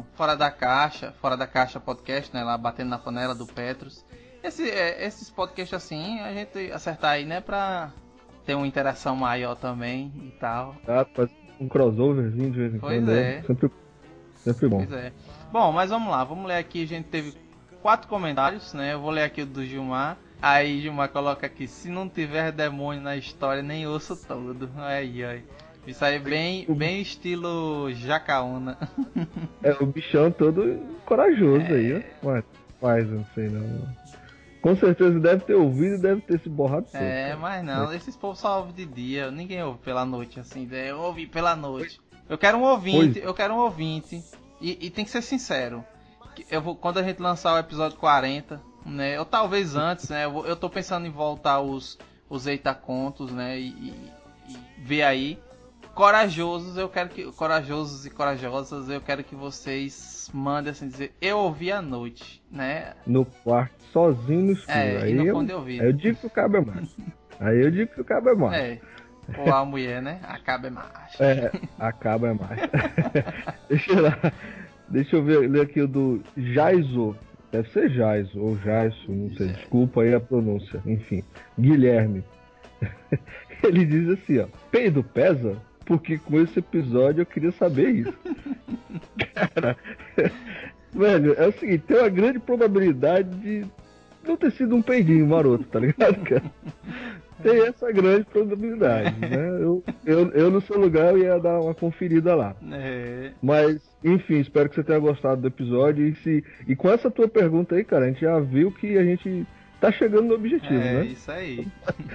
o 0.00 0.04
Fora 0.14 0.36
da 0.36 0.50
Caixa, 0.50 1.12
Fora 1.20 1.36
da 1.36 1.46
Caixa 1.46 1.80
Podcast, 1.80 2.34
né, 2.34 2.42
lá 2.44 2.58
batendo 2.58 2.90
na 2.90 2.98
panela 2.98 3.34
do 3.34 3.46
Petros. 3.46 4.04
Esse, 4.42 4.68
é, 4.68 5.06
esses 5.06 5.30
podcasts 5.30 5.72
assim, 5.74 6.18
a 6.20 6.32
gente 6.34 6.70
acertar 6.72 7.12
aí, 7.12 7.24
né, 7.24 7.40
pra 7.40 7.90
ter 8.44 8.54
uma 8.56 8.66
interação 8.66 9.14
maior 9.16 9.54
também 9.54 10.12
e 10.16 10.30
tal. 10.40 10.74
Fazer 11.14 11.30
um 11.60 11.68
crossoverzinho 11.68 12.50
de 12.50 12.58
vez 12.58 12.74
em 12.74 12.78
Pois 12.80 12.98
quando. 12.98 13.10
é. 13.12 13.36
né? 13.36 13.42
Sempre, 13.46 13.70
sempre 14.36 14.68
bom. 14.68 14.78
Pois 14.78 14.92
é. 14.92 15.12
Bom, 15.52 15.70
mas 15.70 15.90
vamos 15.90 16.10
lá, 16.10 16.24
vamos 16.24 16.46
ler 16.46 16.56
aqui. 16.56 16.82
A 16.82 16.86
gente 16.86 17.06
teve 17.06 17.34
quatro 17.82 18.08
comentários, 18.08 18.72
né? 18.72 18.94
Eu 18.94 19.00
vou 19.00 19.10
ler 19.10 19.24
aqui 19.24 19.42
o 19.42 19.46
do 19.46 19.64
Gilmar. 19.64 20.16
Aí 20.40 20.80
Gilmar 20.80 21.10
coloca 21.10 21.46
aqui: 21.46 21.68
se 21.68 21.88
não 21.90 22.08
tiver 22.08 22.50
demônio 22.52 23.02
na 23.02 23.16
história, 23.16 23.62
nem 23.62 23.86
ouço 23.86 24.16
todo. 24.16 24.70
Aí, 24.78 25.22
aí. 25.24 25.44
Isso 25.86 26.04
aí 26.04 26.14
é 26.16 26.18
bem, 26.18 26.64
bem 26.68 27.02
estilo 27.02 27.92
Jacaúna. 27.92 28.78
É 29.62 29.72
o 29.80 29.84
bichão 29.86 30.30
todo 30.30 30.80
corajoso 31.04 31.66
É. 31.66 31.72
aí, 31.74 32.04
ó. 32.22 32.30
Rapaz, 32.34 33.08
eu 33.08 33.16
não 33.18 33.26
sei 33.34 33.48
não. 33.48 33.88
Com 34.62 34.76
certeza 34.76 35.18
deve 35.18 35.44
ter 35.44 35.54
ouvido 35.54 35.96
e 35.96 35.98
deve 35.98 36.20
ter 36.20 36.38
se 36.38 36.48
borrado. 36.48 36.86
É, 36.94 37.34
mas 37.34 37.64
não, 37.64 37.92
esses 37.92 38.16
povos 38.16 38.38
só 38.38 38.58
ouvem 38.60 38.72
de 38.74 38.86
dia, 38.86 39.28
ninguém 39.28 39.60
ouve 39.64 39.80
pela 39.80 40.04
noite, 40.06 40.38
assim, 40.38 40.66
né? 40.66 40.92
eu 40.92 41.00
ouvi 41.00 41.26
pela 41.26 41.56
noite. 41.56 42.00
Eu 42.28 42.38
quero 42.38 42.58
um 42.58 42.62
ouvinte, 42.62 43.14
Pois. 43.14 43.24
eu 43.24 43.34
quero 43.34 43.54
um 43.54 43.58
ouvinte, 43.58 44.22
e, 44.62 44.86
e 44.86 44.90
tem 44.90 45.04
que 45.04 45.10
ser 45.10 45.20
sincero. 45.22 45.84
Eu 46.50 46.62
vou, 46.62 46.74
quando 46.74 46.98
a 46.98 47.02
gente 47.02 47.20
lançar 47.20 47.54
o 47.54 47.58
episódio 47.58 47.98
40, 47.98 48.60
né, 48.86 49.18
ou 49.18 49.24
talvez 49.26 49.76
antes, 49.76 50.08
né, 50.08 50.24
eu, 50.24 50.30
vou- 50.32 50.46
eu 50.46 50.56
tô 50.56 50.70
pensando 50.70 51.06
em 51.06 51.10
voltar 51.10 51.60
os, 51.60 51.98
os 52.28 52.46
Eita 52.46 52.72
Contos, 52.74 53.30
né, 53.30 53.58
e, 53.58 53.68
e- 53.68 54.10
e 54.48 54.56
ver 54.78 55.02
aí. 55.02 55.38
Corajosos, 55.94 56.78
eu 56.78 56.88
quero 56.88 57.10
que, 57.10 57.30
corajosos 57.32 58.06
e 58.06 58.10
corajosas, 58.10 58.88
eu 58.88 59.00
quero 59.00 59.22
que 59.22 59.34
vocês 59.36 60.30
mandem 60.32 60.70
assim, 60.70 60.88
dizer, 60.88 61.12
eu 61.20 61.36
ouvi 61.38 61.70
à 61.70 61.82
noite, 61.82 62.42
né, 62.50 62.94
No 63.06 63.26
quarto, 63.26 63.74
sozinho 63.92 64.40
no 64.46 64.52
escuro. 64.52 64.72
é, 64.78 65.02
aí, 65.02 65.12
no 65.14 65.26
eu, 65.26 65.46
eu 65.46 65.56
ouvi. 65.58 65.80
aí 65.80 65.86
eu 65.86 65.92
digo 65.92 66.18
que 66.18 66.26
o 66.26 66.30
cabo 66.30 66.56
é 66.56 66.60
macho. 66.62 66.96
aí 67.38 67.60
eu 67.62 67.70
digo 67.70 67.92
que 67.92 68.00
o 68.00 68.04
cabo 68.04 68.50
é. 68.50 68.58
É. 68.72 68.80
Ou 69.38 69.52
a 69.52 69.64
mulher, 69.64 70.02
né? 70.02 70.20
Acaba 70.24 70.66
é 70.66 70.70
macho. 70.70 71.22
É, 71.22 71.50
a 71.78 71.92
cabo 71.92 72.26
é 72.26 72.34
macho. 72.34 72.68
Deixa 73.68 73.92
eu 73.92 74.02
lá. 74.02 74.18
Deixa 74.88 75.16
eu 75.16 75.24
ver, 75.24 75.48
ler 75.48 75.62
aqui 75.62 75.80
o 75.80 75.88
do 75.88 76.22
Jaiso. 76.36 77.16
Deve 77.50 77.68
ser 77.70 77.90
Jaiso 77.90 78.40
ou 78.40 78.58
Jaiso, 78.58 79.10
não 79.10 79.34
sei. 79.36 79.48
Desculpa 79.48 80.02
aí 80.02 80.14
a 80.14 80.20
pronúncia. 80.20 80.82
Enfim, 80.84 81.22
Guilherme. 81.58 82.24
Ele 83.62 83.84
diz 83.84 84.08
assim, 84.08 84.40
ó. 84.40 84.46
Peido 84.70 85.02
pesa? 85.02 85.56
Porque 85.84 86.18
com 86.18 86.40
esse 86.40 86.58
episódio 86.58 87.22
eu 87.22 87.26
queria 87.26 87.52
saber 87.52 87.90
isso. 87.90 88.14
Cara, 89.34 89.76
velho, 90.92 91.34
é 91.34 91.46
o 91.46 91.52
seguinte, 91.52 91.84
tem 91.86 91.98
uma 91.98 92.08
grande 92.08 92.38
probabilidade 92.38 93.28
de 93.40 93.66
não 94.24 94.36
ter 94.36 94.52
sido 94.52 94.74
um 94.76 94.82
peidinho 94.82 95.26
maroto, 95.26 95.64
tá 95.64 95.80
ligado, 95.80 96.22
cara? 96.24 96.44
Tem 97.42 97.60
essa 97.66 97.90
grande 97.92 98.24
probabilidade, 98.24 99.18
né? 99.20 99.36
Eu, 99.60 99.84
eu, 100.04 100.30
eu 100.32 100.50
no 100.50 100.60
seu 100.60 100.78
lugar 100.78 101.16
ia 101.16 101.38
dar 101.38 101.60
uma 101.60 101.74
conferida 101.74 102.34
lá. 102.34 102.54
É. 102.72 103.32
Mas, 103.42 103.80
enfim, 104.04 104.38
espero 104.40 104.68
que 104.68 104.74
você 104.76 104.82
tenha 104.84 104.98
gostado 104.98 105.40
do 105.42 105.48
episódio. 105.48 106.06
E, 106.06 106.14
se, 106.16 106.44
e 106.66 106.74
com 106.76 106.90
essa 106.90 107.10
tua 107.10 107.28
pergunta 107.28 107.74
aí, 107.74 107.84
cara, 107.84 108.04
a 108.04 108.08
gente 108.08 108.20
já 108.20 108.38
viu 108.40 108.70
que 108.72 108.96
a 108.98 109.04
gente 109.04 109.46
tá 109.80 109.90
chegando 109.92 110.28
no 110.28 110.34
objetivo, 110.34 110.74
É, 110.74 110.92
né? 111.00 111.04
isso 111.06 111.30
aí. 111.30 111.66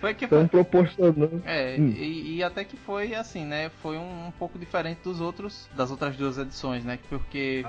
Foi 0.00 0.14
que 0.14 0.26
foi. 0.26 0.48
proporcionando. 0.48 1.42
É, 1.44 1.76
Hum. 1.78 1.88
e, 1.94 2.36
e 2.36 2.42
até 2.42 2.64
que 2.64 2.74
foi 2.74 3.14
assim, 3.14 3.44
né? 3.44 3.68
Foi 3.82 3.98
um, 3.98 4.28
um 4.28 4.30
pouco 4.30 4.58
diferente 4.58 5.00
dos 5.04 5.20
outros, 5.20 5.68
das 5.76 5.90
outras 5.90 6.16
duas 6.16 6.38
edições, 6.38 6.82
né? 6.86 6.98
Porque. 7.10 7.66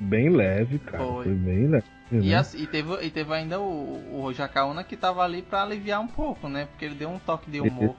Bem 0.00 0.28
leve, 0.28 0.78
cara. 0.78 1.04
Foi. 1.04 1.24
Foi, 1.24 1.34
bem 1.34 1.68
leve. 1.68 1.86
E, 2.12 2.16
né? 2.16 2.34
assim, 2.36 2.62
e, 2.62 2.66
teve, 2.66 2.94
e 3.02 3.10
teve 3.10 3.32
ainda 3.32 3.60
o, 3.60 4.24
o 4.24 4.32
Jacaúna 4.32 4.84
que 4.84 4.96
tava 4.96 5.22
ali 5.22 5.42
pra 5.42 5.62
aliviar 5.62 6.00
um 6.00 6.06
pouco, 6.06 6.48
né? 6.48 6.66
Porque 6.66 6.84
ele 6.84 6.94
deu 6.94 7.08
um 7.08 7.18
toque 7.18 7.50
de 7.50 7.60
humor. 7.60 7.96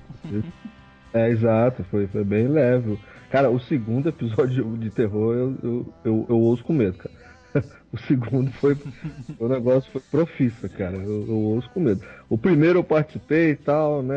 É, 1.14 1.30
exato, 1.30 1.84
foi, 1.86 2.08
foi 2.08 2.24
bem 2.26 2.48
leve. 2.48 3.00
Cara, 3.30 3.50
o 3.50 3.60
segundo 3.60 4.10
episódio 4.10 4.78
de 4.78 4.90
terror 4.90 5.34
eu, 5.34 5.58
eu, 5.64 5.94
eu, 6.04 6.26
eu 6.30 6.38
ouço 6.38 6.64
com 6.64 6.74
medo, 6.74 6.98
cara. 6.98 7.16
O 7.94 7.98
segundo 7.98 8.52
foi. 8.54 8.76
o 9.40 9.48
negócio 9.48 9.90
foi 9.92 10.02
profissa, 10.12 10.68
cara. 10.68 10.98
Eu, 10.98 11.26
eu 11.28 11.36
ouço 11.38 11.70
com 11.70 11.80
medo. 11.80 12.02
O 12.30 12.38
primeiro 12.38 12.80
eu 12.80 12.84
participei 12.84 13.52
e 13.52 13.56
tal, 13.56 14.04
né? 14.04 14.16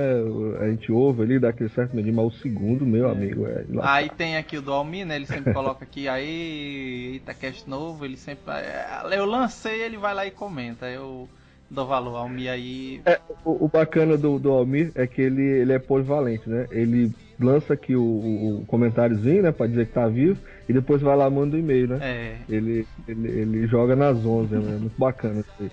A 0.61 0.69
gente 0.69 0.91
ouve 0.91 1.23
ali, 1.23 1.39
dá 1.39 1.51
aquele 1.51 1.69
certo 1.71 1.95
medinho, 1.95 2.17
mas 2.17 2.27
o 2.27 2.39
segundo, 2.39 2.85
meu 2.85 3.09
amigo, 3.09 3.47
é. 3.47 3.65
lá- 3.69 3.95
Aí 3.95 4.11
tem 4.11 4.37
aqui 4.37 4.57
o 4.59 4.63
do 4.63 4.73
Almir, 4.73 5.07
né? 5.07 5.15
Ele 5.15 5.27
sempre 5.27 5.55
coloca 5.55 5.85
aqui, 5.85 6.09
aí, 6.09 7.17
Itacast 7.17 7.69
novo, 7.71 8.05
ele 8.05 8.17
sempre. 8.17 8.43
é, 8.53 8.85
Eu 9.17 9.25
lancei, 9.25 9.81
ele 9.83 9.97
vai 9.97 10.13
lá 10.13 10.27
e 10.27 10.33
comenta. 10.33 10.87
Eu 10.87 11.29
dou 11.71 11.87
valor 11.87 12.17
ao 12.17 12.23
Almir 12.23 12.51
aí. 12.51 13.01
O, 13.45 13.67
o 13.67 13.69
bacana 13.69 14.17
do, 14.17 14.39
do 14.41 14.51
Almir 14.51 14.91
é 14.97 15.07
que 15.07 15.21
ele, 15.23 15.43
ele 15.43 15.73
é 15.73 15.79
polivalente, 15.79 16.49
né? 16.49 16.67
Ele 16.71 17.13
lança 17.39 17.75
aqui 17.75 17.95
o, 17.95 18.03
o, 18.03 18.61
o 18.63 18.67
comentáriozinho, 18.67 19.43
né? 19.45 19.53
Pra 19.53 19.69
dizer 19.69 19.87
que 19.87 19.93
tá 19.93 20.09
vivo, 20.09 20.37
e 20.69 20.73
depois 20.73 21.01
vai 21.01 21.17
lá 21.17 21.29
manda 21.31 21.57
o 21.57 21.59
e-mail, 21.59 21.89
né? 21.89 21.99
É, 22.03 22.37
Ele, 22.49 22.87
ele, 23.07 23.29
ele 23.29 23.67
joga 23.67 23.97
nas 23.97 24.17
11, 24.25 24.55
né? 24.55 24.75
É 24.77 24.79
muito 24.79 24.99
bacana 24.99 25.41
isso 25.41 25.51
aí. 25.61 25.71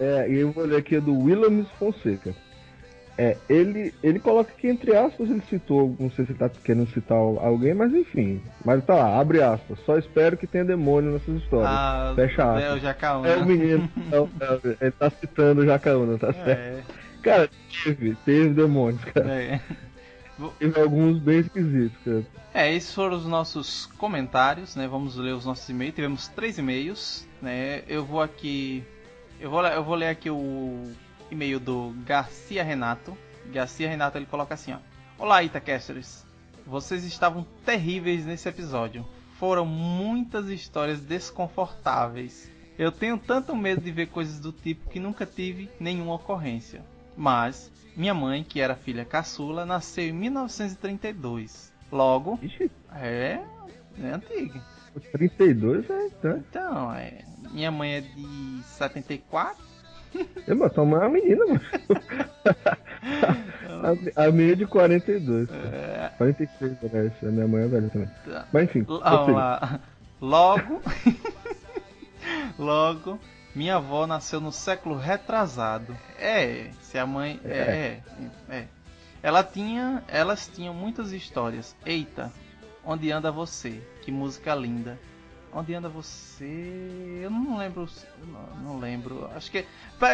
é. 0.00 0.04
É, 0.24 0.30
e 0.30 0.38
eu 0.40 0.50
vou 0.52 0.64
ler 0.64 0.76
aqui 0.78 0.98
do 1.00 1.16
Williams 1.18 1.68
Fonseca. 1.78 2.34
É, 3.18 3.36
ele, 3.48 3.92
ele 4.02 4.18
coloca 4.18 4.50
aqui 4.50 4.66
entre 4.68 4.96
aspas, 4.96 5.28
ele 5.28 5.42
citou, 5.48 5.94
não 6.00 6.10
sei 6.10 6.24
se 6.24 6.32
ele 6.32 6.38
tá 6.38 6.48
querendo 6.48 6.88
citar 6.88 7.18
alguém, 7.18 7.74
mas 7.74 7.92
enfim. 7.92 8.40
Mas 8.64 8.82
tá 8.84 8.94
lá, 8.94 9.20
abre 9.20 9.42
aspas. 9.42 9.78
Só 9.84 9.98
espero 9.98 10.36
que 10.36 10.46
tenha 10.46 10.64
demônio 10.64 11.12
nessas 11.12 11.36
histórias. 11.36 11.70
Ah, 11.70 12.12
Fecha 12.16 12.42
é 12.42 12.46
aspas. 12.64 12.72
o 12.74 12.78
Jacaúna. 12.80 13.28
É 13.28 13.36
o 13.36 13.44
menino. 13.46 13.88
Não, 14.10 14.28
não, 14.40 14.60
ele 14.80 14.90
tá 14.92 15.10
citando 15.10 15.60
o 15.60 15.66
Jacaúna, 15.66 16.16
tá 16.18 16.32
certo? 16.32 16.48
É, 16.48 16.80
Cara, 17.22 17.48
teve, 17.84 18.16
teve 18.24 18.48
demônios, 18.48 19.04
cara. 19.04 19.30
é. 19.34 19.60
Alguns 20.80 21.18
bem 21.18 21.40
esquisitos, 21.40 21.98
cara. 22.04 22.26
É, 22.54 22.74
esses 22.74 22.92
foram 22.94 23.16
os 23.16 23.26
nossos 23.26 23.86
comentários, 23.98 24.76
né? 24.76 24.86
Vamos 24.86 25.16
ler 25.16 25.34
os 25.34 25.44
nossos 25.44 25.68
e-mails. 25.68 25.94
Tivemos 25.94 26.28
três 26.28 26.58
e-mails, 26.58 27.26
né? 27.40 27.82
Eu 27.86 28.04
vou 28.04 28.20
aqui, 28.20 28.84
eu 29.40 29.50
vou, 29.50 29.64
eu 29.64 29.84
vou 29.84 29.94
ler 29.94 30.08
aqui 30.08 30.28
o 30.30 30.92
e-mail 31.30 31.58
do 31.58 31.94
Garcia 32.04 32.62
Renato. 32.62 33.16
Garcia 33.46 33.88
Renato 33.88 34.18
ele 34.18 34.26
coloca 34.26 34.54
assim, 34.54 34.72
ó: 34.72 34.78
Olá, 35.18 35.42
Itacasters. 35.42 36.24
Vocês 36.66 37.04
estavam 37.04 37.46
terríveis 37.64 38.24
nesse 38.24 38.48
episódio. 38.48 39.04
Foram 39.38 39.66
muitas 39.66 40.48
histórias 40.48 41.00
desconfortáveis. 41.00 42.50
Eu 42.78 42.92
tenho 42.92 43.18
tanto 43.18 43.54
medo 43.54 43.80
de 43.80 43.90
ver 43.90 44.06
coisas 44.06 44.38
do 44.38 44.52
tipo 44.52 44.88
que 44.88 45.00
nunca 45.00 45.26
tive 45.26 45.68
nenhuma 45.80 46.14
ocorrência. 46.14 46.84
Mas 47.16 47.70
minha 47.96 48.14
mãe, 48.14 48.42
que 48.42 48.60
era 48.60 48.74
filha 48.74 49.04
caçula, 49.04 49.64
nasceu 49.66 50.04
em 50.04 50.12
1932. 50.12 51.72
Logo, 51.90 52.38
Ixi, 52.42 52.70
é, 52.94 53.40
é 54.00 54.10
antiga. 54.12 54.60
32 55.12 55.88
é. 55.90 56.08
Tá. 56.22 56.36
Então, 56.38 56.92
é, 56.94 57.24
minha 57.52 57.70
mãe 57.70 57.94
é 57.96 58.00
de 58.00 58.62
74. 58.64 59.62
É, 60.46 60.52
mas 60.54 60.72
tua 60.72 60.84
mãe 60.84 61.00
é 61.00 61.06
uma 61.06 61.10
menina, 61.10 61.44
mano. 61.46 61.60
a, 64.16 64.24
a 64.26 64.32
minha 64.32 64.52
é 64.52 64.54
de 64.54 64.66
42. 64.66 65.48
cara. 65.48 65.62
É, 65.68 66.12
46, 66.18 66.78
parece. 66.80 67.26
A 67.26 67.30
minha 67.30 67.46
mãe 67.48 67.62
é 67.64 67.68
velha 67.68 67.88
também. 67.90 68.08
tá. 68.24 68.46
Mas 68.52 68.64
enfim, 68.64 68.82
Vamos 68.82 69.02
prossiga. 69.02 69.32
lá. 69.32 69.80
Logo, 70.20 70.80
logo, 72.58 73.18
minha 73.54 73.76
avó 73.76 74.06
nasceu 74.06 74.40
no 74.40 74.52
século 74.52 74.96
retrasado. 74.96 75.96
É, 76.18 76.70
se 76.80 76.98
a 76.98 77.06
mãe 77.06 77.40
é, 77.44 77.50
é, 77.50 78.02
é. 78.48 78.66
Ela 79.22 79.44
tinha, 79.44 80.02
elas 80.08 80.50
tinham 80.52 80.74
muitas 80.74 81.12
histórias. 81.12 81.76
Eita, 81.86 82.32
onde 82.84 83.10
anda 83.12 83.30
você? 83.30 83.80
Que 84.02 84.10
música 84.10 84.54
linda. 84.54 84.98
Onde 85.54 85.74
anda 85.74 85.88
você? 85.88 87.20
Eu 87.22 87.30
não 87.30 87.58
lembro, 87.58 87.86
não, 88.26 88.56
não 88.62 88.78
lembro. 88.80 89.30
Acho 89.36 89.50
que 89.50 89.66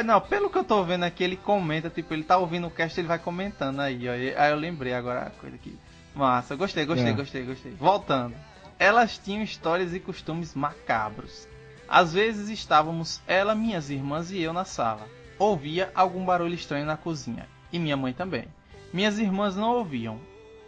não, 0.05 0.21
pelo 0.21 0.51
que 0.51 0.59
eu 0.59 0.65
tô 0.65 0.83
vendo 0.83 1.05
aqui, 1.05 1.23
ele 1.23 1.37
comenta, 1.37 1.89
tipo, 1.89 2.13
ele 2.13 2.25
tá 2.25 2.37
ouvindo 2.37 2.67
o 2.67 2.71
cast, 2.71 2.99
ele 3.01 3.07
vai 3.07 3.21
comentando 3.21 3.81
aí, 3.81 4.09
ó. 4.09 4.13
Aí 4.13 4.51
eu 4.51 4.57
lembrei 4.57 4.93
agora 4.93 5.23
a 5.23 5.31
coisa 5.31 5.55
aqui. 5.55 5.79
Massa, 6.15 6.57
gostei, 6.57 6.85
gostei, 6.85 7.11
É. 7.11 7.13
gostei, 7.13 7.45
gostei. 7.45 7.73
Voltando. 7.73 8.35
Elas 8.79 9.17
tinham 9.17 9.43
histórias 9.43 9.95
e 9.95 10.01
costumes 10.01 10.55
macabros. 10.55 11.48
Às 11.89 12.13
vezes 12.13 12.51
estávamos 12.51 13.23
ela, 13.27 13.55
minhas 13.55 13.89
irmãs 13.89 14.31
e 14.31 14.41
eu 14.41 14.53
na 14.53 14.65
sala. 14.67 15.09
Ouvia 15.39 15.91
algum 15.95 16.23
barulho 16.23 16.55
estranho 16.55 16.85
na 16.85 16.99
cozinha. 16.99 17.49
E 17.73 17.79
minha 17.79 17.97
mãe 17.97 18.13
também. 18.13 18.47
Minhas 18.93 19.19
irmãs 19.19 19.57
não 19.57 19.71
ouviam. 19.71 20.21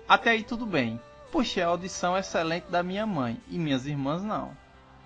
Até 0.09 0.31
aí 0.31 0.43
tudo 0.43 0.65
bem. 0.65 0.99
Puxei 1.31 1.63
a 1.63 1.67
audição 1.67 2.17
excelente 2.17 2.71
da 2.71 2.83
minha 2.83 3.07
mãe 3.07 3.39
e 3.49 3.59
minhas 3.59 3.87
irmãs 3.87 4.23
não. 4.23 4.57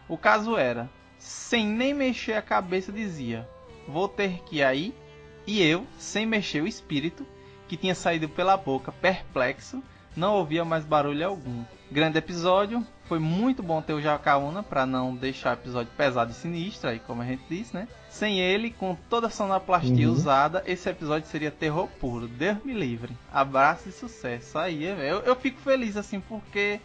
O 0.08 0.16
caso 0.16 0.56
era, 0.56 0.88
sem 1.18 1.66
nem 1.66 1.92
mexer 1.92 2.34
a 2.34 2.42
cabeça 2.42 2.92
dizia: 2.92 3.48
"Vou 3.88 4.08
ter 4.08 4.42
que 4.44 4.56
ir 4.56 4.62
aí". 4.62 4.94
E 5.46 5.60
eu, 5.62 5.86
sem 5.98 6.24
mexer 6.24 6.62
o 6.62 6.66
espírito, 6.66 7.26
que 7.68 7.76
tinha 7.76 7.94
saído 7.94 8.28
pela 8.28 8.56
boca 8.56 8.92
perplexo, 8.92 9.82
não 10.16 10.34
ouvia 10.34 10.64
mais 10.64 10.84
barulho 10.84 11.26
algum. 11.26 11.64
Grande 11.90 12.18
episódio, 12.18 12.86
foi 13.06 13.18
muito 13.18 13.62
bom 13.62 13.82
ter 13.82 13.92
o 13.92 14.00
Jacaúna 14.00 14.62
para 14.62 14.86
não 14.86 15.14
deixar 15.14 15.50
o 15.50 15.60
episódio 15.60 15.92
pesado 15.96 16.30
e 16.30 16.34
sinistro, 16.34 16.88
aí 16.88 16.98
como 16.98 17.20
a 17.22 17.24
gente 17.24 17.42
disse, 17.48 17.74
né? 17.74 17.86
Sem 18.08 18.40
ele, 18.40 18.70
com 18.70 18.96
toda 19.10 19.26
a 19.26 19.30
sonoplastia 19.30 20.06
Uhum. 20.08 20.14
usada, 20.14 20.62
esse 20.66 20.88
episódio 20.88 21.28
seria 21.28 21.50
terror 21.50 21.88
puro. 22.00 22.26
Deus 22.28 22.58
me 22.64 22.72
livre. 22.72 23.12
Abraço 23.32 23.88
e 23.88 23.92
sucesso. 23.92 24.56
Aí, 24.58 24.84
eu, 24.84 24.96
eu 25.20 25.36
fico 25.36 25.60
feliz 25.60 25.96
assim 25.96 26.20
porque 26.20 26.80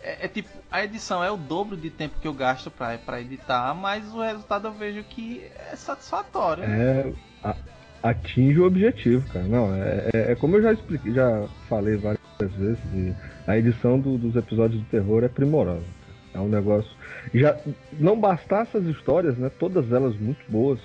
é, 0.00 0.24
é 0.24 0.28
tipo, 0.28 0.48
a 0.70 0.84
edição 0.84 1.22
é 1.22 1.30
o 1.30 1.36
dobro 1.36 1.76
de 1.76 1.90
tempo 1.90 2.18
que 2.20 2.28
eu 2.28 2.32
gasto 2.32 2.70
pra 2.70 3.20
editar, 3.20 3.74
mas 3.74 4.12
o 4.14 4.22
resultado 4.22 4.68
eu 4.68 4.72
vejo 4.72 5.02
que 5.04 5.42
é 5.70 5.74
satisfatório. 5.76 6.64
É, 6.64 7.12
a- 7.42 7.56
atinge 8.02 8.60
o 8.60 8.64
objetivo, 8.66 9.26
cara. 9.32 9.44
Não, 9.46 9.74
é, 9.74 10.10
é- 10.14 10.32
é 10.32 10.34
como 10.36 10.56
eu 10.56 10.62
já 10.62 10.72
expliquei, 10.72 11.12
já 11.12 11.46
falei 11.68 11.96
várias 11.96 12.17
vezes, 12.46 12.78
e 12.94 13.14
a 13.46 13.58
edição 13.58 13.98
do- 13.98 14.16
dos 14.16 14.36
episódios 14.36 14.80
do 14.80 14.86
terror 14.88 15.24
é 15.24 15.28
primorosa. 15.28 15.84
É 16.32 16.38
um 16.38 16.48
negócio. 16.48 16.90
Já 17.34 17.58
não 17.98 18.18
bastasse 18.18 18.76
as 18.76 18.84
histórias, 18.84 19.36
né? 19.36 19.50
Todas 19.58 19.90
elas 19.90 20.16
muito 20.16 20.40
boas, 20.48 20.78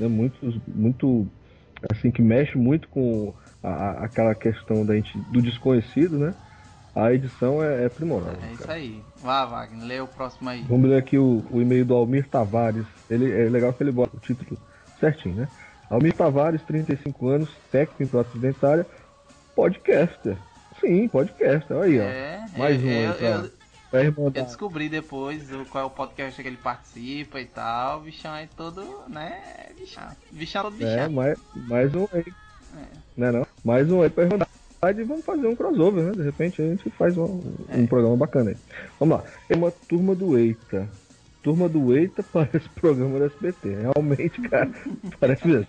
né? 0.00 0.08
Muito, 0.08 0.60
muito 0.66 1.26
assim 1.90 2.10
que 2.10 2.20
mexe 2.20 2.58
muito 2.58 2.88
com 2.88 3.32
a- 3.62 4.04
aquela 4.04 4.34
questão 4.34 4.84
da 4.84 4.94
gente, 4.96 5.16
do 5.18 5.40
desconhecido, 5.40 6.18
né? 6.18 6.34
A 6.94 7.12
edição 7.12 7.62
é, 7.62 7.84
é 7.84 7.88
primorosa. 7.88 8.38
É 8.42 8.52
isso 8.52 8.62
cara. 8.62 8.72
aí. 8.72 9.02
Vá, 9.22 9.44
Wagner, 9.44 9.86
lê 9.86 10.00
o 10.00 10.06
próximo 10.06 10.48
aí. 10.48 10.64
Vamos 10.66 10.88
ler 10.88 10.96
aqui 10.98 11.18
o, 11.18 11.44
o 11.50 11.60
e-mail 11.60 11.84
do 11.84 11.94
Almir 11.94 12.26
Tavares. 12.28 12.86
Ele, 13.08 13.30
é 13.30 13.48
legal 13.50 13.72
que 13.74 13.82
ele 13.82 13.92
bota 13.92 14.16
o 14.16 14.20
título 14.20 14.58
certinho, 14.98 15.36
né? 15.36 15.48
Almir 15.90 16.14
Tavares, 16.14 16.62
35 16.62 17.28
anos, 17.28 17.50
técnico 17.70 18.02
em 18.02 18.06
prótese 18.06 18.38
dentária, 18.38 18.86
podcaster. 19.54 20.38
Sim, 20.80 21.08
podcaster. 21.08 21.76
Olha 21.76 21.84
aí, 21.84 21.98
É, 21.98 22.44
ó. 22.54 22.58
Mais 22.58 22.82
é, 22.82 22.86
um 22.86 22.88
aí, 22.88 23.04
eu- 23.04 23.14
pra, 23.14 23.28
eu- 23.28 23.50
pra 23.90 24.04
irmandar. 24.04 24.42
Eu 24.42 24.46
descobri 24.46 24.88
depois 24.88 25.42
qual 25.70 25.84
é 25.84 25.86
o 25.86 25.90
podcast 25.90 26.40
que 26.42 26.48
ele 26.48 26.56
participa 26.56 27.40
e 27.40 27.46
tal. 27.46 27.98
O 27.98 28.02
bichão 28.02 28.34
é 28.34 28.48
todo, 28.56 28.82
né? 29.08 29.40
Bichão. 29.78 30.08
Bichão 30.30 30.62
todo 30.64 30.74
bichão. 30.76 30.90
É, 30.90 31.08
mais, 31.08 31.38
mais 31.54 31.94
um 31.94 32.06
aí. 32.12 32.24
É. 32.76 32.84
Né 33.16 33.32
não? 33.32 33.46
Mais 33.64 33.90
um 33.90 34.02
aí 34.02 34.10
pra 34.10 34.24
irmandade 34.24 34.50
e 35.00 35.04
vamos 35.04 35.24
fazer 35.24 35.46
um 35.46 35.56
crossover, 35.56 36.04
né? 36.04 36.12
De 36.12 36.22
repente 36.22 36.60
a 36.60 36.66
gente 36.66 36.90
faz 36.90 37.16
um, 37.16 37.24
um 37.70 37.84
É. 37.84 37.86
programa 37.86 38.16
bacana 38.16 38.50
aí. 38.50 38.56
Vamos 39.00 39.18
lá. 39.18 39.24
É 39.48 39.56
uma 39.56 39.70
turma 39.70 40.14
do 40.14 40.38
Eita. 40.38 40.86
Turma 41.42 41.68
do 41.68 41.96
Eita 41.96 42.22
parece 42.32 42.68
programa 42.70 43.18
do 43.18 43.24
SBT. 43.26 43.76
Realmente, 43.76 44.40
cara, 44.42 44.70
parece 45.18 45.46
mesmo. 45.48 45.66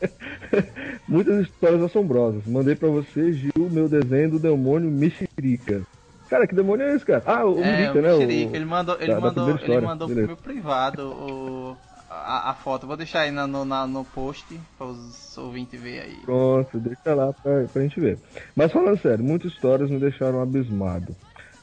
Muitas 1.08 1.46
histórias 1.46 1.82
assombrosas. 1.82 2.44
Mandei 2.46 2.74
pra 2.74 2.88
você, 2.88 3.32
Gil, 3.32 3.52
meu 3.70 3.88
desenho 3.88 4.30
do 4.32 4.38
demônio 4.38 4.90
Mexerica. 4.90 5.82
Cara, 6.28 6.46
que 6.46 6.54
demônio 6.54 6.86
é 6.86 6.94
esse, 6.94 7.04
cara? 7.04 7.22
Ah, 7.24 7.44
o 7.46 7.62
É, 7.62 7.76
Mirica, 7.76 8.02
né? 8.02 8.12
O- 8.14 8.18
Mexerica, 8.18 8.56
ele 8.56 8.64
mandou, 8.64 8.96
ele 8.98 9.06
da- 9.14 9.20
mandou, 9.20 9.58
ele 9.62 9.80
mandou 9.80 10.08
pro 10.08 10.26
meu 10.26 10.36
privado 10.36 11.02
o, 11.08 11.76
a, 12.10 12.50
a 12.50 12.54
foto. 12.54 12.86
Vou 12.86 12.96
deixar 12.96 13.20
aí 13.20 13.30
na- 13.30 13.46
no, 13.46 13.64
na- 13.64 13.86
no 13.86 14.04
post 14.04 14.44
para 14.76 14.86
os 14.88 15.38
ouvintes 15.38 15.80
ver 15.80 16.00
aí. 16.00 16.16
Pronto, 16.24 16.78
deixa 16.80 17.14
lá 17.14 17.32
pra, 17.32 17.64
pra 17.72 17.82
gente 17.82 18.00
ver. 18.00 18.18
Mas 18.56 18.72
falando 18.72 19.00
sério, 19.00 19.24
muitas 19.24 19.52
histórias 19.52 19.88
me 19.90 20.00
deixaram 20.00 20.40
abismado. 20.40 21.14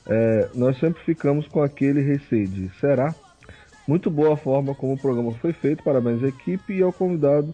É, 0.05 0.49
nós 0.55 0.77
sempre 0.79 1.01
ficamos 1.03 1.47
com 1.47 1.61
aquele 1.61 2.01
receio 2.01 2.47
de 2.47 2.69
será? 2.79 3.13
Muito 3.87 4.09
boa 4.09 4.33
a 4.33 4.37
forma 4.37 4.73
como 4.73 4.93
o 4.93 4.97
programa 4.97 5.33
foi 5.35 5.51
feito, 5.51 5.83
parabéns 5.83 6.23
à 6.23 6.27
equipe 6.27 6.73
e 6.73 6.81
ao 6.81 6.93
convidado, 6.93 7.53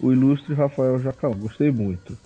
o 0.00 0.12
ilustre 0.12 0.54
Rafael 0.54 0.98
Jacão. 1.00 1.32
Gostei 1.32 1.70
muito. 1.70 2.16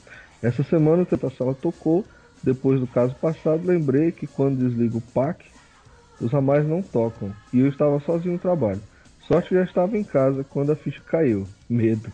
Essa 0.43 0.63
semana 0.63 1.07
o 1.11 1.31
Sala 1.31 1.55
tocou, 1.55 2.05
depois 2.43 2.81
do 2.81 2.87
caso 2.87 3.15
passado, 3.15 3.67
lembrei 3.67 4.11
que 4.11 4.27
quando 4.27 4.59
desliga 4.59 4.97
o 4.97 5.01
PAC, 5.01 5.45
os 6.21 6.33
ramais 6.33 6.67
não 6.67 6.83
tocam. 6.83 7.33
E 7.53 7.61
eu 7.61 7.69
estava 7.69 8.01
sozinho 8.01 8.35
no 8.35 8.39
trabalho. 8.39 8.81
Sorte 9.27 9.51
que 9.51 9.55
já 9.55 9.65
estava 9.65 9.97
em 9.97 10.05
casa 10.05 10.45
quando 10.45 10.73
a 10.73 10.77
ficha 10.77 11.01
caiu. 11.07 11.47
Medo. 11.69 12.11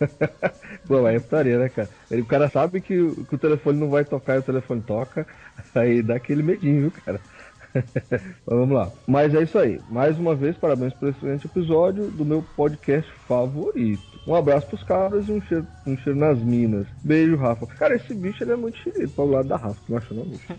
Pô, 0.86 1.04
aí 1.04 1.16
é 1.16 1.20
putaria, 1.20 1.58
né, 1.58 1.68
cara? 1.68 1.88
Ele, 2.10 2.22
o 2.22 2.26
cara 2.26 2.48
sabe 2.48 2.80
que, 2.80 2.94
que 3.28 3.34
o 3.34 3.38
telefone 3.38 3.78
não 3.78 3.90
vai 3.90 4.04
tocar 4.04 4.36
e 4.36 4.38
o 4.38 4.42
telefone 4.42 4.80
toca. 4.80 5.26
Aí 5.74 6.02
dá 6.02 6.16
aquele 6.16 6.42
medinho, 6.42 6.82
viu, 6.82 6.92
cara? 7.04 7.20
Vamos 8.46 8.74
lá. 8.74 8.90
Mas 9.06 9.34
é 9.34 9.42
isso 9.42 9.58
aí. 9.58 9.80
Mais 9.90 10.18
uma 10.18 10.34
vez, 10.34 10.56
parabéns 10.56 10.94
por 10.94 11.08
esse 11.08 11.18
excelente 11.18 11.46
episódio 11.46 12.10
do 12.10 12.24
meu 12.24 12.42
podcast 12.56 13.10
favorito. 13.28 14.15
Um 14.26 14.34
abraço 14.34 14.66
pros 14.66 14.82
cabras 14.82 15.28
e 15.28 15.32
um 15.32 15.40
cheiro, 15.42 15.66
um 15.86 15.96
cheiro 15.98 16.18
nas 16.18 16.38
minas. 16.38 16.86
Beijo, 17.04 17.36
Rafa. 17.36 17.66
Cara, 17.66 17.94
esse 17.94 18.12
bicho 18.12 18.42
ele 18.42 18.52
é 18.52 18.56
muito 18.56 18.76
xerido 18.78 19.10
para 19.10 19.24
o 19.24 19.30
lado 19.30 19.48
da 19.48 19.56
Rafa. 19.56 19.80
Tu 19.86 19.92
não 19.92 19.98
acha 19.98 20.14
não, 20.14 20.24
bicho? 20.24 20.54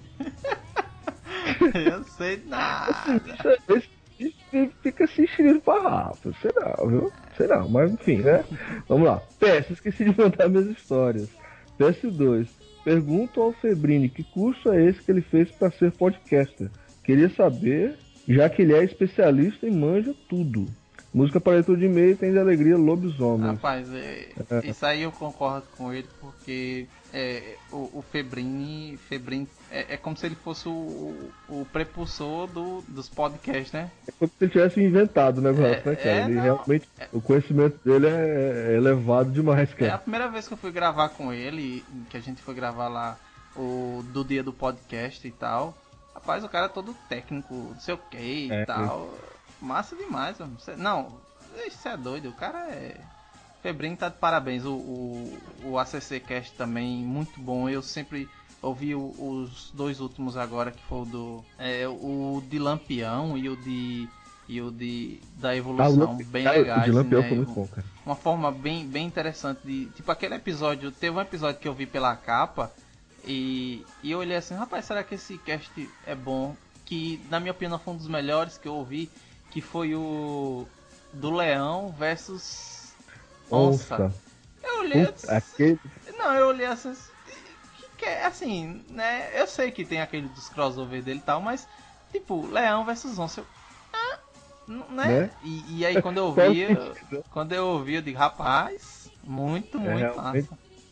Eu 1.74 2.04
sei 2.04 2.42
nada. 2.48 3.22
Esse 3.68 3.90
bicho 4.18 4.72
fica 4.82 5.08
se 5.08 5.24
enchendo 5.24 5.60
pra 5.62 5.82
Rafa. 5.82 6.32
Sei 6.42 6.52
não, 6.56 6.88
viu? 6.88 7.12
Sei 7.36 7.48
não, 7.48 7.68
mas 7.68 7.92
enfim, 7.92 8.18
né? 8.18 8.44
Vamos 8.88 9.08
lá. 9.08 9.22
PS, 9.40 9.72
esqueci 9.72 10.06
de 10.06 10.18
mandar 10.18 10.48
minhas 10.48 10.68
histórias. 10.68 11.30
PS2. 11.78 12.48
Pergunto 12.86 13.42
ao 13.42 13.52
Febrini 13.52 14.08
que 14.08 14.24
curso 14.24 14.72
é 14.72 14.86
esse 14.86 15.02
que 15.02 15.12
ele 15.12 15.22
fez 15.22 15.52
pra 15.52 15.70
ser 15.72 15.92
podcaster. 15.92 16.70
Queria 17.04 17.30
saber, 17.30 17.98
já 18.26 18.50
que 18.50 18.62
ele 18.62 18.74
é 18.74 18.84
especialista 18.84 19.68
e 19.68 19.72
manja 19.72 20.16
tudo. 20.30 20.66
Música 21.18 21.40
para 21.42 21.54
leitura 21.54 21.78
de 21.80 21.86
e-mail 21.86 22.16
tem 22.16 22.32
de 22.32 22.38
alegria 22.38 22.78
lobisomem. 22.78 23.48
Rapaz, 23.52 23.88
é, 23.94 24.30
isso 24.64 24.86
aí 24.86 25.02
eu 25.02 25.12
concordo 25.12 25.66
com 25.76 25.92
ele 25.92 26.08
porque 26.22 26.86
é, 27.12 27.56
o, 27.72 27.78
o 28.00 28.06
Febrini, 28.12 28.98
Febrini 29.10 29.48
é, 29.72 29.96
é 29.96 29.98
como 29.98 30.16
se 30.16 30.26
ele 30.28 30.36
fosse 30.36 30.68
o, 30.70 31.32
o 31.50 31.66
prepulsor 31.74 32.48
do, 32.48 32.84
dos 32.88 33.10
podcasts, 33.10 33.72
né? 33.72 33.90
É 34.08 34.12
como 34.12 34.30
se 34.38 34.44
ele 34.44 34.52
tivesse 34.52 34.80
inventado 34.80 35.40
o 35.40 35.42
negócio, 35.42 35.66
É, 35.66 35.84
né, 35.90 35.96
cara? 35.96 36.10
é, 36.10 36.24
ele 36.26 36.34
não. 36.36 36.44
realmente. 36.44 36.88
O 37.12 37.20
conhecimento 37.20 37.80
dele 37.84 38.08
é, 38.08 38.74
é 38.74 38.76
elevado 38.78 39.32
demais, 39.32 39.70
É 39.70 39.74
a 39.74 39.76
cara. 39.76 39.98
primeira 39.98 40.30
vez 40.30 40.48
que 40.48 40.54
eu 40.54 40.58
fui 40.58 40.72
gravar 40.72 41.10
com 41.10 41.34
ele, 41.34 41.84
que 42.10 42.18
a 42.18 42.22
gente 42.22 42.42
foi 42.44 42.54
gravar 42.54 42.88
lá 42.90 43.18
o 43.56 44.04
do 44.14 44.24
dia 44.24 44.44
do 44.44 44.54
podcast 44.54 45.28
e 45.28 45.32
tal. 45.32 45.76
Rapaz, 46.14 46.44
o 46.44 46.50
cara 46.50 46.66
é 46.68 46.70
todo 46.70 46.96
técnico, 47.10 47.54
não 47.54 47.80
sei 47.80 47.94
o 47.96 47.98
que 47.98 48.18
e 48.18 48.52
É, 48.52 48.66
tal. 48.66 49.12
Massa 49.62 49.96
demais, 49.96 50.38
mano. 50.40 50.60
Cê- 50.60 50.76
não, 50.76 51.12
isso 51.66 51.88
é 51.88 51.98
doido, 51.98 52.30
o 52.30 52.34
cara 52.34 52.70
é. 52.70 53.00
Febrinho 53.62 53.98
tá 53.98 54.10
de 54.10 54.18
parabéns. 54.18 54.64
O, 54.66 54.74
o, 54.74 55.38
o 55.64 55.80
ACC 55.80 56.20
Cast 56.20 56.54
também, 56.54 56.98
muito 57.04 57.40
bom. 57.40 57.68
Eu 57.68 57.82
sempre 57.82 58.30
ouvi 58.62 58.94
o- 58.96 59.14
os 59.18 59.72
dois 59.74 60.00
últimos 60.00 60.38
agora, 60.38 60.72
que 60.72 60.82
foi 60.84 61.00
o 61.02 61.06
do. 61.06 61.46
É, 61.58 61.88
o 61.88 62.42
de 62.48 62.60
Lampião 62.60 63.38
e 63.38 63.50
o 63.50 63.56
de. 63.58 64.08
E 64.48 64.62
o 64.62 64.72
de. 64.72 65.20
Da 65.38 65.50
Ah, 65.50 65.58
evolução, 65.58 66.12
Lamp- 66.14 66.24
bem 66.28 66.44
cara, 66.44 66.58
legais. 66.58 66.82
O 66.84 66.86
de 66.86 66.92
Lampião 66.92 67.22
né? 67.22 67.28
foi 67.28 67.38
muito 67.38 67.52
bom, 67.54 67.68
cara. 67.68 67.86
uma 68.06 68.16
forma 68.16 68.52
bem, 68.52 68.88
bem 68.88 69.06
interessante 69.08 69.60
de. 69.66 69.88
Tipo, 69.88 70.12
aquele 70.12 70.36
episódio. 70.36 70.92
Teve 70.92 71.18
um 71.18 71.22
episódio 71.22 71.60
que 71.60 71.68
eu 71.68 71.74
vi 71.74 71.86
pela 71.88 72.16
capa. 72.16 72.72
E, 73.26 73.84
e 74.04 74.12
eu 74.12 74.20
olhei 74.20 74.38
assim, 74.38 74.54
rapaz, 74.56 74.86
será 74.86 75.04
que 75.04 75.16
esse 75.16 75.38
cast 75.40 75.90
é 76.06 76.16
bom? 76.16 76.56
Que 76.86 77.20
na 77.30 77.40
minha 77.42 77.52
opinião 77.52 77.78
foi 77.78 77.94
um 77.94 77.98
dos 77.98 78.08
melhores 78.08 78.58
que 78.58 78.68
eu 78.68 78.76
ouvi. 78.76 79.10
Que 79.58 79.62
foi 79.62 79.96
o. 79.96 80.68
Do 81.14 81.32
Leão 81.32 81.92
versus 81.98 82.94
Onça. 83.50 83.96
Onça. 83.96 84.14
Eu 84.64 84.82
olhei 84.82 85.02
assim, 85.02 85.28
aquele. 85.28 85.80
Não, 86.16 86.36
eu 86.36 86.48
olhei 86.50 86.68
assim. 86.68 86.94
Que, 87.98 88.06
é 88.06 88.26
assim, 88.28 88.86
né? 88.92 89.32
Eu 89.34 89.48
sei 89.48 89.72
que 89.72 89.84
tem 89.84 90.00
aquele 90.00 90.28
dos 90.28 90.48
crossover 90.48 91.02
dele 91.02 91.18
e 91.18 91.24
tal, 91.24 91.42
mas 91.42 91.68
tipo, 92.12 92.46
Leão 92.46 92.86
versus 92.86 93.18
Onça. 93.18 93.42
Eu, 93.42 93.48
ah, 93.94 94.20
né? 94.96 95.22
Né? 95.22 95.32
E, 95.42 95.80
e 95.80 95.86
aí 95.88 96.00
quando 96.04 96.18
eu 96.18 96.26
ouvi, 96.38 96.60
eu- 96.62 96.96
quando 97.32 97.54
eu 97.54 97.66
ouvi, 97.66 97.96
eu 97.96 98.04
digo, 98.04 98.20
rapaz, 98.20 99.10
muito, 99.24 99.80
muito 99.80 99.90
realmente. 99.90 100.48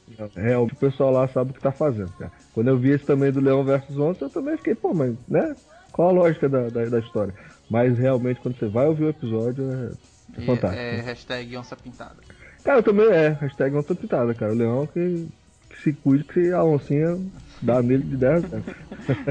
massa. 0.09 0.29
É, 0.37 0.57
o 0.57 0.65
pessoal 0.67 1.11
lá 1.11 1.27
sabe 1.27 1.51
o 1.51 1.53
que 1.53 1.61
tá 1.61 1.71
fazendo, 1.71 2.11
cara. 2.17 2.31
Quando 2.51 2.69
eu 2.69 2.79
vi 2.79 2.89
esse 2.89 3.05
também 3.05 3.31
do 3.31 3.41
Leão 3.41 3.63
versus 3.63 3.95
Onça, 3.95 4.25
eu 4.25 4.29
também 4.31 4.57
fiquei, 4.57 4.73
pô, 4.73 4.91
mas, 4.91 5.15
né? 5.27 5.55
Qual 5.91 6.09
a 6.09 6.11
lógica 6.11 6.49
da, 6.49 6.67
da, 6.69 6.85
da 6.85 6.99
história? 6.99 7.33
Mas 7.69 7.97
realmente, 7.97 8.39
quando 8.39 8.57
você 8.57 8.67
vai 8.67 8.87
ouvir 8.87 9.05
o 9.05 9.09
episódio, 9.09 9.63
é, 9.71 10.41
é 10.41 10.45
fantástico. 10.45 10.81
é, 10.81 11.01
hashtag 11.01 11.57
Onça 11.57 11.75
Pintada. 11.75 12.17
Cara, 12.63 12.79
eu 12.79 12.83
também 12.83 13.07
é, 13.07 13.29
hashtag 13.29 13.75
Onça 13.75 13.95
Pintada, 13.95 14.33
cara. 14.33 14.51
O 14.51 14.55
Leão 14.55 14.87
que, 14.87 15.27
que 15.69 15.81
se 15.81 15.93
cuide 15.93 16.23
que 16.23 16.51
a 16.51 16.63
oncinha 16.63 17.19
dá 17.61 17.81
nele 17.83 18.03
de 18.03 18.17
10 18.17 18.53
anos. 18.53 18.65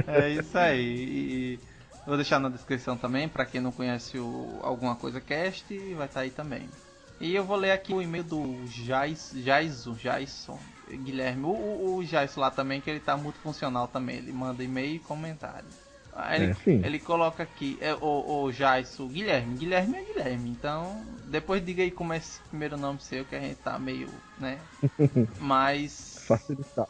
É 0.06 0.30
isso 0.30 0.58
aí. 0.58 0.80
E 0.82 1.60
vou 2.06 2.16
deixar 2.16 2.38
na 2.40 2.48
descrição 2.48 2.96
também, 2.96 3.28
pra 3.28 3.46
quem 3.46 3.60
não 3.60 3.72
conhece 3.72 4.18
o 4.18 4.58
Alguma 4.62 4.96
Coisa 4.96 5.20
Cast, 5.20 5.76
vai 5.94 6.06
estar 6.06 6.20
aí 6.20 6.30
também. 6.30 6.68
E 7.20 7.34
eu 7.34 7.44
vou 7.44 7.56
ler 7.56 7.70
aqui 7.70 7.94
o 7.94 8.02
e-mail 8.02 8.24
do 8.24 8.66
Jais, 8.66 9.32
Jaison, 9.36 9.96
Jaison 9.96 10.58
Guilherme. 10.90 11.44
O, 11.44 11.48
o, 11.48 11.96
o 11.96 12.04
Jaison 12.04 12.40
lá 12.40 12.50
também, 12.50 12.80
que 12.80 12.90
ele 12.90 13.00
tá 13.00 13.16
multifuncional 13.16 13.86
também. 13.88 14.16
Ele 14.16 14.32
manda 14.32 14.62
e-mail 14.62 14.96
e 14.96 14.98
comentário. 14.98 15.66
Aí 16.16 16.42
ele, 16.42 16.52
É, 16.52 16.86
ele 16.86 16.98
coloca 17.00 17.42
aqui, 17.42 17.76
é, 17.80 17.94
o, 17.94 18.44
o 18.44 18.52
Jaisso 18.52 19.06
Guilherme. 19.08 19.56
Guilherme 19.56 19.96
é 19.98 20.04
Guilherme. 20.04 20.50
Então, 20.50 21.04
depois 21.26 21.64
diga 21.64 21.82
aí 21.82 21.90
como 21.90 22.12
é 22.12 22.18
esse 22.18 22.40
primeiro 22.42 22.76
nome 22.76 23.00
seu, 23.00 23.24
que 23.24 23.34
a 23.34 23.40
gente 23.40 23.56
tá 23.56 23.78
meio, 23.78 24.08
né? 24.38 24.58
Mas. 25.40 26.24
Facilitar. 26.26 26.86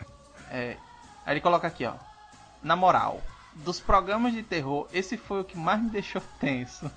É, 0.51 0.77
aí 1.25 1.35
ele 1.35 1.41
coloca 1.41 1.67
aqui, 1.67 1.87
ó. 1.87 1.95
Na 2.63 2.77
moral, 2.77 3.23
dos 3.55 3.81
programas 3.81 4.33
de 4.33 4.43
terror, 4.43 4.89
esse 4.93 5.17
foi 5.17 5.41
o 5.41 5.45
que 5.45 5.57
mais 5.57 5.83
me 5.83 5.91
deixou 5.91 6.23
tenso. 6.39 6.91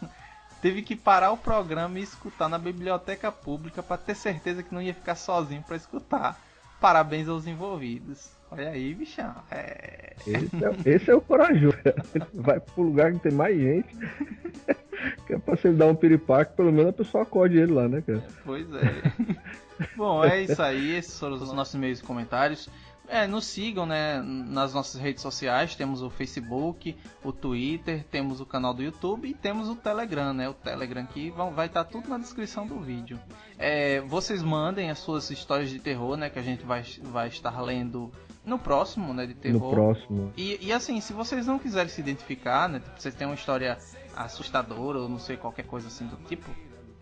Teve 0.62 0.82
que 0.82 0.96
parar 0.96 1.32
o 1.32 1.38
programa 1.38 2.00
e 2.00 2.04
escutar 2.04 2.50
na 2.50 2.58
biblioteca 2.58 3.32
pública 3.32 3.82
para 3.82 3.98
ter 3.98 4.16
certeza 4.16 4.64
que 4.64 4.74
não 4.74 4.82
ia 4.82 4.94
ficar 4.94 5.16
sozinho 5.16 5.64
para 5.64 5.76
escutar. 5.78 6.40
Parabéns 6.80 7.30
aos 7.30 7.48
envolvidos. 7.48 8.37
Olha 8.52 8.70
aí, 8.70 8.94
bichão. 8.94 9.36
É. 9.52 10.16
Esse 10.26 10.56
é, 10.56 10.96
esse 10.96 11.12
é 11.12 11.16
o 11.16 11.22
corajoso. 11.22 11.78
Ele 11.86 12.26
vai 12.34 12.60
pro 12.60 12.84
lugar 12.84 13.14
que 13.14 13.20
tem 13.20 13.32
mais 13.32 13.58
gente. 13.58 13.96
Que 15.28 15.36
é 15.36 15.38
pra 15.38 15.56
você 15.56 15.72
dar 15.72 15.86
um 15.86 15.96
piripaque, 15.96 16.56
pelo 16.56 16.72
menos 16.72 16.90
a 16.90 16.94
pessoa 16.94 17.22
acorde 17.22 17.56
ele 17.56 17.72
lá, 17.72 17.88
né, 17.88 18.02
cara? 18.02 18.24
Pois 18.44 18.66
é. 18.74 19.38
Bom, 19.96 20.24
é 20.24 20.42
isso 20.42 20.60
aí. 20.60 20.96
Esses 20.96 21.20
foram 21.20 21.36
os 21.36 21.54
nossos 21.54 21.76
e-mails 21.76 22.00
e 22.00 22.04
comentários. 22.04 22.68
É, 23.08 23.26
nos 23.26 23.46
sigam, 23.46 23.86
né, 23.86 24.22
nas 24.22 24.74
nossas 24.74 25.00
redes 25.00 25.22
sociais, 25.22 25.76
temos 25.76 26.02
o 26.02 26.10
Facebook, 26.10 26.94
o 27.24 27.32
Twitter, 27.32 28.04
temos 28.12 28.42
o 28.42 28.46
canal 28.46 28.74
do 28.74 28.84
YouTube 28.84 29.30
e 29.30 29.34
temos 29.34 29.70
o 29.70 29.76
Telegram, 29.76 30.34
né, 30.34 30.50
o 30.50 30.54
Telegram 30.54 31.06
que 31.06 31.30
vão, 31.30 31.52
vai 31.52 31.68
estar 31.68 31.86
tudo 31.86 32.10
na 32.10 32.18
descrição 32.18 32.68
do 32.68 32.82
vídeo. 32.82 33.18
É, 33.58 34.02
vocês 34.02 34.44
mandem 34.44 34.90
as 34.90 35.00
suas 35.00 35.30
histórias 35.30 35.70
de 35.70 35.80
terror, 35.80 36.18
né, 36.18 36.30
que 36.30 36.38
a 36.38 36.42
gente 36.42 36.66
vai, 36.66 36.84
vai 37.02 37.30
estar 37.30 37.62
lendo 37.62 38.12
no 38.48 38.58
próximo, 38.58 39.14
né, 39.14 39.26
de 39.28 39.34
No 39.36 39.40
terror. 39.42 39.70
próximo. 39.74 40.32
E, 40.38 40.58
e 40.68 40.72
assim, 40.74 41.00
se 41.02 41.14
vocês 41.14 41.46
não 41.46 41.60
quiserem 41.60 41.90
se 41.90 42.02
identificar, 42.02 42.68
né? 42.70 42.80
Tipo, 42.80 43.00
vocês 43.00 43.14
têm 43.14 43.28
uma 43.28 43.36
história 43.36 43.78
assustadora 44.16 45.00
ou 45.00 45.10
não 45.10 45.20
sei, 45.20 45.38
qualquer 45.38 45.66
coisa 45.66 45.88
assim 45.88 46.06
do 46.08 46.16
tipo. 46.28 46.50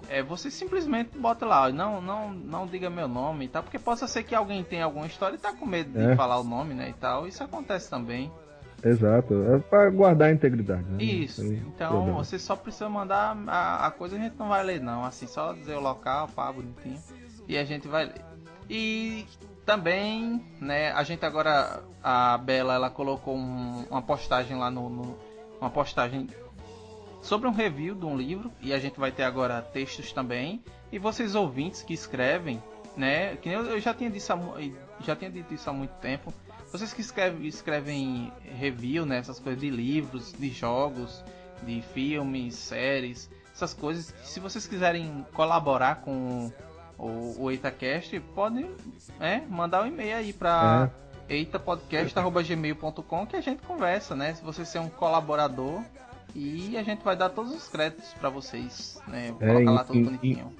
É, 0.09 0.22
você 0.22 0.51
simplesmente 0.51 1.17
bota 1.17 1.45
lá, 1.45 1.72
não, 1.72 1.99
não, 2.01 2.31
não 2.31 2.67
diga 2.67 2.89
meu 2.91 3.07
nome 3.07 3.45
e 3.45 3.47
tal, 3.47 3.63
porque 3.63 3.80
possa 3.80 4.07
ser 4.07 4.23
que 4.23 4.35
alguém 4.35 4.63
tenha 4.63 4.85
alguma 4.85 5.07
história 5.07 5.35
e 5.35 5.39
tá 5.39 5.51
com 5.53 5.65
medo 5.65 5.91
de 5.97 6.11
É. 6.11 6.15
falar 6.15 6.39
o 6.39 6.43
nome, 6.43 6.73
né, 6.76 6.89
e 6.89 6.93
tal. 6.93 7.27
Isso 7.27 7.43
acontece 7.43 7.89
também. 7.89 8.31
Exato. 8.84 9.34
É 9.51 9.57
pra 9.59 9.89
guardar 9.89 10.30
a 10.30 10.31
integridade, 10.31 10.84
né? 10.84 11.03
Isso. 11.03 11.43
Então, 11.43 11.89
problema. 11.91 12.23
você 12.23 12.38
só 12.38 12.55
precisa 12.55 12.88
mandar 12.88 13.35
a, 13.47 13.88
a 13.88 13.91
coisa, 13.91 14.15
a 14.15 14.19
gente 14.19 14.35
não 14.38 14.49
vai 14.49 14.63
ler 14.63 14.80
não, 14.80 15.03
assim, 15.03 15.26
só 15.26 15.53
dizer 15.53 15.76
o 15.76 15.80
local, 15.80 16.27
pá, 16.27 16.51
bonitinho, 16.51 17.01
e 17.47 17.57
a 17.57 17.63
gente 17.65 17.88
vai 17.88 18.05
ler. 18.05 18.22
E 18.69 19.26
também, 19.66 20.44
né, 20.60 20.92
a 20.92 21.04
gente 21.04 21.26
agora, 21.26 21.84
a 22.04 22.38
Bela, 22.38 22.76
ela 22.76 22.90
colocou 22.90 23.36
um- 23.36 23.86
uma 23.90 24.02
postagem 24.02 24.58
lá 24.58 24.70
no, 24.70 24.90
no- 24.90 25.18
uma 25.60 25.70
postagem 25.70 26.28
sobre 27.22 27.48
um 27.48 27.52
review 27.52 27.96
de 27.96 28.06
um 28.06 28.16
livro, 28.16 28.52
e 28.62 28.72
a 28.74 28.78
gente 28.80 29.00
vai 29.00 29.12
ter 29.12 29.24
agora 29.24 29.62
textos 29.62 30.12
também, 30.12 30.64
e 30.92 31.00
vocês 31.00 31.34
ouvintes 31.34 31.82
que 31.82 31.94
escrevem, 31.94 32.62
né, 32.96 33.36
que 33.38 33.50
eu, 33.50 33.66
eu 33.66 33.80
já 33.80 33.94
tinha 33.94 34.10
dito 34.10 34.32
há, 34.32 34.40
já 35.04 35.16
tinha 35.16 35.32
dito 35.32 35.54
isso 35.54 35.70
há 35.70 35.74
muito 35.74 35.94
tempo, 36.00 36.32
vocês 36.72 36.94
que 36.94 37.02
escrevem, 37.02 37.48
escrevem 37.48 38.32
review, 38.60 39.06
né, 39.06 39.18
essas 39.18 39.40
coisas 39.40 39.60
de 39.62 39.70
livros, 39.70 40.34
de 40.34 40.50
jogos, 40.50 41.24
de 41.64 41.82
filmes, 41.82 42.54
séries, 42.56 43.30
essas 43.54 43.74
coisas, 43.74 44.14
se 44.24 44.40
vocês 44.40 44.68
quiserem 44.68 45.26
colaborar 45.34 46.02
com 46.02 46.52
o, 46.97 47.35
o 47.43 47.51
EitaCast, 47.51 48.19
podem 48.34 48.69
é, 49.19 49.41
mandar 49.49 49.84
um 49.84 49.88
e-mail 49.88 50.15
aí 50.17 50.34
para 50.34 50.89
eitapodcast.gmail.com 51.30 53.26
que 53.26 53.35
a 53.35 53.41
gente 53.41 53.61
conversa, 53.63 54.15
né? 54.15 54.34
Se 54.34 54.43
você 54.43 54.65
ser 54.65 54.80
um 54.80 54.89
colaborador 54.89 55.81
e 56.35 56.77
a 56.77 56.84
gente 56.84 57.03
vai 57.03 57.15
dar 57.15 57.30
todos 57.30 57.53
os 57.53 57.67
créditos 57.67 58.13
para 58.19 58.30
vocês, 58.30 58.99
né? 59.07 59.34
Vou 59.39 59.47
É, 59.47 59.53
colocar 59.53 59.72
lá 59.72 59.84
tudo 59.84 60.01
bonitinho. 60.03 60.51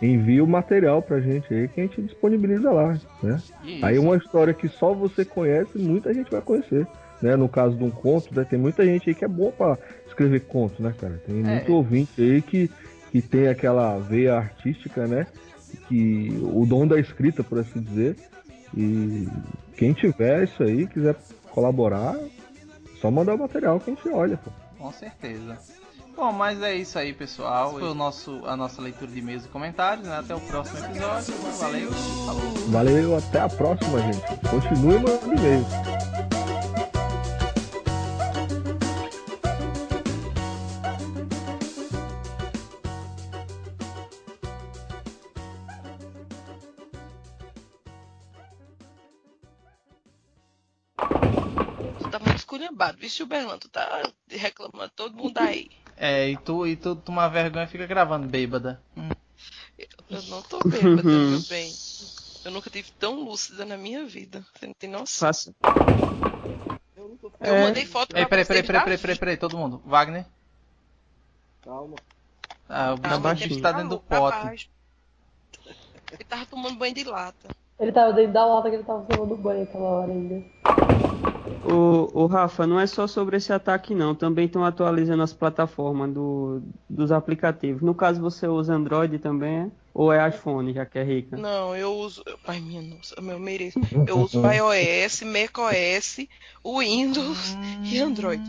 Envia 0.00 0.42
o 0.42 0.46
material 0.48 1.00
pra 1.00 1.20
gente 1.20 1.52
aí 1.54 1.68
que 1.68 1.80
a 1.80 1.84
gente 1.84 2.02
disponibiliza 2.02 2.70
lá, 2.72 2.98
né? 3.22 3.40
Isso. 3.62 3.84
Aí 3.84 3.98
uma 3.98 4.16
história 4.16 4.52
que 4.52 4.68
só 4.68 4.92
você 4.92 5.24
conhece, 5.24 5.78
muita 5.78 6.12
gente 6.12 6.30
vai 6.30 6.40
conhecer. 6.40 6.86
Né? 7.20 7.36
No 7.36 7.48
caso 7.48 7.76
de 7.76 7.84
um 7.84 7.90
conto, 7.90 8.34
né? 8.34 8.44
tem 8.44 8.58
muita 8.58 8.84
gente 8.84 9.08
aí 9.08 9.14
que 9.14 9.24
é 9.24 9.28
boa 9.28 9.52
pra 9.52 9.78
escrever 10.08 10.40
conto, 10.40 10.82
né, 10.82 10.92
cara? 11.00 11.22
Tem 11.24 11.38
É. 11.38 11.42
muito 11.42 11.72
ouvinte 11.72 12.20
aí 12.20 12.42
que, 12.42 12.68
que 13.12 13.22
tem 13.22 13.46
aquela 13.46 13.96
veia 13.98 14.34
artística, 14.36 15.06
né? 15.06 15.28
Que 15.88 16.38
o 16.42 16.64
dom 16.66 16.86
da 16.86 16.98
escrita, 16.98 17.42
por 17.42 17.58
assim 17.58 17.80
dizer. 17.80 18.16
E 18.76 19.28
quem 19.76 19.92
tiver 19.92 20.44
isso 20.44 20.62
aí, 20.62 20.86
quiser 20.86 21.16
colaborar, 21.50 22.18
só 23.00 23.10
mandar 23.10 23.34
o 23.34 23.38
material 23.38 23.78
que 23.78 23.90
a 23.90 23.94
gente 23.94 24.08
olha, 24.08 24.36
pô. 24.38 24.50
Com 24.78 24.92
certeza. 24.92 25.58
Bom, 26.16 26.30
mas 26.30 26.60
é 26.62 26.74
isso 26.74 26.98
aí, 26.98 27.12
pessoal. 27.12 27.70
Esse 27.70 27.80
foi 27.80 27.88
o 27.88 27.94
nosso, 27.94 28.42
a 28.44 28.56
nossa 28.56 28.82
leitura 28.82 29.10
de 29.10 29.18
e-mails 29.18 29.44
e 29.44 29.48
comentários. 29.48 30.06
Né? 30.06 30.18
Até 30.18 30.34
o 30.34 30.40
próximo 30.40 30.78
episódio. 30.84 31.34
Valeu, 31.58 31.92
falou. 31.92 32.52
Valeu, 32.68 33.16
até 33.16 33.40
a 33.40 33.48
próxima, 33.48 33.98
gente. 34.00 34.20
Continue 34.48 34.98
mandando 34.98 35.34
e-mail. 35.34 36.41
Esculhambado. 52.82 52.98
Vixe, 52.98 53.24
Berlan, 53.24 53.58
tu 53.58 53.68
tá 53.68 54.02
reclamando 54.28 54.90
todo 54.94 55.16
mundo 55.16 55.38
aí. 55.38 55.70
É, 55.96 56.30
e 56.30 56.36
tu, 56.36 56.66
e 56.66 56.74
tu 56.76 56.96
toma 56.96 57.28
vergonha 57.28 57.64
e 57.64 57.68
fica 57.68 57.86
gravando 57.86 58.26
bêbada. 58.26 58.82
Hum. 58.96 59.10
Eu 60.10 60.22
não 60.24 60.42
tô 60.42 60.58
bêbada, 60.60 61.02
meu 61.02 61.40
bem. 61.48 61.72
Eu 62.44 62.50
nunca 62.50 62.68
tive 62.70 62.90
tão 62.92 63.20
lúcida 63.24 63.64
na 63.64 63.76
minha 63.76 64.04
vida. 64.04 64.44
Você 64.54 64.66
não 64.66 64.74
tem 64.74 64.90
noção. 64.90 65.28
Faça. 65.28 65.54
Eu 67.40 67.54
É. 67.54 67.62
mandei 67.62 67.86
foto 67.86 68.08
pra 68.10 68.20
Ei, 68.20 68.26
peraí, 68.26 68.44
peraí, 68.44 68.62
peraí, 68.62 68.80
da 68.80 68.84
peraí, 68.84 68.98
peraí, 68.98 69.18
peraí, 69.18 69.36
todo 69.36 69.56
mundo. 69.56 69.80
Wagner? 69.84 70.26
Calma. 71.62 71.96
Ah, 72.68 72.94
o 72.94 72.98
Tá 72.98 73.18
baixinho. 73.18 73.52
está 73.52 73.72
dentro 73.72 73.90
do 73.90 73.98
pote. 74.00 74.70
Ele 76.10 76.24
tava 76.24 76.46
tomando 76.46 76.76
banho 76.76 76.94
de 76.94 77.04
lata. 77.04 77.48
Ele 77.78 77.92
tava 77.92 78.12
dentro 78.12 78.32
da 78.32 78.44
lata 78.44 78.68
que 78.70 78.76
ele 78.76 78.84
tava 78.84 79.04
tomando 79.04 79.36
banho 79.36 79.62
aquela 79.62 79.84
hora 79.84 80.12
ainda. 80.12 80.44
O, 81.64 82.22
o 82.22 82.26
Rafa, 82.26 82.66
não 82.66 82.78
é 82.80 82.86
só 82.86 83.06
sobre 83.06 83.36
esse 83.36 83.52
ataque 83.52 83.94
não, 83.94 84.14
também 84.14 84.46
estão 84.46 84.64
atualizando 84.64 85.22
as 85.22 85.32
plataformas 85.32 86.12
do, 86.12 86.62
dos 86.88 87.12
aplicativos. 87.12 87.82
No 87.82 87.94
caso 87.94 88.20
você 88.20 88.46
usa 88.48 88.74
Android 88.74 89.18
também, 89.18 89.58
é? 89.60 89.70
ou 89.94 90.12
é 90.12 90.28
iPhone, 90.28 90.72
já 90.72 90.84
que 90.84 90.98
é 90.98 91.04
rica? 91.04 91.36
Não, 91.36 91.76
eu 91.76 91.94
uso. 91.94 92.22
Ai, 92.46 92.60
minha 92.60 92.82
nossa, 92.82 93.20
meu 93.20 93.38
mereço. 93.38 93.78
Eu 94.06 94.20
uso 94.20 94.40
iOS, 94.46 95.22
macOS, 95.22 96.26
Windows 96.64 97.56
e 97.90 97.98
Android. 98.00 98.42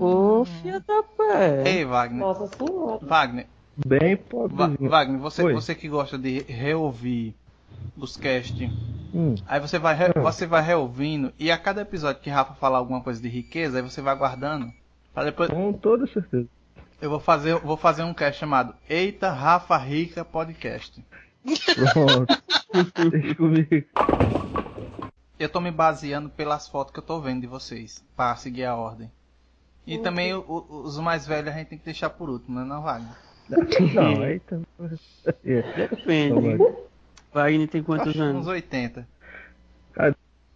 Ô, 0.00 0.44
filha 0.44 0.80
da 0.80 1.02
pé. 1.02 1.62
Ei, 1.78 1.84
Wagner. 1.84 2.20
Nossa 2.20 2.46
senhora. 2.56 2.98
Wagner, 3.02 3.46
Bem 3.86 4.16
Va- 4.16 4.22
pobrezinho. 4.28 4.90
Wagner, 4.90 5.20
você, 5.20 5.42
Oi. 5.44 5.52
você 5.52 5.74
que 5.74 5.88
gosta 5.88 6.18
de 6.18 6.40
reouvir 6.42 7.34
os 7.96 8.16
cast, 8.16 8.68
Hum, 9.14 9.34
aí 9.46 9.60
você 9.60 9.78
vai, 9.78 9.94
re- 9.94 10.12
Hum. 10.16 10.22
você 10.22 10.46
vai 10.46 10.62
reouvindo 10.62 11.32
e 11.38 11.50
a 11.50 11.58
cada 11.58 11.82
episódio 11.82 12.22
que 12.22 12.30
Rafa 12.30 12.54
falar 12.54 12.78
alguma 12.78 13.00
coisa 13.02 13.20
de 13.20 13.28
riqueza, 13.28 13.76
aí 13.78 13.82
você 13.82 14.00
vai 14.00 14.16
guardando. 14.16 14.72
Pra 15.12 15.24
depois 15.24 15.50
com 15.50 15.72
toda 15.74 16.06
certeza. 16.06 16.48
eu 17.00 17.10
vou 17.10 17.20
fazer, 17.20 17.58
vou 17.60 17.76
fazer 17.76 18.02
um 18.02 18.14
cast 18.14 18.40
chamado 18.40 18.74
Eita 18.88 19.30
Rafa 19.30 19.76
Rica 19.76 20.24
Podcast. 20.24 21.04
Pronto. 21.92 23.10
Deixa 23.10 23.34
comigo. 23.34 23.84
Eu 25.38 25.48
tô 25.48 25.60
me 25.60 25.70
baseando 25.70 26.30
pelas 26.30 26.68
fotos 26.68 26.92
que 26.92 27.00
eu 27.00 27.04
tô 27.04 27.20
vendo 27.20 27.40
de 27.40 27.46
vocês, 27.46 28.02
pra 28.16 28.34
seguir 28.36 28.64
a 28.64 28.76
ordem. 28.76 29.10
E 29.86 29.98
também 29.98 30.32
o- 30.32 30.40
o- 30.46 30.82
os 30.84 30.98
mais 31.00 31.26
velhos 31.26 31.52
a 31.52 31.58
gente 31.58 31.68
tem 31.68 31.78
que 31.78 31.84
deixar 31.84 32.08
por 32.10 32.30
último, 32.30 32.58
né, 32.60 32.64
não, 32.64 32.82
Wagner? 32.82 33.16
Não, 33.94 34.22
aí 34.22 34.38
também. 34.40 34.66
É, 35.44 35.62
Depende. 35.88 36.64
Wagner 37.32 37.68
tem 37.68 37.82
quantos 37.82 38.08
Acho 38.08 38.22
anos? 38.22 38.42
uns 38.42 38.46
80. 38.48 39.06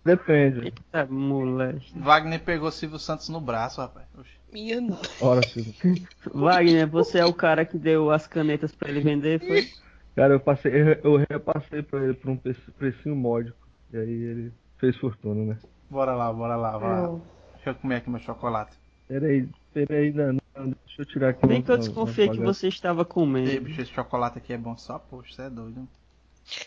depende. 0.04 0.66
Eita, 0.66 1.06
moleque. 1.06 1.98
Wagner 1.98 2.40
pegou 2.40 2.70
Silvio 2.70 2.98
Santos 2.98 3.28
no 3.28 3.40
braço, 3.40 3.80
rapaz. 3.80 4.06
Oxe. 4.18 4.30
Minha 4.52 4.80
nossa. 4.80 5.24
Ora, 5.24 5.42
filho. 5.42 5.74
Wagner, 6.32 6.86
você 6.88 7.18
é 7.18 7.24
o 7.24 7.34
cara 7.34 7.64
que 7.64 7.76
deu 7.78 8.10
as 8.10 8.26
canetas 8.26 8.72
pra 8.74 8.88
ele 8.88 9.00
vender, 9.00 9.40
foi? 9.40 9.68
Cara, 10.14 10.34
eu 10.34 10.40
passei, 10.40 10.72
eu, 10.72 10.86
eu 11.02 11.26
repassei 11.28 11.82
pra 11.82 12.02
ele 12.02 12.14
por 12.14 12.30
um 12.30 12.36
preço- 12.36 12.72
precinho 12.78 13.16
módico. 13.16 13.56
E 13.92 13.96
aí 13.96 14.10
ele 14.10 14.52
fez 14.78 14.96
fortuna, 14.96 15.54
né? 15.54 15.58
Bora 15.90 16.14
lá, 16.14 16.32
bora 16.32 16.56
lá, 16.56 16.78
bora 16.78 17.00
lá. 17.08 17.20
Deixa 17.54 17.70
eu 17.70 17.74
comer 17.74 17.96
aqui 17.96 18.10
meu 18.10 18.20
chocolate. 18.20 18.76
Peraí, 19.08 19.48
peraí, 19.72 20.12
não, 20.12 20.32
não, 20.56 20.74
deixa 20.86 21.02
eu 21.02 21.06
tirar 21.06 21.28
aqui. 21.30 21.46
Nem 21.46 21.62
que 21.62 21.70
eu 21.70 21.76
desconfiei 21.78 22.28
que 22.28 22.38
você 22.40 22.68
estava 22.68 23.04
comendo. 23.04 23.50
Ei, 23.50 23.60
bicho, 23.60 23.80
esse 23.80 23.92
chocolate 23.92 24.38
aqui 24.38 24.52
é 24.52 24.58
bom 24.58 24.76
só, 24.76 24.98
poxa, 24.98 25.34
você 25.34 25.42
é 25.42 25.50
doido. 25.50 25.86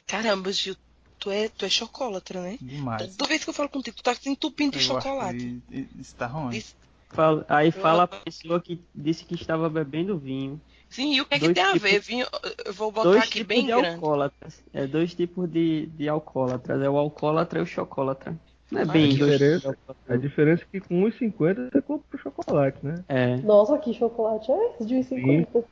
Caramba, 0.07 0.51
Gil, 0.51 0.75
tu 1.19 1.29
é, 1.31 1.49
tu 1.49 1.65
é 1.65 1.69
chocolatra, 1.69 2.41
né? 2.41 2.57
Demais. 2.61 3.15
Toda 3.15 3.29
vez 3.29 3.43
que 3.43 3.49
eu 3.49 3.53
falo 3.53 3.69
contigo, 3.69 3.97
tu 3.97 4.03
tá 4.03 4.13
se 4.15 4.29
entupindo 4.29 4.71
de 4.71 4.77
Eu 4.79 4.81
chocolate. 4.83 5.61
Isso 5.99 6.15
tá 6.15 6.27
ruim. 6.27 6.55
Isso. 6.57 6.75
Fala- 7.11 7.43
aí 7.49 7.71
fala 7.71 8.03
a 8.03 8.07
pessoa 8.07 8.61
que 8.61 8.79
disse 8.93 9.25
que 9.25 9.33
estava 9.33 9.67
bebendo 9.69 10.17
vinho. 10.19 10.61
Sim, 10.89 11.15
e 11.15 11.21
o 11.21 11.25
que 11.25 11.35
é 11.35 11.39
que 11.39 11.45
Dois 11.45 11.55
tem 11.55 11.63
a 11.63 11.73
tipos- 11.73 11.81
ver? 11.89 11.99
Vinho, 12.01 12.27
eu 12.65 12.73
vou 12.73 12.91
botar 12.91 13.09
Dois 13.09 13.23
aqui 13.23 13.31
tipos 13.39 13.47
bem 13.47 13.61
de 13.61 13.67
grande. 13.71 13.87
alcoólatras. 13.95 14.63
É 14.73 14.85
dois 14.87 15.13
tipos 15.15 15.49
de, 15.49 15.87
de 15.87 16.07
alcoólatras. 16.07 16.81
É 16.81 16.89
o 16.89 16.97
alcoólatra 16.97 17.59
e 17.59 17.61
o 17.63 17.65
chocólatra. 17.65 18.39
Não 18.71 18.81
é 18.81 18.83
Ah, 18.83 18.85
bem 18.85 19.09
que 19.09 19.17
dois 19.17 19.31
diferença. 19.33 19.75
A 20.07 20.15
diferença 20.17 20.63
é 20.63 20.67
que 20.79 20.87
com 20.87 21.03
1,50 21.03 21.69
você 21.71 21.81
compra 21.81 22.05
o 22.15 22.17
chocolate, 22.19 22.85
né? 22.85 23.03
É. 23.07 23.37
Nossa, 23.37 23.77
que 23.79 23.91
chocolate 23.93 24.51
é 24.51 24.71
esse 24.75 24.85
de 24.85 24.93
1,50? 24.95 25.63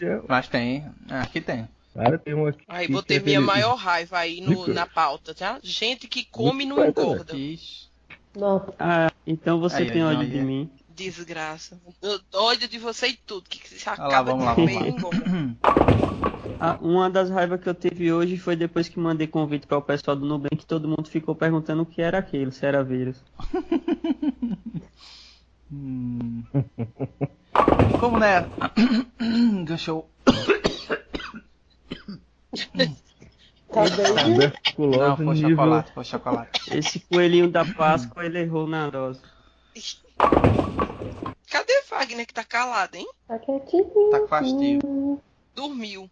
É, 0.00 0.22
Mas 0.26 0.48
tem, 0.48 0.86
ah, 1.10 1.20
aqui 1.22 1.40
tem. 1.42 1.68
Cara, 1.98 2.18
tem 2.18 2.34
um 2.34 2.46
aqui. 2.46 2.62
Aí 2.68 2.86
que 2.86 2.92
vou 2.92 3.02
ter 3.02 3.14
é 3.14 3.20
minha 3.20 3.38
aquele- 3.38 3.46
maior 3.52 3.74
raiva 3.74 4.18
aí 4.18 4.40
no- 4.40 4.66
na 4.68 4.86
pauta, 4.86 5.34
tá? 5.34 5.58
Gente 5.62 6.06
que 6.06 6.24
come 6.24 6.64
e 6.64 6.66
não 6.66 6.84
engorda. 6.86 7.34
Não. 8.36 8.72
Ah, 8.78 9.10
então 9.26 9.58
você 9.58 9.78
Aí, 9.82 9.90
tem 9.90 10.02
aí, 10.02 10.14
ódio 10.16 10.28
de 10.30 10.38
aí. 10.38 10.44
mim. 10.44 10.70
Desgraça. 10.94 11.80
Eu 12.02 12.20
ódio 12.34 12.68
de 12.68 12.78
você 12.78 13.08
e 13.08 13.14
tudo. 13.14 13.48
Que 13.48 13.60
lá, 13.86 13.92
acaba 13.94 14.30
vamos 14.32 14.40
de 14.42 14.46
lá, 14.48 14.54
comer 14.54 14.74
vamos 14.74 14.88
e 14.88 14.90
engorda. 14.90 15.56
A- 16.60 16.78
uma 16.80 17.08
das 17.10 17.30
raivas 17.30 17.60
que 17.60 17.68
eu 17.68 17.74
tive 17.74 18.12
hoje 18.12 18.36
foi 18.36 18.54
depois 18.56 18.88
que 18.88 18.98
mandei 18.98 19.26
convite 19.28 19.66
para 19.66 19.78
o 19.78 19.82
pessoal 19.82 20.16
do 20.16 20.26
Nubank, 20.26 20.66
todo 20.66 20.88
mundo 20.88 21.08
ficou 21.08 21.34
perguntando 21.34 21.82
o 21.82 21.86
que 21.86 22.02
era 22.02 22.18
aquilo, 22.18 22.50
se 22.52 22.64
era 22.66 22.82
vírus. 22.84 23.22
Hum. 25.70 26.42
Como 28.00 28.18
né? 28.18 28.48
Deixa 29.66 29.90
eu. 29.90 30.08
Tá? 33.70 33.84
Tuberculose 33.84 34.98
Não, 34.98 35.16
foi 35.16 35.26
nível. 35.34 35.50
chocolate, 35.50 35.92
foi 35.92 36.04
chocolate. 36.04 36.76
Esse 36.78 37.00
coelhinho 37.00 37.50
da 37.50 37.64
Páscoa, 37.64 38.24
ele 38.24 38.38
errou 38.40 38.66
na 38.66 38.88
dose. 38.88 39.20
Cadê 41.50 41.82
Wagner 41.90 42.26
que 42.26 42.34
tá 42.34 42.44
calado, 42.44 42.96
hein? 42.96 43.06
Tá 43.26 43.38
quietinho. 43.38 43.84
Tá 44.10 44.20
com 44.20 44.28
fastio. 44.28 45.20
Dormiu. 45.54 46.10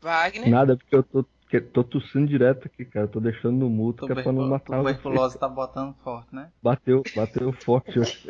Wagner. 0.00 0.48
Nada, 0.48 0.76
porque 0.76 0.96
eu 0.96 1.02
tô, 1.02 1.24
que- 1.50 1.60
tô 1.60 1.84
tossindo 1.84 2.26
direto 2.26 2.66
aqui, 2.66 2.84
cara. 2.86 3.06
Tô 3.06 3.20
deixando 3.20 3.58
no 3.58 3.68
mudo, 3.68 4.06
que 4.06 4.12
é 4.12 4.22
pra 4.22 4.32
não 4.32 4.48
matar 4.48 4.76
o 4.76 4.78
Tuberculose 4.78 5.36
tá 5.38 5.48
botando 5.48 5.94
forte, 6.02 6.34
né? 6.34 6.48
Bateu, 6.62 7.02
bateu 7.14 7.52
forte 7.52 7.98
hoje. 8.00 8.26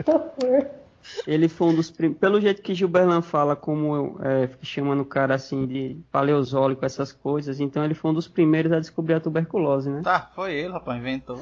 Ele 1.26 1.48
foi 1.48 1.68
um 1.68 1.74
dos 1.74 1.90
primeiros. 1.90 2.20
Pelo 2.20 2.40
jeito 2.40 2.62
que 2.62 2.74
Gilberlan 2.74 3.22
fala, 3.22 3.56
como 3.56 3.94
eu 3.96 4.18
é, 4.22 4.46
fico 4.48 4.64
chamando 4.66 5.00
o 5.00 5.04
cara 5.04 5.34
assim 5.34 5.66
de 5.66 6.00
paleozólico, 6.10 6.84
essas 6.84 7.12
coisas, 7.12 7.60
então 7.60 7.84
ele 7.84 7.94
foi 7.94 8.10
um 8.10 8.14
dos 8.14 8.28
primeiros 8.28 8.70
a 8.72 8.80
descobrir 8.80 9.14
a 9.14 9.20
tuberculose, 9.20 9.90
né? 9.90 10.02
Tá, 10.02 10.30
foi 10.34 10.54
ele, 10.54 10.72
rapaz, 10.72 10.98
inventou. 10.98 11.40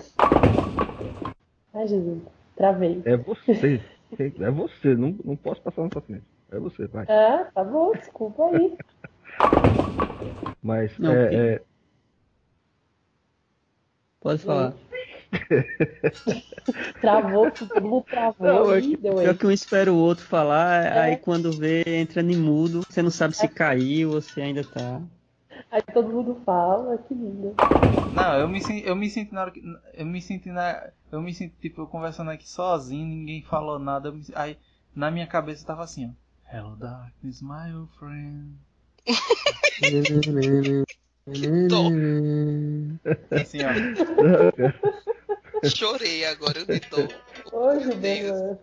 Ai, 1.75 1.87
Jesus. 1.87 2.23
Travei. 2.57 3.03
É 3.05 3.17
você. 3.17 3.81
É 4.19 4.51
você. 4.51 4.95
Não, 4.95 5.15
não 5.23 5.37
posso 5.37 5.61
passar 5.61 5.83
na 5.83 5.91
sua 5.93 6.01
frente. 6.01 6.25
É 6.51 6.59
você, 6.59 6.87
vai. 6.87 7.05
Ah, 7.11 7.47
tá 7.55 7.63
bom, 7.63 7.93
desculpa 7.93 8.43
aí. 8.47 8.75
Mas 10.63 10.99
Não, 10.99 11.13
é, 11.13 11.29
que- 11.29 11.37
é, 11.37 11.63
Pode 14.21 14.43
falar. 14.43 14.75
Travou, 17.01 17.51
todo 17.51 17.81
mundo 17.81 18.05
travou 18.11 18.47
Não, 18.47 18.75
é 18.75 18.79
e 18.79 18.83
que, 18.83 18.97
deu 18.97 19.17
pior 19.17 19.31
aí. 19.31 19.37
que 19.39 19.47
um 19.47 19.51
espera 19.51 19.93
o 19.93 19.97
outro 19.97 20.25
falar, 20.25 20.85
É. 20.85 20.99
aí 21.01 21.17
quando 21.17 21.53
vê, 21.53 21.83
entra 21.87 22.23
em 22.23 22.37
mudo, 22.37 22.83
você 22.89 23.03
não 23.03 23.11
sabe 23.11 23.37
se 23.37 23.49
caiu 23.49 24.13
ou 24.13 24.21
se 24.21 24.41
ainda 24.41 24.63
tá. 24.65 25.01
Aí 25.71 25.83
todo 25.93 26.09
mundo 26.09 26.41
fala, 26.45 26.97
que 26.99 27.15
lindo. 27.15 27.55
Não, 28.15 28.39
eu 28.39 28.49
me, 28.49 28.61
eu 28.85 28.95
me 28.97 29.11
sinto 29.11 29.35
na 29.35 29.43
hora 29.43 29.51
que. 29.51 29.63
Eu 29.95 30.07
me 30.07 30.21
sinto 30.23 30.49
na. 30.51 30.89
Eu 31.11 31.21
me 31.23 31.35
sinto, 31.35 31.55
tipo, 31.61 31.81
eu 31.83 31.87
conversando 31.87 32.31
aqui 32.31 32.49
sozinho, 32.49 33.07
ninguém 33.07 33.43
falou 33.43 33.79
nada. 33.79 34.13
me- 34.13 34.23
aí 34.35 34.57
na 34.95 35.11
minha 35.11 35.27
cabeça 35.27 35.67
tava 35.67 35.83
assim, 35.85 36.07
ó. 36.07 36.11
Hello 36.57 36.77
darkness, 36.77 37.43
my 37.43 37.75
old 37.75 37.91
friend. 37.99 38.55
Assim, 43.33 43.65
ó. 43.65 43.69
Chorei 45.65 46.25
agora, 46.25 46.59
eu 46.61 46.67
me 46.67 46.81
dou. 46.81 47.09
Hoje, 47.53 47.95
Deus. 47.95 47.97
Bela. 48.01 48.59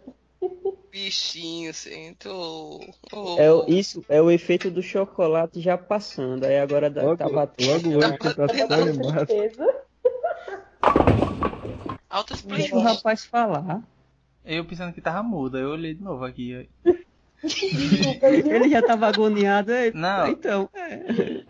Bichinho, 0.92 1.72
assim, 1.72 2.14
tô. 2.20 2.80
Oh, 3.12 3.36
É, 3.40 3.52
o- 3.52 3.66
isso 3.68 4.04
é 4.08 4.22
o 4.22 4.30
efeito 4.32 4.70
do 4.72 4.82
chocolate 4.82 5.60
já 5.60 5.78
passando, 5.78 6.44
aí 6.46 6.58
agora 6.60 6.90
dá- 6.90 7.04
logo, 7.04 7.18
tá 7.18 7.28
batendo. 7.30 7.90
logo 8.00 8.06
hoje 8.06 8.18
que 8.18 8.34
tá 8.34 8.48
tão 8.68 8.82
animado. 8.82 9.28
Certeza. 9.28 9.76
Altas 12.10 12.42
Deixa 12.42 12.66
o 12.68 12.70
playlists. 12.70 12.84
rapaz 12.98 13.26
falar. 13.26 13.82
Eu 14.46 14.64
pensando 14.66 14.94
que 14.94 15.02
tava 15.02 15.22
muda, 15.24 15.58
eu 15.58 15.70
olhei 15.72 15.94
de 15.96 16.04
novo 16.04 16.24
aqui. 16.24 16.70
Ele 17.44 18.70
já 18.70 18.82
tava 18.82 19.08
agoniado, 19.08 19.72
aí, 19.74 19.92
Não. 19.94 20.28
então. 20.30 20.70
é. 20.74 21.44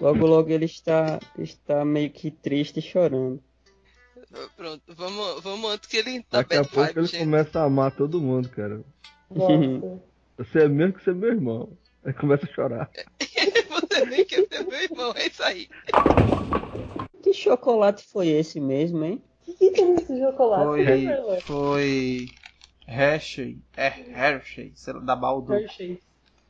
Logo, 0.00 0.26
logo 0.26 0.50
ele 0.50 0.64
está, 0.64 1.20
está 1.38 1.84
meio 1.84 2.10
que 2.10 2.30
triste 2.30 2.78
e 2.78 2.82
chorando. 2.82 3.42
Pronto, 4.56 4.82
vamos, 4.88 5.42
vamos 5.42 5.70
antes 5.72 5.88
que 5.88 5.96
ele 5.96 6.22
tá 6.22 6.38
Daqui 6.38 6.56
a 6.56 6.64
pouco 6.64 6.76
vibe, 6.76 6.98
ele 6.98 7.06
gente. 7.06 7.20
começa 7.24 7.60
a 7.60 7.64
amar 7.64 7.90
todo 7.94 8.20
mundo, 8.20 8.48
cara. 8.48 8.80
Nossa. 9.30 10.00
Você 10.38 10.60
é 10.60 10.68
mesmo 10.68 10.94
que 10.94 11.04
você 11.04 11.10
é 11.10 11.14
meu 11.14 11.30
irmão. 11.30 11.76
Aí 12.04 12.12
começa 12.14 12.46
a 12.46 12.52
chorar. 12.54 12.90
Você 13.70 14.06
nem 14.06 14.24
quer 14.24 14.46
ser 14.48 14.64
meu 14.66 14.80
irmão, 14.82 15.12
é 15.16 15.26
isso 15.26 15.42
aí. 15.42 15.68
Que 17.22 17.34
chocolate 17.34 18.02
foi 18.04 18.28
esse 18.28 18.58
mesmo, 18.58 19.04
hein? 19.04 19.22
O 19.46 19.52
que, 19.52 19.70
que 19.70 19.70
tem 19.72 19.92
nesse 19.92 20.18
chocolate? 20.18 20.64
Foi. 20.64 20.84
Bela? 20.84 21.40
Foi. 21.42 22.28
Hershey. 22.86 23.58
É 23.76 23.88
Hershey, 23.88 24.72
sei 24.74 24.94
lá, 24.94 25.00
da 25.00 25.14
Baldu. 25.16 25.52
Hershey's. 25.52 25.98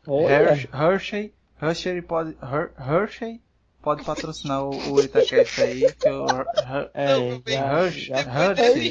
Olha, 0.06 0.28
Hershey, 0.28 0.70
Hershey, 0.72 1.34
Hershey 1.60 2.00
pode, 2.02 2.36
Her- 2.42 2.72
Hershey 2.78 3.40
pode 3.82 4.04
patrocinar 4.04 4.62
o, 4.64 4.70
o 4.70 5.00
Itacast 5.00 5.60
aí, 5.60 5.92
que 5.92 6.08
o 6.08 6.26
é, 6.94 7.40
já, 7.46 7.82
Hershey, 7.82 8.90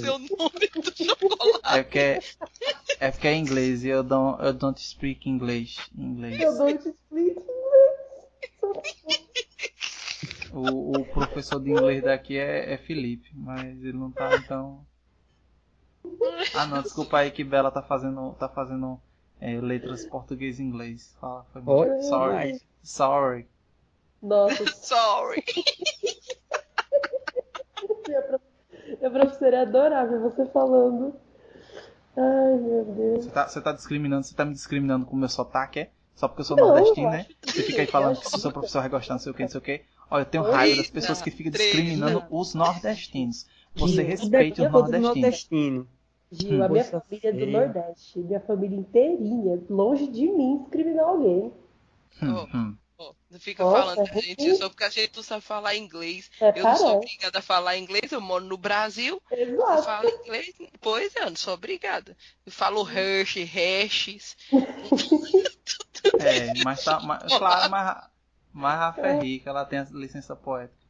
ser 0.00 0.10
o 0.10 0.18
nome 0.18 0.58
do 0.74 0.96
chocolate. 1.04 1.60
é 1.78 1.82
porque 1.82 1.98
é, 1.98 2.20
é 3.00 3.10
porque 3.10 3.28
é 3.28 3.34
inglês 3.36 3.84
e 3.84 3.88
eu 3.88 4.02
don't, 4.02 4.42
eu 4.42 4.52
don't 4.52 4.80
speak 4.80 5.28
English, 5.28 5.80
inglês. 5.96 6.40
Eu 6.40 6.56
dou 6.56 6.78
te 6.78 6.88
explico. 6.88 7.44
O, 10.52 11.00
o 11.00 11.04
professor 11.06 11.60
de 11.60 11.70
inglês 11.70 12.02
daqui 12.02 12.38
é, 12.38 12.72
é 12.72 12.78
Felipe, 12.78 13.30
mas 13.34 13.82
ele 13.82 13.92
não 13.92 14.10
tá, 14.10 14.36
então... 14.36 14.84
Ah 16.54 16.66
não, 16.66 16.82
desculpa 16.82 17.18
aí 17.18 17.30
que 17.30 17.44
Bela 17.44 17.70
tá 17.70 17.82
fazendo, 17.82 18.32
tá 18.38 18.48
fazendo 18.48 18.98
é, 19.40 19.60
letras 19.60 20.06
português 20.06 20.58
e 20.58 20.62
inglês. 20.62 21.14
Fala, 21.20 21.44
foi. 21.52 21.62
Olha, 21.66 22.02
Sorry, 22.02 22.60
sorry. 22.82 23.46
Nossa, 24.22 24.64
Sorry. 24.74 25.44
minha, 28.08 28.22
pro... 28.22 28.40
minha 28.98 29.10
professora 29.10 29.56
ia 29.56 29.62
adorar 29.62 30.08
ver 30.08 30.20
você 30.20 30.46
falando. 30.46 31.14
Ai, 32.16 32.58
meu 32.58 32.84
Deus. 32.84 33.24
Você 33.24 33.30
tá, 33.30 33.46
você 33.46 33.60
tá 33.60 33.72
discriminando, 33.72 34.24
você 34.24 34.34
tá 34.34 34.44
me 34.44 34.54
discriminando 34.54 35.04
com 35.04 35.14
o 35.14 35.18
meu 35.18 35.28
sotaque, 35.28 35.80
é? 35.80 35.90
Só 36.14 36.28
porque 36.28 36.40
eu 36.40 36.46
sou 36.46 36.56
Não, 36.56 36.68
nordestino, 36.68 37.08
eu 37.08 37.10
né? 37.10 37.26
Você 37.44 37.62
fica 37.62 37.82
aí 37.82 37.86
falando 37.86 38.18
que 38.18 38.30
que 38.30 38.36
o 38.36 38.40
seu 38.40 38.50
professor 38.50 38.80
vai 38.80 38.88
gostar, 38.88 39.14
não 39.14 39.18
sei 39.18 39.32
o 39.32 39.34
que, 39.34 39.42
não 39.42 39.50
sei 39.50 39.58
o 39.58 39.62
que. 39.62 39.82
Olha, 40.10 40.22
eu 40.22 40.26
tenho 40.26 40.44
Eita, 40.44 40.56
raiva 40.56 40.76
das 40.76 40.90
pessoas 40.90 41.20
que 41.20 41.30
ficam 41.30 41.52
discriminando 41.52 42.24
os 42.30 42.54
nordestinos. 42.54 43.46
Você 43.74 44.02
respeita 44.02 44.62
os 44.62 44.72
nordestinos. 44.72 45.14
nordestino. 45.14 45.88
Gil, 46.30 46.62
a 46.62 46.68
minha 46.68 46.84
família 46.84 47.30
é 47.30 47.32
do 47.32 47.46
feia. 47.46 47.46
Nordeste. 47.46 48.18
Minha 48.18 48.40
família 48.40 48.76
inteirinha, 48.76 49.62
longe 49.70 50.06
de 50.08 50.28
mim, 50.28 50.58
discriminar 50.62 51.06
alguém. 51.06 51.52
Hum, 52.22 52.46
hum. 52.54 52.76
Não 53.30 53.38
fica 53.40 53.62
Nossa, 53.62 53.76
falando 53.78 54.02
pra 54.04 54.18
é 54.18 54.20
gente 54.22 54.40
ruim. 54.42 54.54
só 54.54 54.68
porque 54.68 54.84
a 54.84 54.88
gente 54.88 55.14
não 55.16 55.22
sabe 55.22 55.42
falar 55.42 55.74
inglês. 55.76 56.30
É 56.40 56.52
Eu 56.54 56.64
não 56.64 56.76
sou 56.76 56.86
parece. 56.86 56.96
obrigada 56.96 57.38
a 57.38 57.42
falar 57.42 57.76
inglês, 57.76 58.10
eu 58.10 58.20
moro 58.20 58.44
no 58.44 58.56
Brasil. 58.56 59.20
Eu 59.30 59.38
Exato. 59.54 59.82
falo 59.82 60.08
inglês, 60.08 60.54
pois 60.80 61.14
é, 61.16 61.20
eu 61.24 61.30
não 61.30 61.36
sou 61.36 61.54
obrigada. 61.54 62.16
Eu 62.44 62.52
falo 62.52 62.88
Hershey, 62.88 63.44
Hershey's. 63.44 64.36
É, 66.18 66.54
mas 66.54 66.84
tá. 66.84 67.00
Mas, 67.00 67.22
claro, 67.36 67.70
mas, 67.70 68.08
mas 68.52 68.74
a 68.74 68.76
Rafa 68.76 69.06
é 69.08 69.12
rica, 69.18 69.50
ela 69.50 69.64
tem 69.64 69.80
a 69.80 69.84
licença 69.90 70.34
poética. 70.36 70.86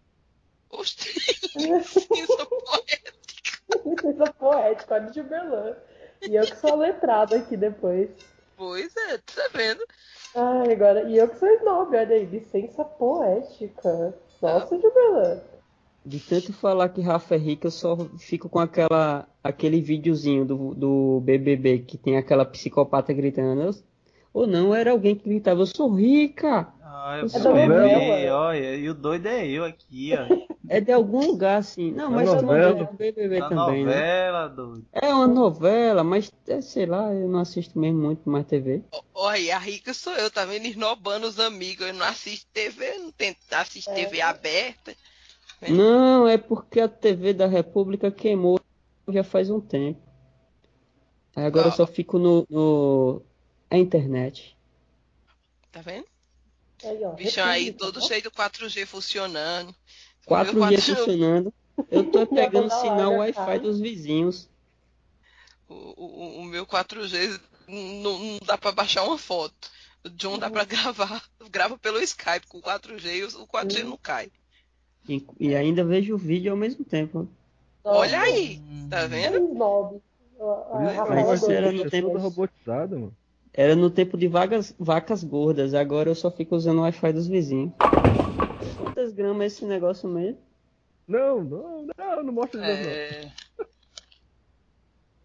Oxe, 0.71 0.97
isso 2.15 2.47
poética. 2.47 2.66
Licença 4.17 4.33
poética, 4.33 4.95
olha 4.95 5.11
de 5.11 5.23
Berlan. 5.23 5.77
E 6.27 6.35
eu 6.35 6.43
que 6.43 6.57
sou 6.57 6.77
letrada 6.77 7.37
aqui 7.37 7.57
depois. 7.57 8.09
Pois 8.57 8.97
é, 8.97 9.19
tá 9.19 9.49
vendo? 9.53 9.85
Ai, 10.35 10.73
agora. 10.73 11.03
E 11.03 11.19
eu 11.19 11.29
que 11.29 11.39
sou 11.39 11.49
snob, 11.57 11.95
olha 11.95 12.17
aí, 12.17 12.25
licença 12.25 12.83
poética. 12.83 14.15
Nossa, 14.41 14.79
Gilberlan. 14.79 15.41
De 16.05 16.21
tanto 16.21 16.53
falar 16.53 16.89
que 16.89 17.01
Rafa 17.01 17.35
é 17.35 17.39
rica, 17.39 17.67
eu 17.67 17.71
só 17.71 17.97
fico 18.19 18.49
com 18.49 18.61
aquela, 18.61 19.29
aquele 19.43 19.81
videozinho 19.81 20.45
do, 20.45 20.75
do 20.75 21.21
BBB 21.21 21.81
que 21.81 21.99
tem 21.99 22.17
aquela 22.17 22.45
psicopata 22.45 23.13
gritando. 23.13 23.71
Ou 24.33 24.47
não, 24.47 24.75
era 24.75 24.93
alguém 24.93 25.17
que 25.17 25.29
gritava, 25.29 25.61
eu 25.61 25.67
sou 25.67 25.93
rica! 25.93 26.73
Ah, 27.09 27.19
eu 27.19 27.27
É 27.27 27.39
novela. 27.39 28.35
olha, 28.37 28.75
e 28.75 28.89
o 28.91 28.95
doido 28.95 29.27
é 29.27 29.47
eu 29.47 29.65
aqui, 29.65 30.11
ó. 30.13 30.57
É 30.69 30.81
de 30.81 30.91
algum 30.91 31.25
lugar, 31.25 31.59
assim. 31.59 31.93
Não, 31.93 32.07
É 32.07 32.09
mas 32.17 32.29
tu 32.29 32.35
não 32.35 32.43
novela. 32.43 32.85
do 32.85 32.93
BBB 32.97 33.39
também, 33.39 33.85
né? 33.85 33.93
novela, 33.93 34.49
doido. 34.49 34.87
É 34.91 35.15
uma 35.15 35.29
novela, 35.29 36.03
mas 36.03 36.33
é, 36.49 36.61
sei 36.61 36.85
lá, 36.85 37.15
eu 37.15 37.29
não 37.29 37.39
assisto 37.39 37.79
mesmo 37.79 38.01
muito 38.01 38.29
mais 38.29 38.45
TV. 38.47 38.83
Olha, 39.15 39.55
a 39.55 39.59
rica 39.61 39.95
sou 39.95 40.13
eu, 40.15 40.29
tá 40.33 40.45
vendo? 40.45 40.67
Esnobando 40.67 41.29
os 41.29 41.39
amigos. 41.39 41.87
Eu 41.87 41.95
não 41.95 42.05
assisto 42.07 42.49
TV, 42.53 42.99
não 42.99 43.13
tento 43.13 43.39
assistir 43.53 43.95
TV 43.95 44.21
aberta. 44.21 44.93
É. 45.63 45.71
Não, 45.71 46.27
é 46.27 46.37
porque 46.37 46.81
a 46.81 46.89
TV 46.89 47.33
da 47.35 47.47
República 47.47 48.11
queimou 48.11 48.59
já 49.09 49.23
faz 49.23 49.49
um 49.49 49.61
tempo. 49.61 50.01
Aí 51.37 51.45
agora 51.45 51.69
eu 51.69 51.73
só 51.73 51.87
fico 51.87 52.19
no, 52.19 52.45
no 52.51 53.23
a 53.71 53.79
internet. 53.79 54.57
Tá 55.71 55.81
vendo? 55.83 56.05
Aí, 56.85 57.05
ó. 57.05 57.11
Bichão 57.13 57.47
aí, 57.47 57.65
República, 57.67 57.93
todo 57.93 58.05
ó. 58.05 58.07
cheio 58.07 58.23
do 58.23 58.31
4G 58.31 58.87
funcionando. 58.87 59.75
O 60.27 60.35
meu 60.35 60.45
4G 60.45 60.77
4G 60.77 60.97
funcionando. 60.97 61.55
Eu 61.91 62.05
tô 62.11 62.27
pegando 62.27 62.71
sinal 62.71 63.13
Wi-Fi 63.17 63.59
dos 63.59 63.81
vizinhos. 63.81 64.49
O, 65.69 65.75
o- 65.75 66.39
o 66.41 66.45
meu 66.45 66.65
4G 66.67 67.39
não, 67.69 68.19
não 68.19 68.39
dá 68.45 68.57
pra 68.57 68.73
baixar 68.73 69.05
uma 69.05 69.19
foto. 69.19 69.71
O 70.05 70.11
John 70.11 70.39
dá 70.39 70.49
pra 70.51 70.65
gravar. 70.65 71.23
Grava 71.51 71.77
pelo 71.79 72.01
Skype 72.01 72.47
com 72.49 72.61
4G 72.61 73.07
e 73.17 73.25
o 73.25 73.47
4G 73.47 73.83
não 73.85 73.97
cai. 73.97 74.31
E, 75.09 75.25
e 75.39 75.55
ainda 75.55 75.85
vejo 75.85 76.15
o 76.15 76.19
vídeo 76.19 76.51
ao 76.53 76.57
mesmo 76.57 76.85
tempo. 76.85 77.29
Olha 77.85 78.21
aí, 78.21 78.61
tá 78.91 79.07
vendo? 79.07 79.41
Por 79.49 79.95
isso 79.95 80.03
Mas 81.09 81.41
isso 81.43 81.51
a 81.51 81.55
era 81.55 81.73
no 81.73 81.87
é 81.87 81.91
tempo- 81.91 82.09
toda 82.09 82.19
robotizada, 82.21 82.97
mano. 82.97 83.17
Era 83.57 83.75
no 83.75 83.89
tempo 83.91 84.19
de 84.19 84.29
vagas, 84.29 84.75
vacas 84.79 85.25
gordas, 85.25 85.73
agora 85.73 86.11
eu 86.11 86.15
só 86.15 86.31
fico 86.31 86.55
usando 86.55 86.79
o 86.79 86.83
Wi-Fi 86.83 87.13
dos 87.15 87.27
vizinhos. 87.27 87.73
Quantas 88.77 89.15
gramas 89.15 89.43
é 89.43 89.47
esse 89.47 89.65
negócio 89.65 90.07
mesmo? 90.09 90.39
Não, 91.09 91.43
não, 91.43 91.87
não, 91.97 92.23
não 92.23 92.33
mostra 92.35 92.61
de 92.61 92.67
novo. 92.67 92.89
É. 92.89 93.33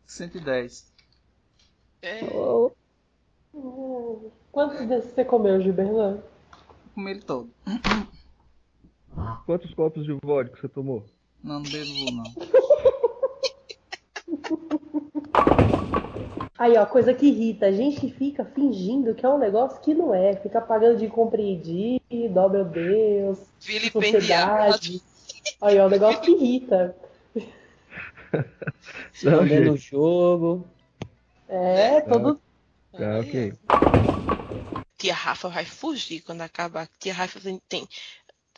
110. 0.06 0.94
É, 2.02 2.22
Oh, 2.34 4.32
Quantos 4.50 4.88
desses 4.88 5.14
você 5.14 5.26
comeu, 5.26 5.60
Gilberlan? 5.60 6.22
Com 6.96 7.10
ele 7.10 7.22
todo. 7.22 7.50
Quantos 9.46 9.74
copos 9.74 10.06
de 10.06 10.18
vodka 10.24 10.56
você 10.56 10.70
tomou? 10.70 11.06
Não, 11.44 11.56
não 11.60 11.64
bebo 11.70 12.12
não. 12.12 12.61
Aí, 16.62 16.78
ó, 16.78 16.86
coisa 16.86 17.12
que 17.12 17.26
irrita. 17.26 17.66
A 17.66 17.72
gente 17.72 18.12
fica 18.12 18.46
fingindo 18.46 19.16
que 19.16 19.26
é 19.26 19.30
um 19.30 19.40
negócio 19.40 19.82
que 19.82 19.96
não 19.96 20.14
é. 20.14 20.36
Fica 20.36 20.62
pagando 20.62 21.00
de 21.00 21.08
compreendido, 21.08 22.38
ó 22.38 22.48
meu 22.48 22.64
Deus. 22.64 23.40
Sociedade. 23.92 25.02
Aí, 25.60 25.80
ó, 25.80 25.88
um 25.88 25.90
negócio 25.90 26.22
que 26.22 26.30
irrita. 26.30 26.96
escondendo 29.12 29.74
o 29.74 29.78
jogo. 29.78 30.68
É, 31.50 32.02
todo. 32.02 32.40
Tá, 32.92 33.20
ok. 33.22 33.54
Tia 35.00 35.16
Rafa 35.16 35.50
vai 35.50 35.66
fugir 35.66 36.22
quando 36.22 36.42
acabar. 36.42 36.88
Tia 37.00 37.12
Rafa 37.16 37.40
tem, 37.40 37.60
tem 37.68 37.88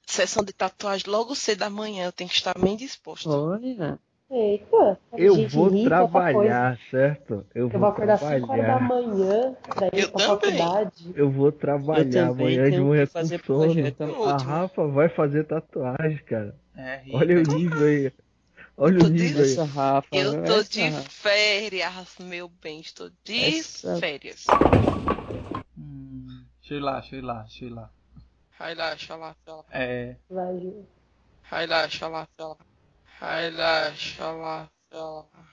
sessão 0.05 0.43
de 0.43 0.51
tatuagem 0.51 1.09
logo 1.09 1.33
cedo 1.35 1.59
da 1.59 1.69
manhã. 1.69 2.07
Eu 2.07 2.11
tenho 2.11 2.29
que 2.29 2.35
estar 2.35 2.59
bem 2.59 2.75
disposto. 2.75 3.29
Olha, 3.29 3.97
Eita, 4.35 4.99
Eu 5.15 5.47
vou 5.47 5.83
trabalhar, 5.83 6.79
certo? 6.89 7.45
Eu 7.53 7.65
Eu 7.65 7.69
vou 7.69 7.79
vou 7.81 7.89
acordar 7.89 8.17
5 8.17 8.31
horas 8.31 8.39
da 8.47 8.77
trabalhar. 8.77 8.79
manhã 8.81 9.55
pra 9.75 9.87
ir 9.87 9.91
Eu 10.03 10.11
pra 10.11 10.37
também. 10.37 10.57
faculdade. 10.57 11.11
Eu 11.15 11.29
vou 11.31 11.45
eu 11.47 11.51
trabalhar 11.51 12.27
também 12.29 12.57
amanhã 12.59 12.71
de 12.71 12.79
manhã 12.81 13.05
com 13.05 13.25
sono. 13.45 13.75
No 13.99 14.23
A. 14.23 14.37
Rafa 14.37 14.87
vai 14.87 15.07
fazer 15.09 15.43
tatuagem, 15.43 16.17
cara. 16.25 16.55
É. 16.75 17.01
Olha 17.13 17.37
o 17.37 17.43
nível 17.43 17.85
aí. 17.87 18.11
Olha 18.75 19.05
o 19.05 19.07
nível 19.07 19.43
aí. 19.43 19.55
Rafa. 19.69 20.07
Eu 20.11 20.43
tô 20.43 20.53
essa 20.53 20.69
de 20.71 20.81
Rafa. 20.89 21.09
férias, 21.11 22.15
meu 22.19 22.49
bem. 22.61 22.79
Estou 22.79 23.11
de 23.23 23.59
Essa- 23.59 23.97
férias. 23.97 24.45
Hum, 25.77 26.43
deixa 26.59 26.73
eu 26.73 26.77
ir 26.77 26.81
lá, 26.81 26.99
deixa 27.01 27.15
eu 27.15 27.19
ir 27.19 27.21
lá, 27.21 27.41
deixa 27.43 27.65
eu 27.65 27.69
ir 27.69 27.73
lá. 27.73 27.89
Relaxa 28.59 29.15
lá, 29.15 29.35
lá. 29.47 29.63
É. 29.71 30.15
Vai. 30.27 30.73
Relaxa 31.43 32.07
lá, 32.07 32.27
lá. 32.39 32.55
Relaxa 33.23 34.31
lá, 34.31 34.69
lá. 34.91 35.52